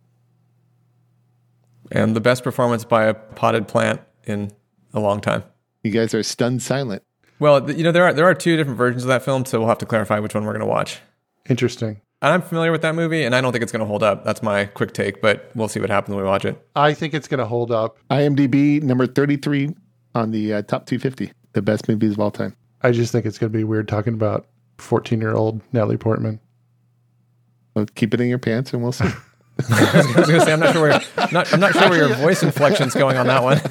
And 1.92 2.16
the 2.16 2.20
best 2.20 2.44
performance 2.44 2.86
by 2.86 3.04
a 3.04 3.14
potted 3.14 3.68
plant 3.68 4.02
in 4.24 4.52
a 4.96 5.00
long 5.00 5.22
time. 5.22 5.44
You 5.84 5.92
guys 5.92 6.16
are 6.16 6.24
stunned 6.24 6.64
silent. 6.64 7.04
Well, 7.38 7.70
you 7.70 7.84
know 7.84 7.92
there 7.92 8.06
are 8.06 8.14
there 8.14 8.26
are 8.26 8.34
two 8.34 8.58
different 8.58 8.80
versions 8.80 9.04
of 9.04 9.10
that 9.10 9.22
film, 9.22 9.46
so 9.46 9.60
we'll 9.60 9.70
have 9.70 9.78
to 9.78 9.86
clarify 9.86 10.18
which 10.18 10.34
one 10.34 10.44
we're 10.44 10.54
going 10.54 10.62
to 10.62 10.66
watch. 10.66 11.02
Interesting. 11.48 12.02
And 12.24 12.34
I'm 12.34 12.42
familiar 12.42 12.72
with 12.72 12.82
that 12.82 12.96
movie, 12.96 13.24
and 13.26 13.36
I 13.36 13.42
don't 13.42 13.52
think 13.52 13.62
it's 13.62 13.72
going 13.72 13.82
to 13.82 13.86
hold 13.86 14.02
up. 14.02 14.24
That's 14.24 14.42
my 14.42 14.66
quick 14.66 14.94
take, 14.94 15.22
but 15.22 15.52
we'll 15.54 15.68
see 15.68 15.80
what 15.80 15.92
happens 15.92 16.16
when 16.16 16.24
we 16.24 16.28
watch 16.28 16.46
it. 16.46 16.60
I 16.76 16.96
think 16.96 17.14
it's 17.14 17.28
going 17.28 17.42
to 17.42 17.46
hold 17.46 17.72
up. 17.72 18.00
IMDb 18.10 18.82
number 18.82 19.06
33 19.06 19.76
on 20.16 20.32
the 20.32 20.54
uh, 20.54 20.62
top 20.64 20.88
250, 20.88 21.32
the 21.56 21.62
best 21.62 21.88
movies 21.88 22.12
of 22.12 22.20
all 22.20 22.32
time. 22.32 22.56
I 22.82 22.92
just 22.92 23.12
think 23.12 23.26
it's 23.26 23.40
going 23.40 23.52
to 23.52 23.58
be 23.58 23.64
weird 23.64 23.88
talking 23.88 24.14
about 24.14 24.48
14 24.78 25.20
year 25.20 25.34
old 25.34 25.62
Natalie 25.74 25.98
Portman. 25.98 26.40
Well, 27.74 27.88
keep 27.96 28.14
it 28.14 28.22
in 28.22 28.28
your 28.28 28.38
pants, 28.38 28.74
and 28.74 28.84
we'll 28.84 28.92
see. 28.92 29.06
I 29.70 30.04
was 30.18 30.28
going 30.28 30.40
to 30.40 30.46
say 30.46 30.54
I'm 30.54 30.60
not 30.60 30.74
sure 30.74 30.82
where 30.82 31.02
not, 31.32 31.52
I'm 31.54 31.60
not 31.62 31.74
sure 31.74 31.90
where 31.90 32.08
your 32.08 32.16
voice 32.18 32.44
inflection's 32.44 32.94
going 32.94 33.18
on 33.18 33.28
that 33.28 33.42
one. 33.42 33.62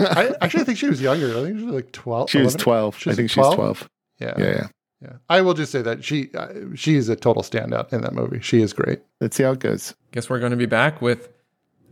I 0.00 0.34
actually 0.42 0.64
think 0.64 0.78
she 0.78 0.86
was 0.86 1.00
younger. 1.00 1.30
I 1.30 1.42
think 1.42 1.58
she 1.58 1.64
was 1.64 1.74
like 1.74 1.92
twelve. 1.92 2.30
She 2.30 2.40
was 2.40 2.54
twelve. 2.54 2.98
She 2.98 3.08
I 3.08 3.12
was 3.12 3.16
think 3.16 3.30
she's 3.30 3.46
twelve. 3.46 3.88
Yeah. 4.18 4.34
Yeah, 4.38 4.44
yeah. 4.44 4.66
Yeah. 5.02 5.12
I 5.30 5.40
will 5.40 5.54
just 5.54 5.72
say 5.72 5.80
that 5.80 6.04
she 6.04 6.28
uh, 6.34 6.48
she 6.74 6.96
is 6.96 7.08
a 7.08 7.16
total 7.16 7.42
standout 7.42 7.90
in 7.90 8.02
that 8.02 8.12
movie. 8.12 8.40
She 8.40 8.60
is 8.60 8.74
great. 8.74 9.00
Let's 9.22 9.34
see 9.34 9.44
how 9.44 9.52
it 9.52 9.60
goes. 9.60 9.94
Guess 10.12 10.28
we're 10.28 10.40
going 10.40 10.50
to 10.50 10.58
be 10.58 10.66
back 10.66 11.00
with 11.00 11.30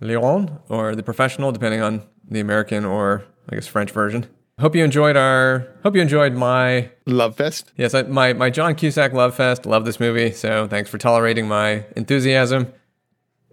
Leon 0.01 0.59
or 0.69 0.95
the 0.95 1.03
professional, 1.03 1.51
depending 1.51 1.81
on 1.81 2.03
the 2.29 2.41
American 2.41 2.85
or 2.85 3.25
I 3.49 3.55
guess 3.55 3.67
French 3.67 3.93
version. 3.93 4.27
Hope 4.59 4.75
you 4.75 4.83
enjoyed 4.83 5.17
our. 5.17 5.69
Hope 5.85 5.95
you 5.95 6.03
enjoyed 6.03 6.33
my 6.33 6.91
love 7.07 7.37
fest. 7.37 7.73
Yes, 7.77 7.95
I, 7.95 8.03
my 8.03 8.33
my 8.33 8.51
John 8.51 8.75
Cusack 8.75 9.13
love 9.13 9.37
fest. 9.37 9.67
Love 9.67 9.85
this 9.85 10.01
movie. 10.01 10.33
So 10.33 10.67
thanks 10.67 10.91
for 10.91 10.99
tolerating 10.99 11.47
my 11.47 11.85
enthusiasm. 11.95 12.73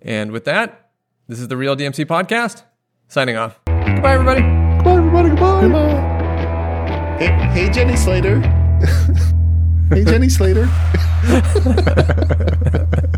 And 0.02 0.32
with 0.32 0.46
that, 0.46 0.90
this 1.28 1.40
is 1.40 1.48
the 1.48 1.58
Real 1.58 1.76
DMC 1.76 2.06
podcast. 2.06 2.64
Signing 3.08 3.36
off. 3.36 3.60
Goodbye, 3.68 4.14
everybody. 4.14 4.42
Goodbye, 4.42 4.96
everybody. 4.96 5.30
Goodbye. 5.30 7.18
Hey, 7.20 7.28
hey, 7.54 7.70
Jenny 7.70 7.96
Slater. 7.96 8.40
hey, 9.90 10.04
Jenny 10.06 10.30
Slater. 10.30 10.68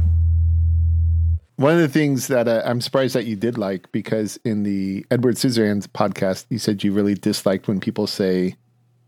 One 1.58 1.74
of 1.74 1.80
the 1.80 1.88
things 1.88 2.28
that 2.28 2.48
uh, 2.48 2.62
I'm 2.66 2.82
surprised 2.82 3.16
that 3.16 3.26
you 3.26 3.36
did 3.36 3.58
like 3.58 3.92
because 3.92 4.40
in 4.46 4.62
the 4.64 5.06
Edward 5.10 5.36
Scissorhands 5.36 5.88
podcast, 5.88 6.46
you 6.50 6.60
said 6.60 6.84
you 6.84 6.92
really 6.94 7.16
disliked 7.16 7.68
when 7.68 7.80
people 7.80 8.06
say 8.08 8.56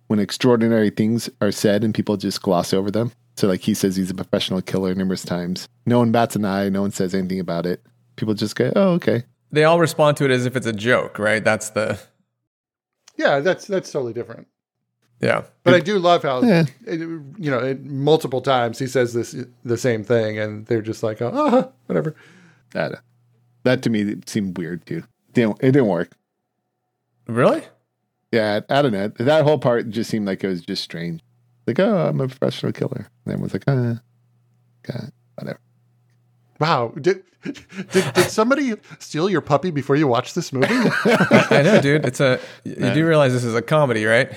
when 0.07 0.19
extraordinary 0.19 0.89
things 0.89 1.29
are 1.41 1.51
said 1.51 1.83
and 1.83 1.93
people 1.93 2.17
just 2.17 2.41
gloss 2.41 2.73
over 2.73 2.89
them. 2.89 3.11
So, 3.35 3.47
like 3.47 3.61
he 3.61 3.73
says, 3.75 3.95
he's 3.95 4.09
a 4.09 4.15
professional 4.15 4.61
killer 4.63 4.95
numerous 4.95 5.23
times. 5.23 5.67
No 5.85 5.99
one 5.99 6.11
bats 6.11 6.35
an 6.35 6.43
eye. 6.43 6.69
No 6.69 6.81
one 6.81 6.91
says 6.91 7.13
anything 7.13 7.39
about 7.39 7.65
it. 7.67 7.83
People 8.15 8.33
just 8.33 8.55
go, 8.55 8.73
"Oh, 8.75 8.89
okay." 8.93 9.23
They 9.51 9.63
all 9.63 9.79
respond 9.79 10.17
to 10.17 10.25
it 10.25 10.31
as 10.31 10.45
if 10.45 10.55
it's 10.55 10.65
a 10.65 10.73
joke, 10.73 11.19
right? 11.19 11.43
That's 11.43 11.69
the 11.69 11.99
Yeah, 13.15 13.39
that's 13.41 13.65
that's 13.67 13.91
totally 13.91 14.13
different. 14.13 14.47
yeah. 15.21 15.43
But 15.63 15.75
I 15.75 15.79
do 15.81 15.99
love 15.99 16.23
how 16.23 16.41
Yeah. 16.41 16.65
it, 16.87 16.99
you 16.99 17.51
know 17.51 17.59
it, 17.59 17.85
multiple 17.85 18.41
times 18.41 18.79
he 18.79 18.87
says 18.87 19.13
this 19.13 19.35
the 19.63 19.77
same 19.77 20.03
thing, 20.03 20.39
and 20.39 20.65
they're 20.65 20.81
just 20.81 21.03
like, 21.03 21.21
oh, 21.21 21.27
uh-huh, 21.29 21.67
whatever. 21.85 22.15
That 22.71 23.01
that 23.63 23.81
to 23.83 23.89
me 23.89 24.15
seemed 24.25 24.57
weird 24.57 24.85
too. 24.85 25.03
Didn't, 25.33 25.57
it 25.61 25.71
didn't 25.71 25.87
work. 25.87 26.11
Really? 27.27 27.63
Yeah, 28.31 28.61
I 28.69 28.81
don't 28.81 28.91
know. 28.91 29.07
That 29.07 29.43
whole 29.43 29.59
part 29.59 29.89
just 29.89 30.09
seemed 30.09 30.25
like 30.27 30.43
it 30.43 30.47
was 30.47 30.61
just 30.61 30.83
strange. 30.83 31.21
Like, 31.65 31.79
oh, 31.79 32.07
I'm 32.07 32.19
a 32.21 32.27
professional 32.27 32.71
killer. 32.71 33.09
And 33.25 33.33
then 33.33 33.41
was 33.41 33.53
like, 33.53 33.63
uh, 33.67 33.95
okay, 34.87 35.07
whatever. 35.35 35.59
Wow, 36.59 36.93
did 36.99 37.23
did, 37.43 37.63
did 37.91 38.29
somebody 38.29 38.73
steal 38.99 39.29
your 39.29 39.41
puppy 39.41 39.71
before 39.71 39.95
you 39.95 40.07
watched 40.07 40.35
this 40.35 40.51
movie? 40.51 40.67
I, 40.69 41.47
I 41.51 41.61
know, 41.61 41.81
dude. 41.81 42.05
It's 42.05 42.19
a. 42.19 42.39
You 42.65 42.93
do 42.93 43.07
realize 43.07 43.33
this 43.33 43.45
is 43.45 43.55
a 43.55 43.61
comedy, 43.61 44.05
right? 44.05 44.31